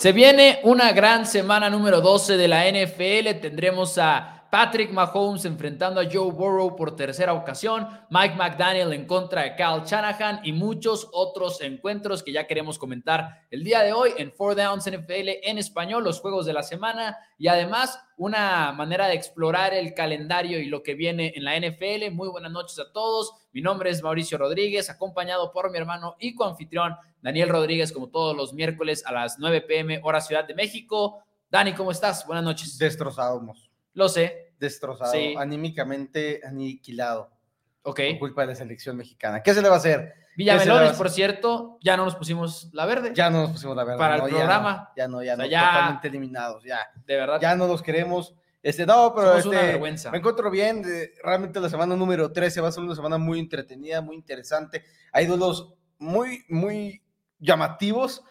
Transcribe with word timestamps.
Se 0.00 0.12
viene 0.12 0.60
una 0.62 0.92
gran 0.92 1.26
semana 1.26 1.68
número 1.68 2.00
12 2.00 2.38
de 2.38 2.48
la 2.48 2.64
NFL. 2.64 3.38
Tendremos 3.38 3.98
a 3.98 4.39
Patrick 4.50 4.90
Mahomes 4.90 5.44
enfrentando 5.44 6.00
a 6.00 6.04
Joe 6.04 6.32
Burrow 6.32 6.74
por 6.74 6.96
tercera 6.96 7.34
ocasión, 7.34 7.88
Mike 8.10 8.34
McDaniel 8.34 8.92
en 8.92 9.06
contra 9.06 9.42
de 9.42 9.54
Kyle 9.54 9.84
Shanahan 9.84 10.40
y 10.42 10.52
muchos 10.52 11.08
otros 11.12 11.60
encuentros 11.60 12.24
que 12.24 12.32
ya 12.32 12.48
queremos 12.48 12.78
comentar 12.78 13.46
el 13.50 13.62
día 13.62 13.82
de 13.82 13.92
hoy 13.92 14.10
en 14.16 14.32
Four 14.32 14.56
Downs 14.56 14.90
NFL 14.90 15.28
en 15.44 15.58
español, 15.58 16.02
los 16.02 16.20
juegos 16.20 16.46
de 16.46 16.52
la 16.52 16.64
semana 16.64 17.16
y 17.38 17.46
además 17.46 18.02
una 18.16 18.72
manera 18.72 19.06
de 19.06 19.14
explorar 19.14 19.72
el 19.72 19.94
calendario 19.94 20.58
y 20.58 20.66
lo 20.66 20.82
que 20.82 20.94
viene 20.94 21.32
en 21.36 21.44
la 21.44 21.56
NFL. 21.56 22.10
Muy 22.12 22.28
buenas 22.28 22.50
noches 22.50 22.78
a 22.80 22.92
todos. 22.92 23.32
Mi 23.52 23.62
nombre 23.62 23.90
es 23.90 24.02
Mauricio 24.02 24.36
Rodríguez, 24.36 24.90
acompañado 24.90 25.52
por 25.52 25.70
mi 25.70 25.78
hermano 25.78 26.16
y 26.18 26.34
coanfitrión 26.34 26.96
Daniel 27.22 27.48
Rodríguez, 27.48 27.92
como 27.92 28.08
todos 28.08 28.36
los 28.36 28.52
miércoles 28.52 29.04
a 29.06 29.12
las 29.12 29.38
9 29.38 29.60
pm, 29.62 30.00
hora 30.02 30.20
Ciudad 30.20 30.44
de 30.44 30.54
México. 30.54 31.22
Dani, 31.50 31.72
¿cómo 31.72 31.92
estás? 31.92 32.26
Buenas 32.26 32.44
noches. 32.44 32.78
Destrozados. 32.78 33.69
Lo 33.94 34.08
sé. 34.08 34.52
Destrozado, 34.58 35.12
anímicamente 35.38 36.40
aniquilado. 36.44 37.30
Ok. 37.82 38.00
Por 38.10 38.18
culpa 38.18 38.42
de 38.42 38.48
la 38.48 38.54
selección 38.54 38.96
mexicana. 38.96 39.42
¿Qué 39.42 39.54
se 39.54 39.62
le 39.62 39.68
va 39.68 39.76
a 39.76 39.78
hacer? 39.78 40.14
Villamelones, 40.36 40.92
por 40.92 41.10
cierto, 41.10 41.78
ya 41.82 41.96
no 41.96 42.04
nos 42.04 42.16
pusimos 42.16 42.70
la 42.72 42.86
verde. 42.86 43.12
Ya 43.14 43.30
no 43.30 43.42
nos 43.42 43.50
pusimos 43.50 43.76
la 43.76 43.84
verde. 43.84 43.98
Para 43.98 44.16
el 44.16 44.22
programa. 44.22 44.90
Ya 44.96 45.08
no, 45.08 45.22
ya 45.22 45.36
no, 45.36 45.44
ya 45.44 45.70
totalmente 45.70 46.08
eliminados, 46.08 46.64
ya. 46.64 46.78
De 47.06 47.16
verdad. 47.16 47.40
Ya 47.40 47.54
no 47.56 47.66
los 47.66 47.82
queremos. 47.82 48.34
Este, 48.62 48.84
no, 48.84 49.14
pero 49.14 49.36
este, 49.36 49.48
una 49.48 49.62
vergüenza. 49.62 50.10
me 50.10 50.18
encuentro 50.18 50.50
bien. 50.50 50.84
realmente 51.22 51.60
la 51.60 51.70
semana 51.70 51.96
número 51.96 52.30
13 52.30 52.60
va 52.60 52.68
a 52.68 52.72
ser 52.72 52.82
una 52.82 52.94
semana 52.94 53.18
muy 53.18 53.38
entretenida, 53.38 54.00
muy 54.02 54.16
interesante. 54.16 54.84
Hay 55.12 55.26
duelos 55.26 55.74
muy, 55.98 56.44
muy 56.48 57.02
llamativos. 57.38 58.22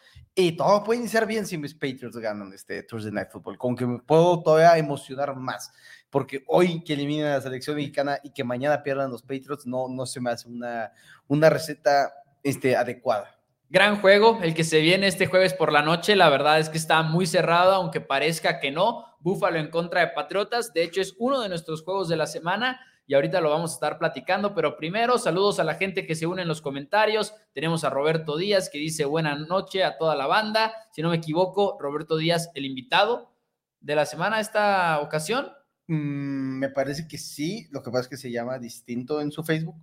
Y 0.42 0.54
todo 0.54 0.86
puede 0.86 1.02
iniciar 1.02 1.28
bien 1.28 1.46
si 1.46 1.58
mis 1.58 1.74
Patriots 1.74 2.16
ganan 2.16 2.54
este 2.54 2.82
Thursday 2.84 3.12
Night 3.12 3.28
Football, 3.30 3.58
con 3.58 3.76
que 3.76 3.86
me 3.86 4.00
puedo 4.00 4.42
todavía 4.42 4.78
emocionar 4.78 5.36
más, 5.36 5.74
porque 6.10 6.46
hoy 6.48 6.82
que 6.82 6.94
eliminen 6.94 7.26
a 7.26 7.36
la 7.36 7.42
selección 7.42 7.76
mexicana 7.76 8.20
y 8.24 8.30
que 8.30 8.46
mañana 8.46 8.82
pierdan 8.82 9.12
los 9.12 9.22
Patriots, 9.22 9.68
no, 9.68 9.90
no 9.90 10.06
se 10.06 10.22
me 10.22 10.30
hace 10.30 10.48
una, 10.48 10.94
una 11.28 11.50
receta 11.50 12.14
este, 12.42 12.78
adecuada. 12.78 13.38
Gran 13.70 14.00
juego, 14.00 14.40
el 14.42 14.54
que 14.54 14.64
se 14.64 14.80
viene 14.80 15.08
este 15.08 15.28
jueves 15.28 15.54
por 15.54 15.74
la 15.74 15.82
noche, 15.82 16.16
la 16.16 16.30
verdad 16.30 16.58
es 16.58 16.70
que 16.70 16.78
está 16.78 17.04
muy 17.04 17.28
cerrado, 17.28 17.74
aunque 17.74 18.00
parezca 18.00 18.62
que 18.62 18.72
no. 18.72 19.18
Búfalo 19.20 19.60
en 19.60 19.70
contra 19.70 20.00
de 20.00 20.08
Patriotas, 20.08 20.72
de 20.72 20.84
hecho 20.84 21.02
es 21.02 21.16
uno 21.20 21.42
de 21.42 21.50
nuestros 21.50 21.84
juegos 21.84 22.08
de 22.08 22.16
la 22.16 22.28
semana 22.28 22.80
y 23.10 23.16
ahorita 23.16 23.42
lo 23.42 23.50
vamos 23.50 23.72
a 23.72 23.74
estar 23.74 23.98
platicando, 23.98 24.54
pero 24.54 24.78
primero 24.78 25.18
saludos 25.18 25.60
a 25.60 25.64
la 25.64 25.74
gente 25.74 26.06
que 26.06 26.14
se 26.14 26.28
une 26.28 26.44
en 26.44 26.48
los 26.48 26.62
comentarios. 26.62 27.34
Tenemos 27.54 27.84
a 27.84 27.90
Roberto 27.90 28.38
Díaz 28.38 28.70
que 28.70 28.78
dice 28.78 29.04
buena 29.04 29.34
noche 29.34 29.84
a 29.84 29.98
toda 29.98 30.16
la 30.16 30.28
banda. 30.28 30.72
Si 30.92 31.02
no 31.02 31.10
me 31.10 31.16
equivoco, 31.16 31.76
Roberto 31.80 32.18
Díaz, 32.18 32.52
el 32.54 32.68
invitado 32.68 33.34
de 33.82 33.96
la 33.96 34.06
semana 34.06 34.40
esta 34.40 35.00
ocasión. 35.00 35.52
Mm, 35.88 36.60
me 36.60 36.70
parece 36.70 37.08
que 37.08 37.18
sí, 37.18 37.68
lo 37.72 37.82
que 37.82 37.90
pasa 37.90 38.02
es 38.04 38.08
que 38.10 38.18
se 38.18 38.32
llama 38.32 38.60
distinto 38.60 39.22
en 39.22 39.32
su 39.32 39.44
Facebook. 39.44 39.76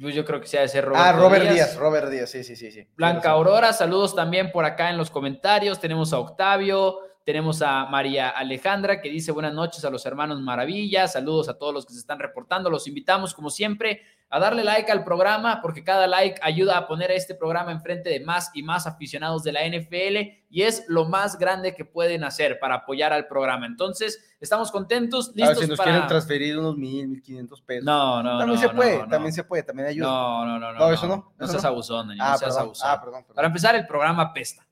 Pues 0.00 0.14
yo 0.14 0.24
creo 0.24 0.40
que 0.40 0.46
sea 0.46 0.60
de 0.60 0.68
ser 0.68 0.84
Roberto 0.84 1.04
Ah, 1.04 1.10
Robert 1.12 1.50
Díaz. 1.50 1.74
Robert 1.74 2.08
Díaz, 2.08 2.30
sí, 2.30 2.44
sí, 2.44 2.54
sí. 2.54 2.70
sí. 2.70 2.86
Blanca 2.96 3.30
Aurora, 3.30 3.72
saludos 3.72 4.14
también 4.14 4.52
por 4.52 4.64
acá 4.64 4.90
en 4.90 4.96
los 4.96 5.10
comentarios. 5.10 5.80
Tenemos 5.80 6.12
a 6.12 6.20
Octavio, 6.20 7.00
tenemos 7.24 7.62
a 7.62 7.86
María 7.86 8.28
Alejandra 8.28 9.00
que 9.00 9.08
dice 9.08 9.32
buenas 9.32 9.54
noches 9.54 9.84
a 9.84 9.90
los 9.90 10.04
hermanos 10.04 10.40
Maravilla, 10.40 11.08
saludos 11.08 11.48
a 11.48 11.58
todos 11.58 11.72
los 11.72 11.86
que 11.86 11.94
se 11.94 11.98
están 11.98 12.18
reportando, 12.18 12.68
los 12.68 12.86
invitamos 12.86 13.34
como 13.34 13.50
siempre 13.50 14.02
a 14.28 14.38
darle 14.38 14.64
like 14.64 14.90
al 14.90 15.04
programa 15.04 15.60
porque 15.62 15.84
cada 15.84 16.06
like 16.06 16.40
ayuda 16.42 16.76
a 16.76 16.86
poner 16.86 17.10
a 17.10 17.14
este 17.14 17.34
programa 17.34 17.72
enfrente 17.72 18.10
de 18.10 18.20
más 18.20 18.50
y 18.52 18.62
más 18.62 18.86
aficionados 18.86 19.42
de 19.42 19.52
la 19.52 19.60
NFL 19.66 20.44
y 20.50 20.62
es 20.62 20.84
lo 20.88 21.06
más 21.06 21.38
grande 21.38 21.74
que 21.74 21.84
pueden 21.84 22.24
hacer 22.24 22.58
para 22.58 22.76
apoyar 22.76 23.12
al 23.12 23.26
programa. 23.26 23.66
Entonces, 23.66 24.36
estamos 24.40 24.70
contentos, 24.70 25.28
listos 25.34 25.56
a 25.56 25.60
ver, 25.60 25.64
si 25.64 25.70
nos 25.70 25.80
quieren 25.80 26.06
transferir 26.06 26.58
unos 26.58 26.76
mil, 26.76 27.08
mil 27.08 27.22
quinientos 27.22 27.62
pesos. 27.62 27.84
No, 27.84 28.22
no, 28.22 28.38
también 28.38 28.58
se 28.60 28.68
puede, 28.68 29.06
también 29.06 29.32
se 29.32 29.44
puede, 29.44 29.62
también 29.62 29.88
ayuda. 29.88 30.06
No, 30.06 30.44
no, 30.44 30.58
no, 30.58 30.72
no. 30.72 30.78
No, 30.78 30.92
eso 30.92 31.06
no. 31.06 31.32
No, 31.38 31.46
seas 31.46 31.64
abusón, 31.64 32.10
ah, 32.20 32.32
no 32.32 32.38
seas 32.38 32.56
abusón. 32.56 32.88
Ah, 32.90 33.00
perdón, 33.00 33.24
Para 33.34 33.46
empezar, 33.46 33.74
el 33.74 33.86
programa 33.86 34.32
pesta. 34.32 34.66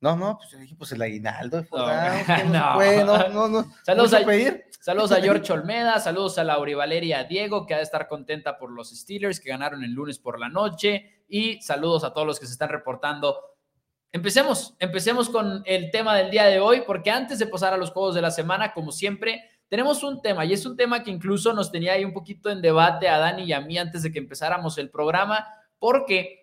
No, 0.00 0.16
no, 0.16 0.38
pues 0.38 0.50
yo 0.50 0.58
dije, 0.58 0.74
pues 0.76 0.92
el 0.92 1.02
aguinaldo. 1.02 1.64
No, 1.70 3.04
no, 3.04 3.28
no, 3.28 3.48
no, 3.48 3.74
Saludos 3.84 4.14
a, 4.14 4.24
pedir? 4.24 4.64
saludos 4.80 5.12
a 5.12 5.20
George 5.20 5.52
Olmeda, 5.52 6.00
saludos 6.00 6.38
a 6.38 6.44
Lauri 6.44 6.74
Valeria 6.74 7.24
Diego, 7.24 7.66
que 7.66 7.74
ha 7.74 7.78
de 7.78 7.82
estar 7.82 8.08
contenta 8.08 8.58
por 8.58 8.70
los 8.70 8.90
Steelers 8.90 9.40
que 9.40 9.50
ganaron 9.50 9.84
el 9.84 9.92
lunes 9.92 10.18
por 10.18 10.40
la 10.40 10.48
noche. 10.48 11.24
Y 11.28 11.60
saludos 11.60 12.02
a 12.04 12.14
todos 12.14 12.26
los 12.26 12.40
que 12.40 12.46
se 12.46 12.52
están 12.52 12.70
reportando. 12.70 13.38
Empecemos, 14.10 14.74
empecemos 14.80 15.28
con 15.28 15.62
el 15.66 15.90
tema 15.90 16.16
del 16.16 16.30
día 16.30 16.46
de 16.46 16.58
hoy, 16.58 16.82
porque 16.86 17.10
antes 17.10 17.38
de 17.38 17.46
pasar 17.46 17.74
a 17.74 17.76
los 17.76 17.90
juegos 17.90 18.14
de 18.14 18.22
la 18.22 18.30
semana, 18.30 18.72
como 18.72 18.90
siempre, 18.90 19.44
tenemos 19.68 20.02
un 20.02 20.20
tema, 20.20 20.44
y 20.44 20.52
es 20.52 20.66
un 20.66 20.76
tema 20.76 21.04
que 21.04 21.12
incluso 21.12 21.52
nos 21.52 21.70
tenía 21.70 21.92
ahí 21.92 22.04
un 22.04 22.12
poquito 22.12 22.50
en 22.50 22.60
debate 22.60 23.08
a 23.08 23.18
Dani 23.18 23.44
y 23.44 23.52
a 23.52 23.60
mí 23.60 23.78
antes 23.78 24.02
de 24.02 24.10
que 24.10 24.18
empezáramos 24.18 24.78
el 24.78 24.90
programa, 24.90 25.46
porque 25.78 26.39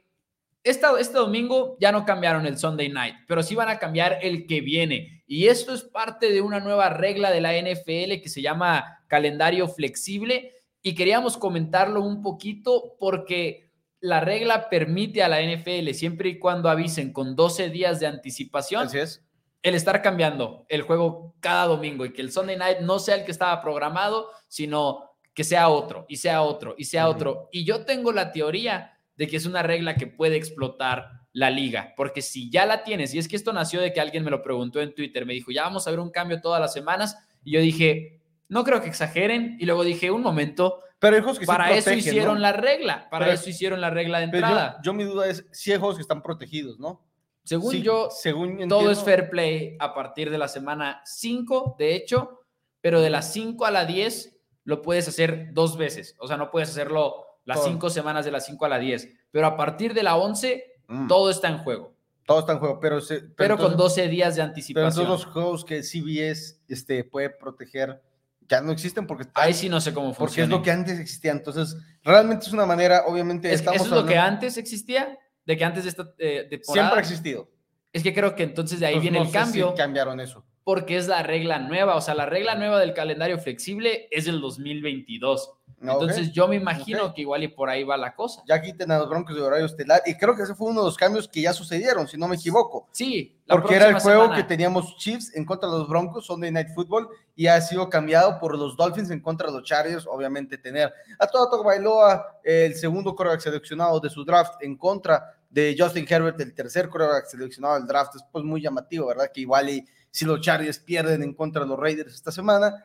este 0.64 1.14
domingo 1.14 1.78
ya 1.80 1.92
no 1.92 2.06
cambiaron 2.06 2.46
el 2.46 2.58
Sunday 2.58 2.90
Night, 2.90 3.16
pero 3.28 3.42
sí 3.44 3.56
van 3.56 3.70
a 3.70 3.80
cambiar 3.80 4.20
el 4.22 4.46
que 4.48 4.62
viene. 4.62 5.24
Y 5.28 5.48
esto 5.48 5.74
es 5.74 5.84
parte 5.84 6.32
de 6.32 6.42
una 6.42 6.60
nueva 6.60 6.90
regla 6.90 7.32
de 7.32 7.42
la 7.42 7.54
NFL 7.54 8.22
que 8.22 8.30
se 8.30 8.42
llama 8.42 9.04
calendario 9.08 9.68
flexible. 9.68 10.54
Y 10.82 10.96
queríamos 10.96 11.38
comentarlo 11.38 12.02
un 12.02 12.22
poquito 12.22 12.96
porque 13.00 13.72
la 14.00 14.20
regla 14.20 14.70
permite 14.70 15.24
a 15.24 15.28
la 15.28 15.42
NFL, 15.42 15.90
siempre 15.94 16.30
y 16.30 16.40
cuando 16.40 16.70
avisen 16.70 17.12
con 17.12 17.36
12 17.36 17.70
días 17.70 18.00
de 18.00 18.08
anticipación, 18.08 18.88
es. 18.96 19.26
el 19.64 19.76
estar 19.76 20.02
cambiando 20.02 20.66
el 20.70 20.84
juego 20.84 21.36
cada 21.40 21.66
domingo 21.66 22.06
y 22.06 22.14
que 22.14 22.22
el 22.22 22.32
Sunday 22.32 22.58
Night 22.58 22.80
no 22.80 23.00
sea 23.00 23.16
el 23.16 23.26
que 23.26 23.32
estaba 23.32 23.62
programado, 23.62 24.30
sino 24.48 25.12
que 25.34 25.44
sea 25.44 25.70
otro, 25.70 26.06
y 26.08 26.18
sea 26.18 26.42
otro, 26.42 26.74
y 26.78 26.86
sea 26.86 27.10
otro. 27.10 27.50
Y 27.52 27.64
yo 27.64 27.86
tengo 27.86 28.12
la 28.12 28.32
teoría 28.32 28.97
de 29.18 29.28
que 29.28 29.38
es 29.38 29.46
una 29.46 29.64
regla 29.64 29.96
que 29.96 30.08
puede 30.08 30.38
explotar 30.38 31.10
la 31.34 31.50
liga, 31.50 31.94
porque 31.96 32.22
si 32.22 32.50
ya 32.50 32.66
la 32.66 32.84
tienes, 32.84 33.14
y 33.14 33.20
es 33.20 33.28
que 33.28 33.36
esto 33.36 33.54
nació 33.54 33.82
de 33.82 33.94
que 33.94 34.02
alguien 34.02 34.24
me 34.24 34.32
lo 34.32 34.42
preguntó 34.42 34.82
en 34.82 34.96
Twitter, 34.96 35.26
me 35.26 35.34
dijo, 35.34 35.52
ya 35.52 35.64
vamos 35.64 35.88
a 35.88 35.92
ver 35.92 36.00
un 36.00 36.10
cambio 36.10 36.42
todas 36.42 36.62
las 36.62 36.74
semanas, 36.74 37.18
y 37.44 37.52
yo 37.52 37.60
dije, 37.60 38.22
no 38.48 38.64
creo 38.64 38.82
que 38.82 38.88
exageren, 38.88 39.58
y 39.60 39.66
luego 39.66 39.84
dije, 39.84 40.10
un 40.10 40.22
momento, 40.22 40.80
pero 41.00 41.38
que 41.38 41.46
para 41.46 41.72
eso 41.76 41.94
hicieron 41.94 42.42
la 42.42 42.54
regla, 42.54 43.08
para 43.10 43.32
eso 43.32 43.50
hicieron 43.50 43.82
la 43.82 43.90
regla 43.90 44.18
de 44.20 44.26
entrada. 44.26 44.80
Yo, 44.84 44.94
mi 44.94 45.04
duda 45.04 45.28
es 45.28 45.46
si 45.52 45.72
hay 45.72 45.78
juegos 45.78 45.98
que 45.98 46.02
están 46.02 46.24
protegidos, 46.24 46.80
¿no? 46.80 47.06
Según 47.44 47.82
yo, 47.82 48.10
según 48.10 48.68
todo 48.68 48.92
es 48.92 49.04
fair 49.04 49.30
play 49.30 49.78
a 49.80 49.94
partir 49.94 50.32
de 50.32 50.38
la 50.38 50.48
semana 50.48 51.02
5, 51.06 51.76
de 51.78 51.96
hecho, 51.96 52.42
pero 52.82 53.00
de 53.00 53.10
las 53.10 53.32
5 53.32 53.66
a 53.66 53.72
la 53.72 53.86
10 53.86 54.40
lo 54.64 54.82
puedes 54.82 55.08
hacer 55.08 55.54
dos 55.54 55.78
veces, 55.78 56.16
o 56.20 56.28
sea, 56.28 56.36
no 56.36 56.50
puedes 56.50 56.70
hacerlo 56.70 57.27
las 57.48 57.64
cinco 57.64 57.90
semanas 57.90 58.26
de 58.26 58.32
las 58.32 58.46
5 58.46 58.66
a 58.66 58.70
la 58.70 58.78
10. 58.78 59.10
Pero 59.32 59.48
a 59.48 59.56
partir 59.56 59.94
de 59.94 60.04
la 60.04 60.18
11, 60.18 60.64
mm. 60.88 61.08
todo 61.08 61.32
está 61.32 61.48
en 61.48 61.60
juego. 61.60 61.96
Todo 62.26 62.42
está 62.42 62.52
en 62.52 62.60
juego, 62.60 62.78
pero, 62.82 63.00
pero, 63.38 63.58
con 63.58 63.78
12 63.78 64.10
días 64.10 64.36
de 64.36 64.42
anticipación. 64.42 64.92
Pero 64.92 65.08
todos 65.08 65.26
los 65.26 65.34
juegos 65.34 65.64
que 65.64 65.82
CBS 65.82 66.60
este, 66.68 67.06
puede 67.06 67.30
proteger 67.30 68.02
ya 68.50 68.60
no 68.62 68.74
existen 68.74 69.08
porque... 69.08 69.28
Ahí 69.34 69.54
sí 69.54 69.70
no 69.70 69.80
sé 69.80 69.94
cómo 69.94 70.14
funciona. 70.14 70.18
Porque 70.18 70.42
es 70.42 70.50
lo 70.50 70.62
que 70.62 70.72
antes 70.72 71.00
existía. 71.00 71.32
Entonces, 71.32 71.78
realmente 72.04 72.46
es 72.46 72.54
una 72.54 72.66
manera, 72.66 73.04
obviamente... 73.08 73.52
¿Es, 73.54 73.62
¿Eso 73.62 73.72
es 73.72 73.90
lo 73.90 74.06
que 74.06 74.18
antes 74.18 74.58
existía? 74.58 75.18
De 75.46 75.56
que 75.56 75.64
antes 75.64 75.84
de 75.84 75.90
esta 75.90 76.14
eh, 76.18 76.50
Siempre 76.64 76.98
ha 76.98 77.00
existido. 77.00 77.50
Es 77.94 78.04
que 78.04 78.14
creo 78.14 78.36
que 78.36 78.44
entonces 78.44 78.82
de 78.82 78.88
ahí 78.88 79.00
viene 79.00 79.20
el 79.20 79.32
cambio. 79.32 79.74
cambiaron 79.74 80.20
eso. 80.20 80.46
Porque 80.66 80.98
es 80.98 81.08
la 81.08 81.24
regla 81.24 81.60
nueva. 81.60 81.96
O 81.96 82.02
sea, 82.02 82.14
la 82.14 82.26
regla 82.26 82.56
nueva 82.56 82.80
del 82.82 82.94
calendario 82.94 83.40
flexible 83.40 84.10
es 84.12 84.28
el 84.28 84.42
2022. 84.42 85.57
Entonces 85.80 86.32
yo 86.32 86.48
me 86.48 86.56
imagino 86.56 87.14
que 87.14 87.22
igual 87.22 87.44
y 87.44 87.50
por 87.50 87.70
ahí 87.70 87.84
va 87.84 87.98
la 87.98 88.16
cosa. 88.16 88.42
Ya 88.48 88.60
quiten 88.60 88.92
a 88.92 88.98
los 88.98 89.10
Broncos 89.10 89.36
de 89.36 89.42
horario 89.42 89.66
estelar 89.68 90.02
y 90.06 90.16
creo 90.16 90.36
que 90.36 90.42
ese 90.42 90.56
fue 90.56 90.70
uno 90.70 90.82
de 90.82 90.88
los 90.88 90.98
cambios 90.98 91.28
que 91.28 91.42
ya 91.42 91.54
sucedieron, 91.54 92.08
si 92.08 92.18
no 92.18 92.28
me 92.28 92.36
equivoco. 92.36 92.88
Sí, 92.92 93.40
porque 93.48 93.76
era 93.76 93.88
el 93.88 94.00
juego 94.00 94.32
que 94.34 94.44
teníamos 94.44 94.98
Chiefs 94.98 95.36
en 95.36 95.46
contra 95.46 95.70
de 95.70 95.78
los 95.78 95.88
Broncos, 95.88 96.26
Sunday 96.26 96.52
Night 96.52 96.70
Football, 96.74 97.10
y 97.36 97.46
ha 97.46 97.62
sido 97.62 97.90
cambiado 97.90 98.40
por 98.40 98.58
los 98.58 98.76
Dolphins 98.76 99.12
en 99.12 99.22
contra 99.22 99.48
de 99.48 99.54
los 99.54 99.64
Chargers, 99.64 100.08
obviamente 100.08 100.58
tener 100.58 100.92
a 101.20 101.28
Toto 101.28 101.64
Bailoa, 101.64 102.40
el 102.44 102.74
segundo 102.74 103.16
quarterback 103.16 103.42
seleccionado 103.42 104.00
de 104.00 104.10
su 104.10 104.26
draft 104.26 104.56
en 104.62 104.78
contra 104.78 105.36
de 105.50 105.76
Justin 105.78 106.08
Herbert, 106.10 106.40
el 106.42 106.56
tercer 106.56 106.90
quarterback 106.90 107.28
seleccionado 107.28 107.76
del 107.76 107.86
draft, 107.86 108.16
es 108.16 108.24
pues 108.32 108.44
muy 108.44 108.62
llamativo, 108.62 109.08
¿verdad? 109.08 109.30
Que 109.32 109.42
igual 109.42 109.70
y 109.70 109.86
si 110.10 110.26
los 110.26 110.42
Chargers 110.42 110.80
pierden 110.80 111.22
en 111.22 111.36
contra 111.36 111.62
de 111.62 111.68
los 111.68 111.80
Raiders 111.80 112.16
esta 112.16 112.32
semana, 112.32 112.84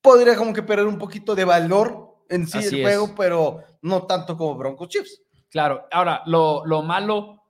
podría 0.00 0.34
como 0.34 0.52
que 0.52 0.64
perder 0.64 0.86
un 0.86 0.98
poquito 0.98 1.36
de 1.36 1.44
valor 1.44 2.11
en 2.32 2.46
sí 2.46 2.58
el 2.58 2.82
juego, 2.82 3.14
pero 3.16 3.62
no 3.82 4.06
tanto 4.06 4.36
como 4.36 4.56
Broncos 4.56 4.88
Chiefs. 4.88 5.22
Claro, 5.48 5.86
ahora 5.90 6.22
lo, 6.26 6.64
lo, 6.66 6.82
malo 6.82 7.42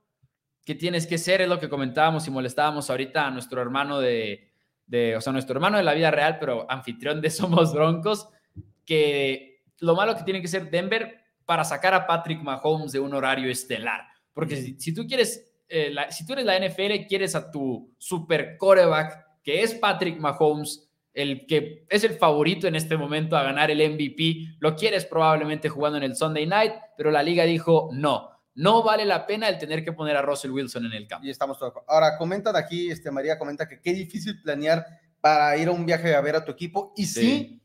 que 0.64 0.74
tienes 0.74 1.06
que 1.06 1.18
ser 1.18 1.40
es 1.40 1.48
lo 1.48 1.58
que 1.58 1.68
comentábamos 1.68 2.26
y 2.26 2.30
molestábamos 2.30 2.90
ahorita 2.90 3.26
a 3.26 3.30
nuestro 3.30 3.62
hermano 3.62 4.00
de, 4.00 4.50
de, 4.86 5.16
o 5.16 5.20
sea, 5.20 5.32
nuestro 5.32 5.54
hermano 5.54 5.76
de 5.76 5.84
la 5.84 5.94
vida 5.94 6.10
real, 6.10 6.38
pero 6.38 6.70
anfitrión 6.70 7.20
de 7.20 7.30
Somos 7.30 7.72
Broncos, 7.72 8.28
que 8.84 9.62
lo 9.78 9.94
malo 9.94 10.16
que 10.16 10.24
tiene 10.24 10.42
que 10.42 10.48
ser 10.48 10.70
Denver 10.70 11.20
para 11.44 11.64
sacar 11.64 11.94
a 11.94 12.06
Patrick 12.06 12.42
Mahomes 12.42 12.92
de 12.92 13.00
un 13.00 13.14
horario 13.14 13.50
estelar. 13.50 14.02
Porque 14.32 14.56
si, 14.56 14.80
si 14.80 14.94
tú 14.94 15.06
quieres 15.06 15.52
eh, 15.74 15.88
la- 15.90 16.10
si 16.10 16.26
tú 16.26 16.34
eres 16.34 16.44
la 16.44 16.58
NFL, 16.58 17.06
quieres 17.08 17.34
a 17.34 17.50
tu 17.50 17.94
super 17.96 18.58
coreback, 18.58 19.40
que 19.42 19.62
es 19.62 19.74
Patrick 19.74 20.18
Mahomes, 20.20 20.91
el 21.14 21.46
que 21.46 21.84
es 21.88 22.04
el 22.04 22.14
favorito 22.14 22.66
en 22.66 22.74
este 22.74 22.96
momento 22.96 23.36
a 23.36 23.42
ganar 23.42 23.70
el 23.70 23.78
MVP, 23.92 24.56
lo 24.60 24.76
quieres 24.76 25.04
probablemente 25.04 25.68
jugando 25.68 25.98
en 25.98 26.04
el 26.04 26.16
Sunday 26.16 26.46
night, 26.46 26.72
pero 26.96 27.10
la 27.10 27.22
liga 27.22 27.44
dijo 27.44 27.90
no. 27.92 28.30
No 28.54 28.82
vale 28.82 29.06
la 29.06 29.26
pena 29.26 29.48
el 29.48 29.58
tener 29.58 29.82
que 29.82 29.92
poner 29.92 30.16
a 30.16 30.22
Russell 30.22 30.50
Wilson 30.50 30.84
en 30.86 30.92
el 30.92 31.06
campo. 31.06 31.26
Y 31.26 31.30
estamos 31.30 31.58
todos. 31.58 31.72
Ahora, 31.88 32.18
comentan 32.18 32.54
aquí, 32.54 32.90
este, 32.90 33.10
María 33.10 33.38
comenta 33.38 33.66
que 33.66 33.80
qué 33.80 33.94
difícil 33.94 34.42
planear 34.42 34.84
para 35.22 35.56
ir 35.56 35.68
a 35.68 35.70
un 35.70 35.86
viaje 35.86 36.14
a 36.14 36.20
ver 36.20 36.36
a 36.36 36.44
tu 36.44 36.52
equipo. 36.52 36.92
Y 36.96 37.06
sí, 37.06 37.62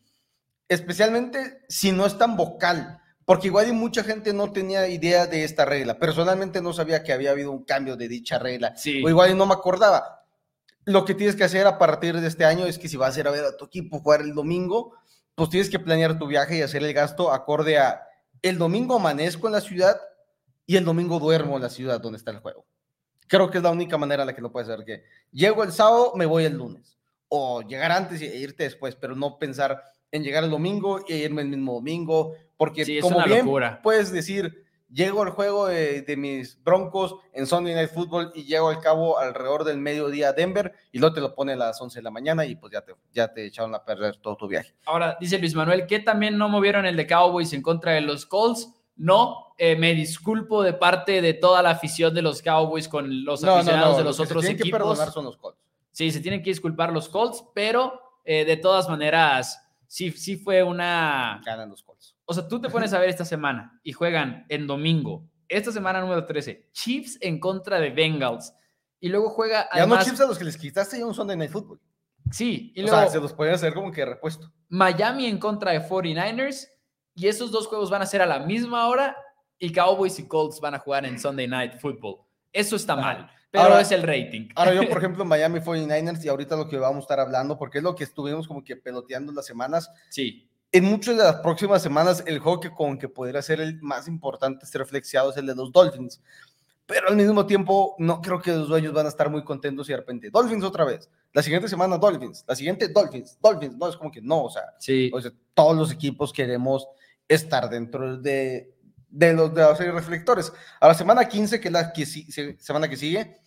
especialmente 0.69 1.63
si 1.67 1.91
no 1.91 2.05
es 2.05 2.17
tan 2.17 2.37
vocal, 2.37 3.01
porque 3.25 3.47
igual 3.47 3.67
y 3.67 3.73
mucha 3.73 4.03
gente 4.03 4.31
no 4.31 4.53
tenía 4.53 4.87
idea 4.87 5.25
de 5.25 5.43
esta 5.43 5.65
regla. 5.65 5.99
Personalmente 5.99 6.61
no 6.61 6.71
sabía 6.71 7.03
que 7.03 7.11
había 7.11 7.31
habido 7.31 7.51
un 7.51 7.65
cambio 7.65 7.97
de 7.97 8.07
dicha 8.07 8.39
regla. 8.39 8.73
Sí. 8.77 9.03
O 9.03 9.09
igual 9.09 9.31
y 9.31 9.35
no 9.35 9.45
me 9.45 9.53
acordaba. 9.53 10.16
Lo 10.87 11.03
que 11.03 11.13
tienes 11.13 11.35
que 11.35 11.43
hacer 11.43 11.67
a 11.67 11.77
partir 11.77 12.17
de 12.17 12.25
este 12.25 12.45
año 12.45 12.65
es 12.65 12.79
que 12.79 12.87
si 12.87 12.95
vas 12.95 13.17
a 13.17 13.19
ir 13.19 13.27
a 13.27 13.31
ver 13.31 13.43
a 13.43 13.57
tu 13.57 13.65
equipo 13.65 13.99
jugar 13.99 14.21
el 14.21 14.33
domingo, 14.33 14.93
pues 15.35 15.49
tienes 15.49 15.69
que 15.69 15.79
planear 15.79 16.17
tu 16.17 16.27
viaje 16.27 16.57
y 16.57 16.61
hacer 16.61 16.81
el 16.81 16.93
gasto 16.93 17.29
acorde 17.33 17.77
a 17.77 18.01
el 18.41 18.57
domingo 18.57 18.95
amanezco 18.95 19.47
en 19.47 19.53
la 19.53 19.59
ciudad 19.59 19.99
y 20.65 20.77
el 20.77 20.85
domingo 20.85 21.19
duermo 21.19 21.57
en 21.57 21.63
la 21.63 21.69
ciudad 21.69 21.99
donde 21.99 22.17
está 22.17 22.31
el 22.31 22.39
juego. 22.39 22.65
Creo 23.27 23.51
que 23.51 23.57
es 23.57 23.63
la 23.65 23.71
única 23.71 23.97
manera 23.97 24.23
en 24.23 24.27
la 24.27 24.33
que 24.33 24.41
lo 24.41 24.49
puedes 24.49 24.69
hacer, 24.69 24.85
que 24.85 25.03
llego 25.33 25.61
el 25.65 25.73
sábado, 25.73 26.13
me 26.15 26.25
voy 26.25 26.45
el 26.45 26.53
lunes. 26.53 26.97
O 27.27 27.61
llegar 27.63 27.91
antes 27.91 28.21
e 28.21 28.37
irte 28.37 28.63
después, 28.63 28.95
pero 28.95 29.13
no 29.13 29.37
pensar 29.37 29.83
en 30.11 30.23
llegar 30.23 30.45
el 30.45 30.49
domingo 30.49 31.03
e 31.05 31.17
irme 31.17 31.41
el 31.41 31.49
mismo 31.49 31.73
domingo, 31.73 32.33
porque 32.55 32.85
Sí, 32.85 33.01
como 33.01 33.21
bien 33.25 33.39
locura. 33.39 33.81
puedes 33.83 34.09
decir, 34.13 34.65
llego 34.89 35.21
al 35.23 35.31
juego 35.31 35.67
de, 35.67 36.01
de 36.01 36.17
mis 36.17 36.61
Broncos 36.63 37.15
en 37.33 37.45
Sunday 37.45 37.73
Night 37.73 37.89
Football 37.89 38.31
y 38.33 38.45
llego 38.45 38.69
al 38.69 38.79
cabo 38.79 39.17
alrededor 39.19 39.63
del 39.63 39.77
mediodía 39.77 40.29
a 40.29 40.33
Denver 40.33 40.73
y 40.91 40.99
luego 40.99 41.13
te 41.13 41.21
lo 41.21 41.35
pone 41.35 41.53
a 41.53 41.55
las 41.55 41.81
11 41.81 41.99
de 41.99 42.03
la 42.03 42.11
mañana 42.11 42.45
y 42.45 42.55
pues 42.55 42.73
ya 42.73 42.81
te, 42.81 42.93
ya 43.13 43.31
te 43.33 43.45
echaron 43.45 43.75
a 43.75 43.83
perder 43.83 44.17
todo 44.17 44.37
tu 44.37 44.47
viaje. 44.47 44.75
Ahora, 44.85 45.17
dice 45.19 45.37
Luis 45.39 45.55
Manuel, 45.55 45.85
que 45.85 45.99
también 45.99 46.37
no 46.37 46.49
movieron 46.49 46.85
el 46.85 46.95
de 46.95 47.07
Cowboys 47.07 47.53
en 47.53 47.61
contra 47.61 47.93
de 47.93 48.01
los 48.01 48.25
Colts. 48.25 48.73
No, 48.95 49.53
eh, 49.57 49.75
me 49.75 49.93
disculpo 49.93 50.63
de 50.63 50.73
parte 50.73 51.21
de 51.21 51.33
toda 51.35 51.61
la 51.61 51.71
afición 51.71 52.13
de 52.13 52.21
los 52.23 52.41
Cowboys 52.41 52.87
con 52.87 53.25
los 53.25 53.43
aficionados 53.43 53.97
de 53.97 54.03
los 54.03 54.17
lo 54.17 54.23
que 54.23 54.27
se 54.27 54.33
otros 54.33 54.41
tienen 54.43 54.57
que 54.57 54.63
equipos. 54.63 54.79
perdonar 54.79 55.11
son 55.11 55.25
los 55.25 55.37
Colts. 55.37 55.59
Sí, 55.91 56.11
se 56.11 56.19
tienen 56.19 56.41
que 56.41 56.49
disculpar 56.49 56.91
los 56.91 57.09
Colts, 57.09 57.43
pero 57.53 58.01
eh, 58.23 58.45
de 58.45 58.57
todas 58.57 58.89
maneras, 58.89 59.63
sí, 59.87 60.11
sí 60.11 60.37
fue 60.37 60.63
una... 60.63 61.41
Ganan 61.45 61.69
los 61.69 61.83
Colts. 61.83 62.16
O 62.29 62.33
sea, 62.33 62.47
tú 62.47 62.59
te 62.59 62.69
pones 62.69 62.91
a 62.93 62.99
ver 62.99 63.09
esta 63.09 63.23
semana 63.25 63.79
y 63.83 63.93
juegan 63.93 64.45
en 64.49 64.67
domingo, 64.67 65.29
esta 65.47 65.71
semana 65.71 66.01
número 66.01 66.25
13, 66.25 66.69
Chiefs 66.73 67.17
en 67.21 67.39
contra 67.39 67.79
de 67.79 67.89
Bengals. 67.89 68.53
Y 68.99 69.09
luego 69.09 69.29
juega 69.29 69.69
Ya 69.73 69.85
no 69.85 69.97
chips 70.03 70.19
a 70.21 70.25
los 70.27 70.37
que 70.37 70.43
les 70.43 70.57
quitaste 70.57 70.99
ya 70.99 71.05
un 71.05 71.13
Sunday 71.13 71.37
Night 71.37 71.51
Football. 71.51 71.79
Sí, 72.31 72.73
y 72.75 72.81
o 72.81 72.83
luego 72.87 72.99
sea, 72.99 73.09
se 73.09 73.19
los 73.21 73.31
podían 73.31 73.55
hacer 73.55 73.73
como 73.73 73.91
que 73.91 74.03
repuesto. 74.03 74.51
Miami 74.67 75.27
en 75.27 75.37
contra 75.37 75.71
de 75.71 75.81
49ers. 75.81 76.67
Y 77.15 77.27
esos 77.27 77.49
dos 77.51 77.65
juegos 77.67 77.89
van 77.89 78.01
a 78.01 78.05
ser 78.05 78.21
a 78.21 78.25
la 78.27 78.39
misma 78.39 78.87
hora 78.87 79.15
y 79.57 79.71
Cowboys 79.71 80.19
y 80.19 80.27
Colts 80.27 80.59
van 80.59 80.75
a 80.75 80.79
jugar 80.79 81.05
en 81.05 81.17
Sunday 81.19 81.47
Night 81.47 81.79
Football. 81.79 82.17
Eso 82.53 82.75
está 82.75 82.95
mal, 82.95 83.31
pero 83.49 83.63
Ahora- 83.65 83.81
es 83.81 83.91
el 83.91 84.03
rating. 84.03 84.49
Ahora 84.55 84.73
yo, 84.75 84.87
por 84.87 84.97
ejemplo, 85.03 85.25
Miami 85.25 85.59
49ers 85.59 86.23
y 86.23 86.27
ahorita 86.27 86.55
lo 86.55 86.67
que 86.67 86.77
vamos 86.77 86.97
a 86.97 86.99
estar 87.01 87.19
hablando, 87.19 87.57
porque 87.57 87.79
es 87.79 87.83
lo 87.83 87.95
que 87.95 88.03
estuvimos 88.03 88.47
como 88.47 88.63
que 88.63 88.75
peloteando 88.75 89.31
las 89.31 89.45
semanas. 89.47 89.89
Sí, 90.09 90.46
En 90.77 90.83
muchas 90.83 91.17
de 91.17 91.23
las 91.23 91.37
próximas 91.37 91.81
semanas, 91.81 92.23
el 92.27 92.37
juego 92.37 92.59
que 92.59 92.69
con 92.69 92.99
que 92.99 93.09
podría 93.09 93.41
ser 93.41 93.59
el 93.61 93.81
más 93.81 94.07
importante 94.07 94.63
ser 94.67 94.81
reflexionado 94.81 95.31
es 95.31 95.37
el 95.37 95.47
de 95.47 95.55
los 95.55 95.71
Dolphins. 95.71 96.21
Pero 96.85 97.07
al 97.07 97.15
mismo 97.15 97.47
tiempo, 97.47 97.95
no 97.97 98.21
creo 98.21 98.39
que 98.39 98.51
los 98.51 98.67
dueños 98.67 98.93
van 98.93 99.07
a 99.07 99.09
estar 99.09 99.27
muy 99.27 99.43
contentos 99.43 99.89
y 99.89 99.93
de 99.93 99.97
repente, 99.97 100.29
Dolphins 100.29 100.63
otra 100.63 100.85
vez. 100.85 101.09
La 101.33 101.41
siguiente 101.41 101.67
semana, 101.67 101.97
Dolphins. 101.97 102.45
La 102.47 102.55
siguiente, 102.55 102.89
Dolphins. 102.89 103.39
Dolphins. 103.41 103.75
No, 103.75 103.89
es 103.89 103.97
como 103.97 104.11
que 104.11 104.21
no, 104.21 104.43
o 104.43 104.49
sea, 104.51 104.75
sí. 104.77 105.09
o 105.11 105.19
sea, 105.19 105.31
todos 105.55 105.75
los 105.75 105.91
equipos 105.91 106.31
queremos 106.31 106.87
estar 107.27 107.67
dentro 107.71 108.15
de, 108.15 108.71
de 109.09 109.33
los 109.33 109.51
de 109.55 109.63
los 109.63 109.79
reflectores. 109.79 110.53
A 110.79 110.89
la 110.89 110.93
semana 110.93 111.27
15, 111.27 111.59
que 111.59 111.69
es 111.69 111.71
la 111.71 111.91
que 111.91 112.05
semana 112.05 112.87
que 112.87 112.97
sigue, 112.97 113.39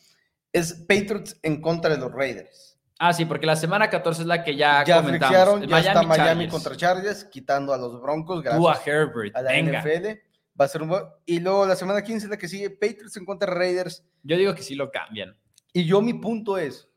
es 0.53 0.73
Patriots 0.73 1.39
en 1.45 1.61
contra 1.61 1.95
de 1.95 1.99
los 1.99 2.11
Raiders. 2.11 2.70
Ah, 3.03 3.15
sí, 3.15 3.25
porque 3.25 3.47
la 3.47 3.57
semana 3.57 3.89
14 3.89 4.21
es 4.21 4.27
la 4.29 4.45
que 4.45 4.55
ya, 4.57 4.85
Ya 4.85 5.01
comentamos. 5.01 5.35
flexearon, 5.35 5.67
ya 5.67 5.79
está 5.79 6.03
Miami 6.03 6.17
Chargers. 6.45 6.53
contra 6.53 6.77
Chargers, 6.77 7.25
quitando 7.25 7.73
a 7.73 7.79
los 7.79 7.99
Broncos, 8.03 8.43
gracias 8.43 8.87
Herbert, 8.87 9.35
a 9.35 9.41
la 9.41 9.53
venga. 9.53 9.81
NFL. 9.81 10.07
Va 10.61 10.67
a 10.67 10.69
ser 10.69 10.83
un 10.83 10.95
Y 11.25 11.41
luego 11.41 11.65
la 11.67 11.77
semana 11.77 12.03
15 12.03 12.27
es 12.27 12.31
la 12.31 12.37
que 12.37 12.47
sigue, 12.47 12.69
Patriots 12.69 13.17
en 13.17 13.25
contra 13.25 13.51
de 13.51 13.59
Raiders. 13.59 14.05
Yo 14.23 14.37
digo 14.37 14.55
que 14.55 14.63
sí 14.63 14.75
lo 14.75 14.91
cambian. 14.91 15.35
Y 15.73 15.87
yo 15.87 16.03
mi 16.03 16.13
punto 16.13 16.59
es 16.59 16.89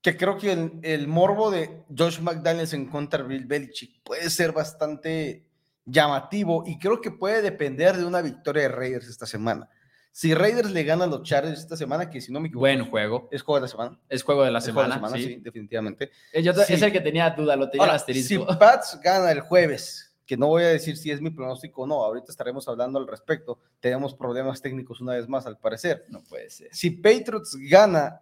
que 0.00 0.16
creo 0.16 0.38
que 0.38 0.52
el, 0.52 0.78
el 0.82 1.08
morbo 1.08 1.50
de 1.50 1.82
Josh 1.96 2.20
McDaniels 2.20 2.72
en 2.72 2.86
contra 2.86 3.24
Bill 3.24 3.46
Belichick 3.46 4.00
puede 4.04 4.30
ser 4.30 4.52
bastante 4.52 5.44
llamativo 5.84 6.62
y 6.66 6.78
creo 6.78 7.00
que 7.00 7.10
puede 7.10 7.42
depender 7.42 7.96
de 7.96 8.04
una 8.04 8.22
victoria 8.22 8.62
de 8.62 8.68
Raiders 8.68 9.08
esta 9.08 9.26
semana. 9.26 9.68
Si 10.12 10.34
Raiders 10.34 10.72
le 10.72 10.82
gana 10.84 11.04
a 11.04 11.06
los 11.06 11.22
Chargers 11.22 11.60
esta 11.60 11.76
semana, 11.76 12.10
que 12.10 12.20
si 12.20 12.32
no 12.32 12.40
me 12.40 12.48
equivoco, 12.48 12.62
Buen 12.62 12.90
juego. 12.90 13.28
es 13.30 13.42
juego 13.42 13.56
de 13.58 13.62
la 13.62 13.68
semana. 13.68 13.98
Es 14.08 14.22
juego 14.22 14.42
de 14.44 14.50
la 14.50 14.58
es 14.58 14.64
juego 14.64 14.82
de 14.82 14.94
semana. 14.94 15.16
la 15.16 15.22
sí. 15.22 15.34
sí, 15.34 15.36
definitivamente. 15.40 16.10
Yo 16.42 16.52
Sí. 16.52 16.74
Es 16.74 16.82
el 16.82 16.92
que 16.92 17.00
tenía 17.00 17.30
duda, 17.30 17.56
lo 17.56 17.70
tenía 17.70 17.84
Ahora, 17.84 17.96
asterisco. 17.96 18.28
si 18.28 18.38
Pats 18.58 18.98
gana 19.02 19.30
el 19.30 19.40
jueves, 19.40 20.12
que 20.26 20.36
no 20.36 20.48
voy 20.48 20.64
a 20.64 20.68
decir 20.68 20.96
si 20.96 21.10
es 21.10 21.20
mi 21.20 21.30
pronóstico 21.30 21.82
o 21.82 21.86
no, 21.86 22.02
ahorita 22.04 22.30
estaremos 22.30 22.66
hablando 22.68 22.98
al 22.98 23.06
respecto. 23.06 23.58
Tenemos 23.78 24.14
problemas 24.14 24.60
técnicos 24.60 25.00
una 25.00 25.14
vez 25.14 25.28
más, 25.28 25.46
al 25.46 25.58
parecer. 25.58 26.04
No 26.08 26.22
puede 26.22 26.50
ser. 26.50 26.68
Si 26.72 26.90
Patriots 26.90 27.56
gana 27.70 28.20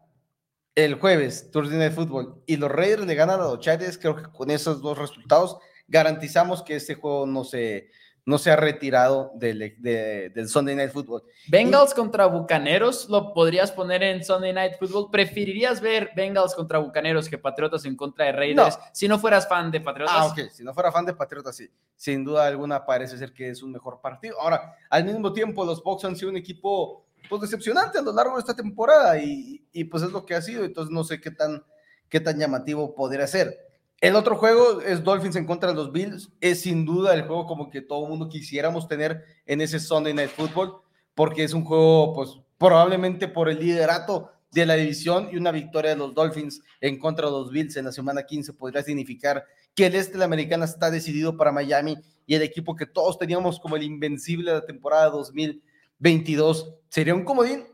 el 0.75 0.95
jueves, 0.95 1.51
Thursday 1.51 1.79
Night 1.79 1.93
Football, 1.95 2.43
y 2.47 2.57
los 2.57 2.71
Raiders 2.71 3.07
le 3.07 3.15
ganan 3.15 3.41
a 3.41 3.45
los 3.45 3.61
Chargers, 3.61 3.99
creo 3.99 4.15
que 4.15 4.23
con 4.25 4.51
esos 4.51 4.81
dos 4.81 4.97
resultados 4.97 5.59
garantizamos 5.89 6.63
que 6.63 6.77
este 6.77 6.95
juego 6.95 7.27
no 7.27 7.45
se, 7.45 7.91
no 8.29 8.37
se 8.37 8.51
ha 8.51 8.57
retirado 8.57 9.33
del, 9.37 9.59
de- 9.79 10.31
del 10.35 10.49
Sunday 10.51 10.77
Night 10.77 10.91
Football. 10.93 11.23
Bengals 11.49 11.95
contra 11.95 12.27
Bucaneros, 12.27 13.09
¿lo 13.09 13.33
podrías 13.33 13.73
poner 13.73 14.03
en 14.03 14.23
Sunday 14.23 14.53
Night 14.53 14.75
Football? 14.79 15.11
¿Preferirías 15.11 15.81
ver 15.81 16.11
Bengals 16.15 16.55
contra 16.55 16.79
Bucaneros 16.79 17.27
que 17.27 17.39
Patriotas 17.39 17.87
en 17.87 17.97
contra 17.97 18.27
de 18.27 18.33
Raiders? 18.33 18.79
Si 18.93 19.09
no 19.09 19.19
fueras 19.19 19.49
fan 19.49 19.71
de 19.71 19.81
Patriotas. 19.81 20.15
Ah, 20.15 20.27
ok, 20.27 20.41
si 20.53 20.63
no 20.63 20.75
fuera 20.75 20.93
fan 20.93 21.07
de 21.07 21.15
Patriotas, 21.15 21.57
sí, 21.57 21.71
sin 21.97 22.23
duda 22.23 22.47
alguna 22.47 22.85
parece 22.85 23.17
ser 23.17 23.33
que 23.33 23.49
es 23.49 23.63
un 23.63 23.73
mejor 23.73 23.99
partido. 24.03 24.39
Ahora, 24.43 24.77
al 24.91 25.05
mismo 25.07 25.33
tiempo, 25.33 25.65
los 25.65 25.83
Bucks 25.83 26.05
han 26.05 26.15
sido 26.15 26.31
un 26.31 26.37
equipo 26.37 27.07
pues 27.31 27.41
decepcionante 27.41 27.99
a 27.99 28.03
lo 28.03 28.13
largo 28.13 28.35
de 28.35 28.41
esta 28.41 28.55
temporada 28.55 29.17
y, 29.19 29.67
y, 29.73 29.85
pues 29.85 30.03
es 30.03 30.13
lo 30.13 30.27
que 30.27 30.35
ha 30.35 30.43
sido, 30.43 30.65
entonces 30.65 30.93
no 30.93 31.03
sé 31.03 31.19
qué 31.19 31.31
tan, 31.31 31.65
qué 32.11 32.21
tan 32.21 32.39
llamativo 32.39 32.95
podría 32.95 33.27
ser. 33.27 33.68
El 34.01 34.15
otro 34.15 34.37
juego 34.37 34.81
es 34.81 35.03
Dolphins 35.03 35.35
en 35.35 35.45
contra 35.45 35.71
de 35.71 35.75
los 35.75 35.91
Bills, 35.91 36.31
es 36.41 36.61
sin 36.61 36.85
duda 36.85 37.15
el 37.15 37.23
juego 37.23 37.47
como 37.47 37.69
que 37.69 37.83
todo 37.83 38.05
el 38.05 38.11
mundo 38.11 38.29
quisiéramos 38.29 38.87
tener 38.87 39.25
en 39.45 39.61
ese 39.61 39.81
Sunday 39.81 40.15
Night 40.15 40.31
Football, 40.31 40.83
porque 41.17 41.43
es 41.43 41.53
un 41.53 41.65
juego 41.65 42.15
pues 42.15 42.39
probablemente 42.59 43.27
por 43.27 43.49
el 43.49 43.59
liderato 43.59 44.31
de 44.53 44.67
la 44.67 44.75
división 44.75 45.29
y 45.33 45.37
una 45.37 45.51
victoria 45.51 45.91
de 45.91 45.97
los 45.97 46.15
Dolphins 46.15 46.63
en 46.81 47.01
contra 47.01 47.27
de 47.27 47.33
los 47.33 47.51
Bills 47.51 47.77
en 47.77 47.87
la 47.87 47.93
semana 47.93 48.23
15 48.23 48.53
podría 48.53 48.85
significar 48.85 49.45
que 49.75 49.87
el 49.87 49.97
este 49.97 50.13
de 50.13 50.19
la 50.19 50.27
americana 50.27 50.65
está 50.65 50.93
decidido 50.93 51.37
para 51.37 51.51
Miami 51.51 51.99
y 52.25 52.37
el 52.37 52.43
equipo 52.43 52.77
que 52.77 52.87
todos 52.87 53.19
teníamos 53.19 53.59
como 53.59 53.75
el 53.75 53.83
invencible 53.83 54.53
de 54.53 54.59
la 54.59 54.65
temporada 54.65 55.11
2022 55.11 56.73
sería 56.89 57.17
un 57.17 57.25
comodín. 57.25 57.65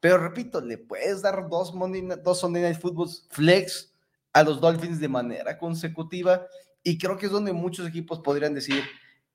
Pero 0.00 0.16
repito, 0.16 0.60
le 0.62 0.78
puedes 0.78 1.20
dar 1.20 1.48
dos, 1.48 1.74
Monday, 1.74 2.08
dos 2.24 2.40
Sunday 2.40 2.62
Night 2.62 2.80
Footballs 2.80 3.26
flex 3.30 3.92
a 4.32 4.42
los 4.42 4.60
Dolphins 4.60 5.00
de 5.00 5.08
manera 5.08 5.58
consecutiva 5.58 6.46
y 6.82 6.98
creo 6.98 7.16
que 7.16 7.26
es 7.26 7.32
donde 7.32 7.52
muchos 7.52 7.86
equipos 7.86 8.20
podrían 8.20 8.54
decir, 8.54 8.82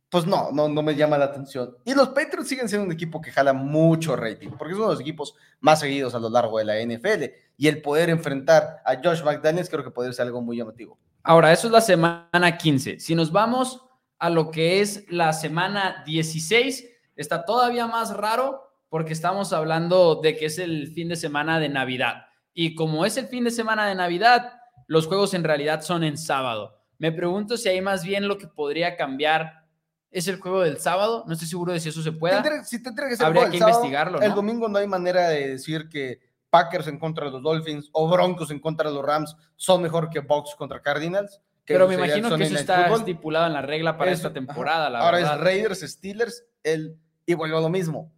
pues 0.09 0.25
no, 0.25 0.51
no, 0.51 0.69
no 0.69 0.83
me 0.83 0.95
llama 0.95 1.17
la 1.17 1.25
atención. 1.25 1.75
Y 1.85 1.93
los 1.93 2.09
Patriots 2.09 2.47
siguen 2.47 2.69
siendo 2.69 2.85
un 2.85 2.91
equipo 2.91 3.19
que 3.19 3.31
jala 3.31 3.51
mucho 3.51 4.15
rating, 4.15 4.49
porque 4.57 4.73
es 4.73 4.77
uno 4.77 4.89
de 4.89 4.93
los 4.93 5.01
equipos 5.01 5.35
más 5.59 5.79
seguidos 5.79 6.13
a 6.13 6.19
lo 6.19 6.29
largo 6.29 6.59
de 6.59 6.65
la 6.65 6.79
NFL 6.79 7.25
y 7.57 7.67
el 7.67 7.81
poder 7.81 8.09
enfrentar 8.09 8.81
a 8.85 8.95
Josh 9.03 9.23
McDaniels 9.23 9.69
creo 9.69 9.83
que 9.83 9.91
podría 9.91 10.13
ser 10.13 10.27
algo 10.27 10.41
muy 10.41 10.57
llamativo. 10.57 10.99
Ahora, 11.23 11.51
eso 11.51 11.67
es 11.67 11.73
la 11.73 11.81
semana 11.81 12.57
15. 12.57 12.99
Si 12.99 13.15
nos 13.15 13.31
vamos 13.31 13.81
a 14.19 14.29
lo 14.29 14.51
que 14.51 14.81
es 14.81 15.05
la 15.09 15.33
semana 15.33 16.03
16, 16.05 16.85
está 17.15 17.45
todavía 17.45 17.87
más 17.87 18.15
raro 18.15 18.61
porque 18.89 19.13
estamos 19.13 19.51
hablando 19.53 20.21
de 20.21 20.35
que 20.35 20.45
es 20.45 20.59
el 20.59 20.91
fin 20.93 21.09
de 21.09 21.15
semana 21.15 21.59
de 21.59 21.69
Navidad. 21.69 22.27
Y 22.53 22.75
como 22.75 23.05
es 23.05 23.17
el 23.17 23.27
fin 23.27 23.45
de 23.45 23.51
semana 23.51 23.87
de 23.87 23.95
Navidad, 23.95 24.53
los 24.87 25.07
juegos 25.07 25.33
en 25.33 25.43
realidad 25.43 25.81
son 25.81 26.03
en 26.03 26.17
sábado. 26.17 26.77
Me 26.97 27.11
pregunto 27.11 27.57
si 27.57 27.69
ahí 27.69 27.81
más 27.81 28.03
bien 28.03 28.27
lo 28.27 28.37
que 28.37 28.47
podría 28.47 28.95
cambiar 28.95 29.65
es 30.11 30.27
el 30.27 30.39
juego 30.39 30.61
del 30.61 30.77
sábado. 30.79 31.23
No 31.27 31.33
estoy 31.33 31.47
seguro 31.47 31.73
de 31.73 31.79
si 31.79 31.89
eso 31.89 32.01
se 32.03 32.11
pueda. 32.11 32.41
Tendría- 32.41 32.63
si 32.63 32.81
tendría 32.81 33.09
que 33.09 33.15
ser 33.17 33.25
Habría 33.25 33.49
que 33.49 33.57
sábado, 33.57 33.77
investigarlo, 33.77 34.21
El 34.21 34.33
domingo 34.35 34.67
no 34.69 34.77
hay 34.77 34.87
manera 34.87 35.27
de 35.29 35.49
decir 35.49 35.89
que 35.89 36.19
Packers 36.49 36.87
en 36.87 36.99
contra 36.99 37.25
de 37.25 37.31
los 37.31 37.41
Dolphins 37.41 37.89
o 37.93 38.07
Broncos 38.07 38.51
en 38.51 38.59
contra 38.59 38.89
de 38.89 38.95
los 38.95 39.03
Rams 39.03 39.35
son 39.55 39.81
mejor 39.81 40.09
que 40.11 40.19
Bucks 40.19 40.53
contra 40.55 40.81
Cardinals. 40.81 41.41
Pero 41.65 41.87
me 41.87 41.95
imagino 41.95 42.35
que 42.37 42.43
eso 42.43 42.55
está 42.55 42.83
Football. 42.83 42.99
estipulado 42.99 43.47
en 43.47 43.53
la 43.53 43.61
regla 43.61 43.97
para 43.97 44.11
Eso, 44.11 44.27
esta 44.27 44.33
temporada, 44.33 44.89
la 44.89 44.99
Ahora 44.99 45.17
verdad. 45.17 45.35
es 45.35 45.41
Raiders, 45.41 45.79
Steelers, 45.79 46.45
el, 46.61 46.99
y 47.25 47.33
vuelvo 47.33 47.57
a 47.57 47.61
lo 47.61 47.69
mismo. 47.69 48.13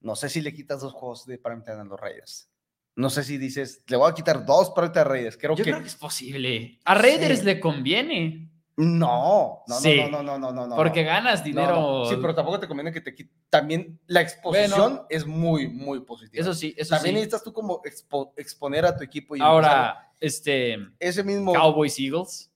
No 0.00 0.16
sé 0.16 0.28
si 0.30 0.40
le 0.40 0.52
quitas 0.52 0.80
dos 0.80 0.92
juegos 0.94 1.26
de 1.26 1.38
primetime 1.38 1.80
a 1.80 1.84
los 1.84 2.00
Raiders. 2.00 2.48
No 2.96 3.10
sé 3.10 3.22
si 3.24 3.36
dices, 3.38 3.82
le 3.88 3.96
voy 3.96 4.10
a 4.10 4.14
quitar 4.14 4.44
dos 4.46 4.70
primetime 4.70 5.00
a 5.00 5.04
Raiders. 5.04 5.36
Creo 5.36 5.54
Yo 5.54 5.62
que 5.64 5.70
creo 5.70 5.82
que 5.82 5.88
es 5.88 5.96
posible. 5.96 6.80
A 6.84 6.94
Raiders 6.94 7.40
Sí. 7.40 7.44
le 7.44 7.60
conviene. 7.60 8.50
no, 8.78 9.62
no, 9.66 9.74
Sí. 9.80 9.96
no, 10.10 10.22
no, 10.22 10.22
no, 10.22 10.38
no, 10.38 10.52
no, 10.52 10.66
no. 10.66 10.76
porque 10.76 11.02
no. 11.02 11.08
ganas 11.08 11.42
dinero. 11.42 11.76
no. 11.76 12.04
Sí, 12.06 12.16
pero 12.20 12.34
tampoco 12.34 12.60
te 12.60 12.68
conviene 12.68 12.92
que 12.92 13.00
te 13.00 13.14
quite. 13.14 13.32
También 13.48 13.98
la 14.06 14.20
exposición 14.20 15.02
es 15.08 15.24
muy, 15.26 15.66
muy 15.68 16.00
positiva. 16.00 16.42
Eso 16.42 16.52
sí, 16.52 16.74
eso 16.76 16.94
También 16.94 17.14
sí. 17.14 17.20
necesitas 17.20 17.42
tú 17.42 17.52
como 17.54 17.80
expo- 17.84 18.32
exponer 18.36 18.84
a 18.84 18.94
tu 18.96 19.02
equipo. 19.02 19.34
Y 19.34 19.38
empezar- 19.38 19.50
Ahora, 19.50 20.12
este. 20.20 20.76
ese 20.98 21.22
mismo. 21.24 21.54
Cowboys 21.54 21.98
Eagles. 21.98 22.50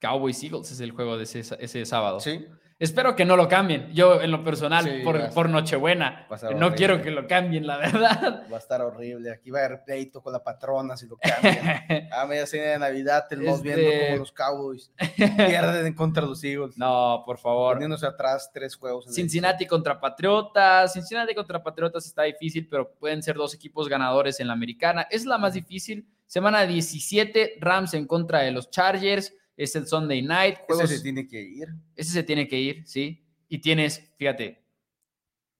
Cowboys 0.00 0.42
Eagles 0.42 0.70
es 0.70 0.80
el 0.80 0.92
juego 0.92 1.16
de 1.16 1.24
ese, 1.24 1.40
ese 1.40 1.84
sábado. 1.86 2.20
Sí, 2.20 2.46
Espero 2.78 3.14
que 3.14 3.24
no 3.24 3.36
lo 3.36 3.46
cambien. 3.48 3.92
Yo, 3.92 4.20
en 4.20 4.30
lo 4.32 4.42
personal, 4.42 4.84
Sí, 4.84 5.02
por, 5.04 5.48
Nochebuena, 5.48 6.26
no 6.28 6.34
horrible. 6.66 6.74
quiero 6.74 7.02
que 7.02 7.10
lo 7.12 7.26
cambien, 7.28 7.66
la 7.66 7.76
verdad. 7.78 8.42
va 8.52 8.56
a 8.56 8.58
estar 8.58 8.80
horrible. 8.82 9.30
Aquí 9.30 9.50
va 9.50 9.60
a 9.60 9.64
haber 9.66 9.84
pleito 9.84 10.22
con 10.22 10.32
la 10.32 10.42
patrona 10.42 10.96
si 10.96 11.06
lo 11.06 11.16
cambian. 11.16 12.08
A 12.12 12.26
media 12.26 12.46
cena 12.46 12.64
de 12.72 12.78
Navidad 12.78 13.26
tenemos 13.28 13.56
Este- 13.58 13.74
viendo 13.76 14.06
como 14.06 14.16
los 14.18 14.32
Cowboys 14.32 14.92
pierden 15.16 15.86
en 15.86 15.94
contra 15.94 16.22
de 16.24 16.28
los 16.28 16.42
Eagles. 16.42 16.76
no, 16.76 17.22
por 17.24 17.38
favor. 17.38 17.74
Poniéndose 17.74 18.06
atrás 18.06 18.50
tres 18.52 18.74
juegos. 18.76 19.06
Cincinnati 19.14 19.66
contra 19.66 20.00
Patriotas. 20.00 20.92
Cincinnati 20.92 21.34
contra 21.34 21.62
Patriotas 21.62 22.06
está 22.06 22.24
difícil, 22.24 22.66
pero 22.68 22.92
pueden 22.94 23.22
ser 23.22 23.36
dos 23.36 23.54
equipos 23.54 23.88
ganadores 23.88 24.40
en 24.40 24.48
la 24.48 24.52
americana. 24.52 25.06
Es 25.10 25.24
la 25.26 25.38
más 25.38 25.54
difícil. 25.54 26.08
Semana 26.26 26.66
17, 26.66 27.58
Rams 27.60 27.94
en 27.94 28.06
contra 28.06 28.40
de 28.40 28.50
los 28.50 28.68
Chargers. 28.70 29.32
Es 29.56 29.76
el 29.76 29.86
Sunday 29.86 30.22
night. 30.22 30.58
Ese 30.68 30.86
se 30.86 31.00
tiene 31.02 31.26
que 31.26 31.40
ir. 31.40 31.68
ese 31.96 32.10
se 32.12 32.22
tiene 32.22 32.48
que 32.48 32.58
ir, 32.58 32.86
¿sí? 32.86 33.24
Y 33.48 33.58
tienes, 33.58 34.12
fíjate, 34.16 34.64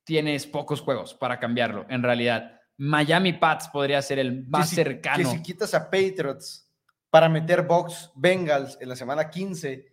tienes 0.04 0.46
pocos 0.46 0.80
juegos 0.80 1.14
para 1.14 1.38
cambiarlo, 1.38 1.86
en 1.88 2.02
realidad. 2.02 2.60
Miami 2.76 3.34
Pats 3.34 3.68
podría 3.68 4.02
ser 4.02 4.18
el 4.18 4.46
más 4.48 4.62
Que 4.70 4.70
si- 4.70 4.74
cercano. 4.76 5.18
Que 5.30 5.36
si 5.36 5.42
quitas 5.42 5.74
a 5.74 5.84
Patriots 5.90 6.68
para 7.08 7.28
meter 7.28 7.62
Box 7.62 8.10
Bengals 8.16 8.76
en 8.80 8.88
la 8.88 8.96
semana 8.96 9.30
15, 9.30 9.92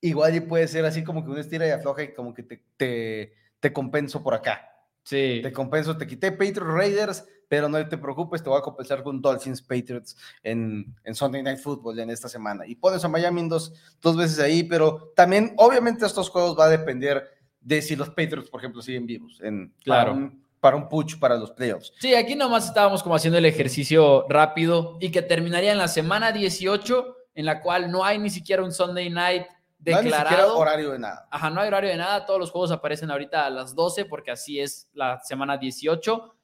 igual 0.00 0.34
y 0.34 0.40
puede 0.40 0.66
ser 0.66 0.84
así 0.86 1.04
como 1.04 1.22
que 1.24 1.30
una 1.30 1.40
estira 1.42 1.66
y 1.66 1.70
afloja 1.70 2.02
y 2.04 2.14
como 2.14 2.32
que 2.32 2.42
te, 2.42 2.64
te, 2.76 3.34
te 3.60 3.72
compenso 3.72 4.22
por 4.22 4.34
acá. 4.34 4.68
Sí. 5.04 5.40
Te 5.42 5.52
compenso, 5.52 5.96
te 5.98 6.06
quité 6.06 6.30
Patriots 6.32 6.62
Raiders, 6.66 7.28
pero 7.52 7.68
no 7.68 7.86
te 7.86 7.98
preocupes, 7.98 8.42
te 8.42 8.48
voy 8.48 8.58
a 8.58 8.62
compensar 8.62 9.02
con 9.02 9.20
Dolphins 9.20 9.60
Patriots 9.60 10.16
en, 10.42 10.86
en 11.04 11.14
Sunday 11.14 11.42
Night 11.42 11.58
Football 11.58 11.98
en 11.98 12.08
esta 12.08 12.26
semana. 12.26 12.66
Y 12.66 12.76
pones 12.76 13.04
a 13.04 13.08
Miami 13.08 13.42
en 13.42 13.50
dos, 13.50 13.74
dos 14.00 14.16
veces 14.16 14.38
ahí, 14.38 14.62
pero 14.62 15.12
también, 15.14 15.52
obviamente, 15.58 16.06
estos 16.06 16.30
juegos 16.30 16.58
va 16.58 16.64
a 16.64 16.68
depender 16.70 17.28
de 17.60 17.82
si 17.82 17.94
los 17.94 18.08
Patriots, 18.08 18.48
por 18.48 18.60
ejemplo, 18.62 18.80
siguen 18.80 19.04
vivos 19.04 19.38
en, 19.42 19.70
Claro. 19.84 20.12
para, 20.12 20.12
un, 20.12 20.46
para 20.60 20.76
un 20.78 20.88
push 20.88 21.18
para 21.18 21.36
los 21.36 21.50
playoffs. 21.50 21.92
Sí, 22.00 22.14
aquí 22.14 22.34
nomás 22.36 22.64
estábamos 22.68 23.02
como 23.02 23.16
haciendo 23.16 23.36
el 23.36 23.44
ejercicio 23.44 24.24
rápido 24.30 24.96
y 24.98 25.10
que 25.10 25.20
terminaría 25.20 25.72
en 25.72 25.78
la 25.78 25.88
semana 25.88 26.32
18, 26.32 27.16
en 27.34 27.44
la 27.44 27.60
cual 27.60 27.90
no 27.90 28.02
hay 28.02 28.18
ni 28.18 28.30
siquiera 28.30 28.64
un 28.64 28.72
Sunday 28.72 29.10
night 29.10 29.42
No 29.84 29.94
hay 29.98 30.04
ni 30.04 30.10
siquiera 30.10 30.24
declarado. 30.24 30.56
horario 30.56 30.92
de 30.92 30.98
nada. 31.00 31.28
Ajá, 31.30 31.50
no 31.50 31.60
hay 31.60 31.68
horario 31.68 31.90
de 31.90 31.96
nada, 31.98 32.24
todos 32.24 32.40
los 32.40 32.50
juegos 32.50 32.70
aparecen 32.70 33.10
ahorita 33.10 33.44
a 33.44 33.50
las 33.50 33.74
12 33.74 34.06
porque 34.06 34.30
así 34.30 34.58
es 34.58 34.88
la 34.94 35.20
semana 35.20 35.58
18. 35.58 36.34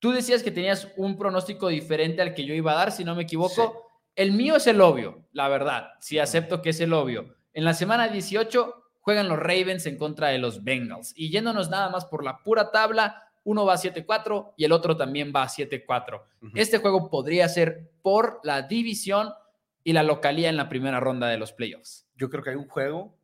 Tú 0.00 0.10
decías 0.12 0.42
que 0.42 0.50
tenías 0.50 0.88
un 0.96 1.16
pronóstico 1.16 1.68
diferente 1.68 2.20
al 2.22 2.34
que 2.34 2.44
yo 2.44 2.54
iba 2.54 2.72
a 2.72 2.76
dar, 2.76 2.90
si 2.92 3.04
no 3.04 3.14
me 3.14 3.22
equivoco. 3.22 3.86
El 4.16 4.32
mío 4.32 4.56
es 4.56 4.66
el 4.66 4.80
obvio, 4.80 5.26
la 5.32 5.48
verdad, 5.48 5.90
sí 6.00 6.18
acepto 6.18 6.60
que 6.62 6.70
es 6.70 6.80
el 6.80 6.92
obvio. 6.92 7.36
En 7.52 7.64
la 7.64 7.74
semana 7.74 8.08
18 8.08 8.74
juegan 9.00 9.28
los 9.28 9.38
Ravens 9.38 9.86
en 9.86 9.96
contra 9.96 10.28
de 10.28 10.38
los 10.38 10.64
Bengals 10.64 11.12
y 11.16 11.30
yéndonos 11.30 11.70
nada 11.70 11.90
más 11.90 12.06
por 12.06 12.24
la 12.24 12.38
pura 12.42 12.70
tabla, 12.70 13.22
uno 13.44 13.64
va 13.64 13.74
a 13.74 13.78
7-4 13.78 14.54
y 14.56 14.64
el 14.64 14.72
otro 14.72 14.96
también 14.96 15.32
va 15.34 15.44
a 15.44 15.48
7-4. 15.48 16.22
Ujú. 16.42 16.52
Este 16.54 16.78
juego 16.78 17.08
podría 17.08 17.48
ser 17.48 17.90
por 18.02 18.40
la 18.42 18.62
división 18.62 19.32
y 19.84 19.92
la 19.92 20.02
localía 20.02 20.48
en 20.50 20.56
la 20.56 20.68
primera 20.68 21.00
ronda 21.00 21.28
de 21.28 21.38
los 21.38 21.52
playoffs. 21.52 22.06
Yo 22.16 22.28
creo 22.28 22.42
que 22.42 22.50
hay 22.50 22.56
un 22.56 22.68
juego 22.68 23.14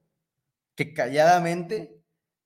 que 0.74 0.94
calladamente 0.94 2.00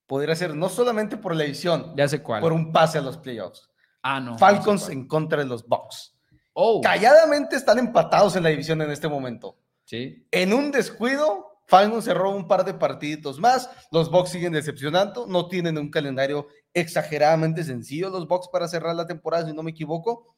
podría 0.07 0.35
ser 0.35 0.57
no 0.57 0.69
solamente 0.69 1.17
por 1.17 1.37
la 1.37 1.45
edición, 1.45 1.95
Ya 1.97 2.09
sé 2.09 2.23
cuál. 2.23 2.41
por 2.41 2.53
un 2.53 2.73
pase 2.73 2.99
a 2.99 3.03
los 3.03 3.17
playoffs. 3.19 3.70
Ah, 4.03 4.21
no. 4.21 4.39
Falcons 4.39 4.89
en 4.89 5.07
contra 5.07 5.39
de 5.39 5.47
los 5.47 5.67
Bucks. 5.67 6.15
Oh, 6.53 6.81
Calladamente 6.81 7.57
están 7.57 7.79
empatados 7.79 8.35
en 8.37 8.43
la 8.43 8.49
división 8.49 8.81
en 8.83 8.91
este 8.91 9.09
momento. 9.09 9.57
sí. 9.85 10.27
En 10.31 10.53
un 10.53 10.71
descuido, 10.71 11.47
Falcons 11.67 12.05
cerró 12.05 12.31
un 12.31 12.49
par 12.49 12.65
de 12.65 12.75
partiditos 12.75 13.39
más. 13.39 13.71
Los 13.93 14.11
Bucks 14.11 14.31
siguen 14.31 14.53
decepcionando. 14.53 15.27
No 15.29 15.47
tienen 15.49 15.79
un 15.79 15.91
calendario 15.91 16.49
exageradamente 16.75 17.63
sencillo 17.63 18.11
los 18.11 18.27
Bucks 18.27 18.49
para 18.49 18.67
cerrar 18.67 18.97
la 18.97 19.07
temporada, 19.07 19.47
si 19.47 19.53
no 19.53 19.63
me 19.63 19.71
equivoco. 19.71 20.35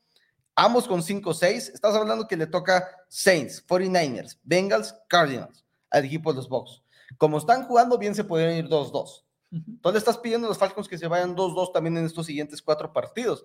Ambos 0.55 0.87
con 0.87 1.01
5-6. 1.01 1.73
Estás 1.73 1.95
hablando 1.95 2.29
que 2.29 2.37
le 2.37 2.47
toca 2.47 2.87
Saints, 3.09 3.67
49ers, 3.67 4.39
Bengals, 4.43 4.95
Cardinals 5.09 5.65
al 5.91 6.05
equipo 6.05 6.31
de 6.33 6.37
los 6.37 6.49
Bucks. 6.51 6.83
Como 7.17 7.39
están 7.39 7.65
jugando 7.65 7.97
bien, 7.97 8.15
se 8.15 8.25
podrían 8.25 8.57
ir 8.57 8.69
2-2. 8.69 9.25
Entonces 9.53 9.93
le 9.93 9.99
estás 9.99 10.19
pidiendo 10.19 10.47
a 10.47 10.51
los 10.51 10.59
Falcons 10.59 10.89
que 10.89 10.97
se 10.99 11.07
vayan 11.07 11.37
2-2 11.37 11.73
también 11.73 11.97
en 11.99 12.07
estos 12.07 12.27
siguientes 12.27 12.63
cuatro 12.63 12.93
partidos. 12.93 13.45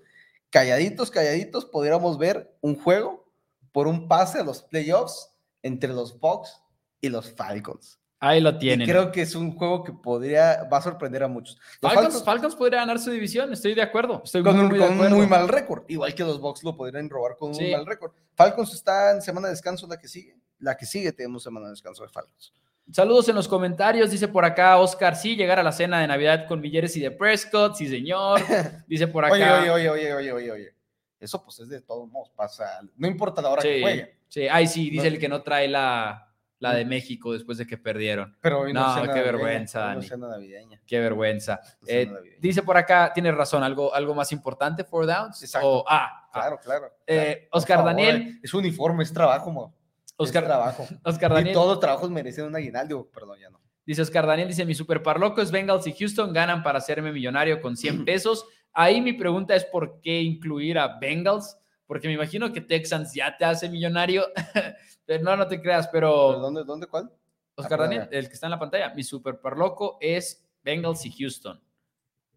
Calladitos, 0.50 1.12
calladitos, 1.12 1.66
podríamos 1.66 2.18
ver 2.18 2.56
un 2.62 2.80
juego 2.80 3.30
por 3.74 3.88
un 3.88 4.08
pase 4.08 4.40
a 4.40 4.44
los 4.44 4.62
playoffs 4.64 5.30
entre 5.62 5.90
los 5.94 6.18
Bucks 6.20 6.62
y 7.02 7.10
los 7.10 7.30
Falcons. 7.34 8.00
Ahí 8.20 8.40
lo 8.42 8.50
Y 8.52 8.58
tienen. 8.60 8.88
creo 8.88 9.12
que 9.12 9.22
es 9.22 9.36
un 9.36 9.56
juego 9.56 9.84
que 9.84 9.92
podría, 9.92 10.64
va 10.72 10.78
a 10.78 10.82
sorprender 10.82 11.22
a 11.22 11.28
muchos. 11.28 11.60
Falcons, 11.82 12.04
Falcons 12.06 12.24
Falcons 12.24 12.56
podría 12.56 12.80
ganar 12.80 12.98
su 13.00 13.12
división, 13.12 13.54
estoy 13.54 13.76
de 13.76 13.82
acuerdo. 13.84 14.22
Estoy 14.24 14.42
con, 14.42 14.56
muy, 14.56 14.64
un, 14.64 14.70
muy 14.70 14.80
de 14.80 14.88
con 14.88 14.98
un 15.14 15.18
muy 15.20 15.28
mal 15.28 15.48
récord, 15.48 15.84
igual 15.88 16.16
que 16.16 16.24
los 16.24 16.40
Bucks 16.40 16.64
lo 16.64 16.76
podrían 16.76 17.10
robar 17.10 17.36
con 17.38 17.50
un 17.50 17.56
Sí. 17.56 17.70
mal 17.72 17.86
récord. 17.86 18.14
Falcons 18.34 18.74
está 18.74 19.12
en 19.12 19.22
semana 19.22 19.48
de 19.50 19.54
descanso 19.54 19.86
la 19.86 20.00
que 20.00 20.08
sigue. 20.08 20.36
La 20.60 20.76
que 20.76 20.88
sigue 20.88 21.12
tenemos 21.12 21.44
semana 21.44 21.68
de 21.68 21.72
descanso 21.74 22.02
de 22.04 22.10
Falcons. 22.10 22.54
Saludos 22.92 23.28
en 23.28 23.36
los 23.36 23.48
comentarios, 23.48 24.10
dice 24.12 24.28
por 24.30 24.46
acá 24.46 24.78
Oscar, 24.78 25.16
sí, 25.16 25.36
llegar 25.36 25.60
a 25.60 25.64
la 25.64 25.72
cena 25.74 26.00
de 26.00 26.08
Navidad 26.08 26.48
con 26.48 26.62
mi 26.62 26.70
jersey 26.72 27.02
de 27.02 27.12
Prescott, 27.12 27.76
sí 27.76 27.88
señor. 27.88 28.40
Dice 28.88 29.08
por 29.08 29.26
acá. 29.26 29.34
Oye, 29.34 29.70
oye, 29.72 29.90
oye, 29.90 30.14
oye, 30.14 30.32
oye, 30.32 30.52
oye. 30.52 30.74
Eso 31.20 31.44
pues 31.44 31.60
es 31.60 31.68
de 31.70 31.82
todos 31.82 32.08
modos, 32.10 32.30
pasa. 32.36 32.80
No 32.96 33.08
importa 33.08 33.42
la 33.42 33.50
hora 33.50 33.62
que 33.62 33.82
juegue. 33.82 34.18
sí, 34.30 34.48
ay 34.50 34.68
sí, 34.68 34.90
dice 34.90 35.10
No. 35.10 35.16
el 35.16 35.20
que 35.20 35.28
no 35.28 35.42
trae 35.42 35.68
la, 35.68 36.32
la 36.60 36.74
de 36.76 36.86
México 36.86 37.34
después 37.34 37.58
de 37.58 37.68
que 37.68 37.78
perdieron. 37.78 38.38
Pero 38.40 38.62
hoy 38.62 38.72
no, 38.72 38.86
qué 38.96 39.02
navideña, 39.08 39.24
vergüenza, 39.24 39.80
Dani. 39.82 40.08
cena 40.08 40.28
navideña. 40.30 40.82
Qué 40.86 41.00
vergüenza. 41.00 41.60
no 41.82 41.88
Eh, 41.88 42.10
dice 42.40 42.62
por 42.64 42.78
acá, 42.78 43.12
tienes 43.14 43.36
razón, 43.36 43.64
algo, 43.64 43.94
algo 43.94 44.16
más 44.16 44.32
importante, 44.32 44.84
four 44.86 45.06
downs. 45.08 45.42
Exacto. 45.44 45.68
O, 45.80 45.86
ah, 45.90 46.24
Claro, 46.32 46.60
claro. 46.64 46.92
Eh, 47.08 47.48
Oscar 47.52 47.78
favor, 47.80 47.92
Daniel. 47.96 48.16
eh, 48.36 48.40
Es 48.44 48.54
uniforme, 48.54 49.04
es 49.04 49.12
trabajo, 49.12 49.52
mo. 49.52 49.74
Oscar, 50.18 50.44
Es 50.44 50.48
trabajo. 50.50 50.88
Oscar 51.04 51.32
Y 51.32 51.36
Daniel. 51.36 51.54
todos 51.54 51.68
los 51.70 51.80
trabajos 51.80 52.10
merecen 52.10 52.46
un 52.46 52.56
aguinaldo. 52.56 53.10
Perdón, 53.12 53.40
ya 53.40 53.50
no. 53.50 53.62
Dice 53.86 54.02
Oscar 54.02 54.28
Daniel, 54.28 54.50
dice, 54.50 54.66
mi 54.66 54.76
super 54.76 55.02
parloco 55.02 55.42
es 55.42 55.50
Bengals 55.50 55.88
y 55.88 55.94
Houston 55.94 56.34
ganan 56.34 56.62
para 56.62 56.80
hacerme 56.80 57.12
millonario 57.14 57.62
con 57.62 57.78
100 57.78 58.04
pesos. 58.04 58.46
Ahí 58.74 59.00
mi 59.00 59.14
pregunta 59.14 59.56
es 59.56 59.64
por 59.64 60.02
qué 60.02 60.22
incluir 60.22 60.78
a 60.78 61.00
Bengals, 61.00 61.58
porque 61.86 62.08
me 62.10 62.16
imagino 62.16 62.52
que 62.52 62.60
Texans 62.60 63.14
ya 63.14 63.38
te 63.38 63.46
hace 63.46 63.70
millonario. 63.70 64.26
Pero 65.06 65.24
no, 65.24 65.38
no 65.38 65.48
te 65.48 65.62
creas, 65.62 65.88
¿Pero 65.88 66.10
pero 66.32 66.40
¿Dónde, 66.42 66.64
dónde, 66.66 66.88
cuál? 66.88 67.10
Oscar 67.56 67.80
Ah, 67.80 67.84
Daniel, 67.84 68.10
el 68.12 68.28
que 68.28 68.34
está 68.34 68.48
en 68.48 68.52
la 68.52 68.60
pantalla, 68.60 68.94
mi 68.94 69.04
super 69.04 69.40
parloco 69.40 69.98
es 70.02 70.46
Bengals 70.64 71.06
y 71.06 71.12
Houston. 71.12 71.62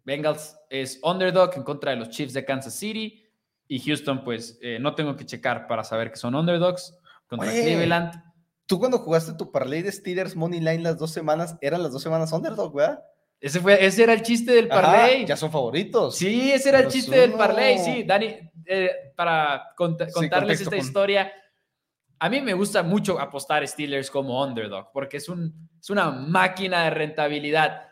Bengals 0.05 0.57
es 0.69 0.99
underdog 1.03 1.51
en 1.57 1.63
contra 1.63 1.91
de 1.91 1.97
los 1.97 2.09
Chiefs 2.09 2.33
de 2.33 2.45
Kansas 2.45 2.73
City 2.73 3.23
y 3.67 3.79
Houston, 3.81 4.23
pues 4.23 4.57
eh, 4.61 4.79
no 4.79 4.95
tengo 4.95 5.15
que 5.17 5.25
checar 5.25 5.67
para 5.67 5.83
saber 5.83 6.09
que 6.11 6.15
son 6.17 6.33
underdogs 6.33 6.97
contra. 7.37 7.51
Cleveland. 7.61 8.23
Tú 8.65 8.79
cuando 8.79 8.99
jugaste 8.99 9.33
tu 9.33 9.51
parlay 9.51 9.81
de 9.81 9.91
Steelers 9.91 10.35
Money 10.35 10.59
Line 10.59 10.79
las 10.79 10.97
dos 10.97 11.11
semanas, 11.11 11.57
eran 11.61 11.83
las 11.83 11.91
dos 11.91 12.01
semanas 12.01 12.31
underdog, 12.31 12.73
¿verdad? 12.73 13.03
Ese, 13.39 13.59
fue, 13.59 13.83
ese 13.83 14.03
era 14.03 14.13
el 14.13 14.21
chiste 14.21 14.51
del 14.53 14.71
Ajá, 14.71 14.81
parlay. 14.81 15.25
ya 15.25 15.35
son 15.35 15.51
favoritos. 15.51 16.15
Sí, 16.15 16.51
ese 16.51 16.69
era 16.69 16.77
el 16.79 16.85
Los 16.85 16.93
chiste 16.93 17.17
del 17.19 17.29
uno. 17.31 17.37
parlay. 17.39 17.79
Sí, 17.79 18.03
Dani, 18.03 18.27
eh, 18.65 18.91
para 19.15 19.73
cont- 19.75 20.05
Sí, 20.05 20.13
contarles 20.13 20.29
contexto 20.59 20.63
esta 20.63 20.69
con- 20.77 20.79
historia, 20.85 21.31
a 22.19 22.29
mí 22.29 22.39
me 22.41 22.53
gusta 22.53 22.83
mucho 22.83 23.19
apostar 23.19 23.67
Steelers 23.67 24.11
como 24.11 24.43
underdog, 24.43 24.91
porque 24.93 25.17
es, 25.17 25.27
un, 25.27 25.69
es 25.79 25.89
una 25.89 26.11
máquina 26.11 26.83
de 26.83 26.91
rentabilidad. 26.91 27.87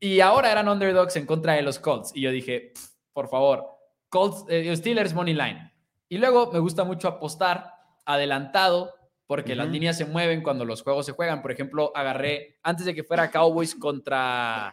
Y 0.00 0.20
ahora 0.20 0.50
eran 0.50 0.68
underdogs 0.68 1.14
en 1.16 1.26
contra 1.26 1.54
de 1.54 1.62
los 1.62 1.78
Colts. 1.78 2.10
Y 2.14 2.20
yo 2.22 2.30
dije, 2.32 2.72
"Pff, 2.74 2.88
por 3.12 3.28
favor, 3.28 3.66
Colts, 4.08 4.44
eh, 4.48 4.74
Steelers 4.76 5.14
Money 5.14 5.34
Line. 5.34 5.72
Y 6.08 6.18
luego 6.18 6.50
me 6.52 6.58
gusta 6.58 6.82
mucho 6.84 7.06
apostar 7.08 7.72
adelantado, 8.12 8.94
porque 9.26 9.54
las 9.54 9.66
Ujú. 9.66 9.74
líneas 9.74 9.96
se 9.98 10.04
mueven 10.06 10.42
cuando 10.42 10.64
los 10.64 10.82
juegos 10.82 11.06
se 11.06 11.12
juegan. 11.12 11.42
Por 11.42 11.52
ejemplo, 11.52 11.92
agarré 11.94 12.56
antes 12.62 12.86
de 12.86 12.94
que 12.94 13.04
fuera 13.04 13.30
Cowboys 13.30 13.74
contra, 13.74 14.72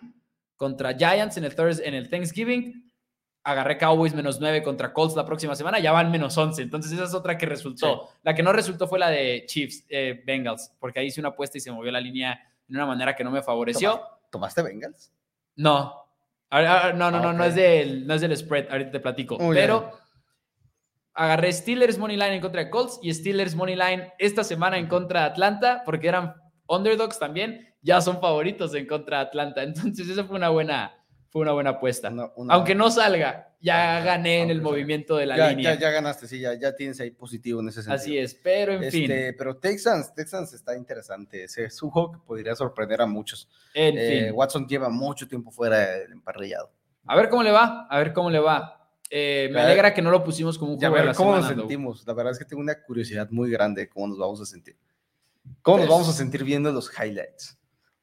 contra 0.56 0.94
Giants 0.96 1.38
en 1.38 1.44
el, 1.44 1.56
Thursday, 1.56 1.88
en 1.88 1.94
el 1.94 2.10
Thanksgiving. 2.10 2.84
Agarré 3.44 3.78
Cowboys 3.78 4.16
menos 4.16 4.40
9 4.40 4.64
contra 4.64 4.92
Colts 4.92 5.16
la 5.16 5.24
próxima 5.26 5.56
semana, 5.56 5.78
ya 5.80 5.92
van 5.92 6.10
menos 6.10 6.36
11. 6.36 6.64
Entonces, 6.64 6.92
esa 6.94 7.04
es 7.04 7.14
otra 7.14 7.38
que 7.38 7.46
resultó. 7.46 8.10
La 8.24 8.34
que 8.34 8.42
no 8.42 8.52
resultó 8.54 8.88
fue 8.88 8.98
la 8.98 9.10
de 9.10 9.44
Chiefs, 9.46 9.86
eh, 9.90 10.24
Bengals, 10.26 10.72
porque 10.80 11.00
ahí 11.00 11.08
hice 11.08 11.20
una 11.20 11.30
apuesta 11.30 11.58
y 11.58 11.62
se 11.62 11.72
movió 11.72 11.92
la 11.92 12.00
línea 12.02 12.40
de 12.68 12.76
una 12.76 12.88
manera 12.88 13.16
que 13.16 13.24
no 13.24 13.30
me 13.30 13.44
favoreció. 13.44 14.02
¿Tomaste 14.32 14.64
Bengals? 14.64 15.12
No, 15.58 15.94
Ahora- 16.50 16.94
no, 16.94 17.12
no, 17.12 17.18
Ah, 17.18 17.22
no, 17.22 17.34
no 17.34 17.44
es 17.44 17.54
del, 17.56 18.08
no 18.08 18.14
es 18.14 18.22
del 18.22 18.36
spread, 18.38 18.68
ahorita 18.72 18.92
te 18.92 19.00
platico. 19.00 19.38
Muy 19.38 19.56
pero 19.56 19.92
agarré 21.16 21.52
Steelers 21.54 21.98
Money 21.98 22.18
Line 22.18 22.36
en 22.36 22.42
contra 22.42 22.64
de 22.64 22.70
Colts 22.70 23.00
y 23.02 23.14
Steelers 23.14 23.56
Money 23.56 23.76
Line 23.76 24.14
esta 24.20 24.44
semana 24.44 24.78
en 24.78 24.88
contra 24.88 25.22
de 25.22 25.26
Atlanta, 25.28 25.82
porque 25.86 26.08
eran 26.10 26.36
underdogs 26.68 27.18
también, 27.18 27.74
ya 27.82 28.02
son 28.02 28.20
favoritos 28.20 28.76
en 28.76 28.86
contra 28.86 29.20
de 29.20 29.24
Atlanta. 29.26 29.64
Entonces, 29.64 30.10
esa 30.10 30.26
fue 30.26 30.36
una 30.36 30.50
buena, 30.50 30.94
fue 31.30 31.42
una 31.44 31.54
buena 31.54 31.70
apuesta. 31.72 32.10
Una- 32.10 32.30
una- 32.36 32.54
Aunque 32.54 32.76
no 32.76 32.90
salga, 32.92 33.54
ya 33.62 34.00
gané 34.02 34.42
en 34.42 34.50
el 34.50 34.62
movimiento 34.62 35.16
de 35.16 35.26
la 35.28 35.38
ya, 35.38 35.50
línea. 35.50 35.74
ya, 35.76 35.80
ya 35.80 35.90
ganaste, 35.92 36.28
sí, 36.28 36.40
ya, 36.40 36.54
ya 36.54 36.76
tienes 36.76 37.00
ahí 37.00 37.12
positivo 37.12 37.62
en 37.62 37.70
ese 37.70 37.82
sentido. 37.82 37.96
Así 37.96 38.18
es, 38.18 38.36
pero 38.36 38.74
en 38.74 38.92
fin, 38.92 39.04
Este, 39.04 39.34
pero 39.34 39.58
Texans, 39.58 40.14
Texans 40.14 40.54
está 40.54 40.76
interesante. 40.78 41.44
Ese 41.46 41.66
es 41.66 41.82
un 41.82 41.90
juego 41.92 42.12
que 42.12 42.20
podría 42.28 42.56
sorprender 42.56 43.02
a 43.02 43.06
muchos. 43.06 43.48
en 43.74 43.98
Eh, 43.98 44.26
fin. 44.26 44.32
Watson 44.36 44.68
lleva 44.68 44.90
mucho 44.90 45.28
tiempo 45.28 45.50
fuera 45.52 45.80
del 45.80 46.12
emparrillado. 46.12 46.72
A 47.08 47.16
ver 47.16 47.30
cómo 47.30 47.44
le 47.44 47.52
va, 47.52 47.88
a 47.90 47.98
ver 48.00 48.12
cómo 48.14 48.30
le 48.30 48.40
va. 48.40 48.85
Eh, 49.10 49.50
me 49.52 49.60
A 49.62 49.66
alegra 49.66 49.94
que 49.94 50.02
no 50.02 50.10
lo 50.12 50.24
pusimos 50.24 50.58
como 50.58 50.74
un 50.74 50.80
Ya, 50.80 50.88
a 50.88 50.90
juego 50.90 51.02
de 51.04 51.08
ver 51.08 51.14
la 51.14 51.18
cómo 51.18 51.32
nos 51.32 51.40
semana, 51.42 51.56
Doug. 51.56 51.70
sentimos. 51.70 52.08
La 52.08 52.14
verdad 52.14 52.34
es 52.34 52.40
que 52.40 52.46
tengo 52.46 52.62
una 52.62 52.82
curiosidad 52.84 53.30
muy 53.30 53.52
grande 53.52 53.82
de 53.82 53.90
cómo 53.90 54.08
nos 54.08 54.18
vamos 54.18 54.42
a 54.42 54.46
sentir. 54.46 54.76
¿Cómo 55.62 55.78
nos 55.78 55.86
Pues- 55.88 55.96
vamos 56.00 56.10
a 56.10 56.18
sentir 56.18 56.44
viendo 56.44 56.72
los 56.72 56.92
highlights? 56.92 57.58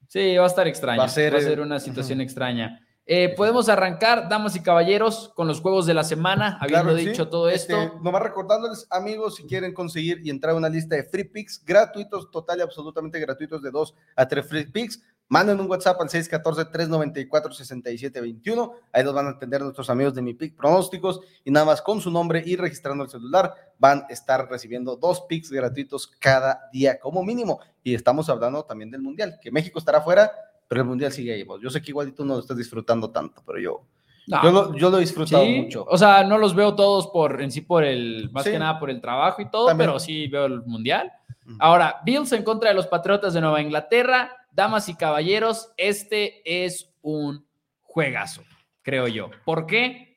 Sí, 0.08 0.36
va 0.36 0.44
a 0.44 0.48
estar 0.48 0.66
extraño. 0.68 0.98
Va 0.98 1.04
Va 1.04 1.08
a 1.08 1.10
a 1.10 1.14
ser, 1.14 1.40
ser, 1.42 1.58
eh, 1.58 1.62
una 1.62 1.80
situación 1.80 2.18
ujú. 2.18 2.24
extraña. 2.24 2.86
Eh, 3.04 3.34
Podemos 3.36 3.68
arrancar, 3.68 4.28
damas 4.28 4.54
y 4.54 4.60
caballeros, 4.62 5.32
con 5.34 5.48
los 5.48 5.60
juegos 5.60 5.86
de 5.86 5.94
la 5.94 6.04
semana, 6.04 6.56
habiendo 6.60 6.84
Claro 6.84 6.96
que 6.96 7.02
sí. 7.02 7.08
dicho 7.08 7.28
todo 7.28 7.48
esto. 7.48 7.76
Este, 7.82 7.96
nomás 8.00 8.22
recordándoles, 8.22 8.86
amigos, 8.90 9.34
si 9.36 9.42
quieren 9.44 9.74
conseguir 9.74 10.20
y 10.22 10.30
entrar 10.30 10.54
a 10.54 10.56
una 10.56 10.68
lista 10.68 10.94
de 10.94 11.02
free 11.02 11.24
picks 11.24 11.64
gratuitos, 11.64 12.30
total 12.30 12.60
y 12.60 12.62
absolutamente 12.62 13.18
gratuitos 13.18 13.60
de 13.60 13.72
2 13.72 13.92
a 14.14 14.28
3 14.28 14.46
free 14.46 14.66
picks, 14.66 15.02
manden 15.32 15.58
un 15.60 15.66
WhatsApp 15.70 15.98
al 15.98 16.10
614-394-6721. 16.10 18.72
Ahí 18.92 19.02
los 19.02 19.14
van 19.14 19.28
a 19.28 19.30
atender 19.30 19.62
nuestros 19.62 19.88
amigos 19.88 20.14
de 20.14 20.20
Mi 20.20 20.34
Pick 20.34 20.54
Pronósticos 20.54 21.20
y 21.42 21.50
nada 21.50 21.64
más 21.64 21.80
con 21.80 22.02
su 22.02 22.10
nombre 22.10 22.42
y 22.44 22.56
registrando 22.56 23.02
el 23.04 23.08
celular 23.10 23.54
van 23.78 24.00
a 24.08 24.12
estar 24.12 24.46
recibiendo 24.50 24.94
dos 24.96 25.22
picks 25.22 25.50
gratuitos 25.50 26.06
cada 26.06 26.68
día 26.70 26.98
como 27.00 27.24
mínimo. 27.24 27.60
Y 27.82 27.94
estamos 27.94 28.28
hablando 28.28 28.62
también 28.64 28.90
del 28.90 29.00
Mundial, 29.00 29.38
que 29.40 29.50
México 29.50 29.78
estará 29.78 30.02
fuera, 30.02 30.30
pero 30.68 30.82
el 30.82 30.86
Mundial 30.86 31.10
sigue 31.12 31.32
ahí. 31.32 31.46
Yo 31.62 31.70
sé 31.70 31.80
que 31.80 31.92
igual 31.92 32.12
tú 32.12 32.26
no 32.26 32.34
lo 32.34 32.40
estás 32.40 32.58
disfrutando 32.58 33.08
tanto, 33.10 33.42
pero 33.46 33.58
yo, 33.58 33.86
No, 34.26 34.42
yo, 34.42 34.50
lo, 34.52 34.76
yo 34.76 34.90
lo 34.90 34.98
he 34.98 35.00
disfrutado 35.00 35.44
sí, 35.44 35.62
mucho. 35.62 35.86
O 35.88 35.96
sea, 35.96 36.24
no 36.24 36.36
los 36.36 36.54
veo 36.54 36.74
todos 36.76 37.06
por 37.06 37.40
en 37.40 37.50
sí 37.50 37.62
por 37.62 37.84
el, 37.84 38.28
más 38.32 38.44
Sí. 38.44 38.50
que 38.50 38.58
nada 38.58 38.78
por 38.78 38.90
el 38.90 39.00
trabajo 39.00 39.40
y 39.40 39.50
todo, 39.50 39.68
También. 39.68 39.88
pero 39.88 39.98
sí 39.98 40.26
veo 40.28 40.44
el 40.44 40.62
mundial. 40.64 41.10
Ahora, 41.58 42.00
Bills 42.04 42.32
en 42.32 42.44
contra 42.44 42.70
de 42.70 42.74
los 42.74 42.86
Patriotas 42.86 43.34
de 43.34 43.40
Nueva 43.40 43.60
Inglaterra. 43.60 44.36
Damas 44.52 44.88
y 44.88 44.94
caballeros, 44.94 45.72
este 45.76 46.42
es 46.64 46.92
un 47.00 47.46
juegazo, 47.80 48.42
creo 48.82 49.08
yo. 49.08 49.30
¿Por 49.44 49.66
qué? 49.66 50.12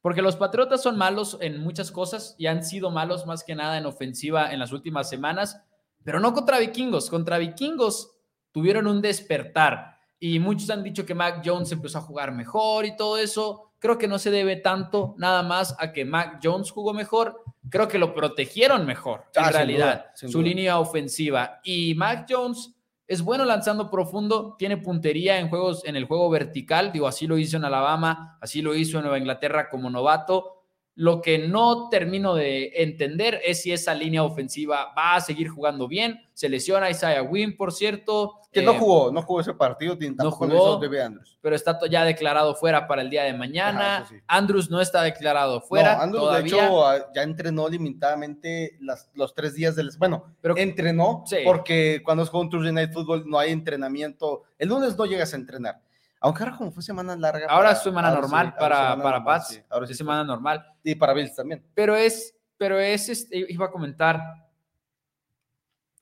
Porque 0.00 0.22
los 0.22 0.36
Patriotas 0.36 0.82
son 0.82 0.96
malos 0.96 1.36
en 1.40 1.60
muchas 1.60 1.90
cosas 1.90 2.34
y 2.38 2.46
han 2.46 2.64
sido 2.64 2.90
malos 2.90 3.26
más 3.26 3.44
que 3.44 3.54
nada 3.54 3.76
en 3.78 3.86
ofensiva 3.86 4.52
en 4.52 4.58
las 4.58 4.72
últimas 4.72 5.08
semanas, 5.08 5.62
pero 6.04 6.20
no 6.20 6.32
contra 6.32 6.58
vikingos. 6.58 7.10
Contra 7.10 7.38
vikingos 7.38 8.16
tuvieron 8.52 8.86
un 8.86 9.02
despertar 9.02 9.98
y 10.18 10.38
muchos 10.38 10.70
han 10.70 10.82
dicho 10.82 11.04
que 11.04 11.14
Mac 11.14 11.42
Jones 11.44 11.72
empezó 11.72 11.98
a 11.98 12.02
jugar 12.02 12.32
mejor 12.32 12.86
y 12.86 12.96
todo 12.96 13.18
eso. 13.18 13.69
Creo 13.80 13.98
que 13.98 14.06
no 14.06 14.18
se 14.18 14.30
debe 14.30 14.56
tanto 14.56 15.14
nada 15.18 15.42
más 15.42 15.74
a 15.80 15.92
que 15.92 16.04
Mac 16.04 16.38
Jones 16.42 16.70
jugó 16.70 16.92
mejor. 16.92 17.42
Creo 17.68 17.88
que 17.88 17.98
lo 17.98 18.14
protegieron 18.14 18.86
mejor, 18.86 19.24
en 19.34 19.44
Ah, 19.44 19.50
realidad, 19.50 20.04
duda, 20.04 20.12
su 20.14 20.38
duda. 20.38 20.42
línea 20.44 20.78
ofensiva. 20.78 21.60
Y 21.64 21.94
Mac 21.94 22.26
Jones 22.30 22.74
es 23.06 23.22
bueno 23.22 23.44
lanzando 23.44 23.90
profundo, 23.90 24.54
tiene 24.58 24.76
puntería 24.76 25.38
en 25.40 25.48
juegos 25.48 25.84
en 25.84 25.96
el 25.96 26.04
juego 26.04 26.30
vertical, 26.30 26.92
digo, 26.92 27.08
así 27.08 27.26
lo 27.26 27.36
hizo 27.38 27.56
en 27.56 27.64
Alabama, 27.64 28.38
así 28.40 28.62
lo 28.62 28.74
hizo 28.74 28.98
en 28.98 29.02
Nueva 29.02 29.18
Inglaterra 29.18 29.68
como 29.68 29.90
novato. 29.90 30.59
Lo 30.96 31.22
que 31.22 31.38
no 31.38 31.88
termino 31.88 32.34
de 32.34 32.72
entender 32.74 33.40
es 33.44 33.62
si 33.62 33.72
esa 33.72 33.94
línea 33.94 34.22
ofensiva 34.22 34.92
va 34.96 35.14
a 35.14 35.20
seguir 35.20 35.48
jugando 35.48 35.88
bien. 35.88 36.20
Se 36.34 36.48
lesiona 36.48 36.90
Isaiah 36.90 37.22
Wynn, 37.22 37.56
por 37.56 37.72
cierto. 37.72 38.34
Que 38.52 38.60
no 38.60 38.72
eh, 38.72 38.78
jugó, 38.78 39.12
no 39.12 39.22
jugó 39.22 39.40
ese 39.40 39.54
partido, 39.54 39.96
tampoco 39.96 40.46
lo 40.46 40.58
jugó. 40.58 40.84
hizo 40.84 41.02
Andrews. 41.04 41.38
pero 41.40 41.54
está 41.54 41.78
ya 41.88 42.04
declarado 42.04 42.54
fuera 42.56 42.88
para 42.88 43.00
el 43.02 43.08
día 43.08 43.22
de 43.22 43.32
mañana. 43.32 43.98
Ajá, 43.98 44.06
sí. 44.08 44.16
Andrews 44.26 44.68
no 44.70 44.80
está 44.80 45.02
declarado 45.02 45.60
fuera 45.60 45.94
no, 45.96 46.02
Andrews, 46.02 46.24
todavía. 46.24 46.42
de 46.42 46.48
hecho, 46.66 46.86
ah, 46.86 47.06
ya 47.14 47.22
entrenó 47.22 47.68
limitadamente 47.68 48.76
las- 48.80 49.08
los 49.14 49.34
tres 49.34 49.54
días 49.54 49.76
del... 49.76 49.90
Bueno, 49.98 50.24
pero 50.40 50.56
entrenó 50.56 51.22
Sí. 51.26 51.36
porque 51.44 52.02
cuando 52.04 52.24
es 52.24 52.32
un 52.32 52.50
Thursday 52.50 52.72
Night 52.72 52.92
Football 52.92 53.24
no 53.26 53.38
hay 53.38 53.52
entrenamiento. 53.52 54.42
El 54.58 54.68
lunes 54.70 54.96
no 54.98 55.06
llegas 55.06 55.32
a 55.32 55.36
entrenar. 55.36 55.80
Aunque 56.20 56.42
ahora 56.42 56.56
como 56.56 56.70
fue 56.70 56.82
semana 56.82 57.16
larga. 57.16 57.46
ahora 57.48 57.72
es 57.72 57.82
semana 57.82 58.10
normal 58.10 58.54
para, 58.58 59.00
para 59.02 59.24
Pats. 59.24 59.62
ahora 59.70 59.86
es 59.86 59.96
semana 59.96 60.22
normal. 60.22 60.64
Y 60.84 60.94
para 60.94 61.14
Bills 61.14 61.34
también. 61.34 61.64
Pero 61.74 61.96
es, 61.96 62.36
pero 62.58 62.78
es, 62.78 63.08
este, 63.08 63.46
iba 63.48 63.66
a 63.66 63.70
comentar, 63.70 64.22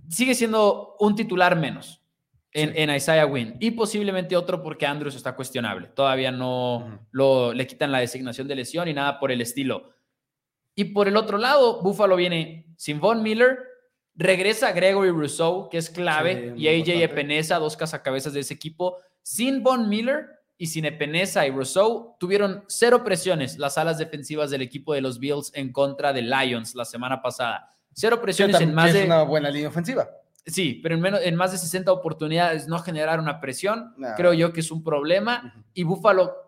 sigue 0.08 0.34
siendo 0.34 0.96
un 0.98 1.14
titular 1.14 1.56
menos 1.56 2.02
en, 2.52 2.70
Sí. 2.70 2.74
en 2.78 2.90
Isaiah 2.94 3.26
Wynn 3.26 3.56
y 3.60 3.70
posiblemente 3.72 4.36
otro 4.36 4.62
porque 4.62 4.86
Andrews 4.86 5.14
está 5.14 5.36
cuestionable. 5.36 5.88
Todavía 5.88 6.32
no 6.32 6.76
Ujú. 6.78 6.98
lo, 7.12 7.52
le 7.52 7.66
quitan 7.66 7.92
la 7.92 8.00
designación 8.00 8.48
de 8.48 8.56
lesión 8.56 8.88
y 8.88 8.94
nada 8.94 9.20
por 9.20 9.30
el 9.30 9.40
estilo. 9.40 9.92
Y 10.74 10.84
por 10.86 11.08
el 11.08 11.16
otro 11.16 11.38
lado, 11.38 11.82
Buffalo 11.82 12.16
viene 12.16 12.66
sin 12.76 13.00
Von 13.00 13.22
Miller, 13.22 13.58
regresa 14.14 14.72
Gregory 14.72 15.10
Rousseau, 15.10 15.68
que 15.68 15.78
es 15.78 15.90
clave, 15.90 16.54
Sí, 16.56 16.62
y 16.62 16.68
AJ. 16.68 17.02
Epinesa, 17.04 17.58
dos 17.58 17.76
cazacabezas 17.76 18.32
de 18.32 18.40
ese 18.40 18.54
equipo. 18.54 18.96
Sin 19.22 19.62
Von 19.62 19.88
Miller 19.88 20.26
y 20.56 20.66
sin 20.66 20.84
Epinesa 20.84 21.46
y 21.46 21.50
Rousseau, 21.50 22.16
tuvieron 22.18 22.64
cero 22.66 23.04
presiones 23.04 23.58
las 23.58 23.78
alas 23.78 23.98
defensivas 23.98 24.50
del 24.50 24.62
equipo 24.62 24.92
de 24.92 25.00
los 25.00 25.18
Bills 25.18 25.52
en 25.54 25.72
contra 25.72 26.12
de 26.12 26.22
Lions 26.22 26.74
la 26.74 26.84
semana 26.84 27.22
pasada. 27.22 27.74
Cero 27.92 28.20
presiones 28.20 28.60
en 28.60 28.74
más 28.74 28.88
es 28.88 28.94
de... 28.94 29.04
una 29.04 29.22
buena 29.22 29.50
línea 29.50 29.68
ofensiva. 29.68 30.08
Sí, 30.46 30.80
pero 30.82 30.94
en, 30.94 31.00
menos, 31.00 31.20
en 31.22 31.36
más 31.36 31.52
de 31.52 31.58
60 31.58 31.92
oportunidades 31.92 32.68
no 32.68 32.78
generar 32.78 33.20
una 33.20 33.40
presión, 33.40 33.94
creo 34.16 34.32
yo 34.32 34.52
que 34.52 34.60
es 34.60 34.70
un 34.70 34.82
problema. 34.82 35.62
Y 35.74 35.84
Buffalo 35.84 36.47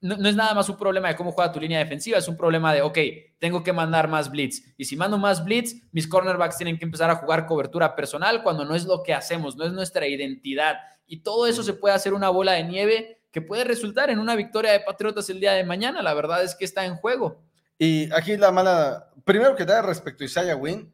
no, 0.00 0.16
no 0.16 0.28
es 0.28 0.36
nada 0.36 0.54
más 0.54 0.68
un 0.68 0.76
problema 0.76 1.08
de 1.08 1.16
cómo 1.16 1.32
juega 1.32 1.52
tu 1.52 1.60
línea 1.60 1.78
defensiva, 1.78 2.18
es 2.18 2.26
un 2.28 2.36
problema 2.36 2.72
de, 2.72 2.82
ok, 2.82 2.98
tengo 3.38 3.62
que 3.62 3.72
mandar 3.72 4.08
más 4.08 4.30
blitz. 4.30 4.62
Y 4.76 4.84
si 4.86 4.96
mando 4.96 5.18
más 5.18 5.44
blitz, 5.44 5.74
mis 5.92 6.06
cornerbacks 6.08 6.56
tienen 6.56 6.78
que 6.78 6.84
empezar 6.84 7.10
a 7.10 7.16
jugar 7.16 7.46
cobertura 7.46 7.94
personal 7.94 8.42
cuando 8.42 8.64
no 8.64 8.74
es 8.74 8.84
lo 8.86 9.02
que 9.02 9.12
hacemos, 9.14 9.56
no 9.56 9.64
es 9.64 9.72
nuestra 9.72 10.06
identidad. 10.06 10.76
Y 11.06 11.22
todo 11.22 11.46
eso 11.46 11.62
se 11.62 11.74
puede 11.74 11.94
hacer 11.94 12.14
una 12.14 12.28
bola 12.30 12.52
de 12.52 12.64
nieve 12.64 13.22
que 13.30 13.42
puede 13.42 13.64
resultar 13.64 14.10
en 14.10 14.18
una 14.18 14.34
victoria 14.36 14.72
de 14.72 14.80
Patriotas 14.80 15.28
el 15.30 15.38
día 15.40 15.52
de 15.52 15.64
mañana. 15.64 16.02
La 16.02 16.14
verdad 16.14 16.42
es 16.44 16.54
que 16.54 16.64
está 16.64 16.84
en 16.86 16.96
juego. 16.96 17.42
Y 17.78 18.12
aquí 18.12 18.36
la 18.36 18.50
mala, 18.52 19.10
primero 19.24 19.54
que 19.56 19.64
nada 19.64 19.82
respecto 19.82 20.22
a 20.24 20.26
Isaiah 20.26 20.56
Wynn, 20.56 20.92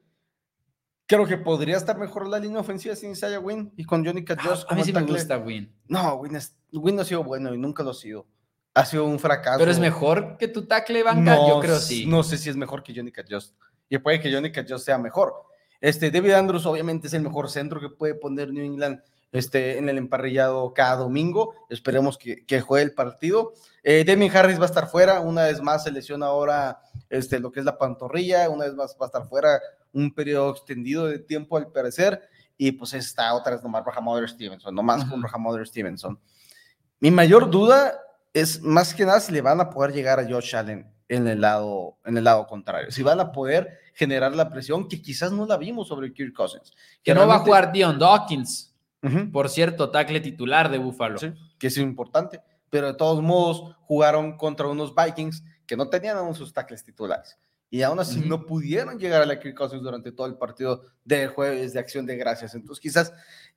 creo 1.06 1.26
que 1.26 1.36
podría 1.38 1.76
estar 1.76 1.96
mejor 1.98 2.28
la 2.28 2.38
línea 2.38 2.60
ofensiva 2.60 2.94
sin 2.96 3.12
Isaiah 3.12 3.40
Wynn 3.40 3.72
y 3.76 3.84
con 3.84 4.04
Johnny 4.04 4.24
Cajos 4.24 4.66
Ah, 4.68 4.72
a 4.72 4.76
mí 4.76 4.84
sí 4.84 4.92
me 4.92 5.02
gusta 5.02 5.38
Win. 5.38 5.72
No, 5.88 6.14
Wynn, 6.16 6.36
es- 6.36 6.56
Wynn 6.72 6.96
no 6.96 7.02
ha 7.02 7.04
sido 7.04 7.22
bueno 7.24 7.54
y 7.54 7.58
nunca 7.58 7.82
lo 7.82 7.90
ha 7.90 7.94
sido. 7.94 8.26
Ha 8.76 8.84
sido 8.84 9.06
un 9.06 9.18
fracaso. 9.18 9.58
Pero 9.58 9.70
es 9.70 9.78
mejor 9.78 10.36
que 10.36 10.48
tu 10.48 10.66
tackle 10.66 11.02
banca, 11.02 11.34
yo 11.34 11.48
No, 11.48 11.60
creo 11.60 11.78
sí. 11.78 12.04
No 12.04 12.22
sé 12.22 12.36
si 12.36 12.50
es 12.50 12.56
mejor 12.56 12.82
que 12.82 12.94
Johnny 12.94 13.10
Cajos. 13.10 13.54
Y 13.88 13.96
puede 13.96 14.20
que 14.20 14.30
Johnny 14.30 14.52
Cajos 14.52 14.84
sea 14.84 14.98
mejor. 14.98 15.32
Este, 15.80 16.10
David 16.10 16.32
Andrews 16.32 16.66
obviamente 16.66 17.06
es 17.06 17.14
el 17.14 17.22
mejor 17.22 17.48
centro 17.48 17.80
que 17.80 17.88
puede 17.88 18.14
poner 18.14 18.52
New 18.52 18.62
England 18.62 19.00
este, 19.32 19.78
en 19.78 19.88
el 19.88 19.96
emparrillado 19.96 20.74
cada 20.74 20.96
domingo. 20.96 21.54
Esperemos 21.70 22.18
que, 22.18 22.44
que 22.44 22.60
juegue 22.60 22.84
el 22.84 22.92
partido. 22.92 23.54
Eh, 23.82 24.04
Damien 24.06 24.36
Harris 24.36 24.58
va 24.58 24.64
a 24.64 24.66
estar 24.66 24.88
fuera. 24.88 25.20
Una 25.20 25.44
vez 25.44 25.62
más 25.62 25.84
se 25.84 25.90
lesiona 25.90 26.26
ahora 26.26 26.80
este, 27.08 27.40
lo 27.40 27.50
que 27.50 27.60
es 27.60 27.66
la 27.66 27.78
pantorrilla. 27.78 28.50
Una 28.50 28.66
vez 28.66 28.74
más 28.74 28.94
va 29.00 29.06
a 29.06 29.08
estar 29.08 29.26
fuera 29.26 29.58
un 29.94 30.12
periodo 30.12 30.50
extendido 30.50 31.06
de 31.06 31.18
tiempo 31.18 31.56
al 31.56 31.72
parecer. 31.72 32.20
Y 32.58 32.72
pues 32.72 32.92
está 32.92 33.32
otra 33.32 33.52
vez 33.54 33.62
nomás 33.62 33.86
Rahamother 33.86 34.28
Stevenson. 34.28 34.74
Nomás 34.74 35.02
con 35.06 35.20
Ujú. 35.20 35.28
Rahamother 35.28 35.66
Stevenson. 35.66 36.20
Mi 37.00 37.10
mayor 37.10 37.50
duda 37.50 38.02
es 38.40 38.61
más 38.61 38.92
que 38.92 39.07
nada 39.07 39.18
si 39.18 39.33
le 39.33 39.40
van 39.40 39.61
a 39.61 39.70
poder 39.70 39.94
llegar 39.94 40.20
a 40.20 40.29
Josh 40.29 40.55
Allen 40.55 40.87
en 41.09 41.27
el 41.27 41.40
lado, 41.40 41.96
en 42.05 42.18
el 42.18 42.25
lado 42.25 42.46
contrario. 42.46 42.90
Si 42.90 43.03
van 43.03 43.18
a 43.18 43.33
poder 43.33 43.79
generar 43.94 44.37
la 44.37 44.51
presión 44.51 44.88
que 44.88 45.01
quizás 45.01 45.33
no 45.33 45.46
la 45.46 45.57
vimos 45.57 45.88
sobre 45.88 46.12
Kirk 46.12 46.35
Cousins. 46.35 46.75
Que 47.03 47.14
no 47.14 47.27
va 47.27 47.37
a 47.37 47.38
jugar 47.38 47.72
Dion 47.72 47.99
Dawkins, 47.99 48.75
por 49.33 49.49
cierto, 49.49 49.90
tackle 49.90 50.20
titular 50.20 50.70
de 50.70 50.77
Buffalo. 50.77 51.18
sí, 51.18 51.33
que 51.59 51.68
es 51.68 51.79
importante, 51.79 52.42
pero 52.68 52.88
de 52.88 52.94
todos 52.94 53.22
modos 53.22 53.75
jugaron 53.83 54.37
contra 54.37 54.66
unos 54.66 54.94
Vikings 54.94 55.42
que 55.66 55.77
no 55.77 55.88
tenían 55.88 56.18
aún 56.18 56.35
sus 56.35 56.53
tackles 56.53 56.85
titulares. 56.85 57.38
Y 57.70 57.83
aún 57.83 57.99
así 58.01 58.20
no 58.20 58.44
pudieron 58.44 58.99
llegar 58.99 59.22
a 59.22 59.27
la 59.27 59.40
Kirk 59.40 59.57
Cousins 59.57 59.83
durante 59.83 60.12
todo 60.12 60.27
el 60.27 60.37
partido 60.37 60.83
de 61.05 61.27
jueves 61.29 61.72
de 61.72 61.81
acción 61.81 62.05
de 62.05 62.16
gracias. 62.16 62.55
Entonces 62.55 62.83
quizás 62.83 63.14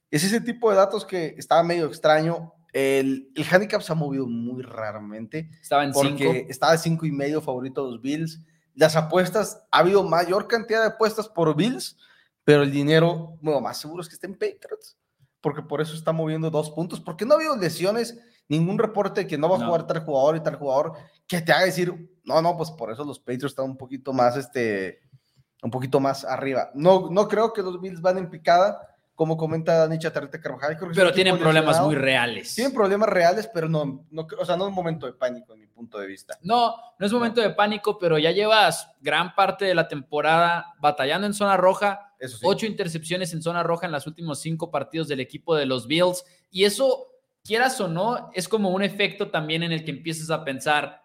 es 0.09 0.23
ese 0.23 0.39
tipo 0.39 0.69
de 0.69 0.77
datos 0.77 1.05
que 1.05 1.35
estaba 1.37 1.63
medio 1.63 1.87
extraño. 1.87 2.53
El, 2.73 3.31
el 3.35 3.45
handicap 3.49 3.81
se 3.81 3.91
ha 3.91 3.95
movido 3.95 4.27
muy 4.27 4.61
raramente. 4.61 5.49
Estaba 5.61 5.83
en 5.83 5.91
porque 5.91 6.17
5. 6.17 6.45
estaba 6.49 6.77
cinco 6.77 7.05
y 7.05 7.11
medio 7.11 7.41
favorito 7.41 7.85
de 7.85 7.91
los 7.93 8.01
Bills. 8.01 8.41
Las 8.75 8.95
apuestas, 8.95 9.61
ha 9.71 9.79
habido 9.79 10.03
mayor 10.03 10.47
cantidad 10.47 10.81
de 10.81 10.87
apuestas 10.87 11.27
por 11.27 11.55
Bills, 11.55 11.97
pero 12.43 12.63
el 12.63 12.71
dinero, 12.71 13.37
bueno, 13.41 13.59
más 13.61 13.77
seguro 13.77 14.01
es 14.01 14.07
que 14.07 14.15
esté 14.15 14.27
en 14.27 14.33
Patriots, 14.33 14.97
porque 15.41 15.61
por 15.61 15.81
eso 15.81 15.95
está 15.95 16.11
moviendo 16.13 16.49
dos 16.49 16.71
puntos, 16.71 16.99
porque 16.99 17.25
no 17.25 17.33
ha 17.33 17.37
habido 17.37 17.55
lesiones 17.57 18.17
ningún 18.47 18.77
reporte 18.79 19.21
de 19.21 19.27
que 19.27 19.37
no 19.37 19.49
va 19.49 19.57
a 19.57 19.59
No. 19.59 19.65
jugar 19.65 19.85
tal 19.85 19.99
jugador 19.99 20.35
y 20.37 20.39
tal 20.41 20.55
jugador 20.55 20.93
que 21.27 21.41
te 21.41 21.51
haga 21.51 21.65
decir, 21.65 22.09
no, 22.23 22.41
no, 22.41 22.55
pues 22.57 22.71
por 22.71 22.91
eso 22.91 23.03
los 23.03 23.19
Patriots 23.19 23.51
están 23.51 23.65
un 23.65 23.77
poquito 23.77 24.13
más, 24.13 24.37
este, 24.37 25.01
un 25.61 25.69
poquito 25.71 25.99
más 25.99 26.23
arriba. 26.25 26.71
No, 26.73 27.09
no 27.11 27.27
creo 27.27 27.51
que 27.53 27.61
los 27.61 27.79
Bills 27.81 28.01
van 28.01 28.17
en 28.17 28.29
picada, 28.29 28.88
como 29.19 29.35
comenta 29.35 29.75
Dani 29.75 29.99
Chatarrita 29.99 30.39
Carvajal. 30.39 30.77
creo 30.77 30.91
que 30.91 30.95
Pero 30.95 31.11
tienen 31.11 31.37
problemas 31.37 31.81
muy 31.81 31.93
reales. 31.93 32.55
Tienen 32.55 32.73
problemas 32.73 33.09
reales, 33.09 33.49
pero 33.53 33.67
no, 33.67 34.05
no, 34.09 34.25
o 34.39 34.45
sea, 34.45 34.55
no 34.55 34.63
es 34.63 34.69
un 34.69 34.73
momento 34.75 35.07
de 35.07 35.11
pánico 35.11 35.53
en 35.53 35.59
mi 35.59 35.67
punto 35.67 35.99
de 35.99 36.07
vista. 36.07 36.37
No, 36.41 36.73
no 36.97 37.05
es 37.05 37.11
momento 37.11 37.41
de 37.41 37.49
pánico, 37.49 37.99
pero 37.99 38.17
ya 38.17 38.31
llevas 38.31 38.89
gran 39.01 39.35
parte 39.35 39.65
de 39.65 39.75
la 39.75 39.89
temporada 39.89 40.73
batallando 40.79 41.27
en 41.27 41.33
zona 41.33 41.57
roja, 41.57 42.13
Eso 42.17 42.37
sí. 42.37 42.45
ocho 42.47 42.65
intercepciones 42.65 43.33
en 43.33 43.41
zona 43.41 43.61
roja 43.61 43.87
en 43.87 43.91
los 43.91 44.07
últimos 44.07 44.39
cinco 44.39 44.71
partidos 44.71 45.09
del 45.09 45.19
equipo 45.19 45.53
de 45.53 45.65
los 45.65 45.85
Bills. 45.85 46.23
Y 46.49 46.63
eso, 46.63 47.07
quieras 47.43 47.81
o 47.81 47.89
no, 47.89 48.31
es 48.33 48.47
como 48.47 48.69
un 48.69 48.83
efecto 48.83 49.29
también 49.29 49.63
en 49.63 49.73
el 49.73 49.83
que 49.83 49.91
empiezas 49.91 50.29
a 50.29 50.45
pensar, 50.45 51.03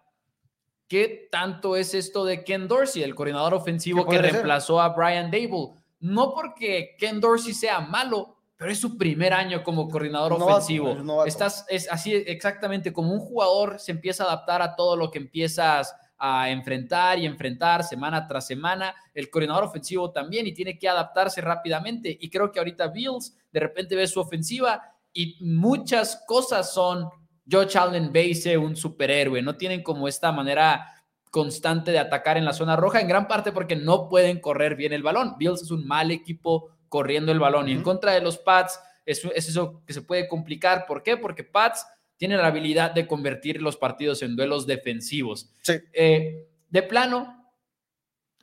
¿qué 0.87 1.27
tanto 1.29 1.75
es 1.75 1.93
esto 1.93 2.23
de 2.23 2.45
Ken 2.45 2.69
Dorsey, 2.69 3.03
el 3.03 3.13
coordinador 3.13 3.53
ofensivo 3.55 4.05
¿Qué 4.05 4.11
que 4.11 4.23
ser? 4.23 4.31
reemplazó 4.31 4.79
a 4.79 4.87
Brian 4.87 5.29
Dable? 5.29 5.73
No 5.99 6.33
porque 6.33 6.95
Ken 6.99 7.19
Dorsey 7.19 7.53
sea 7.53 7.79
malo, 7.79 8.37
pero 8.57 8.71
es 8.71 8.79
su 8.79 8.97
primer 8.97 9.33
año 9.33 9.63
como 9.63 9.89
coordinador 9.89 10.33
novato, 10.33 10.53
ofensivo. 10.53 10.95
novato. 10.95 11.27
Estás, 11.27 11.65
es 11.69 11.91
así 11.91 12.13
exactamente 12.13 12.93
como 12.93 13.11
un 13.13 13.19
jugador 13.19 13.79
se 13.79 13.91
empieza 13.91 14.23
a 14.23 14.27
adaptar 14.27 14.61
a 14.61 14.75
todo 14.75 14.95
lo 14.95 15.11
que 15.11 15.19
empiezas 15.19 15.93
a 16.17 16.49
enfrentar 16.49 17.19
y 17.19 17.25
enfrentar 17.25 17.83
semana 17.83 18.27
tras 18.27 18.47
semana. 18.47 18.95
El 19.13 19.29
coordinador 19.29 19.65
ofensivo 19.65 20.11
también 20.11 20.47
y 20.47 20.53
tiene 20.53 20.79
que 20.79 20.87
adaptarse 20.87 21.41
rápidamente. 21.41 22.17
Y 22.19 22.29
creo 22.29 22.51
que 22.51 22.59
ahorita 22.59 22.87
Bills 22.87 23.35
de 23.51 23.59
repente 23.59 23.95
ve 23.95 24.07
su 24.07 24.19
ofensiva 24.19 24.81
y 25.13 25.37
muchas 25.41 26.23
cosas 26.25 26.73
son 26.73 27.09
Josh 27.49 27.77
Allen 27.77 28.11
base 28.11 28.57
un 28.57 28.75
superhéroe. 28.75 29.41
No 29.41 29.55
tienen 29.55 29.83
como 29.83 30.07
esta 30.07 30.31
manera 30.31 30.94
constante 31.35 31.91
de 31.91 31.99
atacar 31.99 32.37
en 32.37 32.45
la 32.45 32.53
zona 32.53 32.77
roja, 32.77 33.01
en 33.01 33.09
gran 33.09 33.27
parte 33.27 33.51
porque 33.51 33.75
no 33.75 34.07
pueden 34.07 34.39
correr 34.39 34.77
bien 34.77 34.93
el 34.93 35.03
balón. 35.03 35.35
Bills 35.37 35.63
es 35.63 35.69
un 35.69 35.85
mal 35.85 36.11
equipo 36.11 36.69
corriendo 36.87 37.33
el 37.33 37.39
balón 37.39 37.67
y 37.67 37.73
en 37.73 37.83
contra 37.83 38.13
de 38.13 38.21
los 38.21 38.37
Pats 38.37 38.79
es, 39.05 39.21
es 39.35 39.49
eso 39.49 39.83
que 39.85 39.91
se 39.91 40.01
puede 40.01 40.29
complicar. 40.29 40.85
¿Por 40.85 41.03
qué? 41.03 41.17
Porque 41.17 41.43
Pats 41.43 41.85
tiene 42.15 42.37
la 42.37 42.47
habilidad 42.47 42.91
de 42.91 43.05
convertir 43.05 43.61
los 43.61 43.75
partidos 43.75 44.21
en 44.21 44.37
duelos 44.37 44.65
defensivos. 44.65 45.51
Sí. 45.61 45.73
Eh, 45.91 46.47
de 46.69 46.83
plano, 46.83 47.51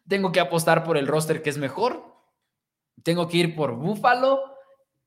tengo 0.07 0.31
que 0.31 0.41
apostar 0.41 0.85
por 0.85 0.99
el 0.99 1.07
roster 1.07 1.41
que 1.41 1.49
es 1.49 1.57
mejor. 1.57 2.05
Tengo 3.03 3.27
que 3.27 3.39
ir 3.39 3.57
por 3.57 3.75
Buffalo. 3.75 4.39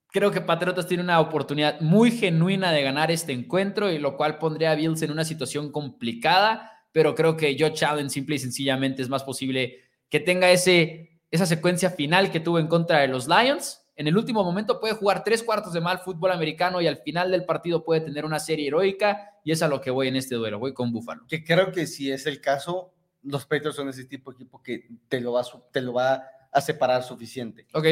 Creo 0.07 0.31
que 0.31 0.41
Patriotas 0.41 0.87
tiene 0.87 1.03
una 1.03 1.19
oportunidad 1.19 1.79
muy 1.81 2.09
genuina 2.09 2.71
de 2.71 2.81
ganar 2.81 3.11
este 3.11 3.31
encuentro 3.31 3.91
y 3.91 3.99
lo 3.99 4.17
cual 4.17 4.39
pondría 4.39 4.71
a 4.71 4.75
Bills 4.75 5.03
en 5.03 5.11
una 5.11 5.23
situación 5.23 5.71
complicada, 5.71 6.71
pero 6.95 7.13
creo 7.13 7.35
que 7.35 7.57
Josh 7.59 7.83
Allen 7.83 8.09
simple 8.09 8.37
y 8.37 8.39
sencillamente 8.39 9.01
es 9.01 9.09
más 9.09 9.21
posible 9.21 9.83
que 10.07 10.21
tenga 10.21 10.49
ese, 10.49 11.19
esa 11.29 11.45
secuencia 11.45 11.89
final 11.89 12.31
que 12.31 12.39
tuvo 12.39 12.57
en 12.57 12.67
contra 12.67 12.99
de 12.99 13.09
los 13.09 13.27
Lions. 13.27 13.85
En 13.97 14.07
el 14.07 14.15
último 14.15 14.45
momento 14.45 14.79
puede 14.79 14.93
jugar 14.93 15.21
tres 15.21 15.43
cuartos 15.43 15.73
de 15.73 15.81
mal 15.81 15.99
fútbol 15.99 16.31
americano 16.31 16.79
y 16.79 16.87
al 16.87 16.95
final 16.99 17.31
del 17.31 17.43
partido 17.43 17.83
puede 17.83 17.99
tener 17.99 18.23
una 18.23 18.39
serie 18.39 18.67
heroica 18.67 19.29
y 19.43 19.51
es 19.51 19.61
a 19.61 19.67
lo 19.67 19.81
que 19.81 19.91
voy 19.91 20.07
en 20.07 20.15
este 20.15 20.35
duelo. 20.35 20.57
Voy 20.57 20.73
con 20.73 20.93
Buffalo. 20.93 21.25
que 21.27 21.43
creo 21.43 21.69
que 21.73 21.85
si 21.85 22.09
es 22.13 22.27
el 22.27 22.39
caso, 22.39 22.93
los 23.23 23.45
Patriots 23.45 23.75
son 23.75 23.89
ese 23.89 24.05
tipo 24.05 24.31
de 24.31 24.35
equipo 24.35 24.63
que 24.63 24.87
te 25.09 25.19
lo 25.19 25.33
va 25.33 25.43
te 25.73 25.81
lo 25.81 25.91
va 25.91 26.23
a 26.49 26.61
separar 26.61 27.03
suficiente. 27.03 27.67
Ok. 27.73 27.87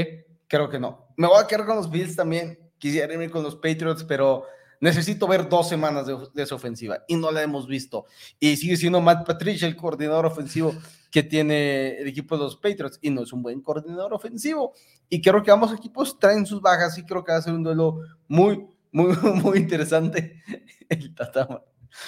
Creo 0.48 0.70
que 0.70 0.80
no. 0.80 1.10
Me 1.18 1.28
voy 1.28 1.44
a 1.44 1.46
quedar 1.46 1.66
con 1.66 1.76
los 1.76 1.92
Bills 1.92 2.16
también. 2.16 2.58
Quisiera 2.78 3.12
irme 3.12 3.30
con 3.30 3.44
los 3.44 3.58
Patriots, 3.58 4.06
pero 4.06 4.46
necesito 4.84 5.28
ver 5.28 5.48
dos 5.48 5.70
semanas 5.70 6.06
de, 6.06 6.44
esa 6.44 6.56
ofensiva 6.56 7.06
y 7.08 7.16
no 7.16 7.32
la 7.32 7.42
hemos 7.42 7.68
visto. 7.68 8.06
Y 8.38 8.58
sigue 8.58 8.76
siendo 8.76 9.00
Matt 9.00 9.26
Patricia 9.26 9.66
el 9.66 9.78
coordinador 9.78 10.26
ofensivo 10.26 10.76
que 11.10 11.24
tiene 11.24 11.98
el 12.00 12.08
equipo 12.08 12.36
de 12.36 12.44
los 12.44 12.58
Patriots 12.58 13.00
y 13.02 13.10
no 13.10 13.24
es 13.24 13.32
un 13.32 13.42
buen 13.42 13.62
coordinador 13.62 14.14
ofensivo. 14.14 14.74
Y 15.08 15.22
creo 15.22 15.42
que 15.42 15.52
ambos 15.52 15.74
equipos 15.74 16.20
traen 16.20 16.46
sus 16.46 16.62
bajas 16.62 16.98
y 16.98 17.06
creo 17.06 17.24
que 17.24 17.32
va 17.32 17.38
a 17.38 17.42
ser 17.42 17.54
un 17.54 17.64
duelo 17.64 18.02
muy, 18.28 18.66
muy, 18.92 19.16
muy 19.42 19.60
interesante. 19.60 20.44
El 20.90 21.16
Tata, 21.16 21.64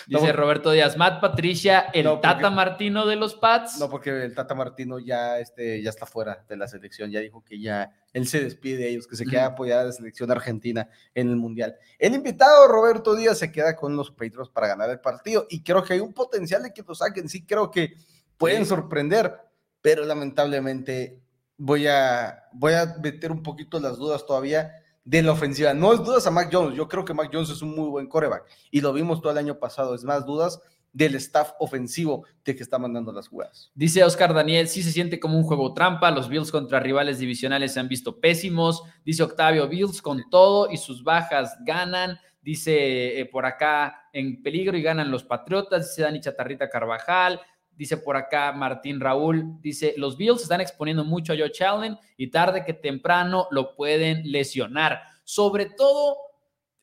Dice 0.08 0.28
No, 0.28 0.34
Roberto 0.34 0.72
Díaz, 0.72 0.98
Matt 0.98 1.22
Patricia, 1.22 1.82
el 1.94 2.06
No, 2.06 2.16
porque- 2.22 2.28
Tata 2.28 2.50
Martino 2.50 3.06
de 3.06 3.16
los 3.16 3.36
Pats. 3.36 3.80
No, 3.80 3.90
porque 3.90 4.10
el 4.26 4.34
Tata 4.34 4.56
Martino 4.56 5.00
ya, 5.00 5.40
este, 5.40 5.82
ya 5.82 5.90
está 5.90 6.06
fuera 6.06 6.44
de 6.50 6.58
la 6.58 6.68
selección, 6.68 7.12
ya 7.12 7.20
dijo 7.20 7.44
que 7.44 7.60
ya 7.60 7.92
él 8.14 8.28
se 8.28 8.44
despide 8.44 8.78
de 8.78 8.90
ellos, 8.90 9.08
que 9.08 9.16
se 9.16 9.26
queda 9.26 9.44
a 9.44 9.48
apoyar 9.50 9.80
a 9.80 9.84
la 9.86 9.92
selección 9.92 10.32
argentina 10.32 10.90
en 11.14 11.30
el 11.30 11.36
Mundial. 11.36 11.76
El 12.00 12.14
invitado 12.16 12.68
Roberto 12.68 13.16
Díaz 13.16 13.38
se 13.40 13.52
queda 13.52 13.76
con 13.76 13.96
los 13.96 14.12
Patriots 14.12 14.50
para 14.50 14.68
ganar 14.68 14.90
el 14.90 15.00
partido 15.00 15.46
y 15.50 15.64
creo 15.64 15.84
que 15.84 15.94
hay 15.94 16.00
un 16.00 16.14
potencial 16.14 16.64
de 16.64 16.74
que 16.74 16.84
lo 16.88 16.96
saquen, 16.96 17.30
sí 17.30 17.46
creo 17.46 17.70
que 17.72 17.94
pueden 18.38 18.64
Sí. 18.64 18.70
sorprender, 18.70 19.34
pero 19.82 20.04
lamentablemente 20.06 21.22
voy 21.58 21.88
a, 21.88 22.46
voy 22.54 22.74
a 22.74 22.96
meter 23.02 23.32
un 23.32 23.42
poquito 23.44 23.80
las 23.80 23.98
dudas 23.98 24.26
todavía 24.26 24.72
de 25.06 25.22
la 25.22 25.32
ofensiva. 25.32 25.74
No 25.74 25.94
es 25.94 26.04
dudas 26.04 26.28
a 26.28 26.32
Mac 26.32 26.50
Jones, 26.52 26.76
yo 26.76 26.88
creo 26.88 27.06
que 27.06 27.14
Mac 27.14 27.30
Jones 27.32 27.50
es 27.50 27.62
un 27.62 27.76
muy 27.76 27.88
buen 27.88 28.08
coreback 28.08 28.44
y 28.72 28.82
lo 28.82 28.92
vimos 28.92 29.22
todo 29.22 29.32
el 29.32 29.38
año 29.38 29.58
pasado, 29.60 29.96
es 29.96 30.04
más 30.04 30.26
dudas 30.26 30.60
del 30.92 31.16
staff 31.16 31.52
ofensivo 31.60 32.26
de 32.46 32.56
que 32.56 32.64
está 32.64 32.80
mandando 32.80 33.12
las 33.12 33.28
jugadas. 33.28 33.70
Dice 33.76 34.04
Oscar 34.04 34.34
Daniel, 34.34 34.68
sí 34.70 34.82
se 34.82 34.94
siente 34.94 35.20
como 35.20 35.38
un 35.38 35.44
juego 35.44 35.74
trampa, 35.74 36.10
los 36.10 36.30
Bills 36.30 36.52
contra 36.52 36.80
rivales 36.80 37.20
divisionales 37.20 37.74
se 37.74 37.82
han 37.82 37.90
visto 37.90 38.20
pésimos. 38.20 38.82
Dice 39.04 39.22
Octavio, 39.22 39.68
Bills 39.68 40.02
con 40.02 40.24
todo 40.30 40.72
y 40.72 40.78
sus 40.78 41.04
bajas 41.04 41.58
ganan. 41.66 42.18
Dice 42.42 43.20
eh, 43.20 43.26
por 43.26 43.46
acá, 43.46 44.08
en 44.14 44.42
peligro 44.42 44.78
y 44.78 44.82
ganan 44.82 45.12
los 45.12 45.26
Patriotas. 45.26 45.90
Dice 45.90 46.04
Dani 46.04 46.22
Chatarrita 46.22 46.70
Carvajal. 46.70 47.42
Dice 47.76 47.98
por 47.98 48.16
acá 48.16 48.52
Martín 48.54 49.00
Raúl, 49.00 49.60
dice, 49.62 49.94
los 49.98 50.18
Bills 50.18 50.42
están 50.42 50.62
exponiendo 50.62 51.04
mucho 51.04 51.34
a 51.34 51.38
Josh 51.38 51.64
Allen 51.64 51.98
y 52.18 52.28
tarde 52.28 52.64
que 52.64 52.74
temprano 52.74 53.48
lo 53.52 53.76
pueden 53.76 54.32
lesionar. 54.32 55.02
Sobre 55.24 55.66
todo, 55.66 56.18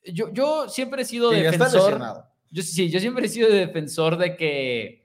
yo, 0.05 0.33
yo 0.33 0.69
siempre 0.69 1.03
he 1.03 1.05
sido 1.05 1.31
defensor. 1.31 2.25
Yo 2.51 2.63
sí, 2.63 2.91
yo 2.91 3.01
siempre 3.01 3.27
he 3.27 3.29
sido 3.31 3.49
defensor 3.49 4.19
de 4.19 4.37
que 4.37 5.03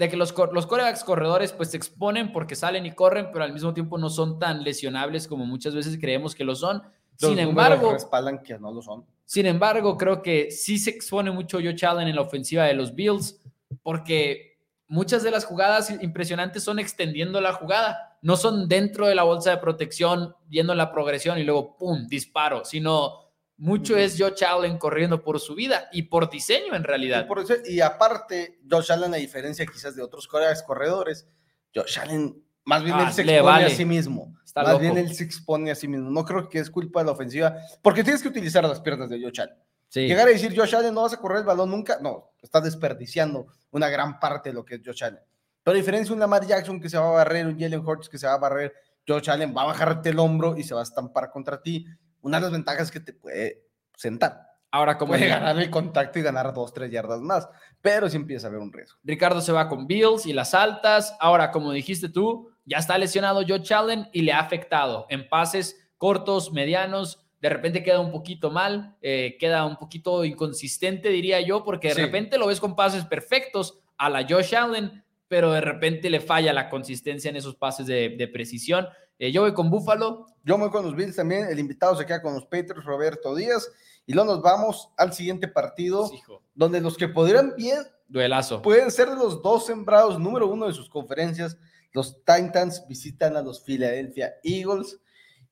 de 0.00 0.08
que 0.08 0.16
los, 0.16 0.34
los 0.52 0.66
corebacks 0.66 1.04
corredores 1.04 1.52
pues 1.52 1.72
se 1.72 1.76
exponen 1.76 2.32
porque 2.32 2.56
salen 2.56 2.86
y 2.86 2.92
corren, 2.92 3.28
pero 3.30 3.44
al 3.44 3.52
mismo 3.52 3.74
tiempo 3.74 3.98
no 3.98 4.08
son 4.08 4.38
tan 4.38 4.64
lesionables 4.64 5.28
como 5.28 5.44
muchas 5.44 5.74
veces 5.74 5.98
creemos 6.00 6.34
que 6.34 6.42
lo 6.42 6.54
son. 6.54 6.82
Los 7.20 7.32
Sin 7.32 7.38
embargo, 7.38 7.92
respaldan 7.92 8.42
que 8.42 8.58
no 8.58 8.72
lo 8.72 8.80
son. 8.80 9.04
sin 9.26 9.44
embargo, 9.44 9.98
creo 9.98 10.22
que 10.22 10.50
sí 10.50 10.78
se 10.78 10.88
expone 10.88 11.30
mucho 11.30 11.58
Josh 11.58 11.84
Allen 11.84 12.08
en 12.08 12.16
la 12.16 12.22
ofensiva 12.22 12.64
de 12.64 12.72
los 12.72 12.94
Bills 12.94 13.42
porque 13.82 14.49
muchas 14.90 15.22
de 15.22 15.30
las 15.30 15.44
jugadas 15.44 15.88
impresionantes 16.02 16.64
son 16.64 16.78
extendiendo 16.80 17.40
la 17.40 17.52
jugada, 17.52 18.18
no 18.22 18.36
son 18.36 18.68
dentro 18.68 19.06
de 19.06 19.14
la 19.14 19.22
bolsa 19.22 19.50
de 19.50 19.56
protección, 19.58 20.34
viendo 20.48 20.74
la 20.74 20.90
progresión 20.92 21.38
y 21.38 21.44
luego 21.44 21.76
pum, 21.78 22.06
disparo, 22.08 22.64
sino 22.64 23.14
mucho 23.56 23.96
es 23.96 24.16
Josh 24.18 24.42
Allen 24.44 24.78
corriendo 24.78 25.22
por 25.22 25.38
su 25.38 25.54
vida 25.54 25.88
y 25.92 26.02
por 26.02 26.28
diseño 26.28 26.74
en 26.74 26.82
Y, 26.82 26.84
realidad. 26.84 27.26
por 27.28 27.44
y 27.66 27.80
aparte, 27.80 28.58
Josh 28.68 28.90
Allen, 28.90 29.14
a 29.14 29.18
diferencia 29.18 29.64
quizás 29.64 29.94
de 29.94 30.02
otros 30.02 30.26
corredores, 30.26 31.28
Josh 31.74 31.98
Allen 32.00 32.42
más 32.64 32.82
bien 32.82 32.96
Ah, 32.98 33.06
él 33.06 33.12
se 33.12 33.22
expone 33.22 33.42
vale. 33.42 33.66
a 33.66 33.70
sí 33.70 33.84
mismo. 33.84 34.34
Está 34.44 34.62
más 34.62 34.72
loco. 34.72 34.82
bien 34.82 34.98
él 34.98 35.14
se 35.14 35.24
expone 35.24 35.70
a 35.70 35.74
sí 35.74 35.86
mismo. 35.88 36.10
No 36.10 36.24
creo 36.24 36.48
que 36.48 36.58
es 36.58 36.68
culpa 36.70 37.00
de 37.00 37.06
la 37.06 37.12
ofensiva, 37.12 37.56
porque 37.82 38.02
tienes 38.02 38.22
que 38.22 38.28
utilizar 38.28 38.64
las 38.64 38.80
piernas 38.80 39.08
de 39.08 39.22
Josh 39.22 39.40
Allen. 39.40 39.56
Sí. 39.90 40.06
Llegar 40.06 40.26
a 40.26 40.30
decir 40.30 40.56
Josh 40.56 40.74
Allen 40.74 40.94
no 40.94 41.02
vas 41.02 41.12
a 41.12 41.18
correr 41.18 41.40
el 41.40 41.44
balón 41.44 41.70
nunca, 41.70 41.98
no, 42.00 42.30
estás 42.40 42.62
desperdiciando 42.64 43.48
una 43.72 43.88
gran 43.88 44.18
parte 44.18 44.50
de 44.50 44.54
lo 44.54 44.64
que 44.64 44.76
es 44.76 44.80
Josh 44.84 45.04
Allen. 45.04 45.20
Pero 45.62 45.74
a 45.74 45.78
diferencia 45.78 46.10
de 46.10 46.14
un 46.14 46.20
Lamar 46.20 46.46
Jackson 46.46 46.80
que 46.80 46.88
se 46.88 46.96
va 46.96 47.08
a 47.08 47.12
barrer, 47.12 47.46
un 47.46 47.58
Jalen 47.58 47.86
Hurts 47.86 48.08
que 48.08 48.16
se 48.16 48.26
va 48.26 48.34
a 48.34 48.38
barrer, 48.38 48.72
Josh 49.06 49.28
Allen 49.28 49.54
va 49.54 49.62
a 49.62 49.66
bajarte 49.66 50.10
el 50.10 50.18
hombro 50.18 50.56
y 50.56 50.62
se 50.62 50.74
va 50.74 50.80
a 50.80 50.84
estampar 50.84 51.30
contra 51.30 51.60
ti. 51.60 51.86
Una 52.22 52.38
de 52.38 52.42
las 52.42 52.52
ventajas 52.52 52.82
es 52.84 52.90
que 52.90 53.00
te 53.00 53.12
puede 53.12 53.64
sentar. 53.96 54.46
Ahora, 54.72 54.96
como 54.96 55.14
Puede 55.14 55.26
ganar 55.26 55.58
el 55.58 55.68
contacto 55.68 56.20
y 56.20 56.22
ganar 56.22 56.54
dos, 56.54 56.72
tres 56.72 56.92
yardas 56.92 57.20
más, 57.20 57.48
pero 57.80 58.08
sí 58.08 58.16
empieza 58.16 58.46
a 58.46 58.50
haber 58.50 58.60
un 58.60 58.72
riesgo. 58.72 58.98
Ricardo 59.02 59.40
se 59.40 59.50
va 59.50 59.68
con 59.68 59.88
Bills 59.88 60.26
y 60.26 60.32
las 60.32 60.54
altas. 60.54 61.16
Ahora, 61.18 61.50
como 61.50 61.72
dijiste 61.72 62.08
tú, 62.08 62.50
ya 62.64 62.78
está 62.78 62.96
lesionado 62.96 63.42
Josh 63.46 63.72
Allen 63.72 64.08
y 64.12 64.22
le 64.22 64.32
ha 64.32 64.38
afectado 64.38 65.06
en 65.08 65.28
pases 65.28 65.76
cortos, 65.96 66.52
medianos. 66.52 67.19
De 67.40 67.48
repente 67.48 67.82
queda 67.82 68.00
un 68.00 68.12
poquito 68.12 68.50
mal, 68.50 68.96
eh, 69.02 69.36
queda 69.40 69.64
un 69.64 69.76
poquito 69.76 70.24
inconsistente, 70.24 71.08
diría 71.08 71.40
yo, 71.40 71.64
porque 71.64 71.88
de 71.88 71.94
Sí. 71.94 72.00
repente 72.02 72.36
lo 72.38 72.46
ves 72.46 72.60
con 72.60 72.76
pases 72.76 73.04
perfectos 73.04 73.78
a 73.96 74.10
la 74.10 74.26
Josh 74.28 74.54
Allen, 74.54 75.02
pero 75.28 75.52
de 75.52 75.60
repente 75.60 76.10
le 76.10 76.20
falla 76.20 76.52
la 76.52 76.68
consistencia 76.68 77.30
en 77.30 77.36
esos 77.36 77.54
pases 77.56 77.86
de, 77.86 78.10
de 78.10 78.28
precisión. 78.28 78.88
Eh, 79.18 79.32
yo 79.32 79.42
voy 79.42 79.52
con 79.54 79.70
Buffalo. 79.70 80.26
Yo 80.44 80.56
voy 80.58 80.70
con 80.70 80.84
los 80.84 80.96
Bills 80.96 81.16
también, 81.16 81.46
el 81.46 81.58
invitado 81.58 81.94
se 81.96 82.06
queda 82.06 82.22
con 82.22 82.34
los 82.34 82.44
Patriots, 82.44 82.84
Roberto 82.84 83.34
Díaz, 83.34 83.70
y 84.06 84.12
luego 84.14 84.32
nos 84.34 84.42
vamos 84.42 84.88
al 84.96 85.12
siguiente 85.12 85.46
partido, 85.48 86.10
donde 86.54 86.80
los 86.80 86.96
que 86.96 87.08
podrían 87.08 87.54
bien 87.56 87.78
duelazo. 88.08 88.60
pueden 88.62 88.90
ser 88.90 89.08
de 89.10 89.16
los 89.16 89.42
dos 89.42 89.66
sembrados 89.66 90.18
número 90.18 90.46
uno 90.48 90.66
de 90.66 90.72
sus 90.72 90.88
conferencias. 90.88 91.56
Los 91.92 92.16
Titans 92.24 92.84
visitan 92.88 93.36
a 93.36 93.42
los 93.42 93.60
Philadelphia 93.62 94.32
Eagles. 94.42 94.98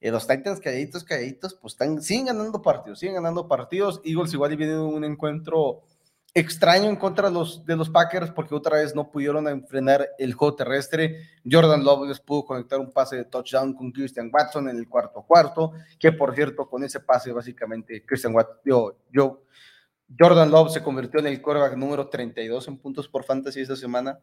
Eh, 0.00 0.10
los 0.10 0.26
Titans 0.26 0.60
calladitos, 0.60 1.04
calladitos, 1.04 1.54
pues 1.54 1.74
están, 1.74 2.00
siguen 2.02 2.26
ganando 2.26 2.62
partidos, 2.62 2.98
siguen 2.98 3.16
ganando 3.16 3.48
partidos. 3.48 4.00
Eagles 4.04 4.32
igual 4.32 4.52
y 4.52 4.56
viene 4.56 4.78
un 4.78 5.04
encuentro 5.04 5.82
extraño 6.34 6.88
en 6.88 6.96
contra 6.96 7.28
de 7.28 7.34
los, 7.34 7.64
de 7.64 7.74
los 7.74 7.88
Packers 7.88 8.30
porque 8.30 8.54
otra 8.54 8.76
vez 8.76 8.94
no 8.94 9.10
pudieron 9.10 9.48
enfrenar 9.48 10.08
el 10.18 10.34
juego 10.34 10.54
terrestre. 10.54 11.28
Jordan 11.50 11.82
Love 11.82 12.08
les 12.08 12.20
pudo 12.20 12.44
conectar 12.44 12.78
un 12.78 12.92
pase 12.92 13.16
de 13.16 13.24
touchdown 13.24 13.74
con 13.74 13.90
Christian 13.90 14.30
Watson 14.32 14.68
en 14.68 14.76
el 14.76 14.88
cuarto 14.88 15.22
cuarto, 15.22 15.72
que 15.98 16.12
por 16.12 16.34
cierto, 16.34 16.68
con 16.68 16.84
ese 16.84 17.00
pase 17.00 17.32
básicamente 17.32 18.04
Christian 18.04 18.34
Watson, 18.34 18.56
yo, 18.64 18.96
yo 19.10 19.42
Jordan 20.18 20.50
Love 20.50 20.72
se 20.72 20.82
convirtió 20.82 21.20
en 21.20 21.26
el 21.26 21.42
quarterback 21.42 21.76
número 21.76 22.08
32 22.08 22.68
en 22.68 22.78
puntos 22.78 23.08
por 23.08 23.24
fantasy 23.24 23.60
esta 23.60 23.76
semana, 23.76 24.18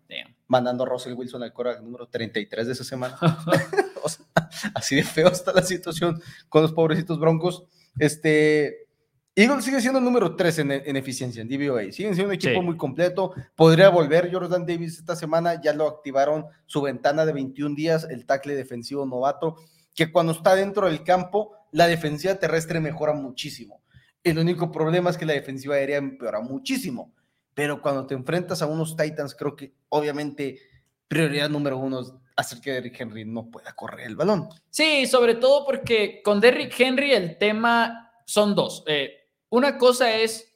mandando 0.48 0.84
a 0.84 0.88
Russell 0.88 1.14
Wilson 1.14 1.44
al 1.44 1.54
quarterback 1.54 1.84
número 1.84 2.08
33 2.08 2.68
de 2.68 2.74
esa 2.74 2.84
semana. 2.84 3.18
así 4.74 4.96
de 4.96 5.04
feo 5.04 5.28
está 5.28 5.54
la 5.54 5.64
situación 5.64 6.22
con 6.50 6.62
los 6.62 6.74
pobrecitos 6.74 7.20
broncos. 7.20 7.66
Este, 7.98 8.88
Eagles 9.36 9.66
sigue 9.66 9.82
siendo 9.82 10.00
el 10.00 10.06
número 10.06 10.36
3 10.36 10.60
en, 10.60 10.96
eficiencia, 10.96 11.42
en 11.42 11.50
DVOA. 11.50 11.92
Siguen 11.92 12.16
siendo 12.16 12.30
un 12.30 12.34
equipo 12.34 12.62
muy 12.62 12.78
completo. 12.78 13.34
Podría 13.56 13.90
volver 13.90 14.32
Jordan 14.32 14.66
Davis 14.66 14.98
esta 14.98 15.16
semana. 15.16 15.62
Ya 15.62 15.74
lo 15.74 15.88
activaron 15.88 16.46
su 16.66 16.82
ventana 16.82 17.26
de 17.26 17.34
21 17.34 17.76
días, 17.76 18.08
el 18.10 18.26
tackle 18.26 18.56
defensivo 18.56 19.06
novato, 19.06 19.58
que 19.94 20.12
cuando 20.12 20.32
está 20.32 20.56
dentro 20.56 20.88
del 20.88 21.04
campo, 21.04 21.54
la 21.72 21.88
defensiva 21.88 22.36
terrestre 22.36 22.80
mejora 22.80 23.14
muchísimo 23.14 23.82
el 24.26 24.40
único 24.40 24.72
problema 24.72 25.12
es 25.12 25.18
que 25.18 25.26
la 25.26 25.34
defensiva 25.34 25.76
aérea 25.76 25.98
empeora 25.98 26.42
muchísimo. 26.42 27.14
Pero 27.54 27.82
cuando 27.82 28.06
te 28.06 28.16
enfrentas 28.16 28.62
a 28.62 28.66
unos 28.66 28.98
Titans, 28.98 29.34
creo 29.34 29.56
que 29.56 29.74
obviamente 29.90 30.60
prioridad 31.08 31.50
número 31.50 31.78
uno 31.78 32.02
es 32.02 32.14
hacer 32.36 32.60
que 32.60 32.74
Derrick 32.74 33.00
Henry 33.00 33.24
no 33.24 33.50
pueda 33.50 33.74
correr 33.74 34.08
el 34.08 34.16
balón. 34.16 34.50
Sí, 34.70 35.06
sobre 35.06 35.36
todo 35.36 35.66
porque 35.66 36.22
con 36.24 36.42
Derrick 36.42 36.78
Henry 36.78 37.14
el 37.14 37.38
tema 37.38 38.12
son 38.26 38.56
dos. 38.56 38.84
Eh, 38.88 39.30
una 39.50 39.78
cosa 39.78 40.14
es 40.14 40.52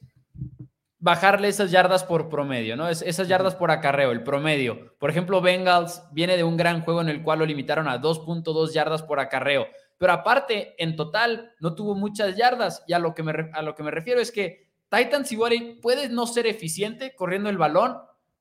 bajarle 0.98 1.48
esas 1.48 1.70
yardas 1.70 2.04
por 2.04 2.28
promedio, 2.28 2.76
¿no? 2.76 2.88
Es, 2.88 3.02
esas 3.02 3.28
yardas 3.28 3.54
por 3.54 3.70
acarreo, 3.70 4.10
el 4.10 4.22
promedio. 4.22 4.94
Por 4.98 5.08
ejemplo, 5.08 5.40
Bengals 5.40 6.02
viene 6.12 6.36
de 6.36 6.44
un 6.44 6.56
gran 6.56 6.82
juego 6.82 7.00
en 7.00 7.08
el 7.08 7.22
cual 7.22 7.38
lo 7.38 7.46
limitaron 7.46 7.88
a 7.88 8.00
2.2 8.00 8.72
yardas 8.72 9.02
por 9.02 9.20
acarreo. 9.20 9.66
Pero 10.00 10.14
aparte, 10.14 10.82
en 10.82 10.96
total, 10.96 11.52
no 11.60 11.74
tuvo 11.74 11.94
muchas 11.94 12.34
yardas. 12.34 12.82
Y 12.86 12.94
a 12.94 12.98
lo 12.98 13.14
que 13.14 13.22
me, 13.22 13.50
a 13.52 13.60
lo 13.60 13.74
que 13.74 13.82
me 13.82 13.90
refiero 13.90 14.18
es 14.18 14.32
que 14.32 14.70
Titans 14.88 15.30
igual 15.30 15.76
puede 15.82 16.08
no 16.08 16.26
ser 16.26 16.46
eficiente 16.46 17.14
corriendo 17.14 17.50
el 17.50 17.58
balón, 17.58 17.98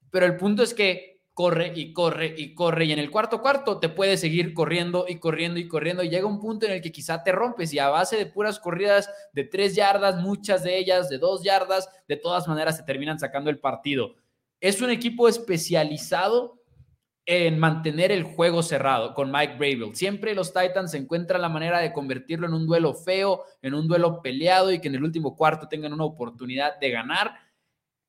pero 0.10 0.26
el 0.26 0.38
punto 0.38 0.64
es 0.64 0.74
que 0.74 1.20
corre 1.34 1.74
y 1.76 1.92
corre 1.92 2.34
y 2.38 2.56
corre. 2.56 2.86
Y 2.86 2.94
en 2.94 3.00
el 3.00 3.12
cuarto 3.12 3.42
cuarto 3.42 3.78
te 3.78 3.90
puede 3.90 4.16
seguir 4.16 4.54
corriendo 4.54 5.04
y 5.06 5.18
corriendo 5.18 5.60
y 5.60 5.68
corriendo. 5.68 6.02
Y 6.02 6.08
llega 6.08 6.28
un 6.28 6.40
punto 6.40 6.66
en 6.66 6.72
el 6.72 6.82
que 6.82 6.94
quizá 6.94 7.24
te 7.24 7.34
rompes 7.34 7.74
y 7.74 7.80
a 7.80 7.90
base 7.90 8.16
de 8.16 8.26
puras 8.26 8.58
corridas 8.58 9.10
de 9.34 9.44
tres 9.44 9.76
yardas, 9.76 10.16
muchas 10.22 10.64
de 10.64 10.78
ellas 10.78 11.10
de 11.10 11.18
dos 11.18 11.44
yardas, 11.44 11.90
de 12.08 12.16
todas 12.16 12.48
maneras 12.48 12.78
se 12.78 12.84
terminan 12.84 13.20
sacando 13.20 13.50
el 13.50 13.60
partido. 13.60 14.16
Es 14.62 14.82
un 14.82 14.92
equipo 14.92 15.28
especializado 15.28 16.59
en 17.32 17.60
mantener 17.60 18.12
el 18.12 18.24
juego 18.24 18.64
cerrado 18.64 19.14
con 19.14 19.32
Mike 19.32 19.58
Bravel. 19.60 19.96
Siempre 19.96 20.34
los 20.34 20.52
Titans 20.52 20.96
encuentran 20.96 21.44
la 21.44 21.48
manera 21.48 21.78
de 21.78 21.94
convertirlo 21.94 22.48
en 22.48 22.56
un 22.56 22.66
duelo 22.66 22.96
feo, 22.96 23.44
en 23.62 23.76
un 23.76 23.88
duelo 23.88 24.24
peleado 24.24 24.72
y 24.72 24.82
que 24.82 24.88
en 24.88 24.96
el 24.96 25.04
último 25.04 25.36
cuarto 25.36 25.68
tengan 25.68 25.94
una 25.94 26.06
oportunidad 26.06 26.80
de 26.80 26.90
ganar. 26.90 27.36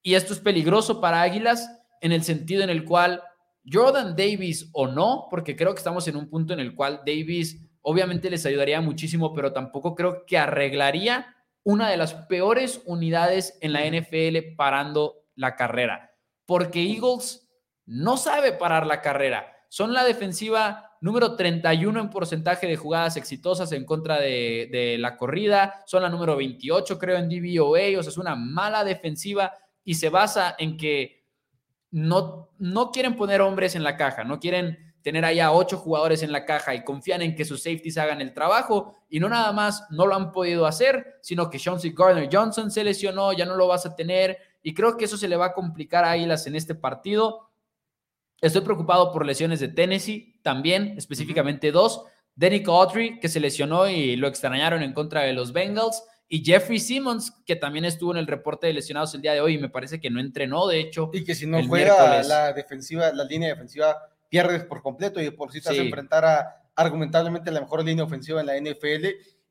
Y 0.00 0.14
esto 0.14 0.33
es 0.33 0.40
peligroso 0.40 1.02
para 1.02 1.20
Águilas 1.20 1.70
en 2.00 2.12
el 2.12 2.22
sentido 2.22 2.62
en 2.62 2.70
el 2.70 2.87
cual 2.87 3.22
Jordan 3.70 4.16
Davis 4.16 4.70
o 4.72 4.87
no, 4.87 5.26
porque 5.28 5.54
creo 5.54 5.74
que 5.74 5.80
estamos 5.80 6.09
en 6.09 6.16
un 6.16 6.30
punto 6.30 6.54
en 6.54 6.61
el 6.61 6.74
cual 6.74 7.02
Davis 7.04 7.61
obviamente 7.83 8.30
les 8.30 8.46
ayudaría 8.46 8.80
muchísimo, 8.80 9.35
pero 9.35 9.52
tampoco 9.52 9.94
creo 9.94 10.24
que 10.24 10.38
arreglaría 10.38 11.37
una 11.62 11.90
de 11.90 11.98
las 11.98 12.14
peores 12.14 12.80
unidades 12.87 13.59
en 13.61 13.74
la 13.74 13.85
NFL 13.85 14.54
parando 14.56 15.26
la 15.35 15.56
carrera. 15.56 16.11
Porque 16.46 16.80
Eagles 16.83 17.50
no 17.90 18.16
sabe 18.16 18.53
parar 18.53 18.87
la 18.87 19.00
carrera. 19.00 19.53
Son 19.68 19.92
la 19.92 20.05
defensiva 20.05 20.96
número 21.00 21.35
31 21.35 21.98
en 21.98 22.11
porcentaje 22.11 22.68
de 22.68 22.76
jugadas 22.76 23.16
exitosas 23.16 23.72
en 23.72 23.85
contra 23.85 24.20
de, 24.20 24.96
la 25.00 25.16
corrida. 25.16 25.83
Son 25.87 26.00
la 26.00 26.09
número 26.09 26.37
28, 26.37 26.98
creo, 27.00 27.16
en 27.16 27.29
DVOA. 27.29 27.98
O 27.98 28.03
sea, 28.03 28.11
es 28.11 28.16
una 28.18 28.37
mala 28.37 28.85
defensiva 28.85 29.53
y 29.83 29.94
se 29.94 30.09
basa 30.09 30.55
en 30.57 30.76
que 30.76 31.24
no, 31.90 32.50
no 32.59 32.92
quieren 32.92 33.16
poner 33.16 33.40
hombres 33.40 33.74
en 33.74 33.83
la 33.83 33.96
caja, 33.96 34.22
no 34.22 34.38
quieren 34.38 34.94
tener 35.03 35.24
allá 35.24 35.50
ocho 35.50 35.79
jugadores 35.79 36.22
en 36.22 36.31
la 36.31 36.44
caja 36.44 36.74
y 36.76 36.85
confían 36.85 37.22
en 37.22 37.35
que 37.35 37.44
sus 37.44 37.62
safeties 37.62 37.98
hagan 37.98 38.20
el 38.20 38.35
trabajo 38.35 38.98
y 39.09 39.18
no 39.18 39.29
nada 39.29 39.50
más 39.50 39.87
no 39.90 40.07
lo 40.07 40.14
han 40.14 40.31
podido 40.31 40.66
hacer, 40.66 41.18
sino 41.22 41.50
que 41.50 41.59
Chauncey 41.59 41.92
Gardner 41.92 42.29
Johnson 42.31 42.70
se 42.70 42.85
lesionó, 42.85 43.33
ya 43.33 43.46
no 43.46 43.57
lo 43.57 43.66
vas 43.66 43.85
a 43.85 43.96
tener 43.96 44.38
y 44.62 44.74
creo 44.74 44.96
que 44.96 45.07
eso 45.07 45.16
se 45.16 45.26
le 45.26 45.37
va 45.37 45.46
a 45.46 45.53
complicar 45.53 46.05
a 46.05 46.12
Águilas 46.12 46.46
en 46.46 46.55
este 46.55 46.76
partido. 46.76 47.50
Estoy 48.40 48.62
preocupado 48.62 49.12
por 49.12 49.26
lesiones 49.26 49.61
de 49.61 49.68
Tennessee 49.68 50.38
también, 50.42 50.94
específicamente 50.96 51.72
dos. 51.72 52.05
Danny 52.35 52.62
Autry, 52.66 53.20
que 53.20 53.29
se 53.29 53.38
lesionó 53.38 53.88
y 53.88 54.16
lo 54.16 54.29
extrañaron 54.29 54.83
en 54.83 54.94
contra 54.94 55.22
de 55.22 55.35
los 55.35 55.53
Bengals. 55.53 56.03
Y 56.26 56.44
Jeffrey 56.44 56.79
Simmons, 56.79 57.33
que 57.44 57.57
también 57.57 57.85
estuvo 57.85 58.12
en 58.12 58.18
el 58.18 58.26
reporte 58.26 58.66
de 58.68 58.72
lesionados 58.72 59.14
el 59.14 59.20
día 59.20 59.33
de 59.33 59.40
hoy 59.40 59.55
y 59.55 59.59
me 59.59 59.68
parece 59.68 60.00
que 60.00 60.11
no 60.11 60.20
entrenó, 60.20 60.66
de 60.68 60.81
hecho. 60.81 61.11
Y 61.12 61.24
que 61.24 61.35
si 61.35 61.46
no 61.46 61.62
juega 61.66 62.22
la 62.22 62.53
defensiva, 62.53 63.12
la 63.12 63.24
línea 63.24 63.48
defensiva, 63.48 63.96
pierdes 64.29 64.64
por 64.64 64.81
completo 64.81 65.20
y 65.20 65.31
por 65.31 65.53
si 65.53 65.61
te 65.61 65.68
vas 65.68 65.79
a 65.79 65.83
enfrentar 65.83 66.24
a 66.24 66.57
argumentablemente 66.76 67.50
la 67.50 67.61
mejor 67.61 67.85
línea 67.85 68.05
ofensiva 68.05 68.40
en 68.40 68.46
la 68.46 68.59
NFL 68.59 69.07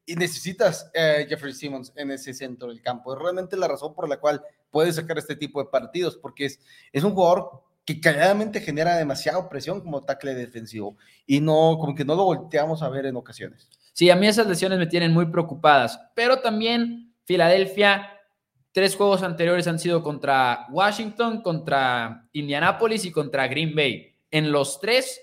y 0.05 0.15
necesitas 0.15 0.89
eh, 0.95 1.27
Jeffrey 1.29 1.53
Simmons 1.53 1.93
en 1.95 2.09
ese 2.09 2.33
centro 2.33 2.69
del 2.69 2.81
campo. 2.81 3.13
Es 3.13 3.21
realmente 3.21 3.55
la 3.55 3.67
razón 3.67 3.93
por 3.93 4.09
la 4.09 4.17
cual 4.17 4.41
puedes 4.71 4.95
sacar 4.95 5.19
este 5.19 5.35
tipo 5.35 5.61
de 5.61 5.69
partidos, 5.69 6.17
porque 6.17 6.45
es, 6.45 6.59
es 6.91 7.03
un 7.03 7.13
jugador 7.13 7.61
que 7.85 7.99
calladamente 7.99 8.61
genera 8.61 8.95
demasiada 8.95 9.49
presión 9.49 9.81
como 9.81 10.03
tackle 10.03 10.35
defensivo 10.35 10.97
y 11.25 11.41
no, 11.41 11.77
como 11.79 11.95
que 11.95 12.05
no 12.05 12.15
lo 12.15 12.23
volteamos 12.25 12.83
a 12.83 12.89
ver 12.89 13.05
en 13.05 13.15
ocasiones. 13.15 13.67
Sí, 13.93 14.09
a 14.09 14.15
mí 14.15 14.27
esas 14.27 14.47
lesiones 14.47 14.79
me 14.79 14.87
tienen 14.87 15.11
muy 15.13 15.25
preocupadas, 15.25 15.99
pero 16.15 16.39
también 16.39 17.13
Filadelfia, 17.25 18.09
tres 18.71 18.95
juegos 18.95 19.23
anteriores 19.23 19.67
han 19.67 19.77
sido 19.77 20.01
contra 20.01 20.67
Washington, 20.71 21.41
contra 21.41 22.27
Indianapolis 22.31 23.05
y 23.05 23.11
contra 23.11 23.47
Green 23.47 23.75
Bay. 23.75 24.15
En 24.31 24.51
los 24.51 24.79
tres 24.79 25.21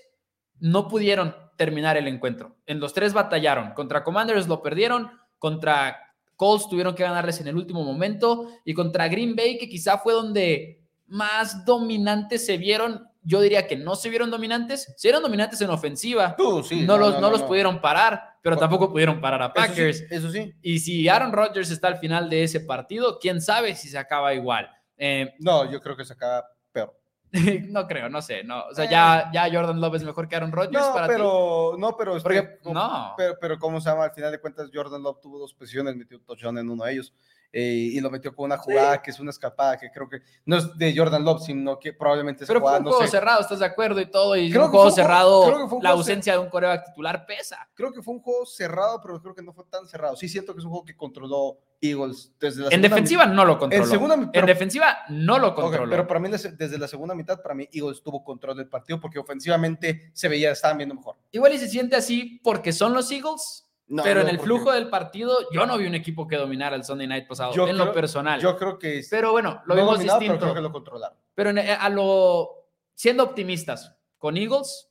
no 0.59 0.87
pudieron 0.87 1.35
terminar 1.57 1.97
el 1.97 2.07
encuentro. 2.07 2.57
En 2.65 2.79
los 2.79 2.93
tres 2.93 3.13
batallaron. 3.13 3.73
Contra 3.73 4.03
Commanders 4.03 4.47
lo 4.47 4.61
perdieron, 4.61 5.11
contra 5.39 5.97
Colts 6.35 6.69
tuvieron 6.69 6.95
que 6.95 7.03
ganarles 7.03 7.41
en 7.41 7.47
el 7.47 7.57
último 7.57 7.83
momento 7.83 8.47
y 8.63 8.73
contra 8.73 9.07
Green 9.07 9.35
Bay, 9.35 9.57
que 9.57 9.67
quizá 9.67 9.97
fue 9.97 10.13
donde 10.13 10.86
más 11.07 11.65
dominantes 11.65 12.45
se 12.45 12.57
vieron. 12.57 13.07
Yo 13.23 13.41
diría 13.41 13.67
que 13.67 13.75
no 13.75 13.95
se 13.95 14.09
vieron 14.09 14.31
dominantes, 14.31 14.93
se 14.95 15.07
vieron 15.07 15.21
dominantes 15.21 15.59
en 15.59 15.69
ofensiva. 15.69 16.35
Uh, 16.39 16.61
no, 16.85 16.97
los, 16.97 17.19
no, 17.19 17.29
los 17.29 17.43
pudieron 17.43 17.81
parar, 17.81 18.37
pero 18.41 18.55
tampoco 18.55 18.89
pudieron 18.89 19.19
parar 19.19 19.41
a 19.41 19.53
Packers. 19.53 20.05
Eso 20.09 20.31
sí, 20.31 20.53
Y 20.61 20.79
si 20.79 21.09
Aaron 21.09 21.33
Rodgers 21.33 21.69
está 21.69 21.89
al 21.89 21.97
final 21.97 22.29
de 22.29 22.43
ese 22.43 22.61
partido, 22.61 23.19
quién 23.19 23.41
sabe 23.41 23.75
si 23.75 23.89
se 23.89 23.97
acaba 23.97 24.33
igual. 24.33 24.69
Eh, 24.97 25.33
no, 25.39 25.69
yo 25.69 25.81
creo 25.81 25.97
que 25.97 26.05
se 26.05 26.13
acaba 26.13 26.45
peor. 26.71 26.97
no 27.69 27.87
creo, 27.87 28.09
no 28.09 28.21
sé, 28.21 28.43
no. 28.43 28.65
O 28.67 28.73
sea, 28.73 28.89
ya, 28.89 29.29
ya 29.33 29.51
Jordan 29.51 29.81
Love 29.81 29.95
es 29.95 30.03
mejor 30.03 30.27
que 30.27 30.35
Aaron 30.37 30.51
Rodgers 30.51 30.85
no, 30.85 30.93
para 30.93 31.07
pero, 31.07 31.75
No, 31.77 31.97
pero, 31.97 32.21
Porque, 32.21 32.59
no. 32.63 33.13
Pero, 33.17 33.37
pero, 33.39 33.59
¿cómo 33.59 33.81
se 33.81 33.89
llama? 33.89 34.05
Al 34.05 34.13
final 34.13 34.31
de 34.31 34.39
cuentas, 34.39 34.69
Jordan 34.73 35.03
Love 35.03 35.19
tuvo 35.21 35.39
dos 35.39 35.53
posiciones, 35.53 35.95
metió 35.95 36.17
un 36.17 36.23
touchdown 36.23 36.57
en 36.57 36.69
uno 36.69 36.85
de 36.85 36.93
ellos. 36.93 37.13
Eh, 37.53 37.91
y 37.93 37.99
lo 38.01 38.11
metió 38.11 38.35
con 38.35 38.45
una 38.45 38.57
jugada 38.57 39.01
que 39.01 39.11
es 39.11 39.19
una 39.19 39.29
escapada 39.29 39.77
que 39.77 39.89
creo 39.89 40.09
que 40.09 40.21
no 40.45 40.57
es 40.57 40.77
de 40.77 40.93
Jordan 40.95 41.23
Love, 41.23 41.41
sino 41.41 41.79
que 41.79 41.93
probablemente 41.93 42.43
es 42.43 42.47
Pero 42.47 42.59
fue 42.59 42.77
un 42.77 42.83
juego 42.83 43.07
cerrado, 43.07 43.41
¿estás 43.41 43.59
de 43.59 43.65
acuerdo? 43.65 44.01
Y 44.01 44.05
todo, 44.07 44.35
y 44.35 44.51
creo 44.51 44.65
un 44.65 44.71
juego 44.71 44.91
cerrado, 44.91 45.79
la 45.81 45.91
ausencia 45.91 46.33
de 46.33 46.39
un 46.39 46.49
coreback 46.49 46.87
titular 46.87 47.25
pesa. 47.25 47.67
Creo 47.73 47.93
que 47.93 48.01
fue 48.01 48.15
un 48.15 48.19
juego 48.19 48.45
cerrado, 48.45 48.99
pero 49.01 49.21
creo 49.21 49.33
que 49.33 49.41
no 49.41 49.53
fue 49.53 49.63
tan 49.69 49.87
cerrado. 49.87 50.15
Sí 50.17 50.27
siento 50.27 50.53
que 50.53 50.59
es 50.59 50.65
un 50.65 50.71
juego 50.71 50.85
que 50.85 50.95
controló 50.95 51.57
Eagles 51.79 52.33
desde 52.39 52.63
la 52.63 52.69
En 52.69 52.81
defensiva 52.81 53.25
no 53.25 53.45
lo 53.45 53.57
controló. 53.57 54.29
En, 54.33 54.45
defensiva 54.45 54.97
no 55.09 55.39
lo 55.39 55.55
controló. 55.55 55.89
pero 55.89 56.07
para 56.07 56.19
mí 56.19 56.29
desde 56.29 56.77
la 56.77 56.87
segunda 56.87 57.15
mitad, 57.15 57.41
para 57.41 57.55
mí 57.55 57.67
Eagles 57.71 58.01
tuvo 58.03 58.23
control 58.23 58.57
del 58.57 58.67
partido 58.67 58.99
porque 58.99 59.19
ofensivamente 59.19 60.11
se 60.13 60.27
veía, 60.27 60.51
estaban 60.51 60.77
viendo 60.77 60.95
mejor. 60.95 61.15
Igual 61.31 61.53
y 61.53 61.59
se 61.59 61.69
siente 61.69 61.95
así 61.95 62.41
porque 62.43 62.73
son 62.73 62.93
los 62.93 63.11
Eagles 63.11 63.66
pero 64.03 64.21
en 64.21 64.27
el 64.27 64.39
flujo 64.39 64.71
del 64.71 64.89
partido, 64.89 65.49
yo 65.51 65.65
no 65.65 65.77
vi 65.77 65.85
un 65.85 65.95
equipo 65.95 66.27
que 66.27 66.35
dominara 66.35 66.75
el 66.75 66.83
Sunday 66.83 67.07
Night 67.07 67.27
pasado, 67.27 67.67
en 67.67 67.77
lo 67.77 67.93
personal. 67.93 68.39
Yo 68.41 68.57
creo 68.57 68.77
que. 68.77 69.01
Pero 69.09 69.31
bueno, 69.31 69.61
lo 69.65 69.75
vimos 69.75 69.99
distinto. 69.99 70.33
Pero 70.33 70.39
creo 70.39 70.53
que 70.55 70.61
lo 70.61 70.71
controlaron. 70.71 71.17
Pero 71.33 71.51
eh, 71.51 71.71
a 71.71 71.89
lo. 71.89 72.65
Siendo 72.93 73.23
optimistas, 73.23 73.95
con 74.17 74.37
Eagles, 74.37 74.89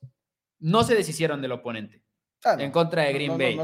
no 0.60 0.84
se 0.84 0.94
deshicieron 0.94 1.42
del 1.42 1.52
oponente. 1.52 2.02
Ah, 2.44 2.56
en 2.58 2.70
contra 2.70 3.02
de 3.02 3.12
Green 3.12 3.36
Bay. 3.36 3.58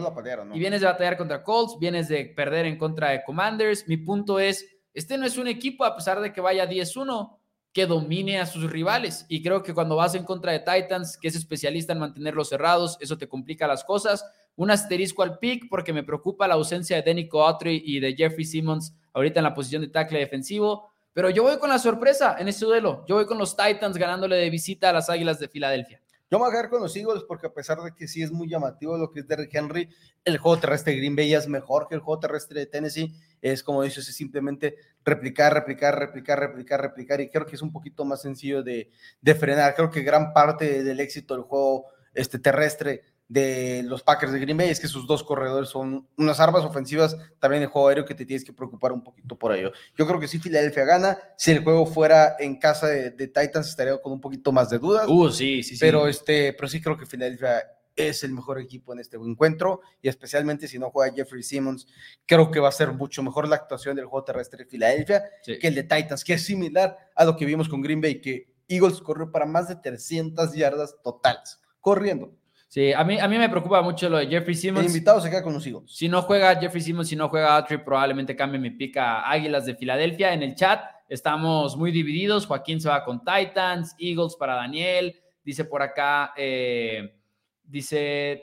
y 0.53 0.59
vienes 0.59 0.81
de 0.81 0.87
batallar 0.89 1.17
contra 1.17 1.45
Colts, 1.45 1.79
vienes 1.79 2.09
de 2.09 2.25
perder 2.25 2.67
en 2.67 2.77
contra 2.77 3.11
de 3.11 3.23
Commanders. 3.23 3.87
Mi 3.87 3.97
punto 3.97 4.39
es: 4.39 4.67
este 4.93 5.17
no 5.17 5.25
es 5.25 5.39
un 5.39 5.47
equipo, 5.47 5.85
a 5.85 5.95
pesar 5.95 6.21
de 6.21 6.33
que 6.33 6.41
vaya 6.41 6.69
10-1, 6.69 7.39
que 7.73 7.87
domine 7.87 8.41
a 8.41 8.47
sus 8.47 8.71
rivales. 8.71 9.25
Y 9.29 9.43
creo 9.43 9.63
que 9.63 9.73
cuando 9.73 9.97
vas 9.97 10.15
en 10.15 10.25
contra 10.25 10.53
de 10.53 10.59
Titans, 10.59 11.17
que 11.17 11.29
es 11.29 11.37
especialista 11.37 11.93
en 11.93 12.01
mantenerlos 12.01 12.49
cerrados, 12.49 12.99
eso 13.01 13.17
te 13.17 13.29
complica 13.29 13.67
las 13.67 13.85
cosas 13.85 14.27
un 14.57 14.71
asterisco 14.71 15.23
al 15.23 15.39
pick 15.39 15.69
porque 15.69 15.93
me 15.93 16.05
preocupa 16.05 16.49
la 16.49 16.55
ausencia 16.55 16.97
de 16.97 17.03
Denico 17.03 17.47
Autry 17.47 17.83
y 17.85 18.01
de 18.01 18.15
Jeffrey 18.15 18.45
Simmons 18.45 18.95
ahorita 19.13 19.41
en 19.41 19.45
la 19.45 19.55
posición 19.55 19.83
de 19.83 19.89
tackle 19.89 20.19
defensivo. 20.19 20.91
Pero 21.13 21.31
yo 21.31 21.43
voy 21.43 21.59
con 21.59 21.69
la 21.69 21.79
sorpresa 21.79 22.37
en 22.39 22.49
este 22.49 22.65
duelo. 22.65 23.05
Yo 23.07 23.17
voy 23.17 23.27
con 23.27 23.39
los 23.39 23.57
Titans 23.57 23.97
ganándole 23.97 24.37
de 24.37 24.51
visita 24.51 24.91
a 24.91 24.93
las 24.93 25.11
Águilas 25.11 25.39
de 25.39 25.49
Filadelfia. 25.49 26.01
Yo 26.31 26.39
me 26.39 26.45
voy 26.47 26.49
a 26.49 26.53
quedar 26.53 26.71
con 26.71 26.81
los 26.81 26.97
Eagles 26.97 27.25
porque 27.29 27.47
a 27.47 27.53
pesar 27.53 27.79
de 27.83 27.95
que 27.95 28.09
sí 28.09 28.23
es 28.23 28.33
muy 28.33 28.49
llamativo 28.49 28.97
lo 28.97 29.11
que 29.11 29.21
es 29.21 29.29
Derrick 29.29 29.55
Henry, 29.55 29.91
el 30.25 30.39
juego 30.39 30.59
terrestre 30.59 30.95
de 30.95 31.01
Green 31.01 31.15
Bay 31.15 31.35
es 31.35 31.47
mejor 31.47 31.89
que 31.89 31.95
el 31.95 32.01
juego 32.01 32.21
terrestre 32.21 32.61
de 32.61 32.67
Tennessee. 32.67 33.13
Es 33.43 33.63
como 33.63 33.83
dices, 33.83 34.09
es 34.09 34.17
simplemente 34.17 34.77
replicar, 35.05 35.53
replicar, 35.53 35.99
replicar, 35.99 36.41
replicar, 36.41 36.81
replicar. 36.81 37.21
Y 37.21 37.29
creo 37.29 37.45
que 37.45 37.57
es 37.57 37.61
un 37.61 37.71
poquito 37.71 38.07
más 38.07 38.23
sencillo 38.23 38.63
de, 38.63 38.91
de 39.21 39.35
frenar. 39.35 39.75
Creo 39.75 39.91
que 39.91 40.01
gran 40.01 40.33
parte 40.33 40.83
del 40.83 41.01
éxito 41.01 41.35
del 41.35 41.43
juego 41.43 41.85
este, 42.15 42.39
terrestre 42.39 43.03
de 43.33 43.83
los 43.85 44.03
Packers 44.03 44.31
de 44.31 44.41
Green 44.41 44.59
Bay 44.59 44.69
es 44.69 44.79
que 44.79 44.89
sus 44.89 45.07
dos 45.07 45.25
corredores 45.25 45.71
son 45.71 46.07
unas 46.19 46.39
armas 46.39 46.65
ofensivas 46.65 47.17
también 47.39 47.63
de 47.63 47.67
juego 47.67 47.89
aéreo 47.89 48.05
que 48.05 48.15
te 48.15 48.27
tienes 48.27 48.45
que 48.45 48.53
preocupar 48.53 48.93
un 48.93 49.03
poquito 49.03 49.39
por 49.39 49.55
ello. 49.55 49.73
Yo 49.97 50.07
creo 50.07 50.21
que 50.21 50.29
si 50.29 50.39
Filadelfia 50.39 50.85
gana, 50.85 51.19
si 51.39 51.51
el 51.51 51.65
juego 51.65 51.87
fuera 51.87 52.37
en 52.39 52.59
casa 52.59 52.89
de, 52.89 53.11
Titans 53.11 53.69
estaría 53.69 53.97
con 54.03 54.13
un 54.13 54.21
poquito 54.21 54.53
más 54.53 54.69
de 54.69 54.79
dudas. 54.79 55.07
Uh, 55.09 55.31
sí, 55.31 55.63
sí, 55.63 55.77
sí. 55.77 55.81
Pero, 55.81 56.09
este, 56.09 56.53
pero 56.53 56.69
sí 56.69 56.83
creo 56.83 56.99
que 56.99 57.07
Filadelfia 57.07 57.63
es 57.97 58.23
el 58.23 58.33
mejor 58.33 58.61
equipo 58.61 58.93
en 58.93 58.99
este 58.99 59.17
encuentro 59.17 59.81
y 60.03 60.09
especialmente 60.09 60.69
si 60.69 60.79
no 60.79 60.91
juega 60.91 61.15
Jeffrey 61.15 61.43
Simmons, 61.43 61.87
creo 62.27 62.51
que 62.51 62.61
va 62.61 62.69
a 62.69 62.73
ser 62.73 62.93
mucho 62.93 63.23
mejor 63.23 63.49
la 63.49 63.57
actuación 63.57 63.97
del 63.97 64.05
juego 64.05 64.25
terrestre 64.25 64.65
de 64.65 64.71
Filadelfia 64.71 65.25
que 65.43 65.69
el 65.69 65.75
de 65.75 65.85
Titans, 65.85 66.23
que 66.23 66.35
es 66.35 66.45
similar 66.45 66.99
a 67.15 67.25
lo 67.25 67.35
que 67.35 67.47
vimos 67.47 67.67
con 67.67 67.81
Green 67.81 68.03
Bay, 68.03 68.21
que 68.21 68.53
Eagles 68.69 69.01
corrió 69.01 69.33
para 69.33 69.47
más 69.47 69.69
de 69.69 69.77
300 69.77 70.53
yardas 70.53 70.97
totales, 71.03 71.61
corriendo. 71.81 72.35
Sí, 72.73 72.91
a 72.91 73.05
mí, 73.05 73.19
a 73.21 73.29
mí 73.29 73.37
me 73.37 73.51
preocupa 73.51 73.83
mucho 73.83 74.09
lo 74.09 74.17
de 74.17 74.29
Jeffrey 74.29 74.55
Simmons. 74.55 74.87
El 74.87 74.91
invitado 74.91 75.21
se 75.21 75.29
queda 75.29 75.43
con 75.43 75.53
los 75.53 75.67
Eagles. 75.67 75.95
Si 75.95 76.09
no 76.09 76.23
juega 76.23 76.57
Jeffrey 76.57 76.81
Simmons, 76.81 77.07
si 77.07 77.15
no 77.15 77.29
juega 77.29 77.55
Autry, 77.55 77.77
probablemente 77.77 78.35
cambie 78.35 78.59
mi 78.59 78.71
pica 78.71 79.31
Águilas 79.31 79.67
de 79.67 79.75
Filadelfia. 79.75 80.33
En 80.33 80.43
el 80.43 80.55
chat 80.55 80.83
estamos 81.07 81.77
muy 81.77 81.91
divididos. 81.93 82.47
Joaquín 82.47 82.81
se 82.81 82.89
va 82.89 83.05
con 83.05 83.23
Titans, 83.23 83.95
Eagles 83.99 84.37
para 84.37 84.55
Daniel. 84.55 85.15
Dice 85.45 85.67
por 85.67 85.83
acá, 85.83 86.33
eh, 86.35 87.15
dice 87.63 88.43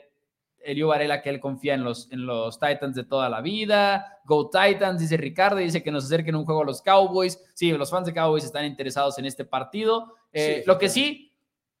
Elio 0.60 0.86
Varela 0.86 1.20
que 1.22 1.30
él 1.30 1.40
confía 1.40 1.74
en 1.74 1.82
los, 1.82 2.08
en 2.12 2.24
los 2.24 2.56
Titans 2.60 2.94
de 2.94 3.02
toda 3.02 3.28
la 3.28 3.40
vida. 3.40 4.20
Go 4.24 4.48
Titans, 4.48 5.00
dice 5.00 5.16
Ricardo, 5.16 5.56
dice 5.56 5.82
que 5.82 5.90
nos 5.90 6.04
acerquen 6.04 6.36
un 6.36 6.44
juego 6.44 6.62
a 6.62 6.66
los 6.66 6.82
Cowboys. 6.82 7.36
Sí, 7.54 7.72
los 7.72 7.90
fans 7.90 8.06
de 8.06 8.14
Cowboys 8.14 8.44
están 8.44 8.64
interesados 8.64 9.18
en 9.18 9.24
este 9.24 9.44
partido. 9.44 10.14
Eh, 10.32 10.62
lo 10.68 10.78
que 10.78 10.88
sí, 10.88 11.29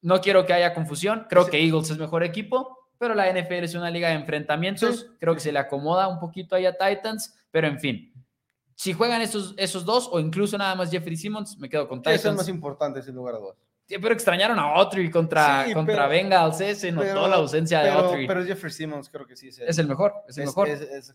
no 0.02 0.20
quiero 0.20 0.46
que 0.46 0.52
haya 0.52 0.74
confusión. 0.74 1.26
Creo 1.28 1.46
que 1.46 1.62
Eagles 1.62 1.90
es 1.90 1.98
mejor 1.98 2.22
equipo, 2.22 2.78
pero 2.98 3.14
la 3.14 3.30
NFL 3.32 3.64
es 3.64 3.74
una 3.74 3.90
liga 3.90 4.08
de 4.08 4.14
enfrentamientos. 4.14 5.10
Creo 5.18 5.34
que 5.34 5.40
se 5.40 5.52
le 5.52 5.58
acomoda 5.58 6.08
un 6.08 6.18
poquito 6.18 6.54
ahí 6.56 6.66
a 6.66 6.76
Titans, 6.76 7.34
pero 7.50 7.66
en 7.66 7.78
fin. 7.78 8.12
Si 8.74 8.92
juegan 8.92 9.20
esos, 9.20 9.54
esos 9.58 9.84
dos 9.84 10.08
o 10.10 10.20
incluso 10.20 10.56
nada 10.56 10.74
más 10.74 10.90
Jeffrey 10.90 11.16
Simmons, 11.16 11.58
me 11.58 11.68
quedo 11.68 11.86
con 11.86 12.00
Titans. 12.00 12.24
Es 12.24 12.34
más 12.34 12.48
importante, 12.48 13.02
sin 13.02 13.14
lugar 13.14 13.34
a 13.34 13.38
dudas. 13.38 13.56
pero 13.86 14.12
extrañaron 14.12 14.58
a 14.58 14.62
Autry 14.62 15.10
contra, 15.10 15.66
contra 15.74 16.06
Bengals, 16.06 16.60
¿eh? 16.62 16.74
se 16.74 16.90
notó 16.90 17.28
la 17.28 17.36
ausencia 17.36 17.82
de 17.82 17.90
Autry. 17.90 18.26
Pero 18.26 18.44
Jeffrey 18.44 18.72
Simmons 18.72 19.10
creo 19.10 19.26
que 19.26 19.36
sí 19.36 19.48
es 19.48 19.58
el, 19.58 19.68
es 19.68 19.78
el 19.78 19.86
mejor, 19.86 20.14
es 20.28 20.38
el 20.38 20.46
mejor. 20.46 20.68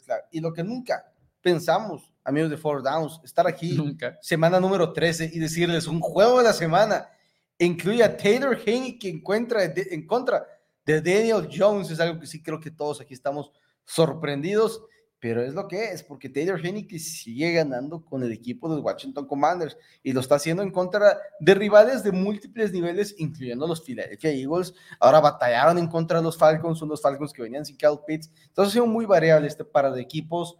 claro. 0.06 0.24
Y 0.32 0.41
lo 0.41 0.54
que 0.54 0.63
nunca 0.63 1.12
pensamos, 1.41 2.12
amigos 2.24 2.50
de 2.52 2.58
Four 2.58 2.84
Downs, 2.84 3.19
estar 3.24 3.48
aquí 3.48 3.78
semana 4.21 4.60
número 4.60 4.93
13 4.93 5.32
y 5.34 5.39
decirles 5.39 5.88
un 5.88 6.00
juego 6.00 6.39
de 6.39 6.43
la 6.43 6.54
semana 6.54 7.10
incluye 7.59 8.03
a 8.03 8.15
Taylor 8.15 8.57
Haney 8.65 8.97
que 8.99 9.09
encuentra 9.09 9.63
en 9.63 10.05
contra 10.05 10.45
de 10.85 11.01
Daniel 11.01 11.49
Jones. 11.51 11.89
Es 11.89 11.99
algo 11.99 12.19
que 12.19 12.27
sí 12.27 12.41
creo 12.41 12.59
que 12.59 12.71
todos 12.71 13.01
aquí 13.01 13.13
estamos 13.13 13.51
sorprendidos, 13.83 14.83
pero 15.19 15.41
es 15.41 15.53
lo 15.53 15.67
que 15.67 15.85
es, 15.85 16.03
porque 16.03 16.29
Taylor 16.29 16.61
que 16.87 16.99
sigue 16.99 17.53
ganando 17.53 18.03
con 18.03 18.21
el 18.23 18.31
equipo 18.31 18.73
de 18.73 18.81
Washington 18.81 19.25
Commanders 19.25 19.77
y 20.03 20.13
lo 20.13 20.19
está 20.19 20.35
haciendo 20.35 20.61
en 20.61 20.71
contra 20.71 21.17
de 21.39 21.55
rivales 21.55 22.03
de 22.03 22.11
múltiples 22.11 22.71
niveles, 22.71 23.15
incluyendo 23.17 23.67
los 23.67 23.83
Philadelphia 23.83 24.31
Eagles. 24.31 24.73
Ahora 24.99 25.19
batallaron 25.21 25.77
en 25.77 25.87
contra 25.87 26.19
de 26.19 26.23
los 26.23 26.37
Falcons, 26.37 26.77
son 26.77 26.89
los 26.89 27.01
Falcons 27.01 27.33
que 27.33 27.41
venían 27.41 27.65
sin 27.65 27.77
Cal 27.77 27.99
Pitts. 28.05 28.31
Entonces 28.47 28.71
ha 28.71 28.73
sido 28.73 28.85
muy 28.87 29.05
variable 29.05 29.47
este 29.47 29.65
par 29.65 29.91
de 29.91 30.01
equipos. 30.01 30.57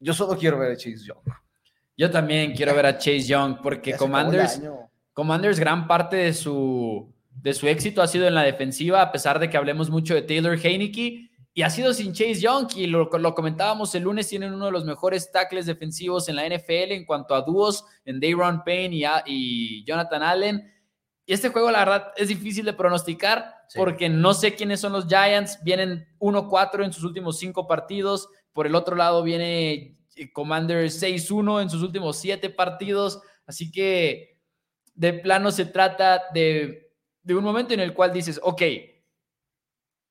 Yo 0.00 0.12
solo 0.14 0.36
quiero 0.36 0.58
ver 0.58 0.72
a 0.72 0.76
Chase 0.76 1.04
Young. 1.04 1.22
Yo 1.96 2.10
también 2.10 2.54
quiero 2.54 2.74
ver 2.74 2.86
a 2.86 2.96
Chase 2.96 3.22
Young 3.22 3.58
porque 3.62 3.96
Commanders 3.96 4.60
Commanders, 5.18 5.58
gran 5.58 5.88
parte 5.88 6.14
de 6.14 6.32
su, 6.32 7.12
de 7.32 7.52
su 7.52 7.66
éxito 7.66 8.02
ha 8.02 8.06
sido 8.06 8.28
en 8.28 8.36
la 8.36 8.44
defensiva, 8.44 9.02
a 9.02 9.10
pesar 9.10 9.40
de 9.40 9.50
que 9.50 9.56
hablemos 9.56 9.90
mucho 9.90 10.14
de 10.14 10.22
Taylor 10.22 10.56
Heineke, 10.56 11.28
y 11.52 11.62
ha 11.62 11.70
sido 11.70 11.92
sin 11.92 12.12
Chase 12.12 12.36
Young, 12.36 12.68
y 12.76 12.86
lo, 12.86 13.10
lo 13.10 13.34
comentábamos 13.34 13.92
el 13.96 14.04
lunes, 14.04 14.28
tienen 14.28 14.54
uno 14.54 14.66
de 14.66 14.70
los 14.70 14.84
mejores 14.84 15.32
tackles 15.32 15.66
defensivos 15.66 16.28
en 16.28 16.36
la 16.36 16.46
NFL 16.46 16.92
en 16.92 17.04
cuanto 17.04 17.34
a 17.34 17.40
dúos, 17.40 17.84
en 18.04 18.20
Dayron 18.20 18.62
Payne 18.62 18.94
y, 18.94 19.02
y 19.26 19.84
Jonathan 19.84 20.22
Allen. 20.22 20.72
Y 21.26 21.32
este 21.32 21.48
juego, 21.48 21.72
la 21.72 21.80
verdad, 21.80 22.12
es 22.16 22.28
difícil 22.28 22.64
de 22.64 22.74
pronosticar 22.74 23.56
porque 23.74 24.08
no 24.08 24.34
sé 24.34 24.54
quiénes 24.54 24.78
son 24.78 24.92
los 24.92 25.08
Giants. 25.08 25.58
Vienen 25.64 26.06
1-4 26.20 26.84
en 26.84 26.92
sus 26.92 27.02
últimos 27.02 27.40
cinco 27.40 27.66
partidos. 27.66 28.28
Por 28.52 28.68
el 28.68 28.76
otro 28.76 28.94
lado 28.94 29.24
viene 29.24 29.98
Commanders 30.32 31.02
6-1 31.02 31.62
en 31.62 31.70
sus 31.70 31.82
últimos 31.82 32.18
siete 32.18 32.50
partidos. 32.50 33.20
Así 33.48 33.72
que 33.72 34.37
de 34.98 35.12
plano 35.12 35.52
se 35.52 35.64
trata 35.64 36.24
de, 36.34 36.90
un 37.28 37.44
momento 37.44 37.72
en 37.72 37.78
el 37.78 37.94
cual 37.94 38.12
dices, 38.12 38.40
ok, 38.42 38.62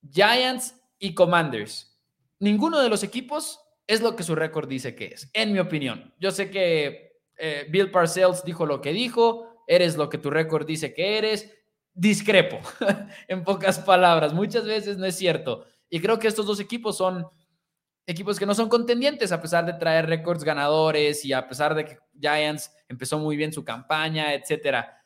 Giants 0.10 0.76
y 0.98 1.14
Commanders, 1.14 2.00
ninguno 2.40 2.80
de 2.80 2.88
los 2.88 3.04
equipos 3.04 3.60
es 3.86 4.00
lo 4.00 4.16
que 4.16 4.24
su 4.24 4.34
récord 4.34 4.70
dice 4.70 4.96
que 4.96 5.08
es, 5.08 5.30
en 5.34 5.52
mi 5.52 5.60
opinión. 5.60 6.14
Yo 6.20 6.32
sé 6.32 6.50
que 6.50 7.20
eh, 7.38 7.68
Bill 7.70 7.92
Parcells 7.92 8.46
dijo 8.46 8.66
lo 8.66 8.80
que 8.80 8.94
dijo, 8.94 9.66
eres 9.68 9.98
lo 9.98 10.10
que 10.10 10.20
tu 10.20 10.30
récord 10.30 10.66
dice 10.66 10.94
que 10.94 11.18
eres, 11.18 11.54
discrepo, 11.94 12.60
en 13.28 13.44
pocas 13.44 13.80
palabras, 13.80 14.34
muchas 14.34 14.66
veces 14.66 14.98
no 14.98 15.06
es 15.06 15.18
cierto. 15.18 15.66
Y 15.90 16.00
creo 16.00 16.18
que 16.18 16.30
estos 16.30 16.46
dos 16.46 16.62
equipos 16.62 16.96
son 16.96 17.28
equipos 18.08 18.40
que 18.40 18.46
no 18.46 18.56
son 18.56 18.70
contendientes 18.70 19.32
a 19.32 19.42
pesar 19.42 19.66
de 19.66 19.74
traer 19.74 20.08
récords 20.08 20.44
ganadores 20.44 21.24
y 21.26 21.34
a 21.34 21.48
pesar 21.48 21.76
de 21.76 21.86
que 21.86 21.98
Giants 22.20 22.72
empezó 22.88 23.20
muy 23.20 23.36
bien 23.36 23.52
su 23.54 23.64
campaña, 23.64 24.34
etcétera. 24.34 25.04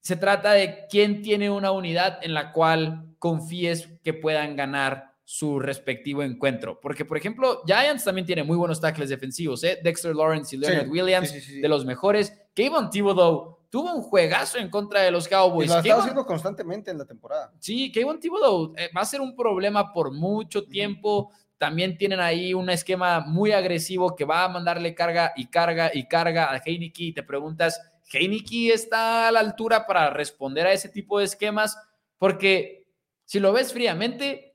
Se 0.00 0.16
trata 0.16 0.52
de 0.52 0.86
quién 0.90 1.22
tiene 1.22 1.50
una 1.50 1.70
unidad 1.70 2.18
en 2.22 2.34
la 2.34 2.52
cual 2.52 3.14
confíes 3.18 3.88
que 4.02 4.14
puedan 4.14 4.56
ganar 4.56 5.14
su 5.24 5.58
respectivo 5.58 6.22
encuentro. 6.22 6.78
Porque, 6.80 7.04
por 7.04 7.16
ejemplo, 7.16 7.62
Giants 7.66 8.04
también 8.04 8.26
tiene 8.26 8.42
muy 8.42 8.56
buenos 8.56 8.80
tackles 8.80 9.08
defensivos, 9.08 9.64
¿eh? 9.64 9.78
Dexter 9.82 10.14
Lawrence 10.14 10.54
y 10.54 10.58
Leonard 10.58 10.88
Williams, 10.88 11.32
de 11.32 11.68
los 11.68 11.84
mejores. 11.84 12.32
Kayvon 12.54 12.90
Thibodeau 12.90 13.58
tuvo 13.70 13.94
un 13.94 14.02
juegazo 14.02 14.58
en 14.58 14.68
contra 14.68 15.00
de 15.00 15.10
los 15.10 15.26
Cowboys. 15.26 15.66
Y 15.66 15.88
lo 15.88 15.94
ha 15.94 15.98
haciendo 15.98 16.26
constantemente 16.26 16.90
en 16.90 16.98
la 16.98 17.06
temporada. 17.06 17.52
Sí, 17.58 17.90
Kayvon 17.90 18.20
Thibodeau 18.20 18.74
eh, 18.76 18.90
va 18.96 19.00
a 19.00 19.06
ser 19.06 19.20
un 19.20 19.34
problema 19.34 19.92
por 19.92 20.12
mucho 20.12 20.64
tiempo. 20.64 21.32
También 21.58 21.96
tienen 21.96 22.20
ahí 22.20 22.52
un 22.52 22.68
esquema 22.70 23.20
muy 23.20 23.52
agresivo 23.52 24.16
que 24.16 24.24
va 24.24 24.44
a 24.44 24.48
mandarle 24.48 24.94
carga 24.94 25.32
y 25.36 25.46
carga 25.46 25.90
y 25.92 26.06
carga 26.08 26.52
a 26.52 26.62
Heineke. 26.64 27.04
Y 27.04 27.12
te 27.12 27.22
preguntas, 27.22 27.80
¿Heineke 28.12 28.72
está 28.72 29.28
a 29.28 29.32
la 29.32 29.40
altura 29.40 29.86
para 29.86 30.10
responder 30.10 30.66
a 30.66 30.72
ese 30.72 30.88
tipo 30.88 31.18
de 31.18 31.26
esquemas? 31.26 31.78
Porque 32.18 32.86
si 33.24 33.40
lo 33.40 33.52
ves 33.52 33.72
fríamente, 33.72 34.54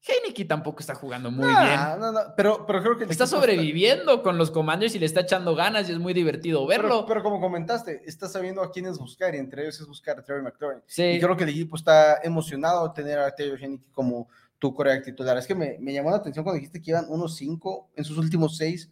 Heineke 0.00 0.44
tampoco 0.44 0.80
está 0.80 0.94
jugando 0.94 1.30
muy 1.30 1.46
bien. 1.46 1.80
No, 1.98 2.12
no, 2.12 2.20
pero, 2.36 2.64
pero 2.66 2.82
creo 2.82 2.96
que 2.96 3.04
está 3.04 3.26
sobreviviendo 3.26 4.22
con 4.22 4.38
los 4.38 4.50
comandos 4.50 4.94
y 4.94 4.98
le 4.98 5.06
está 5.06 5.20
echando 5.20 5.54
ganas 5.54 5.88
y 5.88 5.92
es 5.92 5.98
muy 5.98 6.14
divertido 6.14 6.66
verlo. 6.66 7.04
Pero, 7.06 7.22
como 7.22 7.40
comentaste, 7.40 8.02
está 8.06 8.28
sabiendo 8.28 8.62
a 8.62 8.70
quiénes 8.70 8.98
buscar 8.98 9.34
y 9.34 9.38
entre 9.38 9.62
ellos 9.62 9.80
es 9.80 9.86
buscar 9.86 10.18
a 10.18 10.24
Terry 10.24 10.42
McLaurin. 10.42 10.82
Sí. 10.86 11.04
Y 11.04 11.20
creo 11.20 11.36
que 11.36 11.44
el 11.44 11.50
equipo 11.50 11.76
está 11.76 12.20
emocionado 12.22 12.88
de 12.88 12.94
tener 12.94 13.18
a 13.18 13.34
Terry 13.34 13.62
Heineke 13.62 13.90
como 13.92 14.28
tu 14.58 14.74
coreback 14.74 15.04
titular. 15.04 15.36
Es 15.38 15.46
que 15.46 15.54
me, 15.54 15.76
me, 15.80 15.92
llamó 15.92 16.10
la 16.10 16.16
atención 16.16 16.44
cuando 16.44 16.58
dijiste 16.58 16.80
que 16.80 16.90
iban 16.90 17.06
1-5 17.06 17.86
en 17.96 18.04
sus 18.04 18.18
últimos 18.18 18.56
seis 18.56 18.90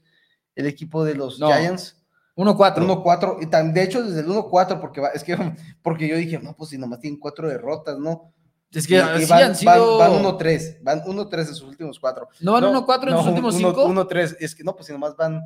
el 0.54 0.66
equipo 0.66 1.04
de 1.04 1.14
los 1.14 1.36
Giants. 1.36 2.02
1-4. 2.36 2.76
1-4. 2.76 3.38
Y 3.42 3.46
tan, 3.46 3.72
de 3.72 3.82
hecho, 3.82 4.02
desde 4.02 4.20
el 4.20 4.28
1-4, 4.28 4.80
porque, 4.80 5.02
es 5.14 5.24
que, 5.24 5.36
porque 5.82 6.08
yo 6.08 6.16
dije, 6.16 6.38
no, 6.38 6.54
pues 6.54 6.70
si 6.70 6.78
nomás 6.78 7.00
tienen 7.00 7.18
cuatro 7.18 7.48
derrotas, 7.48 7.98
¿no? 7.98 8.32
Es 8.72 8.86
que 8.86 8.96
y, 8.96 9.24
van, 9.26 9.42
han 9.42 9.56
sido... 9.56 9.96
van, 9.98 10.12
1-3, 10.12 10.82
van 10.82 11.02
1-3 11.02 11.38
en 11.38 11.46
sus 11.46 11.62
últimos 11.62 11.98
cuatro. 11.98 12.28
¿No 12.40 12.52
van 12.52 12.64
1-4 12.64 13.10
en 13.10 13.16
sus 13.16 13.26
últimos 13.26 13.54
5? 13.54 13.88
1-3, 13.88 14.36
es 14.40 14.54
que 14.54 14.64
no, 14.64 14.74
pues 14.74 14.86
si 14.86 14.92
nomás 14.92 15.16
van, 15.16 15.40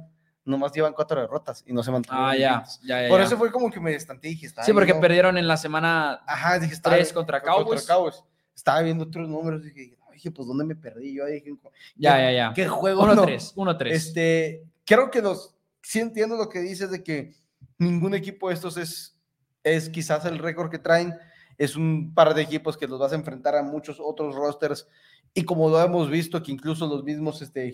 nomás 0.45 0.73
llevan 0.73 0.93
cuatro 0.95 1.21
derrotas 1.21 1.63
y 1.67 1.73
no 1.73 1.83
se 1.83 1.93
mantuvieron. 1.93 2.29
Ah, 2.29 2.37
ya, 2.37 2.65
ya, 2.83 3.03
ya, 3.03 3.09
Por 3.09 3.21
eso 3.21 3.37
fue 3.37 3.53
como 3.53 3.71
que 3.71 3.79
me 3.79 3.95
estanté 3.95 4.29
y 4.29 4.31
dije, 4.33 4.49
Sí, 4.65 4.73
porque 4.73 4.95
perdieron 4.95 5.39
en 5.39 5.47
la 5.47 5.57
semana 5.57 6.23
Ajá, 6.27 6.59
dije, 6.59 6.75
3 6.83 7.13
contra 7.13 7.41
Cowboys. 7.41 7.81
contra 7.81 7.95
Cowboys. 7.95 8.25
Estaba 8.55 8.81
viendo 8.81 9.05
otros 9.05 9.29
números 9.29 9.63
y 9.63 9.71
dije, 9.71 9.99
dije, 10.21 10.31
pues, 10.31 10.47
¿dónde 10.47 10.65
me 10.65 10.77
perdí? 10.77 11.15
Yo 11.15 11.27
dije, 11.27 11.53
ya, 11.97 12.19
ya, 12.19 12.33
ya. 12.33 12.53
¿Qué 12.55 12.69
juego? 12.69 13.07
1-3, 13.07 13.55
1-3. 13.55 13.91
Este, 13.91 14.65
creo 14.85 15.11
que 15.11 15.23
los, 15.23 15.55
sí 15.83 16.01
entiendo 16.01 16.37
lo 16.37 16.49
que 16.49 16.61
dices 16.61 16.91
de 16.91 17.03
que 17.03 17.35
ningún 17.79 18.15
equipo 18.15 18.49
de 18.49 18.55
estos 18.55 18.77
es, 18.77 19.17
es 19.65 19.89
quizás 19.89 20.25
el 20.27 20.39
récord 20.39 20.71
que 20.71 20.79
traen. 20.79 21.15
es 21.59 21.77
un 21.77 22.13
par 22.15 22.35
de 22.35 22.43
equipos 22.43 22.77
que 22.77 22.87
los 22.87 22.99
vas 22.99 23.13
a 23.13 23.17
enfrentar 23.17 23.55
a 23.57 23.63
muchos 23.63 23.99
otros 24.01 24.35
rosters 24.35 24.87
y 25.35 25.45
como 25.45 25.69
lo 25.69 25.81
hemos 25.81 26.11
visto 26.11 26.43
que 26.43 26.53
incluso 26.53 26.87
los 26.87 27.05
mismos 27.05 27.41
este, 27.43 27.73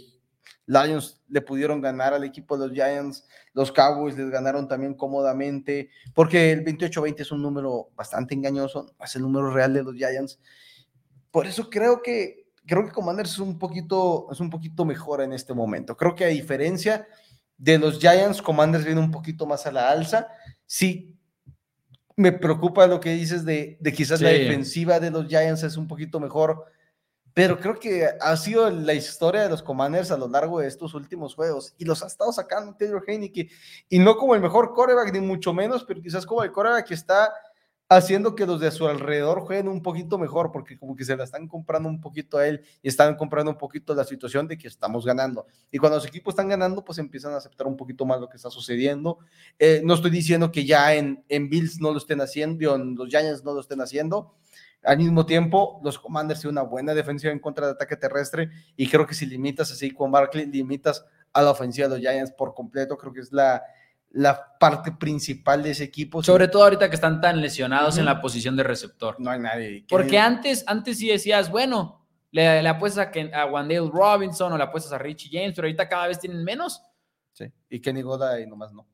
Lions 0.67 1.23
le 1.29 1.41
pudieron 1.41 1.81
ganar 1.81 2.13
al 2.13 2.25
equipo 2.25 2.59
de 2.59 2.67
los 2.67 2.75
Giants, 2.75 3.27
los 3.55 3.73
Cowboys 3.73 4.17
les 4.17 4.31
ganaron 4.31 4.69
también 4.69 4.95
cómodamente, 4.95 5.91
porque 6.15 6.53
el 6.53 6.65
28-20 6.65 7.21
es 7.21 7.33
un 7.33 7.43
número 7.43 7.89
bastante 7.97 8.35
engañoso, 8.35 8.95
es 9.03 9.17
el 9.17 9.23
número 9.23 9.51
real 9.51 9.73
de 9.73 9.83
los 9.83 9.95
Giants. 9.95 10.39
Por 11.37 11.47
eso 11.47 11.69
creo 11.69 12.01
que 12.01 12.47
creo 12.67 12.87
que 12.87 12.93
Commanders 12.93 13.33
es 13.33 13.39
un 13.41 13.59
poquito 13.59 14.27
es 14.33 14.41
un 14.41 14.49
poquito 14.49 14.87
mejor 14.87 15.21
en 15.21 15.35
este 15.35 15.53
momento. 15.53 15.95
Creo 15.95 16.15
que 16.15 16.25
a 16.25 16.29
diferencia 16.29 17.07
de 17.59 17.79
los 17.79 17.99
Giants, 17.99 18.41
Commanders 18.41 18.87
viene 18.87 19.03
un 19.03 19.11
poquito 19.11 19.45
más 19.45 19.67
a 19.67 19.71
la 19.71 19.91
alza. 19.91 20.29
Sí, 20.65 21.15
me 22.17 22.33
preocupa 22.33 22.87
lo 22.87 23.01
que 23.01 23.11
dices 23.11 23.45
de, 23.45 23.77
de 23.79 23.93
quizás 23.93 24.23
la 24.23 24.31
defensiva 24.31 24.99
de 24.99 25.11
los 25.11 25.27
Giants 25.27 25.63
es 25.63 25.77
un 25.77 25.87
poquito 25.87 26.21
mejor 26.21 26.65
pero 27.37 27.61
creo 27.61 27.79
que 27.79 28.09
ha 28.19 28.35
sido 28.39 28.71
la 28.71 28.95
historia 28.95 29.43
de 29.43 29.51
los 29.51 29.63
Commanders 29.63 30.11
a 30.11 30.17
lo 30.17 30.27
largo 30.27 30.61
de 30.61 30.69
estos 30.69 30.95
últimos 30.95 31.35
juegos 31.35 31.75
y 31.77 31.85
los 31.85 32.03
ha 32.03 32.07
estado 32.07 32.33
sacando 32.33 32.75
Taylor 32.79 33.05
Heineke 33.07 33.51
y 33.91 33.99
no 33.99 34.17
como 34.17 34.35
el 34.35 34.41
mejor 34.41 34.73
coreback 34.73 35.13
ni 35.13 35.21
mucho 35.21 35.53
menos, 35.53 35.85
pero 35.85 36.01
quizás 36.01 36.25
como 36.25 36.43
el 36.43 36.51
coreback 36.51 36.87
que 36.87 36.95
está 36.95 37.31
haciendo 37.89 38.35
que 38.35 38.47
los 38.47 38.61
de 38.61 38.71
su 38.71 38.87
alrededor 38.89 39.41
jueguen 39.41 39.69
un 39.69 39.83
poquito 39.83 40.19
mejor 40.19 40.51
porque 40.51 40.79
como 40.79 40.97
que 40.97 41.05
se 41.05 41.17
la 41.17 41.25
están 41.25 41.47
comprando 41.47 41.89
un 41.89 42.01
poquito 42.01 42.39
a 42.39 42.47
él 42.47 42.65
y 42.83 42.89
están 42.89 43.15
comprando 43.15 43.53
un 43.53 43.59
poquito 43.59 43.95
la 43.95 44.05
situación 44.05 44.49
de 44.49 44.59
que 44.59 44.67
estamos 44.67 45.07
ganando. 45.07 45.47
Y 45.71 45.79
cuando 45.79 45.97
los 45.97 46.07
equipos 46.07 46.33
están 46.33 46.49
ganando 46.49 46.85
pues 46.85 46.99
empiezan 46.99 47.33
a 47.33 47.37
aceptar 47.37 47.67
un 47.67 47.77
poquito 47.77 48.05
más 48.05 48.21
lo 48.21 48.29
que 48.29 48.37
está 48.37 48.51
sucediendo. 48.51 49.19
Eh, 49.59 49.83
no 49.85 49.95
estoy 49.95 50.11
diciendo 50.11 50.51
que 50.51 50.65
ya 50.65 50.95
en, 50.95 51.25
en 51.29 51.49
Bills 51.49 51.81
no 51.81 51.93
lo 51.93 51.99
estén 51.99 52.21
haciendo 52.21 52.75
en 52.75 52.97
los 52.97 53.09
Giants 53.09 53.45
no 53.45 53.53
lo 53.53 53.61
estén 53.61 53.81
haciendo. 53.81 54.35
Al 54.83 54.99
mismo 54.99 55.27
tiempo, 55.27 55.81
los 55.83 55.99
Commanders 55.99 56.41
tienen 56.41 56.59
una 56.59 56.63
buena 56.63 56.95
defensiva 56.95 57.33
en 57.33 57.41
contra 57.41 57.67
de 57.67 57.73
ataque 57.73 57.97
terrestre 57.97 58.51
y 58.77 58.89
creo 58.89 59.07
que 59.07 59.15
si 59.15 59.27
limitas 59.27 59.71
así 59.73 59.91
con 59.91 60.13
Barkley, 60.13 60.47
limitas 60.47 61.05
a 61.33 61.43
la 61.43 61.51
ofensiva 61.51 61.89
de 61.89 61.95
los 61.95 62.01
Giants 62.01 62.33
por 62.33 62.55
completo, 62.55 62.97
creo 62.97 63.13
que 63.13 63.21
es 63.21 63.33
la, 63.33 63.63
la 64.11 64.59
parte 64.59 64.93
principal 64.93 65.63
de 65.63 65.73
ese 65.73 65.85
equipo. 65.85 66.23
Sobre 66.23 66.49
todo 66.49 66.65
ahorita 66.65 66.89
que 66.89 66.95
están 66.95 67.21
tan 67.21 67.41
lesionados 67.41 67.99
en 67.99 68.05
la 68.05 68.21
posición 68.21 68.57
de 68.57 68.63
receptor. 68.63 69.17
No 69.19 69.31
hay 69.31 69.41
nadie. 69.41 69.85
Porque 69.89 70.19
antes, 70.19 70.65
antes 70.67 70.99
sí 70.99 71.09
decías, 71.09 71.51
bueno, 71.51 72.07
le, 72.31 72.63
le 72.63 72.69
apuestas 72.69 73.09
a, 73.09 73.43
a 73.43 73.47
Wandale 73.47 73.91
Robinson 73.93 74.53
o 74.53 74.57
le 74.57 74.65
apuestas 74.65 74.93
a 74.93 74.99
Richie 74.99 75.31
James, 75.31 75.53
pero 75.55 75.67
ahorita 75.67 75.89
cada 75.89 76.07
vez 76.09 76.19
tienen 76.19 76.43
menos. 76.43 76.83
Sí, 77.33 77.45
y 77.69 77.81
Kenny 77.81 78.03
Goda 78.03 78.41
y 78.41 78.47
nomás 78.47 78.73
no. 78.73 78.87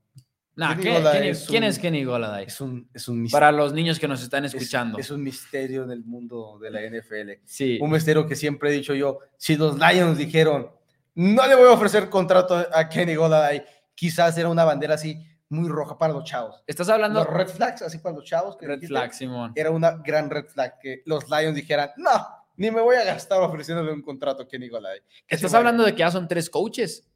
¿quién, 0.80 1.64
es, 1.64 1.78
Kenny 1.78 2.04
Goladay? 2.04 2.44
Es 2.46 2.60
un, 2.60 2.88
es 2.92 3.08
un 3.08 3.28
Para 3.28 3.50
los 3.52 3.72
niños 3.72 3.98
que 3.98 4.06
nos 4.06 4.22
están 4.22 4.44
escuchando. 4.44 4.98
Es, 4.98 5.10
un 5.10 5.22
misterio 5.22 5.84
en 5.84 5.92
el 5.92 6.04
mundo 6.04 6.58
de 6.60 6.70
la 6.70 6.80
NFL. 6.82 7.42
Sí. 7.44 7.78
Un 7.80 7.90
misterio 7.90 8.26
que 8.26 8.36
siempre 8.36 8.70
he 8.70 8.72
dicho 8.72 8.94
yo. 8.94 9.20
Si 9.36 9.56
los 9.56 9.78
Lions 9.78 10.18
dijeron, 10.18 10.70
no 11.14 11.46
le 11.46 11.54
voy 11.54 11.68
a 11.68 11.72
ofrecer 11.72 12.08
contrato 12.10 12.54
a 12.54 12.88
Kenny 12.88 13.14
Goladay, 13.14 13.64
quizás 13.94 14.36
era 14.38 14.48
una 14.48 14.64
bandera 14.64 14.94
así 14.94 15.24
muy 15.48 15.68
roja 15.68 15.98
para 15.98 16.12
los 16.12 16.24
chavos. 16.24 16.62
Estás 16.66 16.88
hablando. 16.88 17.20
Los 17.20 17.32
red 17.32 17.48
flags, 17.48 17.82
así 17.82 17.98
para 17.98 18.16
los 18.16 18.24
chavos. 18.24 18.56
Que 18.56 18.66
red 18.66 18.80
flag, 18.80 19.12
Simón. 19.12 19.52
Era 19.54 19.70
una 19.70 19.92
gran 19.92 20.30
red 20.30 20.46
flag 20.46 20.78
que 20.80 21.02
los 21.04 21.28
Lions 21.28 21.54
dijeran, 21.54 21.90
no, 21.96 22.10
ni 22.56 22.70
me 22.70 22.80
voy 22.80 22.96
a 22.96 23.04
gastar 23.04 23.40
ofreciéndole 23.40 23.92
un 23.92 24.02
contrato 24.02 24.42
a 24.42 24.48
Kenny 24.48 24.68
Goladay. 24.68 25.00
Estás 25.28 25.54
hablando 25.54 25.84
de 25.84 25.92
que 25.92 26.00
ya 26.00 26.10
son 26.10 26.26
tres 26.26 26.48
coaches. 26.48 27.08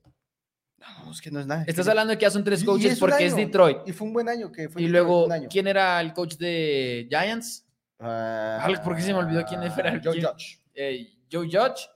No, 0.79 1.11
es 1.11 1.20
que 1.20 1.31
no 1.31 1.41
es 1.41 1.47
nada. 1.47 1.64
Estás 1.66 1.89
hablando 1.89 2.12
de 2.12 2.18
que 2.18 2.22
ya 2.22 2.31
son 2.31 2.45
tres 2.45 2.62
coaches 2.62 2.99
porque 2.99 3.27
es 3.27 3.35
Detroit. 3.35 3.79
Y 3.87 3.93
fue 3.93 4.07
un 4.07 4.12
buen 4.12 4.29
año. 4.29 4.53
Que 4.53 4.68
fue 4.68 4.83
y 4.83 4.89
luego, 4.89 5.29
¿quién 5.51 5.66
era 5.66 6.01
el 6.01 6.12
coach 6.12 6.37
de 6.37 7.07
Giants? 7.11 7.66
Uh, 7.99 8.83
¿Por 8.85 8.95
qué 8.95 9.03
se 9.03 9.12
me 9.12 9.20
olvidó 9.20 9.45
quién 9.47 9.62
era? 9.62 9.89
el 9.89 10.03
Joe 10.03 10.20
Judge. 10.20 10.61
Eh, 10.74 11.09
Joe 11.33 11.47
Judge. 11.47 11.89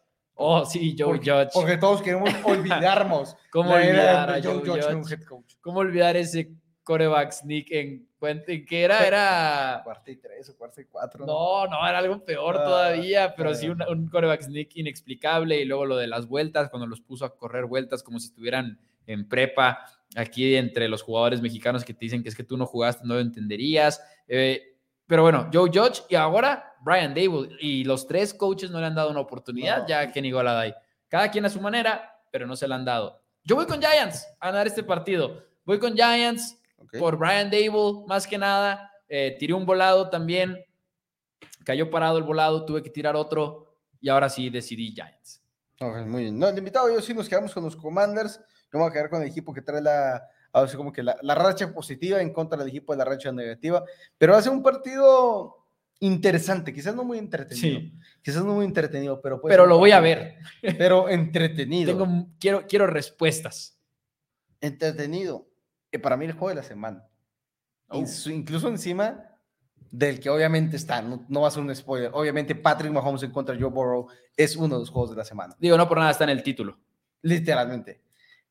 Oh, 0.43 0.65
sí, 0.65 0.97
Joe 0.99 1.19
Judge. 1.19 1.51
Porque 1.53 1.77
todos 1.77 2.01
queremos 2.01 2.31
olvidarnos. 2.45 3.37
¿Cómo 3.51 3.75
olvidar 3.75 4.31
a 4.31 4.43
Joe, 4.43 4.61
Judge? 4.65 5.13
head 5.13 5.23
coach. 5.25 5.57
¿Cómo 5.61 5.81
olvidar 5.81 6.17
ese 6.17 6.51
coreback 6.83 7.31
sneak 7.31 7.71
en, 7.71 8.09
en 8.23 8.65
que 8.65 8.83
era? 8.83 9.07
Era. 9.07 9.83
Cuarta 9.85 10.11
y 10.11 10.17
tres 10.17 10.49
o 10.49 10.57
cuarta 10.57 10.81
y 10.81 10.87
cuatro. 10.87 11.27
No, 11.27 11.67
no, 11.67 11.87
era 11.87 11.99
algo 11.99 12.25
peor 12.25 12.57
ah, 12.59 12.65
todavía, 12.65 13.35
pero 13.37 13.55
sí 13.55 13.69
un, 13.69 13.83
un 13.83 14.09
coreback 14.09 14.41
sneak 14.41 14.77
inexplicable 14.77 15.61
y 15.61 15.67
luego 15.67 15.85
lo 15.85 15.99
de 15.99 16.07
las 16.07 16.27
vueltas, 16.27 16.71
cuando 16.71 16.87
los 16.87 17.03
puso 17.03 17.27
a 17.27 17.37
correr 17.37 17.67
vueltas 17.67 18.03
como 18.03 18.19
si 18.19 18.29
estuvieran 18.29 18.81
en 19.07 19.29
prepa, 19.29 19.85
aquí 20.17 20.57
entre 20.57 20.89
los 20.89 21.03
jugadores 21.03 21.43
mexicanos 21.43 21.85
que 21.85 21.93
te 21.93 22.07
dicen 22.07 22.23
que 22.23 22.31
es 22.31 22.35
que 22.35 22.45
tú 22.45 22.57
no 22.57 22.65
jugaste, 22.65 23.07
no 23.07 23.15
lo 23.15 23.21
entenderías. 23.21 24.03
Eh, 24.27 24.79
pero 25.11 25.23
bueno, 25.23 25.51
Joe 25.53 25.69
Judge 25.75 26.05
y 26.09 26.15
ahora 26.15 26.77
Brian 26.83 27.13
Dable. 27.13 27.57
Y 27.59 27.83
los 27.83 28.07
tres 28.07 28.33
coaches 28.33 28.71
no 28.71 28.79
le 28.79 28.87
han 28.87 28.95
dado 28.95 29.11
una 29.11 29.19
oportunidad 29.19 29.85
ya 29.85 29.99
a 29.99 30.13
Kenny 30.13 30.31
Goladay. 30.31 30.73
Cada 31.09 31.29
quien 31.33 31.45
a 31.45 31.51
su 31.51 31.61
manera, 31.61 32.17
pero 32.31 32.47
no 32.47 32.55
se 32.55 32.69
la 32.69 32.77
han 32.77 32.85
dado. 32.85 33.21
Yo 33.43 33.57
voy 33.57 33.67
con 33.67 33.81
Giants 33.81 34.25
a 34.39 34.53
ganar 34.53 34.69
este 34.69 34.85
partido. 34.85 35.43
Voy 35.65 35.81
con 35.81 35.95
Giants 35.95 36.57
por 36.97 37.17
Brian 37.17 37.51
Dable, 37.51 38.05
más 38.07 38.25
que 38.25 38.39
nada. 38.39 38.89
Eh, 39.09 39.35
tiré 39.37 39.53
un 39.53 39.67
volado 39.67 40.09
también. 40.11 40.65
Cayó 41.65 41.91
parado 41.91 42.17
el 42.17 42.23
volado, 42.23 42.65
tuve 42.65 42.81
que 42.81 42.91
tirar 42.91 43.17
otro. 43.17 43.75
Y 44.01 44.11
ahora 44.11 44.29
sí 44.29 44.49
decidí 44.49 44.93
Giants. 44.93 45.43
muy 46.07 46.23
bien. 46.23 46.39
No, 46.39 46.47
el 46.47 46.57
invitado 46.57 46.89
yo 46.89 47.03
sí 47.03 47.15
nos 47.15 47.29
quedamos 47.29 47.53
con 47.53 47.65
los 47.65 47.75
Commanders. 47.75 48.39
Yo 48.73 48.79
me 48.79 48.83
voy 48.83 48.91
a 48.91 48.93
quedar 48.93 49.11
con 49.11 49.23
el 49.23 49.29
equipo 49.29 49.53
que 49.53 49.61
trae 49.61 49.83
la, 49.83 50.23
a 50.53 50.63
ver, 50.63 50.77
como 50.77 50.93
que 50.93 51.03
la, 51.03 51.17
la, 51.23 51.35
racha 51.35 51.73
positiva 51.73 52.21
en 52.21 52.33
contra 52.33 52.59
del 52.59 52.69
equipo 52.69 52.93
de 52.93 52.99
la 52.99 53.05
racha 53.05 53.31
negativa, 53.31 53.85
pero 54.19 54.33
va 54.33 54.39
a 54.39 54.43
ser 54.43 54.53
un 54.53 54.63
partido 54.63 55.61
interesante, 56.01 56.73
quizás 56.73 56.95
no 56.95 57.05
muy 57.05 57.19
entretenido, 57.19 57.81
sí. 57.81 57.95
quizás 58.23 58.45
no 58.45 58.55
muy 58.55 58.65
entretenido, 58.65 59.21
pero 59.21 59.41
pero 59.43 59.67
lo 59.67 59.79
voy 59.79 59.93
a 59.93 60.01
ver, 60.01 60.39
pero 60.79 61.09
entretenido. 61.09 61.93
Tengo, 61.93 62.29
quiero, 62.41 62.67
quiero 62.67 62.87
respuestas. 62.87 63.79
Entretenido. 64.61 65.47
Y 65.93 65.99
para 65.99 66.17
mí 66.17 66.25
el 66.25 66.33
juego 66.33 66.49
de 66.51 66.55
la 66.57 66.63
semana. 66.63 67.05
Oh. 67.89 68.05
Incluso 68.27 68.69
encima 68.69 69.25
del 69.91 70.21
que 70.21 70.31
obviamente 70.31 70.77
está, 70.77 71.03
no, 71.03 71.25
no, 71.29 71.41
va 71.41 71.49
a 71.49 71.51
ser 71.51 71.63
un 71.63 71.75
spoiler. 71.75 72.11
Obviamente 72.15 72.55
Patrick 72.55 72.93
Mahomes 72.93 73.23
en 73.23 73.33
contra 73.33 73.55
de 73.55 73.61
Joe 73.61 73.71
Burrow 73.71 74.07
es 74.37 74.57
uno 74.57 74.77
de 74.77 74.81
los 74.81 74.91
juegos 74.91 75.11
de 75.11 75.17
la 75.17 75.25
semana. 75.25 75.57
Digo, 75.59 75.77
no 75.77 75.89
por 75.89 75.99
nada 75.99 76.13
está 76.13 76.25
en 76.25 76.31
el 76.31 76.43
título. 76.43 76.79
Literalmente 77.23 78.01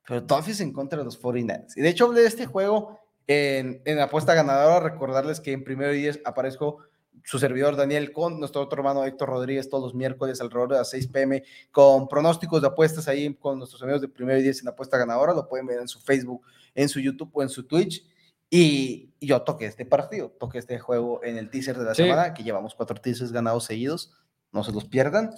pero 0.10 0.22
Dolphins 0.22 0.60
en 0.60 0.74
contra 0.74 0.98
de 0.98 1.06
los 1.06 1.22
49ers. 1.22 1.78
Y 1.78 1.82
de 1.82 1.90
hecho 1.90 2.06
hablé 2.06 2.22
de 2.22 2.28
este 2.28 2.48
juego 2.48 3.00
en, 3.28 3.82
en 3.86 4.00
apuesta 4.00 4.34
ganadora, 4.34 4.80
recordarles 4.80 5.40
que 5.40 5.52
en 5.52 5.64
primero 5.64 5.94
y 5.94 6.00
diez 6.00 6.20
aparezco 6.26 6.80
su 7.24 7.38
servidor 7.38 7.76
Daniel 7.76 8.12
con 8.12 8.40
nuestro 8.40 8.62
otro 8.62 8.80
hermano 8.80 9.06
Héctor 9.06 9.30
Rodríguez 9.30 9.70
todos 9.70 9.84
los 9.84 9.94
miércoles 9.94 10.42
alrededor 10.42 10.70
de 10.70 10.78
las 10.78 10.90
6 10.90 11.08
pm 11.10 11.44
con 11.72 12.08
pronósticos 12.08 12.60
de 12.62 12.70
apuestas 12.70 13.08
ahí 13.08 13.32
con 13.36 13.60
nuestros 13.60 13.84
amigos 13.84 14.02
de 14.02 14.08
primero 14.08 14.40
y 14.40 14.42
diez 14.42 14.62
en 14.62 14.70
apuesta 14.70 14.98
ganadora, 14.98 15.34
lo 15.34 15.48
pueden 15.48 15.68
ver 15.68 15.80
en 15.80 15.88
su 15.88 16.00
Facebook, 16.00 16.42
en 16.74 16.90
su 16.90 17.00
YouTube 17.00 17.30
o 17.34 17.44
en 17.44 17.50
su 17.50 17.68
Twitch. 17.68 18.04
Y, 18.50 19.14
yo 19.22 19.44
toqué 19.44 19.68
este 19.68 19.86
partido, 19.86 20.32
toqué 20.40 20.58
este 20.58 20.80
juego 20.80 21.24
en 21.24 21.38
el 21.38 21.52
teaser 21.52 21.78
de 21.78 21.86
la 21.86 21.94
semana, 21.94 22.34
que 22.34 22.42
llevamos 22.42 22.74
cuatro 22.74 23.00
teasers 23.00 23.32
ganados 23.32 23.66
seguidos, 23.66 24.12
no 24.52 24.64
se 24.64 24.72
los 24.72 24.86
pierdan. 24.86 25.30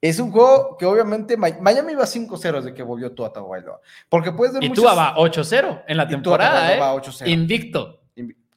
Es 0.00 0.18
un 0.18 0.30
juego 0.30 0.76
que 0.76 0.84
obviamente 0.84 1.36
Miami 1.36 1.94
va 1.94 2.04
5-0 2.04 2.56
desde 2.56 2.74
que 2.74 2.82
volvió 2.82 3.12
Tua 3.12 3.32
Tagovailoa. 3.32 3.80
Porque 4.08 4.32
puedes 4.32 4.54
ver 4.54 4.64
Y 4.64 4.70
Tua 4.70 4.94
va 4.94 5.16
8-0 5.16 5.84
en 5.86 5.96
la 5.96 6.06
temporada, 6.06 6.74
¿eh? 6.74 6.78
Va 6.78 6.94
Invicto. 7.26 8.02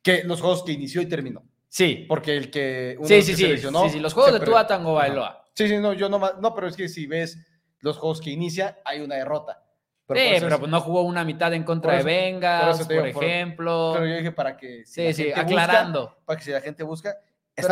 Que 0.02 0.24
los 0.24 0.42
juegos 0.42 0.64
que 0.64 0.72
inició 0.72 1.02
y 1.02 1.06
terminó. 1.06 1.44
Sí. 1.68 2.06
Porque 2.08 2.36
el 2.36 2.52
que 2.52 2.96
uno 2.98 3.08
sí, 3.08 3.22
sí, 3.22 3.36
sí, 3.36 3.58
sí, 3.58 3.68
sí, 3.90 4.00
los 4.00 4.14
juegos 4.14 4.34
de 4.34 4.46
Tua 4.46 4.68
Tagovailoa. 4.68 5.46
Sí, 5.54 5.68
sí, 5.68 5.78
no, 5.78 5.94
yo 5.94 6.10
no 6.10 6.20
no, 6.40 6.56
pero 6.56 6.68
es 6.68 6.76
que 6.76 6.90
si 6.90 7.06
ves 7.06 7.38
los 7.82 7.98
juegos 7.98 8.22
que 8.22 8.32
inicia, 8.32 8.80
hay 8.84 9.02
una 9.02 9.16
derrota. 9.16 9.64
Pero 10.08 10.20
sí, 10.20 10.42
pero 10.42 10.60
pues 10.60 10.72
no 10.72 10.82
jugó 10.82 11.04
una 11.04 11.24
mitad 11.24 11.54
en 11.54 11.64
contra 11.64 11.98
de 11.98 12.04
Vengas, 12.04 12.88
por, 12.88 13.08
ejemplo. 13.08 13.92
pero 13.94 14.08
yo 14.08 14.16
dije 14.16 14.32
para 14.32 14.58
que 14.58 14.84
Sí, 14.86 15.14
sí, 15.14 15.32
aclarando. 15.32 16.18
para 16.26 16.40
que 16.40 16.46
si 16.46 16.52
la 16.52 16.62
gente 16.62 16.82
busca, 16.84 17.16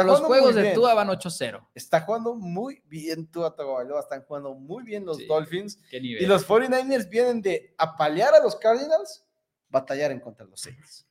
los 0.04 0.22
juegos 0.22 0.56
de 0.56 0.72
Tua 0.74 0.94
van 0.94 1.08
8-0. 1.08 1.68
Está 1.74 2.02
jugando 2.02 2.36
muy 2.36 2.82
bien 2.86 3.28
Tua 3.28 3.56
Tagovailoa, 3.56 4.02
están 4.02 4.24
jugando 4.24 4.54
muy 4.54 4.84
bien 4.84 5.06
los 5.06 5.26
Dolphins. 5.28 5.80
Y 5.92 6.26
los 6.26 6.48
49ers 6.48 7.10
vienen 7.10 7.42
de 7.42 7.74
apalear 7.78 8.34
a 8.34 8.40
los 8.40 8.56
Cardinals, 8.56 9.26
batallar 9.70 10.12
en 10.12 10.20
contra 10.20 10.46
de 10.46 10.52
los 10.52 10.62
Saints. 10.62 11.06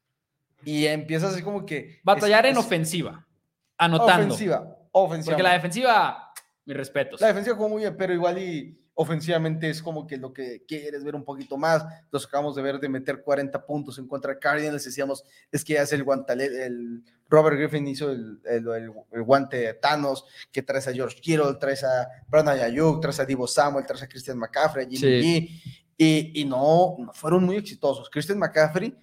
Y 0.64 0.86
empieza 0.86 1.28
así 1.28 1.42
como 1.42 1.64
que... 1.64 2.00
Batallar 2.02 2.46
en 2.46 2.56
ofensiva, 2.56 3.26
anotando. 3.78 4.34
Ofensiva, 4.34 4.78
ofensiva. 4.92 5.32
Porque 5.32 5.42
la 5.42 5.52
defensiva, 5.52 6.32
mis 6.64 6.76
respetos. 6.76 7.20
La 7.20 7.28
defensiva 7.28 7.56
jugó 7.56 7.68
muy 7.68 7.82
bien, 7.82 7.96
pero 7.96 8.12
igual 8.12 8.38
y 8.38 8.85
ofensivamente 8.96 9.68
es 9.68 9.82
como 9.82 10.06
que 10.06 10.16
lo 10.16 10.32
que 10.32 10.64
quieres 10.66 11.04
ver 11.04 11.14
un 11.14 11.24
poquito 11.24 11.56
más. 11.58 11.84
Los 12.10 12.26
acabamos 12.26 12.56
de 12.56 12.62
ver 12.62 12.80
de 12.80 12.88
meter 12.88 13.22
40 13.22 13.64
puntos 13.64 13.98
en 13.98 14.08
contra 14.08 14.32
de 14.32 14.38
Cardinals. 14.38 14.84
Decíamos, 14.84 15.22
es 15.52 15.64
que 15.64 15.76
es 15.76 15.92
el 15.92 16.02
guantalete, 16.02 16.64
el 16.64 17.04
Robert 17.28 17.58
Griffin 17.58 17.86
hizo 17.88 18.10
el, 18.10 18.40
el, 18.44 19.22
guante 19.22 19.58
de 19.58 19.74
Thanos, 19.74 20.24
que 20.50 20.62
traes 20.62 20.88
a 20.88 20.92
George 20.92 21.20
Kittle, 21.20 21.54
traes 21.60 21.84
a 21.84 22.08
Brandon 22.28 22.58
Ayuk, 22.58 23.00
traes 23.02 23.20
a 23.20 23.26
Divo 23.26 23.46
Samuel, 23.46 23.84
traes 23.84 24.02
a 24.02 24.08
Christian 24.08 24.38
McCaffrey, 24.38 24.86
Jimmy 24.88 25.22
G, 25.22 25.84
y, 25.98 26.40
y 26.40 26.44
no, 26.46 26.96
no, 26.98 27.12
fueron 27.12 27.44
muy 27.44 27.56
exitosos. 27.56 28.08
Christian 28.08 28.38
McCaffrey 28.38 28.96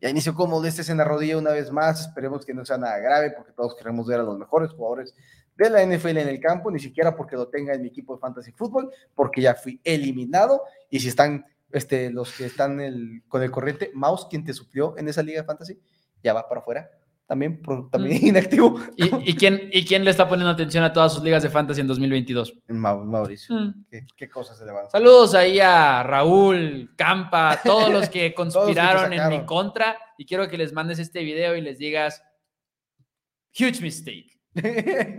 Ya 0.00 0.10
inició 0.10 0.34
con 0.34 0.50
molestias 0.50 0.90
en 0.90 0.98
la 0.98 1.04
rodilla 1.04 1.38
una 1.38 1.52
vez 1.52 1.72
más. 1.72 2.02
Esperemos 2.02 2.44
que 2.44 2.52
no 2.52 2.66
sea 2.66 2.76
nada 2.76 2.98
grave 2.98 3.30
porque 3.30 3.52
todos 3.52 3.74
queremos 3.74 4.06
ver 4.06 4.20
a 4.20 4.24
los 4.24 4.38
mejores 4.38 4.72
jugadores 4.72 5.14
de 5.58 5.70
la 5.70 5.84
NFL 5.84 6.18
en 6.18 6.28
el 6.28 6.40
campo, 6.40 6.70
ni 6.70 6.78
siquiera 6.78 7.14
porque 7.14 7.36
lo 7.36 7.48
tenga 7.48 7.74
en 7.74 7.82
mi 7.82 7.88
equipo 7.88 8.14
de 8.14 8.20
fantasy 8.20 8.52
fútbol, 8.52 8.90
porque 9.14 9.42
ya 9.42 9.54
fui 9.54 9.80
eliminado. 9.82 10.62
Y 10.88 11.00
si 11.00 11.08
están 11.08 11.44
este, 11.72 12.10
los 12.10 12.32
que 12.32 12.46
están 12.46 13.22
con 13.26 13.42
el 13.42 13.50
corriente, 13.50 13.90
Mouse, 13.92 14.26
quien 14.30 14.44
te 14.44 14.54
suplió 14.54 14.96
en 14.96 15.08
esa 15.08 15.22
liga 15.22 15.40
de 15.40 15.46
fantasy, 15.46 15.78
ya 16.22 16.32
va 16.32 16.48
para 16.48 16.60
afuera. 16.60 16.88
También, 17.26 17.60
también 17.90 18.26
inactivo. 18.28 18.80
¿Y, 18.96 19.34
quién, 19.34 19.68
¿Y 19.70 19.84
quién 19.84 20.02
le 20.02 20.12
está 20.12 20.26
poniendo 20.26 20.50
atención 20.50 20.82
a 20.82 20.92
todas 20.94 21.12
sus 21.12 21.22
ligas 21.22 21.42
de 21.42 21.50
fantasy 21.50 21.82
en 21.82 21.86
2022? 21.86 22.54
Mauricio. 22.68 23.54
Mm. 23.54 23.84
¿Qué, 24.16 24.30
cosas 24.30 24.56
se 24.56 24.64
le 24.64 24.72
van 24.72 24.86
a 24.86 24.90
Saludos 24.90 25.34
ahí 25.34 25.60
a 25.60 26.02
Raúl, 26.04 26.94
Campa, 26.96 27.60
todos 27.62 27.90
los 27.90 28.08
que 28.08 28.32
conspiraron 28.34 29.12
en 29.12 29.28
mi 29.28 29.44
contra. 29.44 29.98
Y 30.16 30.24
quiero 30.24 30.48
que 30.48 30.56
les 30.56 30.72
mandes 30.72 30.98
este 31.00 31.22
video 31.22 31.54
y 31.54 31.60
les 31.60 31.76
digas: 31.76 32.22
Huge 33.52 33.82
mistake. 33.82 34.37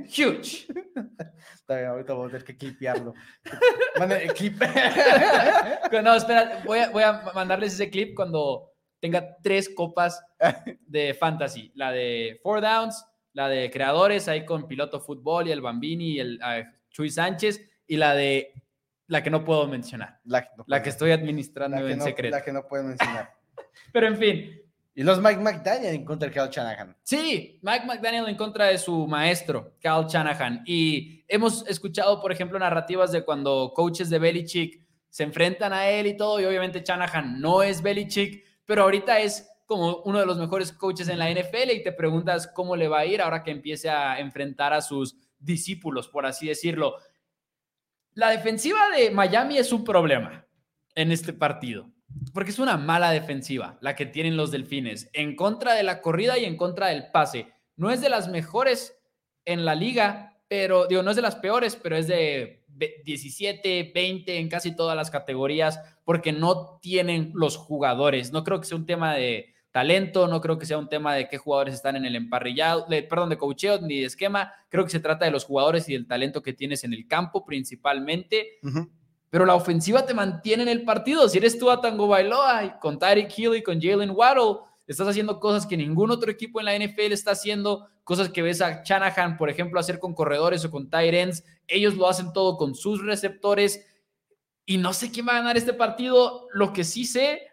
Huge. 0.08 0.68
Está 1.54 1.78
bien, 1.78 1.90
ahorita 1.90 2.14
voy 2.14 2.28
a 2.28 2.32
tener 2.32 2.44
que 2.44 2.58
clipearlo. 2.58 3.14
clip. 4.36 4.62
no, 6.04 6.16
espera, 6.16 6.64
voy 6.66 6.80
a, 6.80 6.90
voy 6.90 7.04
a 7.04 7.32
mandarles 7.34 7.74
ese 7.74 7.90
clip 7.90 8.16
cuando 8.16 8.72
tenga 9.00 9.38
tres 9.42 9.70
copas 9.70 10.22
de 10.86 11.14
fantasy. 11.14 11.72
La 11.76 11.92
de 11.92 12.40
Four 12.44 12.62
Downs, 12.62 13.06
la 13.34 13.50
de 13.50 13.70
creadores, 13.70 14.28
ahí 14.28 14.46
con 14.46 14.68
Piloto 14.68 15.00
Fútbol 15.00 15.48
y 15.48 15.52
el 15.52 15.62
Bambini 15.62 16.12
y 16.14 16.20
el 16.20 16.40
uh, 16.40 16.66
Chuy 16.90 17.10
Sánchez, 17.10 17.62
y 17.88 17.98
la 17.98 18.14
de 18.14 18.54
la 19.08 19.24
que 19.24 19.30
no 19.30 19.44
puedo 19.44 19.68
mencionar. 19.68 20.20
La 20.24 20.44
que, 20.82 20.90
estoy 20.90 21.12
administrando 21.12 21.88
en 21.88 22.02
secreto. 22.02 22.36
La 22.36 22.44
que 22.44 22.54
no 22.54 22.68
puedo 22.68 22.84
mencionar. 22.84 23.34
Pero 23.94 24.08
en 24.08 24.18
fin, 24.18 24.62
y 25.00 25.04
los 25.04 25.22
Mike 25.22 25.40
McDaniel 25.40 25.96
en 25.96 26.04
contra 26.04 26.28
de 26.28 26.36
Cal 26.36 26.50
Shanahan. 26.50 26.94
Sí, 27.04 27.58
Mike 27.62 27.86
McDaniel 27.86 28.28
en 28.28 28.36
contra 28.36 28.66
de 28.66 28.78
su 28.78 29.08
maestro, 29.08 29.78
Cal 29.80 30.08
Shanahan. 30.08 30.64
Y 30.66 31.24
hemos 31.30 31.66
escuchado, 31.70 32.20
por 32.20 32.34
ejemplo, 32.34 32.60
narrativas 32.60 33.14
de 33.14 33.24
cuando 33.24 33.72
coaches 33.74 34.10
de 34.10 34.20
Belichick 34.20 34.86
se 35.08 35.24
enfrentan 35.24 35.72
a 35.72 35.88
él 35.88 36.08
y 36.08 36.18
todo, 36.18 36.42
y 36.42 36.44
obviamente 36.44 36.84
Shanahan 36.86 37.40
no 37.40 37.64
es 37.64 37.82
Belichick, 37.82 38.44
pero 38.66 38.84
ahorita 38.84 39.22
es 39.22 39.50
como 39.66 40.02
uno 40.04 40.20
de 40.20 40.26
los 40.26 40.38
mejores 40.38 40.74
coaches 40.74 41.08
en 41.08 41.20
la 41.20 41.32
NFL 41.32 41.72
y 41.72 41.82
te 41.82 41.94
preguntas 41.94 42.48
cómo 42.48 42.76
le 42.76 42.90
va 42.90 43.00
a 43.00 43.06
ir 43.06 43.22
ahora 43.22 43.42
que 43.42 43.52
empiece 43.52 43.90
a 43.90 44.20
enfrentar 44.20 44.74
a 44.74 44.82
sus 44.82 45.16
discípulos, 45.40 46.10
por 46.10 46.26
así 46.26 46.50
decirlo. 46.50 46.98
La 48.16 48.32
defensiva 48.32 48.90
de 48.90 49.12
Miami 49.12 49.60
es 49.60 49.72
un 49.72 49.86
problema 49.86 50.46
en 50.94 51.14
este 51.14 51.32
partido 51.32 51.90
porque 52.34 52.52
es 52.52 52.60
una 52.60 52.78
mala 52.78 53.12
defensiva 53.12 53.78
la 53.82 53.96
que 53.96 54.06
tienen 54.06 54.38
los 54.38 54.52
delfines 54.52 55.10
en 55.14 55.36
contra 55.36 55.74
de 55.74 55.84
la 55.84 56.02
corrida 56.02 56.38
y 56.38 56.46
en 56.46 56.58
contra 56.58 56.88
del 56.88 57.12
pase. 57.12 57.54
No 57.76 57.92
es 57.92 58.02
de 58.02 58.10
las 58.10 58.28
mejores 58.28 59.00
en 59.46 59.66
la 59.66 59.76
liga, 59.76 60.42
pero 60.48 60.88
digo, 60.88 61.04
no 61.04 61.12
es 61.12 61.16
de 61.16 61.22
las 61.22 61.36
peores, 61.36 61.76
pero 61.76 61.96
es 61.96 62.08
de 62.08 62.64
17, 63.04 63.92
20 63.94 64.38
en 64.38 64.50
casi 64.50 64.76
todas 64.76 64.96
las 64.96 65.12
categorías, 65.12 65.80
porque 66.04 66.32
no 66.32 66.80
tienen 66.82 67.32
los 67.34 67.58
jugadores. 67.58 68.32
No 68.32 68.44
creo 68.44 68.60
que 68.60 68.68
sea 68.68 68.78
un 68.78 68.86
tema 68.86 69.14
de 69.14 69.54
talento, 69.72 70.28
no 70.28 70.42
creo 70.42 70.58
que 70.58 70.66
sea 70.66 70.78
un 70.78 70.90
tema 70.90 71.14
de 71.14 71.28
qué 71.28 71.38
jugadores 71.38 71.76
están 71.76 71.96
en 71.96 72.06
el 72.06 72.16
emparrillado, 72.16 72.88
perdón, 73.10 73.30
de 73.30 73.38
coacheo 73.38 73.80
ni 73.82 74.00
de 74.00 74.06
esquema. 74.06 74.54
Creo 74.70 74.84
que 74.84 74.90
se 74.90 75.00
trata 75.00 75.26
de 75.26 75.32
los 75.32 75.46
jugadores 75.46 75.88
y 75.90 75.94
del 75.94 76.08
talento 76.08 76.42
que 76.42 76.54
tienes 76.54 76.84
en 76.84 76.94
el 76.94 77.08
campo 77.08 77.46
principalmente 77.46 78.60
pero 79.30 79.46
la 79.46 79.56
ofensiva 79.56 80.06
te 80.06 80.14
mantiene 80.14 80.64
en 80.64 80.70
el 80.70 80.84
partido. 80.84 81.30
Si 81.30 81.38
eres 81.38 81.58
tú 81.60 81.70
a 81.70 81.82
Tango 81.82 82.08
Bailoa 82.08 82.80
con 82.80 82.98
Tyreek 82.98 83.38
Hill 83.38 83.56
y 83.56 83.64
con 83.64 83.82
Jalen 83.82 84.12
Waddle, 84.12 84.62
estás 84.88 85.08
haciendo 85.08 85.40
cosas 85.40 85.68
que 85.68 85.78
ningún 85.78 86.10
otro 86.10 86.32
equipo 86.32 86.60
en 86.60 86.66
la 86.66 86.78
NFL 86.78 87.12
está 87.12 87.32
haciendo, 87.32 87.88
cosas 88.04 88.30
que 88.30 88.42
ves 88.42 88.62
a 88.62 88.84
Shanahan, 88.84 89.38
por 89.38 89.50
ejemplo, 89.50 89.80
hacer 89.80 90.00
con 90.00 90.16
corredores 90.16 90.66
o 90.66 90.72
con 90.72 90.90
tight 90.90 91.14
ends. 91.14 91.44
Ellos 91.68 91.96
lo 91.96 92.08
hacen 92.08 92.34
todo 92.34 92.58
con 92.58 92.74
sus 92.74 93.06
receptores 93.06 93.86
y 94.66 94.78
no 94.78 94.94
sé 94.94 95.12
quién 95.12 95.28
va 95.28 95.34
a 95.34 95.40
ganar 95.40 95.58
este 95.58 95.74
partido. 95.74 96.48
Lo 96.52 96.74
que 96.74 96.84
sí 96.84 97.06
sé 97.06 97.44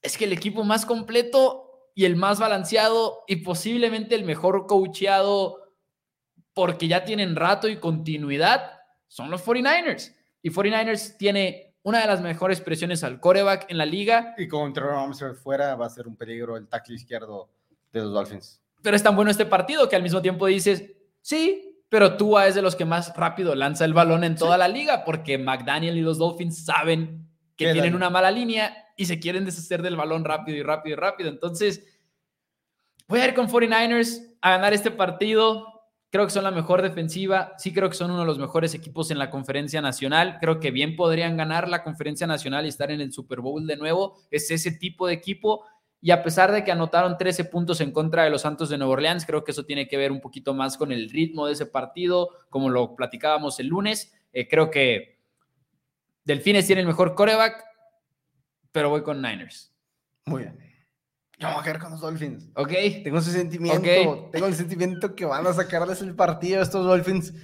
es 0.00 0.16
que 0.16 0.24
el 0.24 0.32
equipo 0.32 0.64
más 0.64 0.86
completo 0.86 1.90
y 1.94 2.06
el 2.06 2.16
más 2.16 2.38
balanceado 2.38 3.24
y 3.26 3.36
posiblemente 3.36 4.14
el 4.14 4.24
mejor 4.24 4.66
coacheado 4.66 5.64
porque 6.54 6.88
ya 6.88 7.04
tienen 7.04 7.36
rato 7.36 7.68
y 7.68 7.78
continuidad 7.78 8.72
son 9.08 9.30
los 9.30 9.44
49ers. 9.44 10.14
Y 10.44 10.50
49ers 10.50 11.16
tiene 11.16 11.74
una 11.84 12.02
de 12.02 12.06
las 12.06 12.20
mejores 12.20 12.60
presiones 12.60 13.02
al 13.02 13.18
coreback 13.18 13.64
en 13.70 13.78
la 13.78 13.86
liga. 13.86 14.34
Y 14.36 14.46
como 14.46 14.70
Trevor 14.74 14.94
Armstrong 14.94 15.34
fuera, 15.36 15.74
va 15.74 15.86
a 15.86 15.88
ser 15.88 16.06
un 16.06 16.16
peligro 16.16 16.58
el 16.58 16.68
tackle 16.68 16.96
izquierdo 16.96 17.48
de 17.90 18.00
los 18.00 18.12
Dolphins. 18.12 18.62
Pero 18.82 18.94
es 18.94 19.02
tan 19.02 19.16
bueno 19.16 19.30
este 19.30 19.46
partido 19.46 19.88
que 19.88 19.96
al 19.96 20.02
mismo 20.02 20.20
tiempo 20.20 20.44
dices, 20.44 20.84
sí, 21.22 21.80
pero 21.88 22.18
Tua 22.18 22.46
es 22.46 22.54
de 22.54 22.60
los 22.60 22.76
que 22.76 22.84
más 22.84 23.16
rápido 23.16 23.54
lanza 23.54 23.86
el 23.86 23.94
balón 23.94 24.22
en 24.22 24.36
toda 24.36 24.58
la 24.58 24.68
liga, 24.68 25.02
porque 25.06 25.38
McDaniel 25.38 25.96
y 25.96 26.02
los 26.02 26.18
Dolphins 26.18 26.66
saben 26.66 27.26
que 27.56 27.72
tienen 27.72 27.94
una 27.94 28.10
mala 28.10 28.30
línea 28.30 28.76
y 28.98 29.06
se 29.06 29.18
quieren 29.18 29.46
deshacer 29.46 29.80
del 29.80 29.96
balón 29.96 30.26
rápido 30.26 30.58
y 30.58 30.62
rápido 30.62 30.92
y 30.92 31.00
rápido. 31.00 31.30
Entonces, 31.30 31.82
voy 33.08 33.20
a 33.20 33.28
ir 33.28 33.32
con 33.32 33.48
49ers 33.48 34.36
a 34.42 34.50
ganar 34.50 34.74
este 34.74 34.90
partido. 34.90 35.73
Creo 36.14 36.26
que 36.26 36.32
son 36.32 36.44
la 36.44 36.52
mejor 36.52 36.80
defensiva. 36.80 37.54
Sí, 37.58 37.72
creo 37.72 37.88
que 37.88 37.96
son 37.96 38.12
uno 38.12 38.20
de 38.20 38.26
los 38.26 38.38
mejores 38.38 38.72
equipos 38.72 39.10
en 39.10 39.18
la 39.18 39.30
conferencia 39.30 39.82
nacional. 39.82 40.38
Creo 40.40 40.60
que 40.60 40.70
bien 40.70 40.94
podrían 40.94 41.36
ganar 41.36 41.68
la 41.68 41.82
conferencia 41.82 42.24
nacional 42.24 42.64
y 42.64 42.68
estar 42.68 42.92
en 42.92 43.00
el 43.00 43.12
Super 43.12 43.40
Bowl 43.40 43.66
de 43.66 43.76
nuevo. 43.76 44.14
Es 44.30 44.48
ese 44.52 44.70
tipo 44.70 45.08
de 45.08 45.14
equipo. 45.14 45.64
Y 46.00 46.12
a 46.12 46.22
pesar 46.22 46.52
de 46.52 46.62
que 46.62 46.70
anotaron 46.70 47.18
13 47.18 47.46
puntos 47.46 47.80
en 47.80 47.90
contra 47.90 48.22
de 48.22 48.30
los 48.30 48.42
Santos 48.42 48.68
de 48.68 48.78
Nueva 48.78 48.92
Orleans, 48.92 49.26
creo 49.26 49.42
que 49.42 49.50
eso 49.50 49.64
tiene 49.64 49.88
que 49.88 49.96
ver 49.96 50.12
un 50.12 50.20
poquito 50.20 50.54
más 50.54 50.76
con 50.76 50.92
el 50.92 51.10
ritmo 51.10 51.48
de 51.48 51.54
ese 51.54 51.66
partido, 51.66 52.28
como 52.48 52.70
lo 52.70 52.94
platicábamos 52.94 53.58
el 53.58 53.66
lunes. 53.66 54.14
Eh, 54.32 54.46
creo 54.46 54.70
que 54.70 55.18
Delfines 56.22 56.64
tiene 56.64 56.82
el 56.82 56.86
mejor 56.86 57.16
coreback, 57.16 57.60
pero 58.70 58.88
voy 58.88 59.02
con 59.02 59.20
Niners. 59.20 59.74
Muy 60.26 60.42
bien. 60.42 60.63
Yo 61.44 61.52
voy 61.52 61.60
a 61.60 61.62
quedar 61.62 61.78
con 61.78 61.90
los 61.92 62.00
Dolphins. 62.00 62.48
Ok. 62.54 62.72
Tengo 63.02 63.18
ese 63.18 63.32
sentimiento. 63.32 64.30
Tengo 64.32 64.46
el 64.46 64.54
sentimiento 64.54 65.14
que 65.14 65.24
van 65.24 65.46
a 65.46 65.52
sacarles 65.52 66.00
el 66.00 66.14
partido. 66.14 66.62
Estos 66.62 66.86
Dolphins 66.86 67.34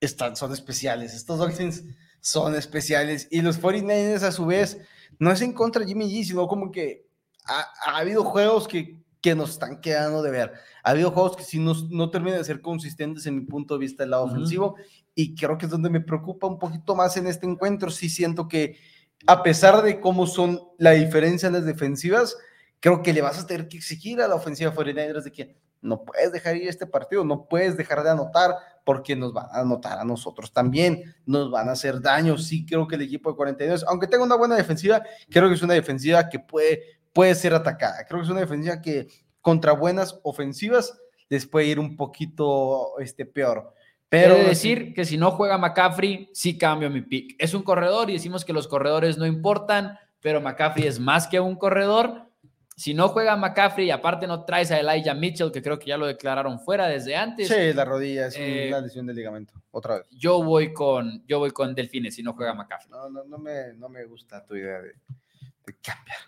están, 0.00 0.36
son 0.36 0.52
especiales. 0.52 1.14
Estos 1.14 1.38
Dolphins 1.38 1.84
son 2.20 2.54
especiales. 2.54 3.28
Y 3.30 3.42
los 3.42 3.60
49ers, 3.60 4.22
a 4.22 4.32
su 4.32 4.46
vez, 4.46 4.78
no 5.18 5.30
es 5.30 5.40
en 5.42 5.52
contra 5.52 5.82
de 5.82 5.88
Jimmy 5.88 6.06
G, 6.06 6.24
sino 6.24 6.46
como 6.46 6.70
que 6.70 7.06
ha, 7.44 7.98
habido 7.98 8.24
juegos 8.24 8.68
que, 8.68 9.02
que, 9.20 9.34
nos 9.34 9.50
están 9.50 9.80
quedando 9.80 10.22
de 10.22 10.30
ver. 10.30 10.52
Ha 10.84 10.90
habido 10.90 11.10
juegos 11.10 11.36
que 11.36 11.44
sí 11.44 11.58
no, 11.58 11.74
no 11.90 12.10
terminan 12.10 12.38
de 12.38 12.44
ser 12.44 12.60
consistentes 12.60 13.26
en 13.26 13.36
mi 13.36 13.40
punto 13.42 13.74
de 13.74 13.80
vista 13.80 14.04
del 14.04 14.10
lado 14.10 14.24
ofensivo. 14.24 14.76
Y 15.14 15.34
creo 15.34 15.58
que 15.58 15.66
es 15.66 15.70
donde 15.70 15.90
me 15.90 16.00
preocupa 16.00 16.46
un 16.46 16.58
poquito 16.58 16.94
más 16.94 17.16
en 17.16 17.26
este 17.26 17.46
encuentro. 17.46 17.90
Sí 17.90 18.08
siento 18.08 18.48
que, 18.48 18.78
a 19.26 19.42
pesar 19.42 19.82
de 19.82 20.00
cómo 20.00 20.26
son 20.26 20.60
la 20.78 20.92
diferencia 20.92 21.48
en 21.48 21.54
las 21.54 21.64
defensivas, 21.64 22.36
creo 22.82 23.00
que 23.00 23.12
le 23.12 23.22
vas 23.22 23.38
a 23.38 23.46
tener 23.46 23.68
que 23.68 23.76
exigir 23.76 24.20
a 24.20 24.26
la 24.26 24.34
ofensiva 24.34 24.74
49ers 24.74 25.22
de 25.22 25.30
que 25.30 25.56
no 25.80 26.04
puedes 26.04 26.32
dejar 26.32 26.56
ir 26.56 26.68
este 26.68 26.84
partido, 26.84 27.24
no 27.24 27.46
puedes 27.48 27.76
dejar 27.76 28.02
de 28.02 28.10
anotar 28.10 28.56
porque 28.84 29.14
nos 29.14 29.32
van 29.32 29.46
a 29.52 29.60
anotar 29.60 30.00
a 30.00 30.04
nosotros 30.04 30.52
también, 30.52 31.14
nos 31.24 31.48
van 31.50 31.68
a 31.68 31.72
hacer 31.72 32.00
daño. 32.00 32.36
Sí, 32.38 32.66
creo 32.66 32.88
que 32.88 32.96
el 32.96 33.02
equipo 33.02 33.30
de 33.30 33.36
42, 33.36 33.84
aunque 33.86 34.08
tenga 34.08 34.24
una 34.24 34.34
buena 34.34 34.56
defensiva, 34.56 35.00
creo 35.30 35.48
que 35.48 35.54
es 35.54 35.62
una 35.62 35.74
defensiva 35.74 36.28
que 36.28 36.40
puede, 36.40 36.82
puede 37.12 37.36
ser 37.36 37.54
atacada. 37.54 38.04
Creo 38.04 38.18
que 38.18 38.24
es 38.24 38.30
una 38.30 38.40
defensiva 38.40 38.80
que 38.80 39.06
contra 39.40 39.72
buenas 39.72 40.18
ofensivas 40.24 40.98
les 41.28 41.46
puede 41.46 41.66
ir 41.66 41.78
un 41.78 41.96
poquito 41.96 42.98
este, 42.98 43.24
peor. 43.26 43.72
Pero 44.08 44.34
decir 44.34 44.92
que 44.92 45.04
si 45.04 45.16
no 45.16 45.30
juega 45.30 45.56
McCaffrey, 45.56 46.30
sí 46.32 46.58
cambio 46.58 46.90
mi 46.90 47.00
pick. 47.00 47.36
Es 47.38 47.54
un 47.54 47.62
corredor 47.62 48.10
y 48.10 48.14
decimos 48.14 48.44
que 48.44 48.52
los 48.52 48.66
corredores 48.66 49.18
no 49.18 49.24
importan, 49.24 49.98
pero 50.20 50.40
McCaffrey 50.40 50.86
es 50.86 50.98
más 50.98 51.28
que 51.28 51.38
un 51.38 51.54
corredor 51.54 52.31
si 52.76 52.94
no 52.94 53.08
juega 53.08 53.36
McCaffrey 53.36 53.86
y 53.86 53.90
aparte 53.90 54.26
no 54.26 54.44
traes 54.44 54.70
a 54.70 54.80
Elijah 54.80 55.14
Mitchell, 55.14 55.52
que 55.52 55.62
creo 55.62 55.78
que 55.78 55.86
ya 55.86 55.96
lo 55.96 56.06
declararon 56.06 56.60
fuera 56.60 56.86
desde 56.86 57.16
antes. 57.16 57.48
Sí, 57.48 57.72
la 57.72 57.84
rodilla 57.84 58.26
es 58.26 58.36
eh, 58.38 58.66
una 58.68 58.80
lesión 58.80 59.06
de 59.06 59.14
ligamento, 59.14 59.54
otra 59.70 59.96
vez. 59.96 60.06
Yo 60.10 60.42
voy 60.42 60.72
con, 60.72 61.24
yo 61.26 61.38
voy 61.38 61.50
con 61.50 61.74
Delfines 61.74 62.14
si 62.14 62.22
no 62.22 62.34
juega 62.34 62.54
McCaffrey. 62.54 62.90
No, 62.90 63.08
no, 63.08 63.24
no, 63.24 63.38
me, 63.38 63.74
no 63.74 63.88
me 63.88 64.04
gusta 64.04 64.44
tu 64.44 64.56
idea 64.56 64.80
de, 64.80 64.94
cambiar. 65.82 66.18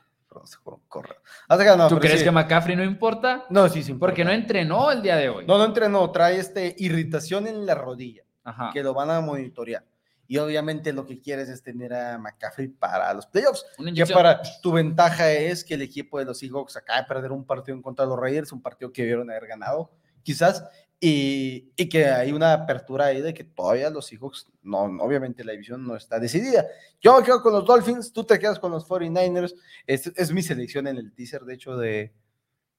¿Tú 1.89 2.01
crees 2.01 2.25
que 2.25 2.31
McCaffrey 2.33 2.75
no 2.75 2.83
importa? 2.83 3.47
No, 3.51 3.69
sí, 3.69 3.85
sí. 3.85 3.95
Porque 3.95 4.25
no 4.25 4.33
entrenó 4.33 4.91
el 4.91 5.01
día 5.01 5.17
de 5.17 5.29
hoy. 5.29 5.47
No, 5.47 5.59
no 5.59 5.65
entrenó, 5.65 6.11
trae 6.11 6.39
este 6.39 6.75
irritación 6.79 7.47
en 7.47 7.65
la 7.65 7.77
rodilla, 7.77 8.25
que 8.73 8.83
lo 8.83 8.95
van 8.95 9.11
a 9.11 9.21
monitorear 9.21 9.85
y 10.27 10.39
obviamente 10.39 10.93
lo 10.93 11.07
que 11.07 11.21
quieres 11.21 11.49
es 11.49 11.63
tener 11.63 11.93
a 11.95 12.19
McCaffrey 12.19 12.69
para 12.69 13.13
los 13.15 13.27
playoffs. 13.27 13.65
Que 13.95 14.07
para 14.07 14.41
tu 14.63 14.73
ventaja 14.73 15.31
es 15.33 15.65
que 15.65 15.75
el 15.75 15.83
equipo 15.83 16.19
de 16.19 16.25
los 16.25 16.39
Seahawks 16.39 16.77
acaba 16.77 17.03
de 17.03 17.07
perder 17.07 17.33
un 17.33 17.45
partido 17.45 17.77
en 17.77 17.83
contra 17.83 18.05
de 18.05 18.11
los 18.11 18.19
Raiders, 18.19 18.53
un 18.53 18.63
partido 18.63 18.93
que 18.93 19.03
debieron 19.03 19.31
haber 19.31 19.47
ganado, 19.47 19.91
quizás, 20.23 20.65
y, 21.01 21.73
y, 21.77 21.89
que 21.89 22.07
hay 22.07 22.33
una 22.33 22.55
apertura 22.55 23.07
ahí 23.07 23.21
de 23.21 23.35
que 23.35 23.45
todavía 23.45 23.91
los 23.91 24.07
Seahawks, 24.07 24.51
no, 24.63 24.85
obviamente 25.03 25.45
la 25.45 25.53
división 25.53 25.87
no 25.87 25.97
está 25.97 26.19
decidida. 26.19 26.67
Yo 27.01 27.19
me 27.19 27.25
quedo 27.25 27.43
con 27.43 27.53
los 27.53 27.67
Dolphins, 27.67 28.13
tú 28.13 28.25
te 28.25 28.39
quedas 28.39 28.59
con 28.59 28.73
los 28.73 28.89
49ers. 28.89 29.55
Es, 29.87 30.07
es 30.07 30.33
mi 30.33 30.43
selección 30.43 30.87
en 30.87 30.97
el 30.97 31.13
teaser, 31.13 31.43
de 31.43 31.55
hecho, 31.55 31.77
de, 31.77 32.15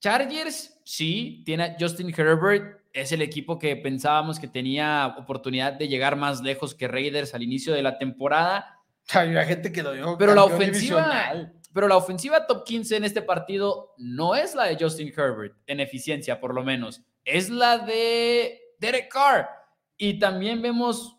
Chargers, 0.00 0.78
sí, 0.84 1.42
tiene 1.46 1.64
a 1.64 1.76
Justin 1.80 2.12
Herbert, 2.16 2.80
es 2.94 3.12
el 3.12 3.20
equipo 3.20 3.58
que 3.58 3.76
pensábamos 3.76 4.38
que 4.38 4.48
tenía 4.48 5.16
oportunidad 5.18 5.72
de 5.74 5.88
llegar 5.88 6.16
más 6.16 6.40
lejos 6.40 6.74
que 6.74 6.88
Raiders 6.88 7.34
al 7.34 7.42
inicio 7.42 7.74
de 7.74 7.82
la 7.82 7.98
temporada. 7.98 8.80
Hay 9.12 9.34
gente 9.46 9.72
que 9.72 9.82
lo 9.82 9.92
dio 9.92 10.16
Pero 10.16 10.34
la 10.34 10.44
ofensiva, 10.44 11.02
divisional. 11.02 11.54
pero 11.74 11.88
la 11.88 11.96
ofensiva 11.96 12.46
top 12.46 12.64
15 12.64 12.96
en 12.96 13.04
este 13.04 13.20
partido 13.20 13.92
no 13.98 14.34
es 14.34 14.54
la 14.54 14.64
de 14.64 14.78
Justin 14.80 15.12
Herbert, 15.14 15.56
en 15.66 15.80
eficiencia 15.80 16.40
por 16.40 16.54
lo 16.54 16.62
menos, 16.62 17.02
es 17.24 17.50
la 17.50 17.78
de 17.78 18.60
Derek 18.78 19.12
Carr. 19.12 19.48
Y 19.96 20.18
también 20.18 20.62
vemos 20.62 21.13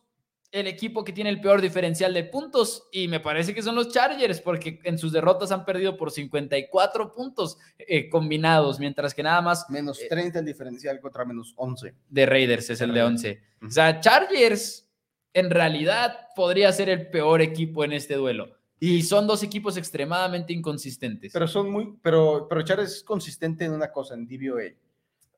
el 0.52 0.68
equipo 0.68 1.04
que 1.04 1.12
tiene 1.12 1.30
el 1.30 1.42
peor 1.42 1.62
diferencial 1.62 2.14
de 2.14 2.24
puntos 2.24 2.88
y 2.92 3.08
me 3.08 3.20
parece 3.20 3.54
que 3.54 3.62
son 3.62 3.76
los 3.76 3.90
Chargers 3.92 4.40
porque 4.40 4.80
en 4.84 4.98
sus 4.98 5.12
derrotas 5.12 5.52
han 5.52 5.66
perdido 5.66 5.98
por 5.98 6.12
54 6.12 7.14
puntos 7.14 7.58
eh, 7.78 8.10
combinados, 8.10 8.80
mientras 8.80 9.14
que 9.14 9.24
nada 9.24 9.42
más 9.42 9.70
Menos 9.70 10.00
30 10.10 10.40
el 10.40 10.46
diferencial 10.46 11.00
contra 11.00 11.26
menos 11.26 11.54
11. 11.58 11.94
de 12.10 12.26
Raiders 12.26 12.70
es 12.70 12.82
el 12.82 12.94
de 12.94 13.02
Raiders. 13.02 13.26
11. 13.26 13.42
Ujú. 13.58 13.68
O 13.68 13.72
sea, 13.72 14.00
Chargers 14.00 14.90
en 15.34 15.50
realidad 15.50 16.30
podría 16.36 16.72
ser 16.72 16.90
el 16.90 17.10
peor 17.10 17.42
equipo 17.42 17.84
en 17.84 17.92
este 17.92 18.16
duelo. 18.16 18.56
Y 18.80 19.04
son 19.04 19.26
dos 19.26 19.42
equipos 19.44 19.78
extremadamente 19.78 20.54
inconsistentes. 20.54 21.32
Pero 21.34 21.48
son 21.48 21.72
muy, 21.72 21.98
pero, 22.02 22.46
pero 22.48 22.62
Char 22.62 22.82
es 22.82 23.04
consistente 23.04 23.66
en 23.66 23.72
una 23.72 23.92
cosa, 23.92 24.14
en 24.14 24.28
DVOA. 24.28 24.64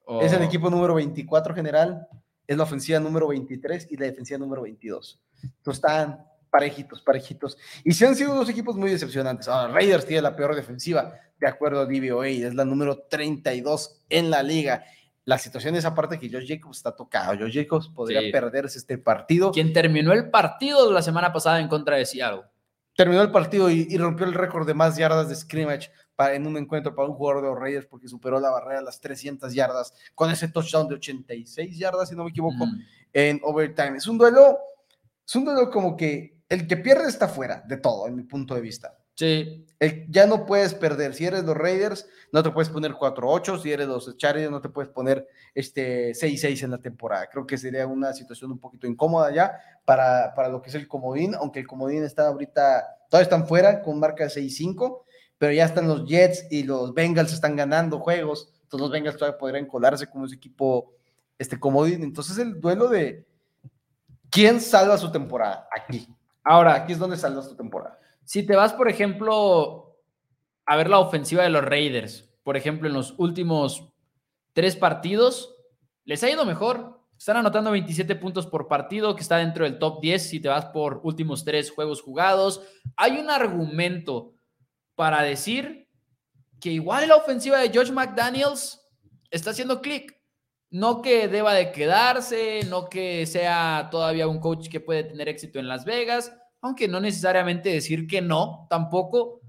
Oh, 0.05 0.21
Es 0.21 0.33
el 0.33 0.41
equipo 0.43 0.69
número 0.69 0.95
24 0.95 1.53
general, 1.53 2.07
es 2.47 2.57
la 2.57 2.63
ofensiva 2.63 2.99
número 2.99 3.27
23 3.27 3.87
y 3.91 3.97
la 3.97 4.05
defensiva 4.05 4.39
número 4.39 4.61
22. 4.63 5.19
Entonces 5.43 5.75
están 5.83 6.25
parejitos, 6.49 7.01
parejitos. 7.01 7.57
Y 7.83 7.91
sí 7.93 8.05
han 8.05 8.15
sido 8.15 8.33
dos 8.33 8.49
equipos 8.49 8.75
muy 8.77 8.89
decepcionantes. 8.89 9.47
Ahora, 9.47 9.73
Raiders 9.73 10.05
tiene 10.05 10.21
la 10.21 10.35
peor 10.35 10.55
defensiva, 10.55 11.13
de 11.39 11.47
acuerdo 11.47 11.81
a 11.81 11.85
DVOA, 11.85 12.27
es 12.29 12.55
la 12.55 12.65
número 12.65 12.99
32 13.09 14.01
en 14.09 14.29
la 14.31 14.41
liga. 14.43 14.83
La 15.25 15.37
situación 15.37 15.75
es 15.75 15.83
aparte 15.83 16.17
que 16.17 16.29
Josh 16.31 16.47
Jacobs 16.47 16.77
está 16.77 16.95
tocado. 16.95 17.37
Josh 17.37 17.53
Jacobs 17.53 17.89
podría 17.89 18.21
Sí. 18.21 18.31
perderse 18.31 18.79
este 18.79 18.97
partido. 18.97 19.51
Quien 19.51 19.73
terminó 19.73 20.13
el 20.13 20.29
partido 20.29 20.89
la 20.91 21.01
semana 21.01 21.33
pasada 21.33 21.59
en 21.59 21.67
contra 21.67 21.97
de 21.97 22.05
Seattle. 22.05 22.43
terminó 22.95 23.21
el 23.21 23.29
partido 23.31 23.69
y, 23.69 23.85
y 23.89 23.97
rompió 23.99 24.25
el 24.25 24.33
récord 24.33 24.65
de 24.65 24.73
más 24.73 24.97
yardas 24.97 25.29
de 25.29 25.35
scrimmage 25.35 25.91
para, 26.17 26.35
en 26.35 26.45
un 26.45 26.57
encuentro 26.57 26.93
para 26.93 27.07
un 27.07 27.13
jugador 27.15 27.43
de 27.43 27.49
los 27.49 27.57
Raiders 27.59 27.85
porque 27.85 28.09
superó 28.09 28.41
la 28.41 28.49
barrera 28.49 28.79
de 28.79 28.85
las 28.85 28.99
300 28.99 29.53
yardas 29.53 29.93
con 30.15 30.29
ese 30.29 30.49
touchdown 30.49 30.89
de 30.89 30.95
86 30.95 31.77
yardas, 31.77 32.09
si 32.09 32.15
no 32.15 32.25
me 32.25 32.31
equivoco, 32.31 32.65
Mm. 32.65 32.81
en 33.13 33.39
overtime. 33.43 33.95
Es 33.97 34.07
un 34.07 34.17
duelo, 34.17 34.57
es 35.25 35.35
un 35.35 35.45
duelo 35.45 35.69
como 35.69 35.95
que 35.95 36.35
el 36.49 36.67
que 36.67 36.75
pierde 36.77 37.07
está 37.07 37.27
fuera 37.27 37.63
de 37.67 37.77
todo, 37.77 38.07
en 38.07 38.15
mi 38.15 38.23
punto 38.23 38.53
de 38.55 38.61
vista. 38.61 38.97
Sí, 39.15 39.65
El- 39.79 40.05
ya 40.11 40.25
no 40.27 40.45
puedes 40.45 40.73
perder. 40.75 41.13
Si 41.13 41.25
eres 41.25 41.43
los 41.43 41.55
Raiders, 41.57 42.07
no 42.31 42.41
te 42.43 42.49
puedes 42.51 42.69
poner 42.69 42.93
4-8. 42.93 43.57
Si 43.59 43.71
eres 43.71 43.87
los 43.87 44.15
Chargers, 44.17 44.49
no 44.51 44.59
te 44.61 44.69
puedes 44.69 44.89
poner 44.91 45.27
este 45.55 46.13
6-6 46.15 46.63
en 46.63 46.71
la 46.71 46.77
temporada. 46.79 47.27
Creo 47.31 47.45
que 47.45 47.57
sería 47.59 47.85
una 47.87 48.11
situación 48.13 48.51
un 48.51 48.59
poquito 48.59 48.85
incómoda 48.87 49.31
ya 49.31 49.51
para, 49.85 50.33
para 50.35 50.49
lo 50.49 50.61
que 50.61 50.69
es 50.69 50.75
el 50.75 50.87
comodín, 50.87 51.33
aunque 51.35 51.59
el 51.59 51.67
comodín 51.67 52.03
está 52.03 52.27
ahorita, 52.27 52.85
todavía 53.09 53.23
están 53.23 53.47
fuera 53.47 53.81
con 53.81 53.99
marca 53.99 54.23
de 54.23 54.29
6-5, 54.31 55.03
pero 55.37 55.53
ya 55.53 55.65
están 55.65 55.87
los 55.87 56.05
Jets 56.05 56.47
y 56.49 56.63
los 56.63 56.93
Bengals 56.93 57.33
están 57.33 57.55
ganando 57.55 57.99
juegos. 57.99 58.49
Entonces 58.63 58.81
los 58.81 58.91
Bengals 58.91 59.17
todavía 59.17 59.37
podrían 59.37 59.65
colarse 59.65 60.07
como 60.07 60.25
ese 60.25 60.35
equipo 60.35 60.93
este 61.37 61.59
comodín. 61.59 62.03
Entonces 62.03 62.37
el 62.37 62.59
duelo 62.59 62.87
de 62.87 63.25
quién 64.29 64.59
salva 64.59 64.97
su 64.97 65.11
temporada 65.11 65.67
aquí. 65.75 66.07
ahora, 66.43 66.75
Aquí 66.75 66.93
es 66.93 66.99
donde 66.99 67.17
salva 67.17 67.41
su 67.41 67.55
temporada. 67.55 67.99
si 68.23 68.43
te 68.43 68.55
vas, 68.55 68.73
por 68.73 68.89
ejemplo, 68.89 69.95
a 70.65 70.75
ver 70.75 70.89
la 70.89 70.99
ofensiva 70.99 71.43
de 71.43 71.49
los 71.49 71.63
Raiders, 71.63 72.29
por 72.43 72.57
ejemplo, 72.57 72.87
en 72.87 72.93
los 72.93 73.13
últimos 73.17 73.89
tres 74.53 74.75
partidos, 74.75 75.55
les 76.05 76.23
ha 76.23 76.29
ido 76.29 76.45
mejor. 76.45 76.97
Están 77.17 77.37
anotando 77.37 77.71
27 77.71 78.15
puntos 78.15 78.45
por 78.45 78.67
partido, 78.67 79.15
que 79.15 79.21
está 79.21 79.37
dentro 79.37 79.63
del 79.63 79.79
top 79.79 80.01
10 80.01 80.29
si 80.29 80.39
te 80.39 80.49
vas 80.49 80.65
por 80.65 81.01
últimos 81.03 81.43
tres 81.43 81.71
juegos 81.71 82.01
jugados. 82.01 82.61
Hay 82.95 83.17
un 83.17 83.29
argumento 83.29 84.33
para 84.97 85.21
decir 85.21 85.87
que 86.59 86.71
igual 86.71 87.07
la 87.07 87.15
ofensiva 87.15 87.59
de 87.59 87.69
George 87.69 87.93
McDaniels 87.93 88.81
está 89.29 89.51
haciendo 89.51 89.79
clic. 89.79 90.17
No 90.71 91.03
que 91.03 91.27
deba 91.27 91.53
de 91.53 91.71
quedarse, 91.71 92.61
no 92.67 92.89
que 92.89 93.25
sea 93.27 93.89
todavía 93.91 94.27
un 94.27 94.39
coach 94.39 94.67
que 94.69 94.81
puede 94.81 95.03
tener 95.03 95.29
éxito 95.29 95.59
en 95.59 95.67
Las 95.67 95.85
Vegas, 95.85 96.35
aunque 96.61 96.87
no 96.87 96.99
necesariamente 96.99 97.69
decir 97.69 98.07
que 98.07 98.21
no, 98.21 98.65
tampoco, 98.71 99.39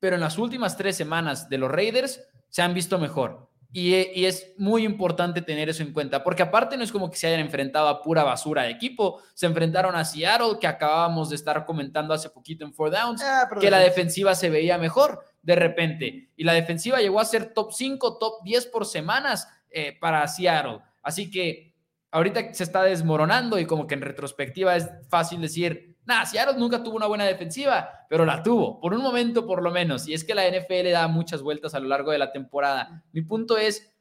pero 0.00 0.16
en 0.16 0.22
las 0.22 0.38
últimas 0.38 0.76
tres 0.76 0.96
semanas 0.96 1.50
de 1.50 1.58
los 1.58 1.70
Raiders 1.70 2.20
se 2.48 2.62
han 2.62 2.72
visto 2.72 2.98
mejor. 2.98 3.52
Y, 3.76 3.92
y, 4.20 4.24
es 4.26 4.54
muy 4.56 4.84
importante 4.84 5.42
tener 5.42 5.68
eso 5.68 5.82
en 5.82 5.92
cuenta, 5.92 6.22
porque 6.22 6.44
aparte 6.44 6.76
no 6.76 6.84
es 6.84 6.92
como 6.92 7.10
que 7.10 7.16
se 7.16 7.26
hayan 7.26 7.40
enfrentado 7.40 7.88
a 7.88 8.00
pura 8.02 8.22
basura 8.22 8.62
de 8.62 8.70
equipo, 8.70 9.20
se 9.34 9.46
enfrentaron 9.46 9.96
a 9.96 10.04
Seattle, 10.04 10.58
que 10.60 10.68
acabábamos 10.68 11.28
de 11.30 11.34
estar 11.34 11.66
comentando 11.66 12.14
hace 12.14 12.30
poquito 12.30 12.64
en 12.64 12.72
Four 12.72 12.92
Downs, 12.92 13.20
Ah, 13.20 13.48
que 13.60 13.70
la 13.72 13.78
de- 13.78 13.86
defensiva 13.86 14.36
se 14.36 14.48
veía 14.48 14.78
mejor 14.78 15.24
de 15.42 15.56
repente, 15.56 16.30
y 16.36 16.44
la 16.44 16.52
defensiva 16.52 17.00
llegó 17.00 17.18
a 17.18 17.24
ser 17.24 17.52
top 17.52 17.72
5, 17.72 18.16
top 18.18 18.44
10 18.44 18.66
por 18.66 18.86
semanas 18.86 19.48
eh, 19.70 19.98
para 20.00 20.26
Seattle. 20.28 20.78
Así 21.02 21.28
que 21.28 21.74
ahorita 22.12 22.54
se 22.54 22.62
está 22.62 22.84
desmoronando 22.84 23.58
y 23.58 23.66
como 23.66 23.88
que 23.88 23.94
en 23.94 24.02
retrospectiva 24.02 24.76
es 24.76 24.88
fácil 25.10 25.40
decir, 25.40 25.93
Nah, 26.06 26.24
Seattle 26.24 26.58
nunca 26.58 26.82
tuvo 26.82 26.96
una 26.96 27.06
buena 27.06 27.24
defensiva, 27.24 28.06
pero 28.08 28.24
la 28.24 28.42
tuvo, 28.42 28.80
por 28.80 28.92
un 28.92 29.02
momento 29.02 29.46
por 29.46 29.62
lo 29.62 29.70
menos. 29.70 30.06
Y 30.06 30.14
es 30.14 30.24
que 30.24 30.34
la 30.34 30.48
NFL 30.48 30.90
da 30.90 31.08
muchas 31.08 31.42
vueltas 31.42 31.74
a 31.74 31.80
lo 31.80 31.88
largo 31.88 32.10
de 32.10 32.18
la 32.18 32.32
temporada. 32.32 33.02
Mi 33.12 33.22
punto 33.22 33.56
es, 33.56 33.94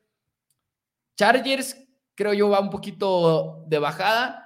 Chargers 1.16 1.78
creo 2.16 2.34
yo 2.34 2.50
va 2.50 2.60
un 2.60 2.70
poquito 2.70 3.64
de 3.68 3.80
bajada. 3.80 4.43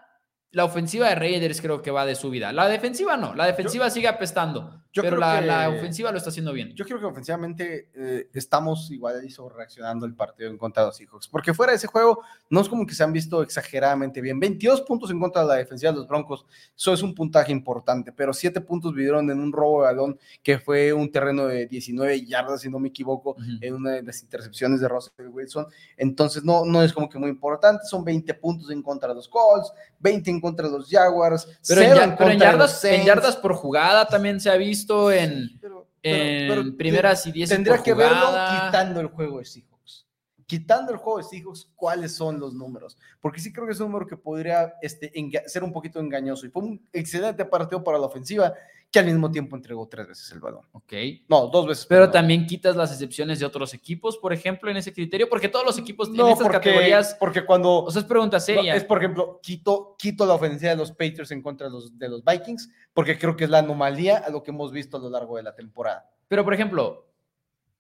La 0.58 0.66
ofensiva 0.66 1.08
de 1.08 1.14
Raiders 1.14 1.62
creo 1.62 1.84
que 1.84 1.92
va 1.92 2.04
de 2.04 2.16
subida. 2.16 2.52
La 2.52 2.68
defensiva 2.68 3.16
no, 3.16 3.36
la 3.36 3.46
defensiva 3.46 3.90
yo, 3.90 3.94
sigue 3.94 4.08
apestando, 4.08 4.82
yo 4.92 5.04
pero 5.04 5.18
creo 5.18 5.20
la, 5.20 5.40
que, 5.40 5.46
la, 5.46 5.70
ofensiva 5.70 6.12
lo 6.12 6.18
está 6.18 6.32
haciendo 6.32 6.52
bien. 6.52 6.74
Yo 6.74 6.84
creo 6.84 7.00
que 7.00 7.06
ofensivamente 7.06 7.92
eh, 7.94 8.28
estamos 8.34 8.90
igual 8.90 9.24
hizo 9.24 9.48
reaccionando 9.50 10.08
el 10.08 10.16
partido 10.16 10.50
en 10.50 10.58
contra 10.58 10.82
de 10.82 10.88
los 10.88 10.98
Seahawks, 10.98 11.28
porque 11.28 11.54
fuera 11.54 11.74
de 11.74 11.76
ese 11.76 11.86
juego 11.86 12.24
no 12.50 12.60
es 12.62 12.70
como 12.70 12.88
que 12.88 12.96
se 12.96 13.04
han 13.04 13.14
visto 13.14 13.44
exageradamente 13.44 14.20
bien. 14.20 14.40
22 14.40 14.82
puntos 14.82 15.12
en 15.12 15.20
contra 15.20 15.44
de 15.44 15.48
la 15.48 15.54
defensiva 15.58 15.92
de 15.92 16.00
los 16.00 16.08
Broncos, 16.08 16.48
eso 16.76 16.92
es 16.92 17.04
un 17.04 17.14
puntaje 17.14 17.52
importante, 17.52 18.12
pero 18.12 18.34
7 18.34 18.60
puntos 18.62 18.96
vivieron 18.96 19.30
en 19.30 19.40
un 19.40 19.52
robo 19.52 19.82
de 19.82 19.90
balón 19.90 20.20
que 20.42 20.58
fue 20.58 20.92
un 20.92 21.12
terreno 21.12 21.46
de 21.46 21.68
19 21.68 22.26
yardas, 22.26 22.62
si 22.62 22.70
no 22.72 22.80
me 22.80 22.88
equivoco, 22.88 23.36
uh 23.38 23.40
-huh. 23.40 23.60
en 23.62 23.76
una 23.76 23.92
de 23.92 24.02
las 24.02 24.24
intercepciones 24.24 24.82
de 24.82 24.88
Russell 24.88 25.28
Wilson. 25.30 25.68
Entonces 25.98 26.44
no, 26.44 26.66
no 26.66 26.82
es 26.82 26.94
como 26.94 27.08
que 27.08 27.20
muy 27.20 27.30
importante, 27.30 27.86
son 27.86 28.04
20 28.04 28.34
puntos 28.34 28.72
en 28.72 28.82
contra 28.82 29.10
de 29.10 29.14
los 29.14 29.28
Colts, 29.28 29.72
20 30.00 30.32
en 30.32 30.42
contra 30.42 30.47
de 30.56 30.78
los 30.78 30.90
Jaguars, 30.90 31.48
pero, 31.68 31.82
en, 31.82 31.96
ya, 31.96 32.16
pero 32.18 32.32
en, 32.32 32.40
yardas, 32.40 32.84
en, 32.86 33.06
yardas, 33.06 33.36
por 33.36 33.54
jugada 33.54 34.08
también 34.08 34.40
se 34.40 34.50
ha 34.50 34.56
visto 34.56 35.12
en, 35.12 35.50
pero, 35.62 35.88
pero, 36.02 36.62
en 36.62 36.78
primeras 36.78 37.26
y 37.28 37.32
10 37.32 37.50
Tendría 37.50 37.76
por 37.76 37.84
que 37.84 37.94
jugada. 37.94 38.52
verlo 38.52 38.66
quitando 38.66 39.00
el 39.02 39.08
juego 39.08 39.40
de 39.40 39.46
Seahawks. 39.46 40.08
quitando 40.46 40.92
el 40.92 40.98
juego 40.98 41.18
de 41.18 41.24
Seahawks, 41.26 41.70
¿cuáles 41.76 42.16
son 42.16 42.40
los 42.40 42.54
números? 42.54 42.98
Porque 43.20 43.40
sí 43.40 43.52
creo 43.52 43.66
que 43.66 43.74
es 43.74 43.80
un 43.80 43.88
número 43.88 44.08
que 44.08 44.18
podría 44.18 44.76
este, 44.82 45.12
ser 45.48 45.64
un 45.64 45.74
poquito 45.74 46.00
engañoso. 46.00 46.46
Y 46.46 46.50
fue 46.50 46.64
un 46.64 46.88
excelente 46.94 47.44
partido 47.46 47.84
para 47.84 47.98
la 47.98 48.06
ofensiva 48.06 48.54
que 48.92 49.00
al 49.00 49.06
mismo 49.06 49.30
tiempo 49.30 49.56
entregó 49.56 49.88
tres 49.88 50.08
veces 50.08 50.32
el 50.32 50.40
balón. 50.40 50.66
Ok. 50.72 50.94
No, 51.28 51.48
dos 51.48 51.68
veces. 51.68 51.86
Pero 51.86 52.10
también 52.10 52.46
quitas 52.46 52.76
las 52.76 52.92
excepciones 52.92 53.40
de 53.40 53.46
otros 53.46 53.74
equipos, 53.74 54.18
por 54.18 54.32
ejemplo, 54.32 54.72
en 54.72 54.78
ese 54.78 54.94
criterio, 54.94 55.28
porque 55.30 55.50
todos 55.50 55.66
los 55.66 55.78
equipos 55.78 56.12
tienen 56.12 56.32
estas 56.32 56.50
categorías. 56.50 57.16
Porque 57.20 57.46
cuando. 57.46 57.84
O 57.84 57.92
sea, 57.92 58.02
es 58.02 58.08
pregunta 58.08 58.40
seria. 58.40 58.76
es, 58.76 58.84
por 58.86 59.00
ejemplo, 59.00 59.40
quito, 59.44 59.96
quito 59.98 60.26
la 60.26 60.36
ofensiva 60.36 60.72
de 60.72 60.78
los 60.78 60.92
Patriots 60.92 61.32
en 61.32 61.42
contra 61.42 61.68
de 61.68 61.74
los, 61.74 61.98
de 61.98 62.10
los 62.10 62.24
Vikings, 62.24 62.72
porque 62.94 63.18
creo 63.18 63.36
que 63.36 63.44
es 63.44 63.50
la 63.50 63.60
anomalía 63.60 64.18
a 64.18 64.30
lo 64.30 64.44
que 64.44 64.52
hemos 64.52 64.72
visto 64.72 64.98
a 64.98 65.00
lo 65.00 65.10
largo 65.10 65.36
de 65.38 65.44
la 65.44 65.54
temporada. 65.54 66.10
Pero, 66.30 66.46
por 66.46 66.54
ejemplo, 66.54 67.08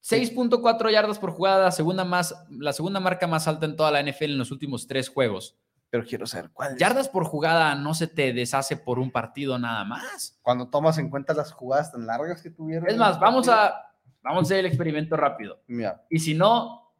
6.4 0.03 0.91
yardas 0.91 1.19
por 1.19 1.31
jugada, 1.31 1.71
segunda 1.71 2.03
más, 2.03 2.35
la 2.49 2.73
segunda 2.73 2.99
marca 2.99 3.27
más 3.27 3.47
alta 3.47 3.65
en 3.65 3.75
toda 3.75 3.91
la 3.91 4.03
NFL 4.03 4.25
en 4.25 4.37
los 4.37 4.51
últimos 4.51 4.87
tres 4.87 5.09
juegos 5.09 5.57
pero 5.89 6.05
quiero 6.05 6.27
saber 6.27 6.51
cuál. 6.51 6.77
Yardas 6.77 7.09
por 7.09 7.23
jugada 7.25 7.75
no 7.75 7.93
se 7.93 8.07
te 8.07 8.33
deshace 8.33 8.77
por 8.77 8.99
un 8.99 9.11
partido 9.11 9.57
nada 9.57 9.83
más. 9.85 10.37
Cuando 10.41 10.69
tomas 10.69 10.97
en 10.97 11.09
cuenta 11.09 11.33
las 11.33 11.51
jugadas 11.51 11.91
tan 11.91 12.05
largas 12.05 12.41
que 12.41 12.49
tuvieron. 12.49 12.89
Es 12.89 12.97
más, 12.97 13.19
vamos 13.19 13.47
a, 13.47 13.93
vamos 14.21 14.39
a 14.39 14.43
hacer 14.43 14.59
el 14.59 14.65
experimento 14.65 15.15
rápido. 15.15 15.61
Y 16.09 16.19
si 16.19 16.33
no, 16.33 16.93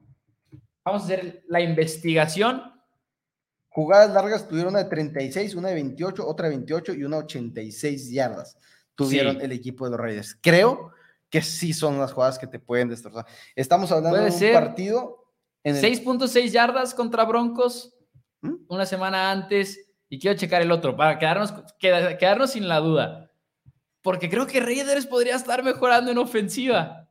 vamos 0.83 1.01
a 1.01 1.05
hacer 1.05 1.43
la 1.47 1.59
investigación. 1.61 2.73
Jugadas 3.69 4.11
largas 4.11 4.47
tuvieron 4.47 4.73
una 4.73 4.83
de 4.83 4.89
36, 4.89 5.53
una 5.55 5.67
de 5.69 5.75
28, 5.75 6.25
otra 6.25 6.47
de 6.47 6.55
28 6.55 6.93
y 6.93 7.03
una 7.03 7.17
de 7.17 7.23
86 7.23 8.11
yardas. 8.11 8.57
Tuvieron 8.95 9.39
el 9.41 9.51
equipo 9.51 9.85
de 9.85 9.91
los 9.91 9.99
Reyes. 9.99 10.39
Creo 10.41 10.93
que 11.29 11.41
sí 11.41 11.73
son 11.73 11.99
las 11.99 12.13
jugadas 12.13 12.39
que 12.39 12.47
te 12.47 12.57
pueden 12.57 12.89
destrozar. 12.89 13.25
Estamos 13.55 13.91
hablando 13.91 14.17
de 14.17 14.31
un 14.31 14.53
partido. 14.53 15.25
6.6 15.63 16.49
yardas 16.51 16.93
contra 16.93 17.25
Broncos, 17.25 17.97
¿Mm? 18.41 18.65
una 18.67 18.85
semana 18.85 19.31
antes 19.31 19.88
y 20.09 20.19
quiero 20.19 20.38
checar 20.38 20.61
el 20.61 20.71
otro 20.71 20.95
para 20.95 21.17
quedarnos, 21.17 21.53
quedarnos 21.79 22.51
sin 22.51 22.67
la 22.67 22.79
duda. 22.79 23.31
Porque 24.01 24.29
creo 24.29 24.47
que 24.47 24.59
Raiders 24.59 25.05
podría 25.05 25.35
estar 25.35 25.63
mejorando 25.63 26.11
en 26.11 26.17
ofensiva. 26.17 27.09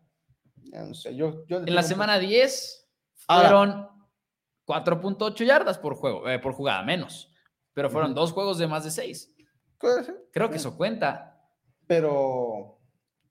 en 1.49 1.75
la 1.75 1.83
semana 1.83 2.19
10 2.19 2.89
fueron 3.27 3.89
4.8 4.67 5.45
yardas 5.45 5.79
por 5.79 5.95
juego, 5.95 6.29
eh, 6.29 6.39
por 6.39 6.53
jugada, 6.53 6.83
menos. 6.83 7.33
Pero 7.75 7.91
fueron 7.91 8.15
dos 8.15 8.33
juegos 8.33 8.57
de 8.59 8.67
más 8.67 8.85
de 8.85 8.91
6. 8.91 9.35
Creo 10.33 10.51
que 10.51 10.57
eso 10.57 10.77
cuenta. 10.77 11.39
Pero 11.87 12.76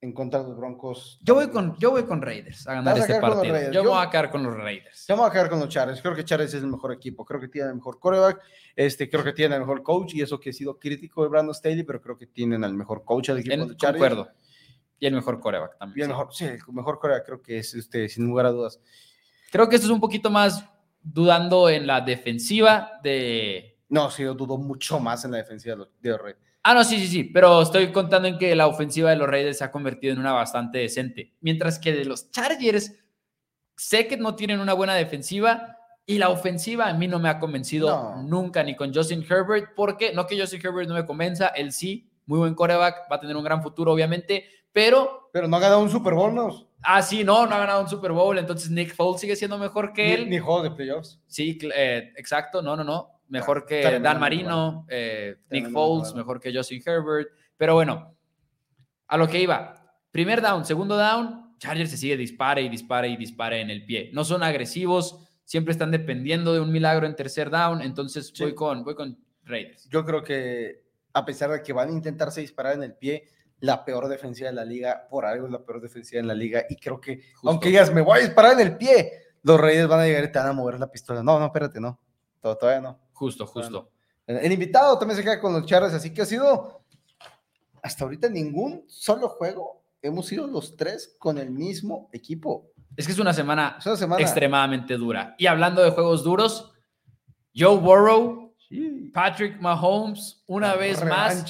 en 0.06 0.14
contra 0.14 0.41
de 0.41 0.49
los 0.49 0.58
Broncos. 0.58 1.20
Yo 1.22 1.36
voy 1.36 1.49
con, 1.49 1.76
yo 1.78 1.91
voy 1.91 2.03
con 2.03 2.22
Raiders 2.22 2.68
a 2.68 2.76
ganar 2.76 2.97
este 2.97 3.20
partido. 3.20 3.72
Yo, 3.72 3.84
me 3.84 3.89
voy 3.89 4.06
a 4.06 4.10
quedar 4.10 4.30
con 4.30 4.43
los 4.43 4.56
Raiders. 4.56 5.06
Yo 5.08 5.16
me 5.16 5.22
voy 5.22 5.30
a 5.30 5.34
quedar 5.34 5.49
con 5.49 5.60
los 5.60 5.70
Chargers. 5.70 6.01
Creo 6.01 6.16
que 6.16 6.24
Chargers 6.24 6.53
es 6.53 6.62
el 6.62 6.70
mejor 6.70 6.93
equipo. 6.93 7.26
Creo 7.26 7.41
que 7.41 7.47
tiene 7.47 7.70
el 7.70 7.76
mejor 7.76 7.99
coreback. 7.99 8.39
Este, 8.76 9.10
creo 9.10 9.24
que 9.24 9.34
tiene 9.34 9.56
el 9.56 9.62
mejor 9.62 9.82
coach. 9.84 10.14
Y 10.14 10.22
eso 10.22 10.39
que 10.39 10.51
he 10.51 10.53
sido 10.53 10.78
crítico 10.78 11.24
de 11.24 11.30
Brandon 11.30 11.56
Staley, 11.56 11.84
pero 11.84 12.01
creo 12.01 12.18
que 12.18 12.28
tienen 12.28 12.64
el 12.64 12.74
mejor 12.74 13.03
coach 13.03 13.30
del 13.30 13.39
equipo 13.39 13.66
de 13.66 13.76
Chargers. 13.76 14.01
Concuerdo. 14.01 14.30
Y 14.99 15.08
el 15.08 15.14
mejor 15.14 15.39
coreback 15.39 15.78
también. 15.78 15.99
Y 15.99 16.01
el 16.03 16.10
mejor, 16.10 16.34
sí, 16.34 16.45
el 16.45 16.60
mejor 16.72 16.99
coreback 16.99 17.26
creo 17.26 17.41
que 17.41 17.58
es 17.58 17.74
este, 17.74 18.08
sin 18.08 18.28
lugar 18.28 18.45
a 18.45 18.51
dudas. 18.51 18.80
Creo 19.51 19.68
que 19.68 19.76
esto 19.76 19.88
es 19.88 19.91
un 19.91 19.99
poquito 19.99 20.30
más 20.30 20.64
dudando 21.01 21.68
en 21.70 21.88
la 21.88 22.01
defensiva 22.01 22.91
de. 23.03 23.80
No, 23.89 24.10
sí, 24.12 24.24
yo 24.24 24.34
dudo 24.34 24.58
mucho 24.58 24.99
más 24.99 25.26
en 25.26 25.32
la 25.32 25.38
defensiva 25.38 25.76
de 25.76 26.10
los 26.12 26.22
Raiders. 26.22 26.45
Ah, 26.68 26.74
no, 26.74 26.84
sí, 26.84 26.97
sí, 26.97 27.05
sí, 27.05 27.24
pero 27.26 27.61
estoy 27.61 27.91
contando 27.91 28.28
en 28.28 28.39
que 28.39 28.55
la 28.55 28.66
ofensiva 28.66 29.11
de 29.11 29.16
los 29.16 29.30
Raiders 29.30 29.59
se 29.59 29.63
ha 29.63 29.72
convertido 29.72 30.13
en 30.13 30.20
una 30.20 30.32
bastante 30.32 30.80
decente. 30.80 31.36
Mientras 31.39 31.78
que 31.78 31.93
de 31.93 32.05
los 32.05 32.32
Chargers, 32.32 32.91
sé 33.78 34.07
que 34.07 34.18
no 34.18 34.34
tienen 34.34 34.59
una 34.59 34.74
buena 34.74 34.95
defensiva 34.95 35.78
y 36.07 36.18
la 36.18 36.30
ofensiva 36.30 36.88
a 36.88 36.93
mí 36.95 37.07
no 37.07 37.20
me 37.20 37.30
ha 37.30 37.38
convencido 37.38 38.16
nunca, 38.24 38.63
ni 38.63 38.76
con 38.76 38.91
Justin 38.91 39.24
Herbert, 39.30 39.76
porque 39.76 40.11
no 40.11 40.26
que 40.26 40.41
Justin 40.41 40.59
Herbert 40.63 40.89
no 40.89 40.95
me 40.95 41.05
convenza, 41.05 41.49
él 41.49 41.72
sí, 41.72 42.09
muy 42.26 42.39
buen 42.39 42.55
coreback, 42.55 43.11
va 43.11 43.18
a 43.18 43.20
tener 43.20 43.38
un 43.38 43.43
gran 43.43 43.61
futuro, 43.61 43.91
obviamente, 43.91 44.45
pero. 44.72 45.30
Pero 45.34 45.47
no 45.47 45.57
ha 45.57 45.59
ganado 45.59 45.82
un 45.82 45.91
Super 45.91 46.16
Bowl, 46.16 46.34
¿no? 46.34 46.68
Ah, 46.82 47.03
sí, 47.03 47.24
no, 47.24 47.45
no 47.45 47.53
ha 47.53 47.59
ganado 47.59 47.82
un 47.82 47.89
Super 47.89 48.11
Bowl, 48.11 48.39
entonces 48.39 48.72
Nick 48.72 48.95
Foles 48.95 49.22
sigue 49.22 49.36
siendo 49.36 49.59
mejor 49.59 49.93
que 49.93 50.16
él. 50.16 50.32
Ni, 50.32 50.39
juego 50.39 50.63
de 50.63 50.72
playoffs. 50.72 51.22
Sí, 51.28 51.59
eh, 51.76 52.11
exacto, 52.18 52.63
no, 52.63 52.76
no, 52.76 52.84
no 52.84 53.14
mejor 53.28 53.65
que 53.65 53.99
Dan 53.99 54.19
Marino, 54.19 54.86
eh, 54.89 55.38
Nick 55.49 55.71
Foles, 55.71 56.13
mejor 56.13 56.39
que 56.39 56.53
Justin 56.53 56.82
Herbert. 56.86 57.30
Pero 57.57 57.73
bueno, 57.73 58.15
a 59.07 59.17
lo 59.17 59.28
que 59.28 59.41
iba. 59.41 59.76
Primer 60.11 60.41
down, 60.41 60.65
segundo 60.65 60.97
down, 60.97 61.55
Chargers 61.57 61.91
se 61.91 61.97
sigue 61.97 62.17
dispare 62.17 62.61
y 62.61 62.69
dispare 62.69 63.09
y 63.09 63.17
dispare 63.17 63.61
en 63.61 63.69
el 63.69 63.86
pie. 63.86 64.09
No 64.13 64.23
son 64.23 64.43
agresivos, 64.43 65.19
siempre 65.43 65.71
están 65.71 65.91
dependiendo 65.91 66.53
de 66.53 66.59
un 66.59 66.71
milagro 66.71 67.05
en 67.05 67.15
tercer 67.15 67.49
down, 67.49 67.82
entonces 67.82 68.34
voy, 68.39 68.55
con, 68.55 68.84
voy 68.84 68.95
con 68.95 69.17
Raiders. 69.43 69.88
Yo 69.89 70.05
creo 70.05 70.23
que 70.23 70.84
a 71.13 71.26
pesar 71.26 71.49
de 71.51 71.63
que 71.63 71.73
van 71.73 71.89
a 71.89 71.93
intentarse 71.93 72.41
disparar 72.41 72.76
en 72.76 72.84
el 72.84 72.93
pie, 72.93 73.28
la 73.61 73.86
peor 73.86 74.07
defensiva 74.07 74.49
de 74.49 74.55
la 74.55 74.65
liga, 74.65 75.07
por 75.09 75.26
algo 75.26 75.45
es 75.45 75.51
la 75.51 75.63
peor 75.63 75.82
defensiva 75.82 76.19
en 76.19 76.28
la 76.28 76.34
liga, 76.34 76.65
y 76.69 76.76
creo 76.76 76.99
que, 76.99 77.21
aunque 77.43 77.69
digas, 77.69 77.93
me 77.93 78.01
voy 78.01 78.19
a 78.19 78.21
disparar 78.23 78.53
en 78.53 78.59
el 78.59 78.78
pie, 78.78 79.11
los 79.43 79.59
Raiders 79.59 79.88
van 79.88 80.01
a 80.01 80.05
llegar 80.05 80.26
y 80.26 80.32
te 80.32 80.39
van 80.39 80.49
a 80.49 80.53
mover 80.53 80.80
la 80.80 80.91
pistola. 80.91 81.23
No, 81.23 81.39
no, 81.39 81.45
espérate, 81.45 81.80
no, 81.80 81.99
todavía 82.41 82.82
no. 82.82 83.05
Justo, 83.16 83.47
justo. 83.47 83.89
el 84.28 84.51
invitado 84.51 84.99
también 84.99 85.18
se 85.18 85.24
queda 85.24 85.39
con 85.39 85.53
los 85.53 85.66
charros, 85.66 85.93
así 85.93 86.13
que 86.13 86.22
ha 86.22 86.26
sido 86.26 86.82
hasta 87.82 88.03
ahorita 88.03 88.30
ningún 88.30 88.84
solo 88.88 89.30
juego. 89.30 89.84
Hemos 90.01 90.28
sido 90.28 90.45
los 90.47 90.76
tres 90.76 91.16
con 91.18 91.38
el 91.38 91.49
mismo 91.49 92.09
equipo. 92.11 92.72
Es 92.95 93.05
que 93.05 93.13
es 93.13 93.20
una 93.20 93.34
semana, 93.34 93.78
extremadamente 94.20 94.97
dura. 94.97 95.36
Y 95.38 95.47
hablando 95.47 95.82
de 95.82 95.91
juegos 95.91 96.24
duros, 96.24 96.72
Joe 97.55 97.78
Burrow, 97.78 98.53
Patrick 99.13 99.59
Mahomes, 99.59 100.43
una 100.47 100.76
vez 100.76 101.03
más 101.03 101.45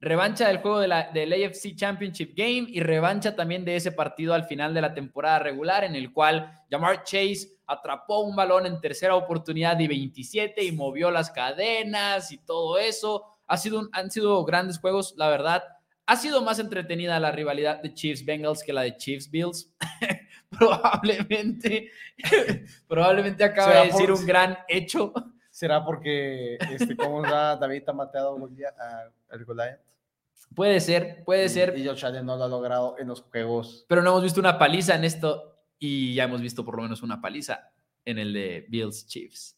revancha 0.00 0.48
del 0.48 0.58
juego 0.58 0.78
de 0.78 0.88
la, 0.88 1.10
del 1.10 1.32
AFC 1.32 1.74
Championship 1.74 2.34
Game 2.36 2.66
y 2.68 2.80
revancha 2.80 3.34
también 3.34 3.64
de 3.64 3.76
ese 3.76 3.92
partido 3.92 4.34
al 4.34 4.44
final 4.44 4.72
de 4.72 4.80
la 4.80 4.94
temporada 4.94 5.40
regular 5.40 5.84
en 5.84 5.94
el 5.94 6.12
cual 6.12 6.52
Jamar 6.70 7.02
Chase 7.02 7.55
atrapó 7.66 8.20
un 8.20 8.36
balón 8.36 8.66
en 8.66 8.80
tercera 8.80 9.14
oportunidad 9.16 9.76
de 9.76 9.88
27 9.88 10.64
y 10.64 10.72
movió 10.72 11.10
las 11.10 11.30
cadenas 11.30 12.32
y 12.32 12.38
todo 12.38 12.78
eso. 12.78 13.24
Ha 13.46 13.56
sido 13.56 13.88
han 13.92 14.10
sido 14.10 14.44
grandes 14.44 14.78
juegos, 14.78 15.14
la 15.16 15.28
verdad. 15.28 15.62
Ha 16.06 16.16
sido 16.16 16.42
más 16.42 16.58
entretenida 16.58 17.18
la 17.18 17.32
rivalidad 17.32 17.82
de 17.82 17.92
Chiefs 17.92 18.24
Bengals 18.24 18.62
que 18.62 18.72
la 18.72 18.82
de 18.82 18.96
Chiefs 18.96 19.30
Bills. 19.30 19.72
probablemente, 20.50 21.90
probablemente 22.88 23.44
acaba 23.44 23.80
de 23.80 23.86
decir 23.86 24.12
un 24.12 24.24
gran 24.24 24.58
hecho. 24.68 25.12
¿Será 25.50 25.84
porque, 25.84 26.58
este, 26.70 26.96
cómo 26.96 27.22
David 27.22 27.82
ha 27.88 27.92
matado 27.92 28.34
al 28.34 29.44
Goliath? 29.44 29.80
Puede 30.54 30.80
ser, 30.80 31.24
puede 31.24 31.48
ser. 31.48 31.76
Y 31.76 31.86
Josh 31.86 32.04
Allen 32.04 32.26
no 32.26 32.36
lo 32.36 32.44
ha 32.44 32.48
logrado 32.48 32.96
en 32.98 33.08
los 33.08 33.22
juegos. 33.22 33.84
Pero 33.88 34.02
no 34.02 34.10
hemos 34.10 34.22
visto 34.22 34.38
una 34.38 34.58
paliza 34.58 34.94
en 34.94 35.04
esto 35.04 35.55
y 35.78 36.14
ya 36.14 36.24
hemos 36.24 36.40
visto 36.40 36.64
por 36.64 36.76
lo 36.76 36.82
menos 36.82 37.02
una 37.02 37.20
paliza 37.20 37.70
en 38.04 38.18
el 38.18 38.32
de 38.32 38.66
Bills 38.68 39.06
Chiefs. 39.06 39.56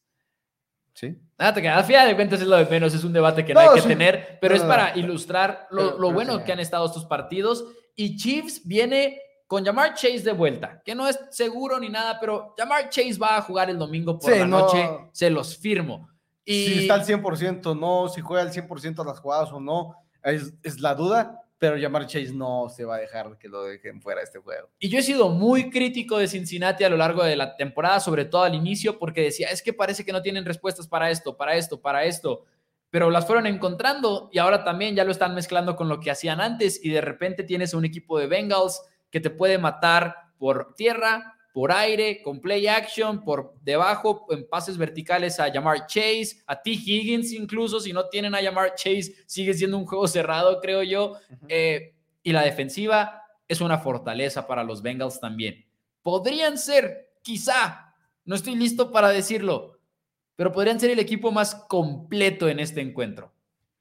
Sí. 0.94 1.16
Ah, 1.36 1.54
te 1.54 1.62
quedas, 1.62 1.86
de 1.86 2.16
cuentas 2.16 2.40
es 2.40 2.46
lo 2.48 2.56
de 2.56 2.66
menos, 2.66 2.92
es 2.92 3.04
un 3.04 3.12
debate 3.12 3.44
que 3.44 3.54
no, 3.54 3.60
hay 3.60 3.80
que 3.80 3.86
tener, 3.86 4.38
pero 4.40 4.56
es 4.56 4.62
para 4.62 4.96
ilustrar 4.98 5.68
lo, 5.70 5.96
lo 5.96 6.12
bueno 6.12 6.42
que 6.42 6.52
han 6.52 6.58
estado 6.58 6.86
estos 6.86 7.04
partidos. 7.04 7.64
Y 7.94 8.16
Chiefs 8.16 8.62
viene 8.64 9.20
con 9.48 9.64
Jamar 9.64 9.94
Chase 9.94 10.20
de 10.20 10.32
vuelta, 10.32 10.82
que 10.84 10.94
no 10.94 11.08
es 11.08 11.18
seguro 11.30 11.80
ni 11.80 11.88
nada, 11.88 12.20
pero 12.20 12.54
Jamar 12.56 12.90
Chase 12.90 13.16
va 13.18 13.38
a 13.38 13.42
jugar 13.42 13.70
el 13.70 13.78
domingo 13.78 14.18
por 14.18 14.36
la 14.36 14.46
noche, 14.46 14.88
se 15.12 15.30
los 15.30 15.56
firmo. 15.56 16.08
Y... 16.44 16.66
Si 16.66 16.78
está 16.80 16.94
al 16.94 17.04
100%, 17.06 17.78
no, 17.78 18.08
si 18.08 18.20
juega 18.20 18.42
al 18.42 18.52
100% 18.52 19.00
a 19.00 19.04
las 19.04 19.20
jugadas 19.20 19.50
o 19.50 19.58
no, 19.58 19.96
es, 20.22 20.52
es, 20.62 20.80
la 20.80 20.94
duda, 20.94 21.47
pero 21.58 21.80
Jamar 21.80 22.06
Chase 22.06 22.32
no 22.32 22.68
se 22.68 22.84
va 22.84 22.96
a 22.96 22.98
dejar 22.98 23.36
que 23.38 23.48
lo 23.48 23.64
dejen 23.64 24.00
fuera 24.00 24.20
de 24.20 24.24
este 24.24 24.38
juego. 24.38 24.70
Y 24.78 24.88
yo 24.88 24.98
he 24.98 25.02
sido 25.02 25.28
muy 25.28 25.70
crítico 25.70 26.18
de 26.18 26.28
Cincinnati 26.28 26.84
a 26.84 26.88
lo 26.88 26.96
largo 26.96 27.24
de 27.24 27.36
la 27.36 27.56
temporada, 27.56 28.00
sobre 28.00 28.24
todo 28.24 28.44
al 28.44 28.54
inicio, 28.54 28.98
porque 28.98 29.22
decía, 29.22 29.48
es 29.48 29.62
que 29.62 29.72
parece 29.72 30.04
que 30.04 30.12
no 30.12 30.22
tienen 30.22 30.44
respuestas 30.44 30.86
para 30.86 31.10
esto, 31.10 31.36
para 31.36 31.56
esto, 31.56 31.80
para 31.80 32.04
esto 32.04 32.44
pero 32.90 33.10
las 33.10 33.26
fueron 33.26 33.46
encontrando 33.46 34.30
y 34.32 34.38
ahora 34.38 34.64
también 34.64 34.94
ya 34.94 35.04
lo 35.04 35.10
están 35.10 35.34
mezclando 35.34 35.76
con 35.76 35.88
lo 35.88 36.00
que 36.00 36.10
hacían 36.10 36.40
antes 36.40 36.82
y 36.82 36.90
de 36.90 37.00
repente 37.00 37.44
tienes 37.44 37.74
un 37.74 37.84
equipo 37.84 38.18
de 38.18 38.26
Bengals 38.26 38.80
que 39.10 39.20
te 39.20 39.30
puede 39.30 39.58
matar 39.58 40.14
por 40.38 40.74
tierra, 40.74 41.37
por 41.58 41.72
aire, 41.72 42.22
con 42.22 42.40
play 42.40 42.68
action, 42.68 43.24
por 43.24 43.52
debajo, 43.62 44.26
en 44.30 44.48
pases 44.48 44.78
verticales 44.78 45.40
a 45.40 45.48
llamar 45.48 45.88
Chase, 45.88 46.40
a 46.46 46.62
T. 46.62 46.70
Higgins 46.70 47.32
incluso, 47.32 47.80
si 47.80 47.92
no 47.92 48.08
tienen 48.08 48.32
a 48.36 48.40
llamar 48.40 48.76
Chase, 48.76 49.16
sigue 49.26 49.52
siendo 49.52 49.76
un 49.76 49.84
juego 49.84 50.06
cerrado, 50.06 50.60
creo 50.60 50.84
yo. 50.84 51.14
Eh, 51.48 51.96
y 52.22 52.30
la 52.30 52.44
defensiva 52.44 53.24
es 53.48 53.60
una 53.60 53.78
fortaleza 53.78 54.46
para 54.46 54.62
los 54.62 54.82
Bengals 54.82 55.18
también. 55.18 55.66
Podrían 56.00 56.58
ser, 56.58 57.10
quizá, 57.22 57.92
no 58.24 58.36
estoy 58.36 58.54
listo 58.54 58.92
para 58.92 59.08
decirlo, 59.08 59.80
pero 60.36 60.52
podrían 60.52 60.78
ser 60.78 60.90
el 60.90 61.00
equipo 61.00 61.32
más 61.32 61.56
completo 61.56 62.48
en 62.48 62.60
este 62.60 62.82
encuentro, 62.82 63.32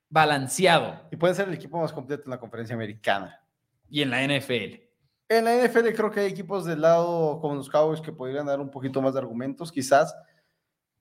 balanceado. 0.10 1.08
Y 1.12 1.16
pueden 1.16 1.36
ser 1.36 1.48
el 1.48 1.54
equipo 1.54 1.78
más 1.78 1.94
completo 1.94 2.24
en 2.24 2.32
la 2.32 2.40
conferencia 2.40 2.76
americana. 2.76 3.40
Y 3.88 4.02
en 4.02 4.10
la 4.10 4.24
NFL. 4.24 4.87
En 5.30 5.46
la 5.46 5.56
NFL 5.56 5.90
creo 5.96 6.12
que 6.12 6.22
hay 6.22 6.28
equipos 6.28 6.66
del 6.66 6.82
lado 6.82 7.40
como 7.42 7.56
los 7.56 7.70
Cowboys 7.70 8.00
que 8.00 8.14
podrían 8.14 8.46
dar 8.46 8.62
un 8.62 8.72
poquito 8.72 9.02
más 9.02 9.14
de 9.14 9.20
argumentos, 9.20 9.72
quizás, 9.72 10.16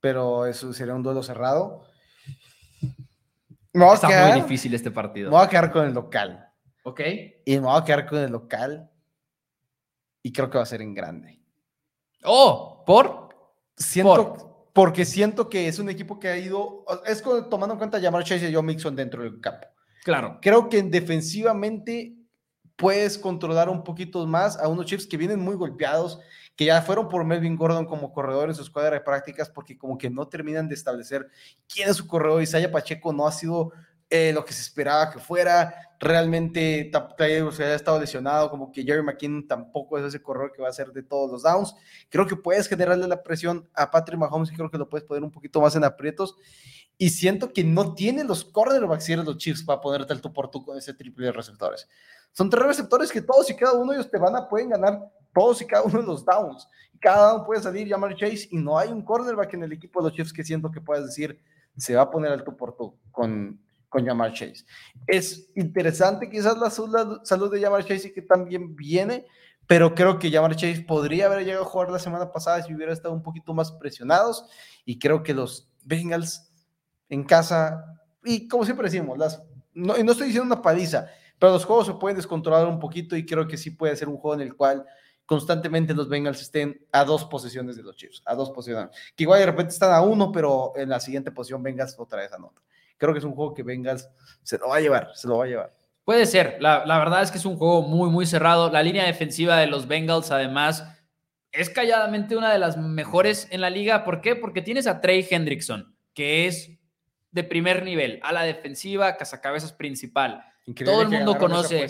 pero 0.00 0.46
eso 0.46 0.72
sería 0.72 0.94
un 0.94 1.02
duelo 1.02 1.22
cerrado. 1.22 1.84
Me 3.72 3.84
voy 3.84 3.94
Está 3.94 4.08
quedar, 4.08 4.32
muy 4.32 4.42
difícil 4.42 4.74
este 4.74 4.90
partido. 4.90 5.30
Me 5.30 5.36
voy 5.36 5.44
a 5.44 5.48
quedar 5.48 5.70
con 5.70 5.86
el 5.86 5.92
local. 5.92 6.50
Ok. 6.82 7.00
Y 7.44 7.54
me 7.54 7.66
voy 7.66 7.78
a 7.78 7.84
quedar 7.84 8.06
con 8.06 8.18
el 8.18 8.32
local. 8.32 8.90
Y 10.22 10.32
creo 10.32 10.50
que 10.50 10.58
va 10.58 10.64
a 10.64 10.66
ser 10.66 10.82
en 10.82 10.94
grande. 10.94 11.40
Oh, 12.24 12.82
¿por? 12.86 13.28
Siento, 13.76 14.70
porque 14.72 15.04
siento 15.04 15.48
que 15.48 15.68
es 15.68 15.78
un 15.78 15.88
equipo 15.88 16.18
que 16.18 16.28
ha 16.28 16.38
ido, 16.38 16.84
es 17.04 17.22
tomando 17.22 17.74
en 17.74 17.78
cuenta 17.78 17.98
llamar 17.98 18.24
Chase 18.24 18.48
y 18.48 18.54
Joe 18.54 18.62
Mixon 18.62 18.96
dentro 18.96 19.22
del 19.22 19.40
campo. 19.40 19.68
Claro. 20.04 20.38
Creo 20.40 20.68
que 20.68 20.82
defensivamente 20.82 22.15
puedes 22.76 23.18
controlar 23.18 23.68
un 23.68 23.82
poquito 23.82 24.26
más 24.26 24.58
a 24.58 24.68
unos 24.68 24.86
Chiefs 24.86 25.06
que 25.06 25.16
vienen 25.16 25.40
muy 25.40 25.56
golpeados, 25.56 26.20
que 26.54 26.66
ya 26.66 26.80
fueron 26.82 27.08
por 27.08 27.24
Melvin 27.24 27.56
Gordon 27.56 27.86
como 27.86 28.12
corredor 28.12 28.48
en 28.48 28.54
su 28.54 28.62
escuadra 28.62 28.96
de 28.96 29.00
prácticas, 29.00 29.50
porque 29.50 29.76
como 29.76 29.98
que 29.98 30.08
no 30.08 30.28
terminan 30.28 30.68
de 30.68 30.74
establecer 30.74 31.28
quién 31.68 31.88
es 31.88 31.96
su 31.96 32.06
corredor. 32.06 32.42
Isaiah 32.42 32.70
Pacheco 32.70 33.12
no 33.12 33.26
ha 33.26 33.32
sido 33.32 33.72
eh, 34.08 34.32
lo 34.32 34.44
que 34.44 34.52
se 34.52 34.62
esperaba 34.62 35.10
que 35.10 35.18
fuera. 35.18 35.74
Realmente 35.98 36.90
se 37.52 37.64
ha 37.64 37.74
estado 37.74 37.98
lesionado, 37.98 38.50
como 38.50 38.70
que 38.70 38.84
Jerry 38.84 39.02
McKinnon 39.02 39.48
tampoco 39.48 39.98
es 39.98 40.04
ese 40.04 40.22
corredor 40.22 40.52
que 40.52 40.62
va 40.62 40.68
a 40.68 40.72
ser 40.72 40.92
de 40.92 41.02
todos 41.02 41.30
los 41.30 41.42
downs. 41.42 41.74
Creo 42.08 42.26
que 42.26 42.36
puedes 42.36 42.68
generarle 42.68 43.08
la 43.08 43.22
presión 43.22 43.68
a 43.74 43.90
Patrick 43.90 44.18
Mahomes 44.18 44.52
y 44.52 44.54
creo 44.54 44.70
que 44.70 44.78
lo 44.78 44.88
puedes 44.88 45.06
poner 45.06 45.24
un 45.24 45.30
poquito 45.30 45.60
más 45.60 45.74
en 45.74 45.84
aprietos. 45.84 46.36
Y 46.98 47.10
siento 47.10 47.52
que 47.52 47.62
no 47.62 47.94
tiene 47.94 48.24
los 48.24 48.44
cornerbacks 48.44 49.08
y 49.08 49.16
los 49.16 49.36
Chiefs 49.36 49.62
para 49.62 49.80
ponerte 49.80 50.12
el 50.12 50.20
tú 50.20 50.32
por 50.32 50.50
tú 50.50 50.64
con 50.64 50.78
ese 50.78 50.94
triple 50.94 51.26
de 51.26 51.32
receptores. 51.32 51.88
Son 52.32 52.48
tres 52.48 52.64
receptores 52.64 53.10
que 53.10 53.20
todos 53.20 53.48
y 53.50 53.56
cada 53.56 53.74
uno 53.74 53.92
de 53.92 53.98
ellos 53.98 54.10
te 54.10 54.18
van 54.18 54.36
a 54.36 54.48
pueden 54.48 54.70
ganar 54.70 55.10
todos 55.34 55.60
y 55.60 55.66
cada 55.66 55.82
uno 55.84 56.00
de 56.00 56.06
los 56.06 56.24
downs. 56.24 56.68
Cada 57.00 57.34
uno 57.34 57.44
puede 57.44 57.62
salir, 57.62 57.86
llamar 57.86 58.16
Chase 58.16 58.48
y 58.50 58.56
no 58.56 58.78
hay 58.78 58.88
un 58.88 59.02
cornerback 59.02 59.54
en 59.54 59.64
el 59.64 59.72
equipo 59.72 60.00
de 60.00 60.08
los 60.08 60.16
Chiefs 60.16 60.32
que 60.32 60.44
siento 60.44 60.70
que 60.70 60.80
puedas 60.80 61.04
decir 61.04 61.38
se 61.76 61.94
va 61.94 62.02
a 62.02 62.10
poner 62.10 62.32
al 62.32 62.42
tú 62.42 62.56
por 62.56 62.76
tú 62.76 62.96
con, 63.12 63.60
con 63.88 64.04
Jamar 64.04 64.32
Chase. 64.32 64.64
Es 65.06 65.50
interesante 65.54 66.28
quizás 66.28 66.58
la 66.58 66.70
salud, 66.70 67.50
de 67.50 67.60
Jamar 67.60 67.84
Chase 67.84 68.08
y 68.08 68.12
que 68.12 68.22
también 68.22 68.74
viene, 68.74 69.26
pero 69.66 69.94
creo 69.94 70.18
que 70.18 70.30
Jamar 70.30 70.56
Chase 70.56 70.84
podría 70.86 71.26
haber 71.26 71.44
llegado 71.44 71.64
a 71.64 71.68
jugar 71.68 71.90
la 71.90 71.98
semana 71.98 72.32
pasada 72.32 72.62
si 72.62 72.74
hubiera 72.74 72.92
estado 72.92 73.14
un 73.14 73.22
poquito 73.22 73.52
más 73.54 73.72
presionados 73.72 74.46
y 74.84 74.98
creo 74.98 75.22
que 75.22 75.34
los 75.34 75.68
Bengals 75.84 76.45
en 77.08 77.24
casa, 77.24 78.00
y 78.24 78.48
como 78.48 78.64
siempre 78.64 78.88
decimos, 78.88 79.18
las, 79.18 79.42
no, 79.74 79.96
no 79.96 80.12
estoy 80.12 80.28
diciendo 80.28 80.52
una 80.52 80.62
paliza, 80.62 81.06
pero 81.38 81.52
los 81.52 81.64
juegos 81.64 81.86
se 81.86 81.94
pueden 81.94 82.16
descontrolar 82.16 82.66
un 82.66 82.78
poquito 82.78 83.16
y 83.16 83.26
creo 83.26 83.46
que 83.46 83.56
sí 83.56 83.70
puede 83.70 83.96
ser 83.96 84.08
un 84.08 84.16
juego 84.16 84.34
en 84.34 84.40
el 84.40 84.56
cual 84.56 84.84
constantemente 85.26 85.92
los 85.92 86.08
Bengals 86.08 86.40
estén 86.40 86.86
a 86.92 87.04
dos 87.04 87.24
posiciones 87.24 87.76
de 87.76 87.82
los 87.82 87.96
Chiefs, 87.96 88.22
a 88.24 88.34
dos 88.34 88.50
posiciones. 88.50 88.90
Que 89.14 89.24
igual 89.24 89.40
de 89.40 89.46
repente 89.46 89.72
están 89.72 89.92
a 89.92 90.00
uno, 90.00 90.32
pero 90.32 90.72
en 90.76 90.88
la 90.88 91.00
siguiente 91.00 91.32
posición 91.32 91.62
Bengals 91.62 91.96
otra 91.98 92.20
vez 92.20 92.32
anota. 92.32 92.62
Creo 92.96 93.12
que 93.12 93.18
es 93.18 93.24
un 93.24 93.34
juego 93.34 93.52
que 93.52 93.62
Bengals 93.62 94.08
se 94.42 94.56
lo 94.56 94.68
va 94.68 94.76
a 94.76 94.80
llevar, 94.80 95.10
se 95.14 95.28
lo 95.28 95.38
va 95.38 95.44
a 95.44 95.48
llevar. 95.48 95.76
Puede 96.04 96.24
ser, 96.24 96.56
la, 96.60 96.86
la 96.86 96.98
verdad 96.98 97.22
es 97.22 97.32
que 97.32 97.38
es 97.38 97.44
un 97.44 97.56
juego 97.56 97.82
muy, 97.82 98.08
muy 98.08 98.24
cerrado. 98.24 98.70
La 98.70 98.82
línea 98.82 99.04
defensiva 99.04 99.58
de 99.58 99.66
los 99.66 99.88
Bengals, 99.88 100.30
además, 100.30 100.86
es 101.50 101.68
calladamente 101.68 102.36
una 102.36 102.52
de 102.52 102.60
las 102.60 102.76
mejores 102.76 103.48
en 103.50 103.60
la 103.60 103.70
liga. 103.70 104.04
¿Por 104.04 104.20
qué? 104.20 104.36
Porque 104.36 104.62
tienes 104.62 104.86
a 104.86 105.00
Trey 105.00 105.26
Hendrickson, 105.28 105.96
que 106.14 106.46
es 106.46 106.70
de 107.36 107.44
primer 107.44 107.84
nivel, 107.84 108.18
a 108.22 108.32
la 108.32 108.44
defensiva, 108.44 109.14
cazacabezas 109.18 109.70
principal. 109.70 110.42
Todo 110.82 111.02
el 111.02 111.08
mundo 111.10 111.36
conoce. 111.36 111.86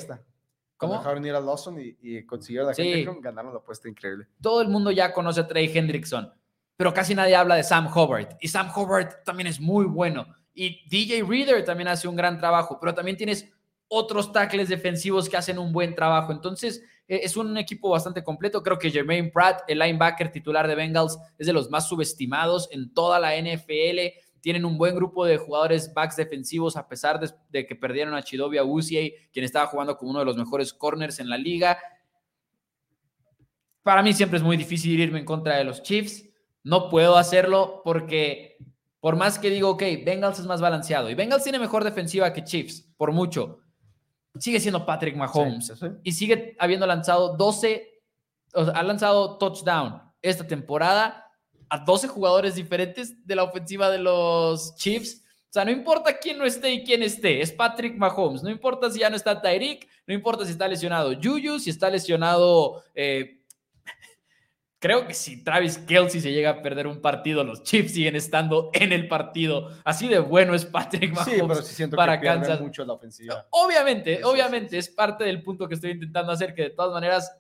¿Cómo? 0.77 0.95
Dejaron 0.95 1.25
ir 1.25 1.35
a 1.35 1.41
Lawson 1.41 1.81
y, 1.81 1.97
y 2.03 2.27
consiguieron 2.27 2.67
la 2.67 2.75
sí. 2.75 3.07
ganaron 3.21 3.53
la 3.53 3.61
apuesta 3.61 3.89
increíble. 3.89 4.27
Todo 4.43 4.61
el 4.61 4.69
mundo 4.69 4.91
ya 4.91 5.13
conoce 5.13 5.41
a 5.41 5.47
Trey 5.47 5.71
Hendrickson, 5.73 6.35
pero 6.77 6.93
casi 6.93 7.15
nadie 7.15 7.37
habla 7.37 7.55
de 7.55 7.63
Sam 7.63 7.87
Hubbard. 7.87 8.37
Y 8.41 8.49
Sam 8.49 8.71
Hubbard 8.77 9.23
también 9.25 9.47
es 9.47 9.61
muy 9.61 9.87
bueno. 9.87 10.27
Y 10.53 10.87
DJ 10.89 11.23
Reader 11.23 11.65
también 11.65 11.87
hace 11.87 12.09
un 12.09 12.17
gran 12.17 12.39
trabajo, 12.39 12.79
pero 12.81 12.93
también 12.93 13.17
tienes 13.17 13.49
otros 13.87 14.33
tackles 14.33 14.69
defensivos 14.69 15.29
que 15.29 15.37
hacen 15.37 15.61
un 15.61 15.73
buen 15.73 15.95
trabajo. 15.95 16.33
Entonces, 16.33 16.83
e, 17.07 17.21
es 17.23 17.37
un 17.37 17.57
equipo 17.57 17.89
bastante 17.91 18.25
completo. 18.25 18.65
Creo 18.65 18.79
que 18.79 18.91
Jermaine 18.91 19.31
Pratt, 19.31 19.63
el 19.69 19.79
linebacker 19.79 20.33
titular 20.33 20.67
de 20.67 20.75
Bengals, 20.75 21.17
es 21.39 21.47
de 21.47 21.53
los 21.53 21.71
más 21.71 21.89
subestimados 21.89 22.69
en 22.73 22.93
toda 22.93 23.21
la 23.21 23.37
NFL 23.37 24.26
tienen 24.47 24.65
un 24.65 24.79
buen 24.79 24.95
grupo 24.95 25.25
de 25.25 25.39
jugadores 25.39 25.93
backs 25.93 26.15
defensivos, 26.15 26.77
a 26.77 26.87
pesar 26.87 27.19
de, 27.51 27.67
que 27.67 27.75
perdieron 27.75 28.15
a 28.15 28.23
Chidovia 28.23 28.63
Uzier, 28.63 29.13
quien 29.33 29.45
estaba 29.45 29.67
jugando 29.67 29.97
como 29.97 30.13
uno 30.13 30.21
de 30.21 30.25
los 30.25 30.37
mejores 30.37 30.73
corners 30.73 31.19
en 31.19 31.29
la 31.29 31.37
liga. 31.37 31.77
Para 33.83 34.05
mí 34.05 34.13
siempre 34.13 34.37
es 34.37 34.45
muy 34.45 34.57
difícil 34.57 35.01
irme 35.01 35.19
en 35.19 35.25
contra 35.25 35.57
de 35.57 35.65
los 35.65 35.83
Chiefs. 35.83 36.29
No 36.63 36.89
puedo 36.89 37.17
hacerlo 37.17 37.83
porque, 37.85 38.57
por 39.01 39.17
más 39.17 39.41
que 39.41 39.51
digo, 39.51 39.71
ok, 39.71 39.83
Bengals 40.05 40.39
es 40.39 40.47
más 40.47 40.61
balanceado 40.61 41.11
y 41.11 41.17
Bengals 41.17 41.43
tiene 41.43 41.59
mejor 41.59 41.83
defensiva 41.83 42.33
que 42.33 42.45
Chiefs, 42.45 42.89
por 42.97 43.11
mucho. 43.11 43.59
Sigue 44.39 44.61
siendo 44.61 44.87
Patrick 44.87 45.17
Mahomes 45.17 45.73
y 46.05 46.13
sigue 46.13 46.55
habiendo 46.61 46.87
lanzado 46.87 47.37
12, 47.37 48.01
ha 48.55 48.83
lanzado 48.85 49.39
touchdown 49.39 50.03
esta 50.23 50.47
temporada 50.47 51.26
a 51.69 51.79
12 51.79 52.09
jugadores 52.09 52.55
diferentes 52.55 53.27
de 53.27 53.37
la 53.37 53.45
ofensiva 53.45 53.91
de 53.91 53.99
los 53.99 54.77
Chiefs. 54.77 55.23
O 55.49 55.53
sea, 55.53 55.65
no 55.65 55.71
importa 55.71 56.19
quién 56.19 56.39
no 56.39 56.45
esté 56.45 56.73
y 56.73 56.85
quién 56.85 57.03
esté, 57.03 57.41
es 57.41 57.53
Patrick 57.53 57.97
Mahomes. 57.97 58.43
No 58.43 58.51
importa 58.51 58.91
si 58.91 59.01
ya 59.01 59.11
no 59.11 59.17
está 59.17 59.41
Tyreek, 59.41 59.89
no 60.07 60.15
importa 60.15 60.45
si 60.45 60.53
está 60.53 60.69
lesionado 60.69 61.15
Juju, 61.15 61.59
si 61.59 61.71
está 61.71 61.89
lesionado. 61.89 62.83
Eh, 62.95 63.41
creo 64.79 65.07
que 65.07 65.15
si 65.15 65.43
Travis 65.43 65.79
Kelsey 65.79 66.21
se 66.21 66.33
llega 66.33 66.51
a 66.51 66.63
perder 66.63 66.87
un 66.87 67.01
partido, 67.01 67.43
los 67.43 67.63
Chiefs 67.63 67.95
siguen 67.95 68.17
estando 68.17 68.71
en 68.75 68.93
el 68.93 69.09
partido. 69.09 69.71
Así 69.85 70.09
de 70.09 70.19
bueno 70.19 70.55
es 70.55 70.67
Patrick 70.67 71.13
Mahomes 71.13 71.35
sí, 71.35 71.41
pero 71.41 71.63
sí 71.63 71.75
siento 71.75 71.97
para 71.97 72.21
que 72.21 72.27
Kansas. 72.27 72.61
mucho 72.61 72.85
la 72.85 72.93
ofensiva. 72.93 73.47
Obviamente, 73.51 74.23
obviamente, 74.25 74.77
es 74.77 74.91
parte 74.91 75.25
del 75.25 75.43
punto 75.43 75.67
que 75.69 75.75
estoy 75.75 75.93
intentando 75.93 76.33
hacer, 76.33 76.55
que 76.55 76.63
de 76.63 76.71
todas 76.71 76.93
maneras 76.93 77.33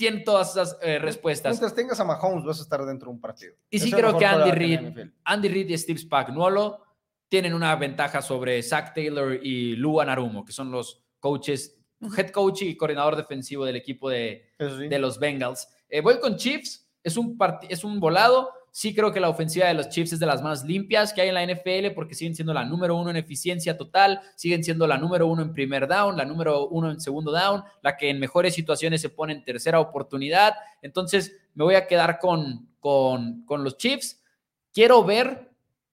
tiene 0.00 0.20
todas 0.20 0.52
esas 0.52 0.78
eh, 0.80 0.98
respuestas. 0.98 1.52
Mientras 1.52 1.74
tengas 1.74 2.00
a 2.00 2.04
Mahomes, 2.04 2.42
vas 2.42 2.58
a 2.58 2.62
estar 2.62 2.82
dentro 2.86 3.10
de 3.10 3.16
un 3.16 3.20
partido. 3.20 3.52
Y 3.68 3.78
sí 3.78 3.92
creo 3.92 4.16
que 4.16 4.24
Andy 4.24 4.50
Reid, 4.50 5.10
Andy 5.24 5.48
Reid 5.48 5.68
y 5.68 5.76
Steve 5.76 5.98
Spagnuolo 5.98 6.82
tienen 7.28 7.52
una 7.52 7.76
ventaja 7.76 8.22
sobre 8.22 8.62
Zach 8.62 8.94
Taylor 8.94 9.38
y 9.42 9.76
Lou 9.76 10.00
Anarumo, 10.00 10.42
que 10.42 10.52
son 10.52 10.70
los 10.70 11.02
coaches, 11.18 11.78
head 12.16 12.30
coach 12.30 12.62
y 12.62 12.78
coordinador 12.78 13.14
defensivo 13.14 13.66
del 13.66 13.76
equipo 13.76 14.08
de, 14.08 14.46
de 14.58 14.98
los 14.98 15.18
Bengals. 15.18 15.68
Eh, 15.90 16.00
voy 16.00 16.18
con 16.18 16.36
Chiefs, 16.36 16.88
es 17.04 17.18
un, 17.18 17.38
es 17.68 17.84
un 17.84 18.00
volado. 18.00 18.50
Sí 18.72 18.94
creo 18.94 19.12
que 19.12 19.20
la 19.20 19.28
ofensiva 19.28 19.66
de 19.66 19.74
los 19.74 19.88
Chiefs 19.88 20.12
es 20.12 20.20
de 20.20 20.26
las 20.26 20.42
más 20.42 20.64
limpias 20.64 21.12
que 21.12 21.20
hay 21.20 21.28
en 21.28 21.34
la 21.34 21.44
NFL 21.44 21.92
porque 21.94 22.14
siguen 22.14 22.34
siendo 22.34 22.54
la 22.54 22.64
número 22.64 22.96
uno 22.96 23.10
en 23.10 23.16
eficiencia 23.16 23.76
total, 23.76 24.20
siguen 24.36 24.62
siendo 24.62 24.86
la 24.86 24.96
número 24.96 25.26
uno 25.26 25.42
en 25.42 25.52
primer 25.52 25.88
down, 25.88 26.16
la 26.16 26.24
número 26.24 26.68
uno 26.68 26.90
en 26.90 27.00
segundo 27.00 27.32
down, 27.32 27.62
la 27.82 27.96
que 27.96 28.10
en 28.10 28.20
mejores 28.20 28.54
situaciones 28.54 29.00
se 29.00 29.08
pone 29.08 29.32
en 29.32 29.44
tercera 29.44 29.80
oportunidad. 29.80 30.54
Entonces 30.82 31.36
me 31.54 31.64
voy 31.64 31.74
a 31.74 31.86
quedar 31.86 32.18
con, 32.18 32.68
con, 32.78 33.44
con 33.44 33.64
los 33.64 33.76
Chiefs. 33.76 34.22
Quiero 34.72 35.04
ver 35.04 35.50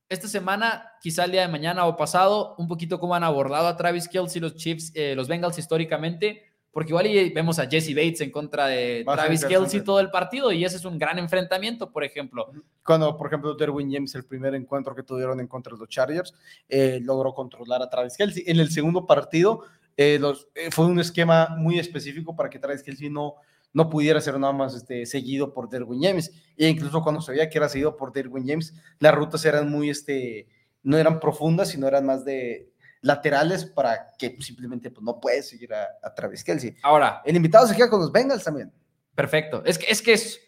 esta 0.09 0.27
semana, 0.27 0.93
quizá 1.01 1.25
el 1.25 1.31
día 1.31 1.41
de 1.41 1.47
mañana 1.49 1.85
o 1.85 1.97
pasado, 1.97 2.55
un 2.57 2.67
poquito 2.67 2.99
cómo 2.99 3.15
han 3.15 3.23
abordado 3.23 3.67
a 3.67 3.75
Travis 3.75 4.07
Kelce 4.07 4.39
los 4.39 4.55
Chiefs, 4.55 4.91
eh, 4.95 5.15
los 5.15 5.27
Bengals 5.27 5.57
históricamente 5.57 6.46
porque 6.77 6.91
igual 6.91 7.07
vemos 7.33 7.57
a 7.57 7.65
Jesse 7.65 7.95
Bates 7.95 8.21
en 8.21 8.29
contra 8.29 8.67
de 8.67 9.03
Travis 9.03 9.43
Kelsey 9.43 9.83
todo 9.83 9.99
el 9.99 10.11
partido 10.11 10.51
y 10.51 10.63
ese 10.63 10.77
es 10.77 10.85
un 10.85 10.99
gran 10.99 11.17
enfrentamiento, 11.17 11.91
por 11.91 12.03
ejemplo. 12.03 12.51
Cuando, 12.85 13.17
por 13.17 13.25
ejemplo, 13.25 13.55
Derwin 13.55 13.91
James, 13.91 14.13
el 14.13 14.25
primer 14.25 14.53
encuentro 14.53 14.93
que 14.93 15.01
tuvieron 15.01 15.39
en 15.39 15.47
contra 15.47 15.73
de 15.73 15.79
los 15.79 15.89
Chargers, 15.89 16.35
eh, 16.69 16.99
logró 17.01 17.33
controlar 17.33 17.81
a 17.81 17.89
Travis 17.89 18.15
Kelsey. 18.15 18.43
En 18.45 18.59
el 18.59 18.69
segundo 18.69 19.07
partido 19.07 19.63
eh, 19.97 20.21
eh, 20.53 20.69
fue 20.69 20.85
un 20.85 20.99
esquema 20.99 21.55
muy 21.57 21.79
específico 21.79 22.35
para 22.35 22.47
que 22.47 22.59
Travis 22.59 22.83
Kelsey 22.83 23.09
no, 23.09 23.37
no 23.73 23.89
pudiera 23.89 24.21
ser 24.21 24.39
nada 24.39 24.53
más 24.53 24.75
este, 24.75 25.07
seguido 25.07 25.55
por 25.55 25.69
Derwin 25.69 26.03
James. 26.03 26.31
E 26.55 26.69
incluso 26.69 27.01
cuando 27.01 27.21
se 27.21 27.31
veía 27.31 27.49
que 27.49 27.57
era 27.57 27.69
seguido 27.69 27.97
por 27.97 28.13
Derwin 28.13 28.47
James, 28.47 28.75
las 28.99 29.15
rutas 29.15 29.43
eran 29.45 29.67
muy, 29.67 29.89
este, 29.89 30.47
no 30.83 30.95
eran 30.95 31.19
profundas, 31.19 31.69
sino 31.69 31.87
eran 31.87 32.05
más 32.05 32.23
de 32.23 32.69
laterales 33.01 33.65
para 33.65 34.07
que 34.17 34.35
simplemente 34.41 34.89
pues, 34.91 35.03
no 35.03 35.19
puedes 35.19 35.49
seguir 35.49 35.73
a, 35.73 36.13
Travis 36.15 36.43
Kelsey. 36.43 36.75
Ahora, 36.83 37.21
el 37.25 37.35
invitado 37.35 37.67
se 37.67 37.75
queda 37.75 37.89
con 37.89 37.99
los 37.99 38.11
Bengals 38.11 38.43
también. 38.43 38.71
Perfecto. 39.15 39.63
Es 39.65 39.77
que 39.77 39.85
es, 39.89 40.01
que 40.01 40.13
es, 40.13 40.39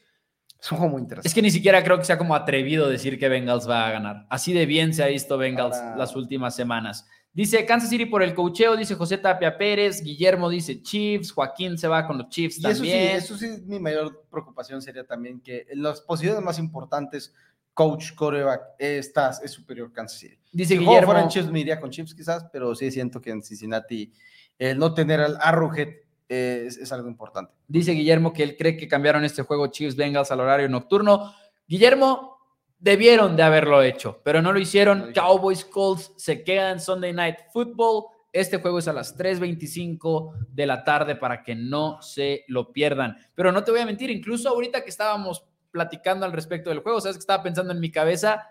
es 0.61 0.71
un 0.71 0.77
juego 0.77 0.93
muy 0.93 1.01
interesante. 1.01 1.27
Es 1.27 1.33
que 1.33 1.41
ni 1.41 1.51
siquiera 1.51 1.83
creo 1.83 1.97
que 1.97 2.05
sea 2.05 2.17
como 2.17 2.35
atrevido 2.35 2.89
decir 2.89 3.19
que 3.19 3.29
Bengals 3.29 3.69
va 3.69 3.87
a 3.87 3.91
ganar. 3.91 4.25
Así 4.29 4.53
de 4.53 4.65
bien 4.65 4.93
se 4.93 5.03
ha 5.03 5.07
visto 5.07 5.37
Bengals 5.37 5.77
las 5.97 6.15
últimas 6.15 6.55
semanas. 6.55 7.05
Dice 7.31 7.63
Kansas 7.65 7.89
City 7.89 8.05
por 8.05 8.23
el 8.23 8.33
cocheo, 8.33 8.75
dice 8.75 8.95
José 8.95 9.17
Tapia 9.17 9.55
Pérez, 9.55 10.01
Guillermo 10.01 10.49
dice 10.49 10.81
Chiefs, 10.81 11.31
Joaquín 11.31 11.77
se 11.77 11.87
va 11.87 12.07
con 12.07 12.17
los 12.17 12.29
Chiefs 12.29 12.59
también. 12.59 13.15
Eso 13.15 13.37
sí, 13.37 13.45
eso 13.45 13.57
sí, 13.57 13.63
mi 13.67 13.79
mayor 13.79 14.25
preocupación 14.31 14.81
sería 14.81 15.05
también 15.05 15.39
que 15.39 15.67
en 15.69 15.83
las 15.83 16.01
posiciones 16.01 16.41
más 16.41 16.57
importantes 16.57 17.33
coach, 17.73 18.13
coreback, 18.15 18.61
estás, 18.77 19.41
es 19.43 19.51
superior 19.51 19.91
Kansas 19.91 20.19
City. 20.19 20.39
Dice 20.51 20.75
si 20.75 20.79
Guillermo. 20.79 21.27
Chiefs, 21.27 21.51
me 21.51 21.59
iría 21.59 21.79
con 21.79 21.89
Chiefs 21.89 22.13
quizás, 22.13 22.45
pero 22.51 22.75
sí 22.75 22.91
siento 22.91 23.21
que 23.21 23.31
en 23.31 23.41
Cincinnati 23.41 24.11
el 24.57 24.77
no 24.77 24.93
tener 24.93 25.21
al 25.21 25.37
Arrowhead 25.41 25.89
eh, 26.27 26.65
es, 26.67 26.77
es 26.77 26.91
algo 26.91 27.07
importante. 27.07 27.53
Dice 27.67 27.91
Guillermo 27.91 28.33
que 28.33 28.43
él 28.43 28.57
cree 28.57 28.75
que 28.75 28.87
cambiaron 28.87 29.23
este 29.23 29.43
juego 29.43 29.67
Chiefs 29.67 29.95
Bengals 29.95 30.31
al 30.31 30.41
horario 30.41 30.67
nocturno. 30.67 31.33
Guillermo, 31.67 32.39
debieron 32.79 33.35
de 33.35 33.43
haberlo 33.43 33.83
hecho, 33.83 34.21
pero 34.23 34.41
no 34.41 34.53
lo 34.53 34.59
hicieron. 34.59 35.07
No. 35.07 35.13
Cowboys 35.13 35.65
Colts 35.65 36.13
se 36.15 36.43
quedan 36.43 36.79
Sunday 36.79 37.13
Night 37.13 37.37
Football. 37.51 38.05
Este 38.31 38.57
juego 38.57 38.79
es 38.79 38.87
a 38.87 38.93
las 38.93 39.17
3:25 39.17 40.47
de 40.49 40.65
la 40.65 40.83
tarde 40.83 41.15
para 41.15 41.43
que 41.43 41.55
no 41.55 42.01
se 42.01 42.45
lo 42.47 42.71
pierdan. 42.71 43.17
Pero 43.35 43.51
no 43.51 43.63
te 43.63 43.71
voy 43.71 43.81
a 43.81 43.85
mentir, 43.85 44.09
incluso 44.09 44.49
ahorita 44.49 44.83
que 44.83 44.89
estábamos 44.89 45.45
platicando 45.71 46.25
al 46.25 46.31
respecto 46.33 46.69
del 46.69 46.79
juego, 46.79 47.01
sabes 47.01 47.17
que 47.17 47.21
estaba 47.21 47.43
pensando 47.43 47.71
en 47.73 47.79
mi 47.79 47.91
cabeza, 47.91 48.47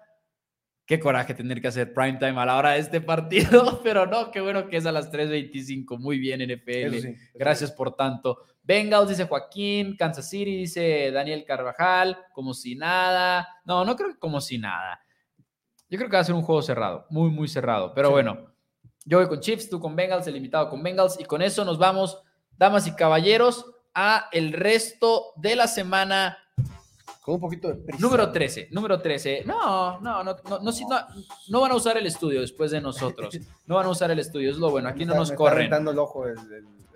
qué 0.86 0.98
coraje 0.98 1.34
tener 1.34 1.60
que 1.60 1.68
hacer 1.68 1.92
primetime 1.92 2.40
a 2.40 2.46
la 2.46 2.56
hora 2.56 2.70
de 2.72 2.78
este 2.78 3.00
partido, 3.80 3.80
pero 3.82 4.06
no, 4.06 4.30
qué 4.30 4.40
bueno 4.40 4.68
que 4.68 4.78
es 4.78 4.86
a 4.86 4.92
las 4.92 5.10
3:25. 5.12 5.98
Muy 5.98 6.18
bien, 6.18 6.40
NFL. 6.40 6.98
Sí, 7.00 7.14
Gracias 7.34 7.70
por 7.72 7.94
tanto. 7.94 8.38
Bengals, 8.62 9.08
dice 9.08 9.24
Joaquín. 9.26 9.96
Kansas 9.96 10.28
City, 10.28 10.56
dice 10.56 11.10
Daniel 11.10 11.44
Carvajal. 11.44 12.18
Como 12.32 12.52
si 12.54 12.74
nada. 12.74 13.48
No, 13.64 13.84
no 13.84 13.96
creo 13.96 14.10
que 14.12 14.18
como 14.18 14.40
si 14.40 14.58
nada. 14.58 15.00
Yo 15.90 15.96
creo 15.96 16.10
que 16.10 16.16
va 16.16 16.20
a 16.20 16.24
ser 16.24 16.34
un 16.34 16.42
juego 16.42 16.60
cerrado. 16.60 17.06
Muy, 17.08 17.30
muy 17.30 17.48
cerrado. 17.48 17.94
Pero 17.94 18.08
Sí. 18.08 18.12
bueno, 18.12 18.52
yo 19.06 19.18
voy 19.18 19.28
con 19.28 19.40
Chiefs, 19.40 19.70
tú 19.70 19.80
con 19.80 19.96
Bengals, 19.96 20.26
el 20.26 20.36
invitado 20.36 20.68
con 20.68 20.82
Bengals. 20.82 21.18
Y 21.18 21.24
con 21.24 21.40
eso 21.40 21.64
nos 21.64 21.78
vamos, 21.78 22.22
damas 22.58 22.86
y 22.86 22.94
caballeros, 22.94 23.64
a 23.94 24.28
el 24.32 24.52
resto 24.52 25.32
de 25.36 25.56
la 25.56 25.66
semana 25.66 26.36
Con 27.22 27.34
un 27.34 27.40
poquito 27.40 27.68
de 27.68 27.74
prisa. 27.74 28.00
Número 28.00 28.30
13, 28.30 28.68
número 28.70 29.00
13. 29.00 29.42
No, 29.44 30.00
no, 30.00 30.24
no, 30.24 30.36
no, 30.48 30.58
no, 30.60 30.72
no, 31.48 31.60
van 31.60 31.70
a 31.72 31.74
usar 31.74 31.96
el 31.96 32.06
estudio 32.06 32.40
después 32.40 32.70
de 32.70 32.80
nosotros. 32.80 33.38
No 33.66 33.76
van 33.76 33.86
a 33.86 33.90
usar 33.90 34.10
el 34.10 34.18
estudio, 34.18 34.50
es 34.50 34.56
lo 34.56 34.70
bueno. 34.70 34.88
Aquí 34.88 35.04
no 35.04 35.14
nos 35.14 35.32
corren. 35.32 35.70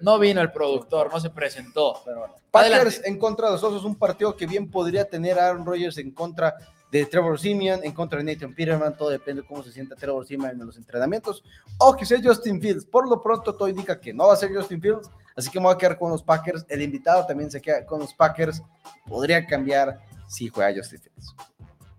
No 0.01 0.19
vino 0.19 0.41
el 0.41 0.51
productor, 0.51 1.13
no 1.13 1.21
se 1.21 1.31
presentó. 1.31 2.03
Packers 2.51 3.03
en 3.05 3.19
contra 3.19 3.47
de 3.47 3.53
los 3.53 3.63
Osos, 3.63 3.85
un 3.85 3.95
partido 3.95 4.37
que 4.37 4.47
bien 4.47 4.71
podría 4.71 5.05
tener 5.05 5.39
Aaron 5.39 5.65
Rodgers 5.65 5.97
en 5.99 6.11
contra 6.11 6.55
de 6.91 7.07
Trevor 7.07 7.41
Simeon, 7.41 7.81
en 7.85 7.93
contra 7.93 8.19
de 8.19 8.25
Nathan 8.25 8.55
Peterman, 8.55 8.95
todo 8.95 9.09
depende 9.09 9.41
de 9.41 9.49
cómo 9.49 9.63
se 9.63 9.73
sienta 9.73 9.97
Trevor 9.97 10.27
Simeon 10.27 10.61
en 10.61 10.67
los 10.67 10.77
entrenamientos, 10.77 11.43
o 11.79 11.97
que 11.97 12.05
sea 12.05 12.21
Justin 12.23 12.61
Fields. 12.61 12.85
Por 12.85 13.09
lo 13.09 13.23
pronto 13.23 13.55
todo 13.55 13.67
indica 13.67 13.99
que 13.99 14.13
no 14.13 14.27
va 14.27 14.35
a 14.35 14.37
ser 14.37 14.55
Justin 14.55 14.81
Fields, 14.83 15.09
así 15.37 15.51
que 15.51 15.59
me 15.59 15.67
voy 15.67 15.75
a 15.75 15.79
quedar 15.79 15.99
con 15.99 16.11
los 16.11 16.23
Packers. 16.23 16.65
El 16.69 16.83
invitado 16.83 17.27
también 17.27 17.51
se 17.51 17.61
queda 17.61 17.85
con 17.85 18.01
los 18.01 18.15
Packers. 18.15 18.63
Podría 19.07 19.45
cambiar 19.47 20.01
si 20.29 20.49
juega 20.49 20.75
Justin 20.75 21.01
Fields. 21.01 21.35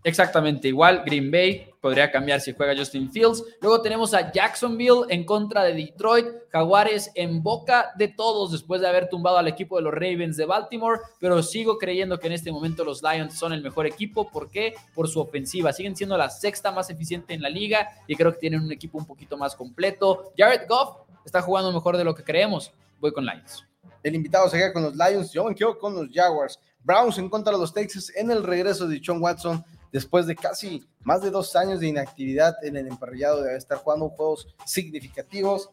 Exactamente 0.05 0.67
igual, 0.67 1.03
Green 1.05 1.31
Bay 1.31 1.73
podría 1.79 2.11
cambiar 2.11 2.41
si 2.41 2.53
juega 2.53 2.75
Justin 2.75 3.09
Fields. 3.09 3.43
Luego 3.61 3.81
tenemos 3.81 4.13
a 4.13 4.31
Jacksonville 4.31 5.05
en 5.09 5.25
contra 5.25 5.63
de 5.63 5.73
Detroit, 5.73 6.27
Jaguares 6.49 7.11
en 7.15 7.41
boca 7.41 7.91
de 7.97 8.09
todos 8.09 8.51
después 8.51 8.81
de 8.81 8.87
haber 8.87 9.07
tumbado 9.07 9.37
al 9.37 9.47
equipo 9.47 9.77
de 9.77 9.83
los 9.83 9.93
Ravens 9.93 10.35
de 10.35 10.45
Baltimore, 10.45 10.99
pero 11.19 11.41
sigo 11.41 11.77
creyendo 11.77 12.19
que 12.19 12.27
en 12.27 12.33
este 12.33 12.51
momento 12.51 12.83
los 12.83 13.01
Lions 13.01 13.37
son 13.37 13.53
el 13.53 13.61
mejor 13.61 13.85
equipo. 13.85 14.29
¿Por 14.29 14.49
qué? 14.49 14.73
Por 14.93 15.07
su 15.07 15.21
ofensiva. 15.21 15.71
Siguen 15.71 15.95
siendo 15.95 16.17
la 16.17 16.29
sexta 16.29 16.71
más 16.71 16.89
eficiente 16.89 17.33
en 17.33 17.41
la 17.41 17.49
liga 17.49 17.89
y 18.07 18.15
creo 18.15 18.33
que 18.33 18.39
tienen 18.39 18.61
un 18.61 18.71
equipo 18.73 18.97
un 18.97 19.05
poquito 19.05 19.37
más 19.37 19.55
completo. 19.55 20.33
Jared 20.37 20.67
Goff 20.67 20.97
está 21.25 21.41
jugando 21.41 21.71
mejor 21.71 21.95
de 21.95 22.03
lo 22.03 22.13
que 22.13 22.23
creemos. 22.23 22.73
Voy 23.03 23.11
con 23.11 23.25
Lions. 23.25 23.65
El 24.01 24.15
invitado 24.15 24.47
se 24.47 24.57
queda 24.57 24.71
con 24.71 24.81
los 24.81 24.95
Lions, 24.95 25.33
yo 25.33 25.43
me 25.43 25.53
quedo 25.53 25.77
con 25.77 25.93
los 25.93 26.07
Jaguars. 26.09 26.57
Browns 26.81 27.17
en 27.17 27.27
contra 27.29 27.51
de 27.51 27.59
los 27.59 27.73
Texans 27.73 28.15
en 28.15 28.31
el 28.31 28.43
regreso 28.43 28.87
de 28.87 28.97
Sean 29.03 29.21
Watson 29.21 29.61
después 29.91 30.25
de 30.25 30.37
casi 30.37 30.87
más 31.01 31.21
de 31.21 31.29
dos 31.29 31.53
años 31.57 31.81
de 31.81 31.87
inactividad 31.87 32.55
en 32.63 32.77
el 32.77 32.87
emparrillado 32.87 33.43
de 33.43 33.57
estar 33.57 33.77
jugando 33.79 34.07
juegos 34.07 34.47
significativos. 34.65 35.69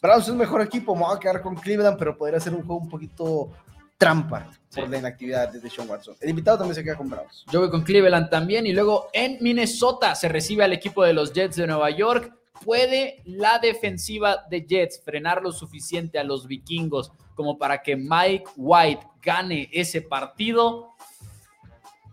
Browns 0.00 0.22
es 0.22 0.28
el 0.28 0.36
mejor 0.36 0.62
equipo, 0.62 0.94
me 0.94 1.02
voy 1.02 1.16
a 1.16 1.18
quedar 1.18 1.42
con 1.42 1.56
Cleveland, 1.56 1.98
pero 1.98 2.16
podría 2.16 2.38
ser 2.38 2.54
un 2.54 2.64
juego 2.64 2.80
un 2.80 2.88
poquito 2.88 3.50
trampa 3.98 4.48
por 4.72 4.84
Sí. 4.84 4.88
la 4.88 4.98
inactividad 4.98 5.48
de 5.52 5.68
Sean 5.68 5.90
Watson. 5.90 6.14
El 6.20 6.30
invitado 6.30 6.58
también 6.58 6.76
se 6.76 6.84
queda 6.84 6.94
con 6.96 7.10
Browns. 7.10 7.44
Yo 7.50 7.58
voy 7.58 7.70
con 7.70 7.82
Cleveland 7.82 8.30
también. 8.30 8.66
Y 8.68 8.72
luego 8.72 9.08
en 9.12 9.38
Minnesota 9.40 10.14
se 10.14 10.28
recibe 10.28 10.62
al 10.62 10.72
equipo 10.72 11.02
de 11.02 11.12
los 11.12 11.32
Jets 11.32 11.56
de 11.56 11.66
Nueva 11.66 11.90
York. 11.90 12.32
¿Puede 12.64 13.22
la 13.24 13.58
defensiva 13.58 14.44
de 14.48 14.64
Jets 14.66 15.02
frenar 15.04 15.42
lo 15.42 15.52
suficiente 15.52 16.18
a 16.18 16.24
los 16.24 16.46
vikingos 16.46 17.12
como 17.34 17.58
para 17.58 17.82
que 17.82 17.96
Mike 17.96 18.44
White 18.56 19.06
gane 19.20 19.68
ese 19.72 20.02
partido? 20.02 20.90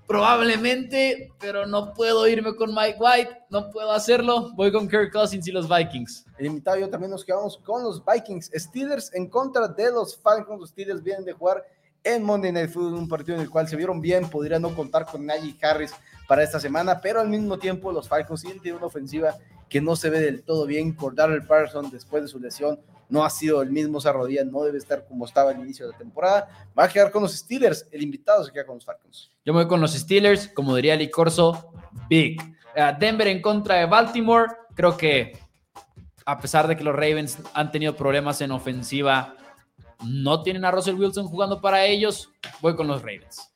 Probablemente, 0.07 1.31
pero 1.39 1.67
no 1.67 1.93
puedo 1.93 2.27
irme 2.27 2.55
con 2.55 2.73
Mike 2.73 2.97
White. 2.99 3.29
No 3.51 3.69
puedo 3.69 3.91
hacerlo. 3.91 4.51
Voy 4.55 4.71
con 4.71 4.89
Kirk 4.89 5.11
Cousins 5.11 5.47
y 5.47 5.51
los 5.51 5.69
Vikings. 5.69 6.25
El 6.39 6.47
invitado 6.47 6.79
yo 6.79 6.89
también 6.89 7.11
nos 7.11 7.23
quedamos 7.23 7.59
con 7.59 7.83
los 7.83 8.03
Vikings. 8.03 8.49
Steelers 8.55 9.13
en 9.13 9.27
contra 9.27 9.67
de 9.67 9.91
los 9.91 10.17
Falcons. 10.17 10.61
Los 10.61 10.69
Steelers 10.71 11.03
vienen 11.03 11.25
de 11.25 11.33
jugar 11.33 11.63
en 12.03 12.23
Monday 12.23 12.51
Night 12.51 12.71
Football, 12.71 12.95
un 12.95 13.07
partido 13.07 13.35
en 13.35 13.43
el 13.43 13.51
cual 13.51 13.67
se 13.67 13.75
vieron 13.75 14.01
bien. 14.01 14.27
Podría 14.27 14.57
no 14.57 14.73
contar 14.73 15.05
con 15.05 15.27
Najee 15.27 15.55
Harris 15.61 15.93
para 16.27 16.43
esta 16.43 16.59
semana, 16.59 16.99
pero 17.01 17.19
al 17.19 17.29
mismo 17.29 17.59
tiempo 17.59 17.91
los 17.91 18.09
Falcons 18.09 18.41
siguen 18.41 18.57
teniendo 18.57 18.79
una 18.79 18.87
ofensiva 18.87 19.35
que 19.69 19.81
no 19.81 19.95
se 19.95 20.09
ve 20.09 20.19
del 20.19 20.43
todo 20.43 20.65
bien. 20.65 20.93
Cordell 20.93 21.45
Patterson, 21.45 21.89
después 21.91 22.23
de 22.23 22.29
su 22.29 22.39
lesión, 22.39 22.79
no 23.09 23.23
ha 23.23 23.29
sido 23.29 23.61
el 23.61 23.71
mismo 23.71 23.99
esa 23.99 24.11
rodilla, 24.11 24.43
no 24.43 24.63
debe 24.63 24.77
estar 24.77 25.05
como 25.07 25.25
estaba 25.25 25.51
al 25.51 25.59
inicio 25.59 25.85
de 25.85 25.93
la 25.93 25.97
temporada. 25.97 26.67
Va 26.77 26.85
a 26.85 26.89
quedar 26.89 27.11
con 27.11 27.23
los 27.23 27.35
Steelers. 27.35 27.87
El 27.91 28.03
invitado 28.03 28.43
se 28.43 28.51
queda 28.51 28.65
con 28.65 28.75
los 28.75 28.85
Falcons. 28.85 29.31
Yo 29.45 29.53
me 29.53 29.61
voy 29.61 29.67
con 29.67 29.81
los 29.81 29.93
Steelers, 29.93 30.47
como 30.49 30.75
diría 30.75 30.95
Lee 30.95 31.09
Corso, 31.09 31.73
big. 32.07 32.39
Eh, 32.75 32.95
Denver 32.99 33.27
en 33.27 33.41
contra 33.41 33.75
de 33.75 33.85
Baltimore. 33.85 34.51
Creo 34.75 34.95
que 34.95 35.37
a 36.25 36.39
pesar 36.39 36.67
de 36.67 36.77
que 36.77 36.83
los 36.83 36.93
Ravens 36.93 37.39
han 37.53 37.71
tenido 37.71 37.95
problemas 37.95 38.39
en 38.41 38.51
ofensiva, 38.51 39.35
no 40.05 40.43
tienen 40.43 40.63
a 40.63 40.71
Russell 40.71 40.95
Wilson 40.95 41.27
jugando 41.27 41.59
para 41.59 41.85
ellos. 41.85 42.31
Voy 42.61 42.75
con 42.75 42.87
los 42.87 43.01
Ravens. 43.01 43.51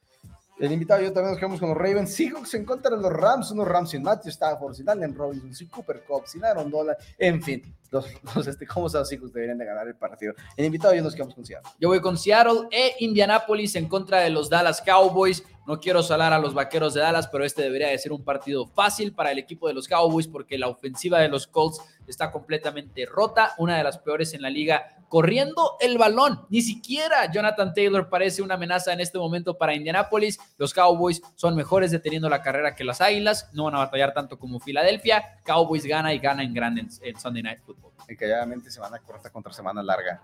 El 0.63 0.71
invitado 0.71 1.01
y 1.01 1.03
yo 1.03 1.11
también 1.11 1.31
nos 1.31 1.39
quedamos 1.39 1.59
con 1.59 1.67
los 1.67 1.77
Ravens. 1.77 2.13
Seahawks 2.15 2.53
en 2.53 2.63
contra 2.63 2.95
de 2.95 3.01
los 3.01 3.11
Rams, 3.11 3.51
unos 3.51 3.67
Rams 3.67 3.89
sin 3.89 4.01
Matthew 4.01 4.29
Stafford, 4.29 4.75
sin 4.75 4.89
Allen 4.89 5.13
Robinson, 5.13 5.53
sin 5.53 5.67
Cooper 5.67 6.05
Cup, 6.07 6.23
sin 6.25 6.45
Aaron 6.45 6.71
Donald, 6.71 6.97
en 7.17 7.43
fin, 7.43 7.75
los, 7.91 8.05
los 8.33 8.47
este, 8.47 8.65
¿cómo 8.65 8.87
los 8.87 9.09
Seahawks 9.09 9.33
deberían 9.33 9.57
de 9.57 9.65
ganar 9.65 9.89
el 9.89 9.95
partido? 9.95 10.33
El 10.55 10.63
invitado 10.63 10.93
yo 10.93 11.03
nos 11.03 11.15
quedamos 11.15 11.35
con 11.35 11.45
Seattle. 11.45 11.69
Yo 11.79 11.89
voy 11.89 11.99
con 11.99 12.17
Seattle 12.17 12.69
e 12.71 12.95
Indianapolis 12.99 13.75
en 13.75 13.89
contra 13.89 14.21
de 14.21 14.29
los 14.29 14.49
Dallas 14.49 14.81
Cowboys. 14.81 15.43
No 15.67 15.81
quiero 15.81 16.01
salar 16.01 16.31
a 16.31 16.39
los 16.39 16.53
vaqueros 16.53 16.93
de 16.93 17.01
Dallas, 17.01 17.27
pero 17.27 17.43
este 17.43 17.61
debería 17.61 17.89
de 17.89 17.97
ser 17.97 18.13
un 18.13 18.23
partido 18.23 18.65
fácil 18.65 19.13
para 19.13 19.33
el 19.33 19.39
equipo 19.39 19.67
de 19.67 19.73
los 19.73 19.89
Cowboys 19.89 20.29
porque 20.29 20.57
la 20.57 20.69
ofensiva 20.69 21.19
de 21.19 21.27
los 21.27 21.45
Colts 21.45 21.81
está 22.07 22.31
completamente 22.31 23.05
rota, 23.05 23.53
una 23.57 23.77
de 23.77 23.83
las 23.83 23.97
peores 23.97 24.33
en 24.33 24.41
la 24.41 24.49
liga, 24.49 25.02
corriendo 25.13 25.77
el 25.79 25.99
balón. 25.99 26.43
Ni 26.49 26.63
siquiera 26.63 27.31
Jonathan 27.31 27.71
Taylor 27.71 28.09
parece 28.09 28.41
una 28.41 28.55
amenaza 28.55 28.93
en 28.93 28.99
este 28.99 29.19
momento 29.19 29.55
para 29.55 29.75
Indianapolis. 29.75 30.39
Los 30.57 30.73
Cowboys 30.73 31.21
son 31.35 31.55
mejores 31.55 31.91
deteniendo 31.91 32.27
la 32.29 32.41
carrera 32.41 32.73
que 32.73 32.83
las 32.83 32.99
Águilas, 32.99 33.47
no 33.53 33.65
van 33.65 33.75
a 33.75 33.77
batallar 33.77 34.11
tanto 34.15 34.39
como 34.39 34.59
Filadelfia. 34.59 35.37
Cowboys 35.45 35.85
gana 35.85 36.15
y 36.15 36.17
gana 36.17 36.41
en 36.41 36.51
grande 36.51 36.81
en, 36.81 36.89
en 37.03 37.19
Sunday 37.19 37.43
Night 37.43 37.59
Football. 37.63 37.91
Y 38.09 38.15
calladamente 38.15 38.71
semana 38.71 38.97
corta 39.05 39.29
contra 39.29 39.53
semana 39.53 39.83
larga. 39.83 40.19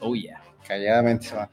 Oh 0.00 0.14
yeah. 0.14 0.40
Calladamente 0.66 1.26
se 1.26 1.36
va. 1.36 1.50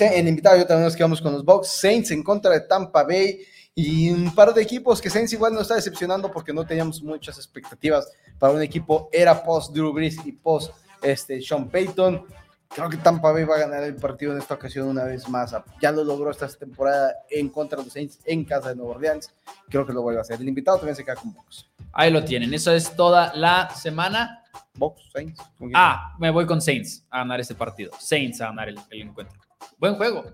El 0.00 0.26
invitado 0.26 0.56
yo 0.56 0.66
también 0.66 0.86
nos 0.86 0.96
quedamos 0.96 1.22
con 1.22 1.34
los 1.34 1.44
Bucks. 1.44 1.68
Saints 1.68 2.10
en 2.10 2.24
contra 2.24 2.50
de 2.50 2.62
Tampa 2.62 3.04
Bay. 3.04 3.42
Y 3.76 4.10
un 4.10 4.34
par 4.34 4.52
de 4.52 4.60
equipos 4.60 5.00
que 5.00 5.08
Saints 5.08 5.32
igual 5.34 5.52
nos 5.52 5.62
está 5.62 5.76
decepcionando 5.76 6.32
porque 6.32 6.52
no 6.52 6.66
teníamos 6.66 7.00
muchas 7.00 7.36
expectativas 7.36 8.10
para 8.40 8.52
un 8.54 8.60
equipo. 8.60 9.08
Era 9.12 9.40
post 9.40 9.72
Drew 9.72 9.92
Brees 9.92 10.16
y 10.26 10.32
post 10.32 10.74
este, 11.02 11.40
Sean 11.40 11.68
Payton. 11.68 12.24
Creo 12.72 12.88
que 12.88 12.98
Tampa 12.98 13.32
Bay 13.32 13.44
va 13.44 13.56
a 13.56 13.60
ganar 13.60 13.82
el 13.82 13.96
partido 13.96 14.32
en 14.32 14.38
esta 14.38 14.54
ocasión 14.54 14.86
una 14.86 15.02
vez 15.02 15.28
más. 15.28 15.54
Ya 15.82 15.90
lo 15.90 16.04
logró 16.04 16.30
esta 16.30 16.46
temporada 16.48 17.14
en 17.28 17.48
contra 17.48 17.78
de 17.78 17.84
los 17.84 17.92
Saints 17.92 18.20
en 18.24 18.44
casa 18.44 18.68
de 18.68 18.76
Nueva 18.76 18.92
Orleans. 18.92 19.34
Creo 19.68 19.84
que 19.84 19.92
lo 19.92 20.02
vuelve 20.02 20.20
a 20.20 20.22
hacer. 20.22 20.40
El 20.40 20.48
invitado 20.48 20.76
también 20.78 20.94
se 20.94 21.04
queda 21.04 21.16
con 21.16 21.32
Bucks. 21.32 21.68
Ahí 21.92 22.12
lo 22.12 22.24
tienen. 22.24 22.54
Eso 22.54 22.70
es 22.72 22.94
toda 22.94 23.34
la 23.34 23.70
semana. 23.70 24.44
Bucks, 24.74 25.02
Saints. 25.12 25.40
Ah, 25.74 26.14
me 26.20 26.30
voy 26.30 26.46
con 26.46 26.60
Saints 26.60 27.04
a 27.10 27.18
ganar 27.18 27.40
este 27.40 27.56
partido. 27.56 27.90
Saints 27.98 28.40
a 28.40 28.46
ganar 28.46 28.68
el, 28.68 28.78
el 28.90 29.02
encuentro. 29.02 29.36
Buen 29.78 29.96
juego. 29.96 30.24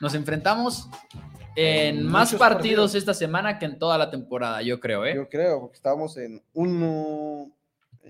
Nos 0.00 0.14
enfrentamos 0.14 0.88
en 1.56 2.06
más 2.06 2.28
Muchos 2.28 2.38
partidos, 2.38 2.90
partidos. 2.90 2.94
esta 2.94 3.14
semana 3.14 3.58
que 3.58 3.64
en 3.64 3.78
toda 3.78 3.96
la 3.98 4.10
temporada, 4.10 4.62
yo 4.62 4.78
creo, 4.78 5.04
¿eh? 5.06 5.14
Yo 5.16 5.28
creo, 5.28 5.60
porque 5.60 5.76
estábamos 5.76 6.16
en 6.18 6.42
uno. 6.52 7.50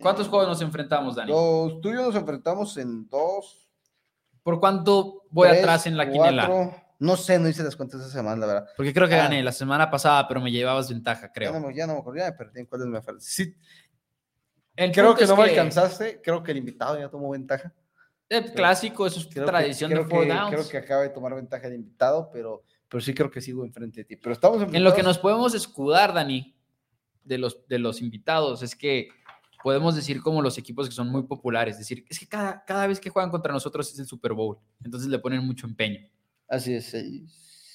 ¿Cuántos 0.01 0.29
juegos 0.29 0.49
nos 0.49 0.61
enfrentamos, 0.63 1.17
Dani? 1.17 1.31
Los 1.31 1.81
tuyos 1.81 2.03
nos 2.07 2.15
enfrentamos 2.15 2.77
en 2.77 3.09
dos. 3.09 3.69
¿Por 4.43 4.61
cuánto 4.61 5.25
voy 5.31 5.49
tres, 5.49 5.61
atrás 5.61 5.87
en 5.87 5.97
la 5.97 6.09
cuatro. 6.11 6.75
No 7.01 7.17
sé, 7.17 7.39
no 7.39 7.49
hice 7.49 7.63
las 7.63 7.77
cuentas 7.77 8.01
esa 8.01 8.11
semana, 8.11 8.37
la 8.41 8.47
verdad. 8.47 8.69
Porque 8.77 8.93
creo 8.95 9.07
que 9.09 9.15
Ah. 9.15 9.25
gané 9.25 9.43
la 9.43 9.53
semana 9.53 9.91
pasada, 9.91 10.27
pero 10.27 10.41
me 10.41 10.51
llevabas 10.51 10.89
ventaja, 10.89 11.27
Ya 11.27 11.33
creo. 11.33 11.53
no, 11.53 11.67
me- 11.69 11.75
ya 11.75 11.87
no 11.87 11.95
me 11.95 11.99
acuerdo, 12.01 12.19
ya 12.19 12.27
me 12.31 12.33
perdí 12.33 12.61
en 12.61 12.67
cuáles 12.67 12.87
me 12.89 13.01
faltan. 13.03 13.21
Sí, 13.21 13.55
El 14.77 14.93
creo 14.93 15.15
que 15.15 15.27
no 15.27 15.37
me 15.37 15.43
alcanzaste. 15.45 16.21
Creo 16.23 16.43
que 16.43 16.53
el 16.53 16.59
invitado 16.59 16.99
ya 16.99 17.09
tomó 17.09 17.31
ventaja. 17.31 17.73
El 18.29 18.53
clásico, 18.53 19.07
eso 19.07 19.21
es 19.21 19.27
Creo 19.27 19.45
que- 19.47 19.51
tradición 19.51 19.91
creo 19.91 20.05
de 20.05 20.11
four 20.11 20.23
que, 20.27 20.33
downs. 20.33 20.51
Creo 20.55 20.69
que 20.69 20.77
acaba 20.79 21.03
de 21.03 21.09
tomar 21.11 21.35
ventaja 21.35 21.67
el 21.67 21.75
invitado, 21.75 22.31
pero, 22.33 22.63
pero 22.89 23.01
sí 23.01 23.13
creo 23.15 23.31
que 23.31 23.41
sigo 23.41 23.65
enfrente 23.65 24.01
de 24.01 24.05
ti. 24.05 24.17
Pero 24.17 24.33
estamos 24.33 24.63
En 24.73 24.85
lo 24.85 24.95
que 24.95 25.03
nos 25.03 25.19
podemos 25.19 25.55
escudar, 25.55 26.13
Dani, 26.15 26.55
de 27.25 27.39
los, 27.39 27.67
de 27.69 27.79
los 27.79 28.01
invitados, 28.01 28.63
es 28.63 28.75
que 28.77 29.09
podemos 29.63 29.97
decir 29.97 30.23
como 30.23 30.43
los 30.43 30.59
equipos 30.59 30.89
que 30.89 30.95
son 30.95 31.09
muy 31.09 31.25
populares, 31.25 31.75
es 31.75 31.81
decir, 31.81 32.05
es 32.09 32.19
que 32.19 32.27
cada, 32.27 32.65
cada 32.65 32.87
vez 32.87 33.01
que 33.01 33.11
juegan 33.11 33.31
contra 33.31 33.53
nosotros 33.53 33.93
es 33.93 33.99
el 33.99 34.07
Super 34.07 34.33
Bowl, 34.33 34.59
entonces 34.85 35.09
le 35.09 35.19
ponen 35.19 35.45
mucho 35.45 35.67
empeño. 35.67 36.01
Así 36.49 36.75
es. 36.75 36.93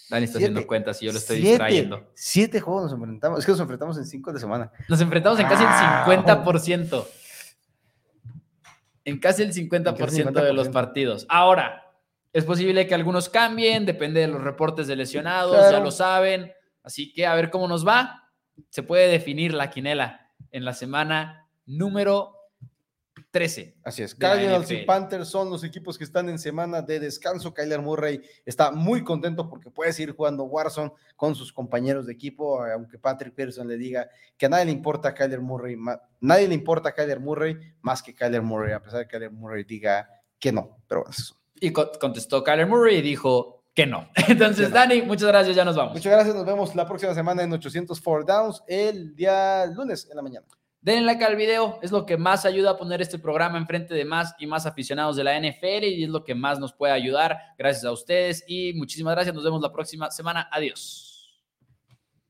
Dani 0.09 0.25
está 0.25 0.38
haciendo 0.38 0.65
cuentas 0.67 1.01
y 1.01 1.05
yo 1.05 1.11
lo 1.11 1.17
estoy 1.17 1.39
distrayendo. 1.39 2.11
Siete 2.13 2.59
juegos 2.59 2.84
nos 2.84 2.93
enfrentamos. 2.93 3.39
Es 3.39 3.45
que 3.45 3.51
nos 3.51 3.61
enfrentamos 3.61 3.97
en 3.97 4.05
cinco 4.05 4.34
de 4.34 4.39
semana. 4.39 4.71
Nos 4.88 4.99
enfrentamos 5.01 5.39
en 5.39 5.47
casi 5.47 5.63
el 5.63 5.69
50%. 5.69 7.07
En 9.05 9.19
casi 9.19 9.43
el 9.43 9.53
50%, 9.53 10.31
de 10.31 10.53
los 10.53 10.69
partidos. 10.69 11.25
Ahora, 11.29 11.84
es 12.31 12.45
posible 12.45 12.88
que 12.88 12.95
algunos 12.95 13.29
cambien, 13.29 13.86
depende 13.86 14.21
de 14.21 14.27
los 14.27 14.41
reportes 14.41 14.88
de 14.88 14.95
lesionados, 14.95 15.71
ya 15.71 15.79
lo 15.79 15.91
saben. 15.91 16.51
Así 16.84 17.13
que 17.13 17.25
a 17.25 17.36
ver 17.36 17.49
cómo 17.49 17.67
nos 17.67 17.86
va. 17.86 18.29
Se 18.69 18.84
puede 18.84 19.07
definir 19.07 19.53
la 19.53 19.69
quinela 19.69 20.31
en 20.51 20.65
la 20.65 20.73
semana 20.73 21.42
número 21.66 22.43
13. 23.34 23.78
Así 23.84 24.03
es. 24.03 24.14
Cardinals 24.14 24.70
y 24.70 24.86
Panthers 24.86 25.28
son 25.28 25.49
los 25.49 25.64
equipos 25.64 25.97
que 25.97 26.03
están 26.03 26.30
en 26.30 26.38
semana 26.38 26.84
de 26.84 26.99
descanso. 26.99 27.51
Kyler 27.51 27.82
Murray 27.82 28.22
está 28.45 28.72
muy 28.72 29.03
contento 29.03 29.49
porque 29.49 29.72
puede 29.72 29.91
seguir 29.91 30.16
jugando 30.16 30.43
Warzone 30.43 30.91
con 31.16 31.34
sus 31.34 31.51
compañeros 31.51 32.05
de 32.05 32.14
equipo, 32.14 32.64
aunque 32.64 32.99
Patrick 32.99 33.34
Pearson 33.34 33.68
le 33.68 33.78
diga 33.78 34.07
que 34.38 34.45
a 34.45 34.49
nadie 34.49 34.66
le 34.66 34.72
importa 34.72 35.09
a 35.09 35.14
Kyler 35.16 35.41
Murray, 35.41 35.76
nadie 36.22 36.47
le 36.47 36.53
importa 36.53 36.89
a 36.89 36.91
Kyler 36.93 37.20
Murray 37.20 37.57
más 37.82 38.03
que 38.03 38.14
Kyler 38.14 38.43
Murray, 38.43 38.74
a 38.74 38.82
pesar 38.82 38.99
de 38.99 39.05
que 39.05 39.11
Kyler 39.11 39.32
Murray 39.32 39.64
diga 39.64 40.07
que 40.39 40.51
no. 40.51 40.78
Pero 40.88 41.03
eso. 41.09 41.36
Y 41.59 41.72
contestó 41.72 42.43
Kyler 42.43 42.68
Murray 42.68 42.97
y 42.97 43.01
dijo 43.01 43.64
que 43.74 43.88
no. 43.88 44.09
Entonces, 44.28 44.72
Dani, 44.72 45.01
muchas 45.01 45.30
gracias, 45.30 45.55
ya 45.55 45.66
nos 45.66 45.76
vamos. 45.76 45.93
Muchas 45.93 46.11
gracias, 46.11 46.36
nos 46.36 46.45
vemos 46.45 46.76
la 46.76 46.86
próxima 46.86 47.16
semana 47.16 47.41
en 47.41 47.51
804 47.51 48.26
Downs 48.26 48.64
el 48.68 49.16
día 49.16 49.66
lunes 49.66 50.07
en 50.09 50.16
la 50.18 50.22
mañana. 50.22 50.45
Denle 50.84 51.05
like 51.05 51.23
al 51.23 51.38
video, 51.38 51.79
es 51.81 51.93
lo 51.93 52.05
que 52.05 52.17
más 52.17 52.45
ayuda 52.45 52.71
a 52.71 52.77
poner 52.77 53.01
este 53.01 53.17
programa 53.17 53.57
enfrente 53.57 53.93
de 53.93 54.03
más 54.03 54.36
y 54.38 54.45
más 54.45 54.65
aficionados 54.65 55.15
de 55.15 55.23
la 55.23 55.39
NFL 55.39 55.86
y 55.86 56.03
es 56.03 56.09
lo 56.09 56.25
que 56.25 56.36
más 56.36 56.59
nos 56.59 56.73
puede 56.73 56.91
ayudar. 56.91 57.38
Gracias 57.57 57.86
a 57.86 57.93
ustedes 57.93 58.43
y 58.47 58.73
muchísimas 58.73 59.15
gracias. 59.15 59.34
Nos 59.34 59.45
vemos 59.45 59.61
la 59.61 59.71
próxima 59.71 60.11
semana. 60.11 60.49
Adiós. 60.51 61.12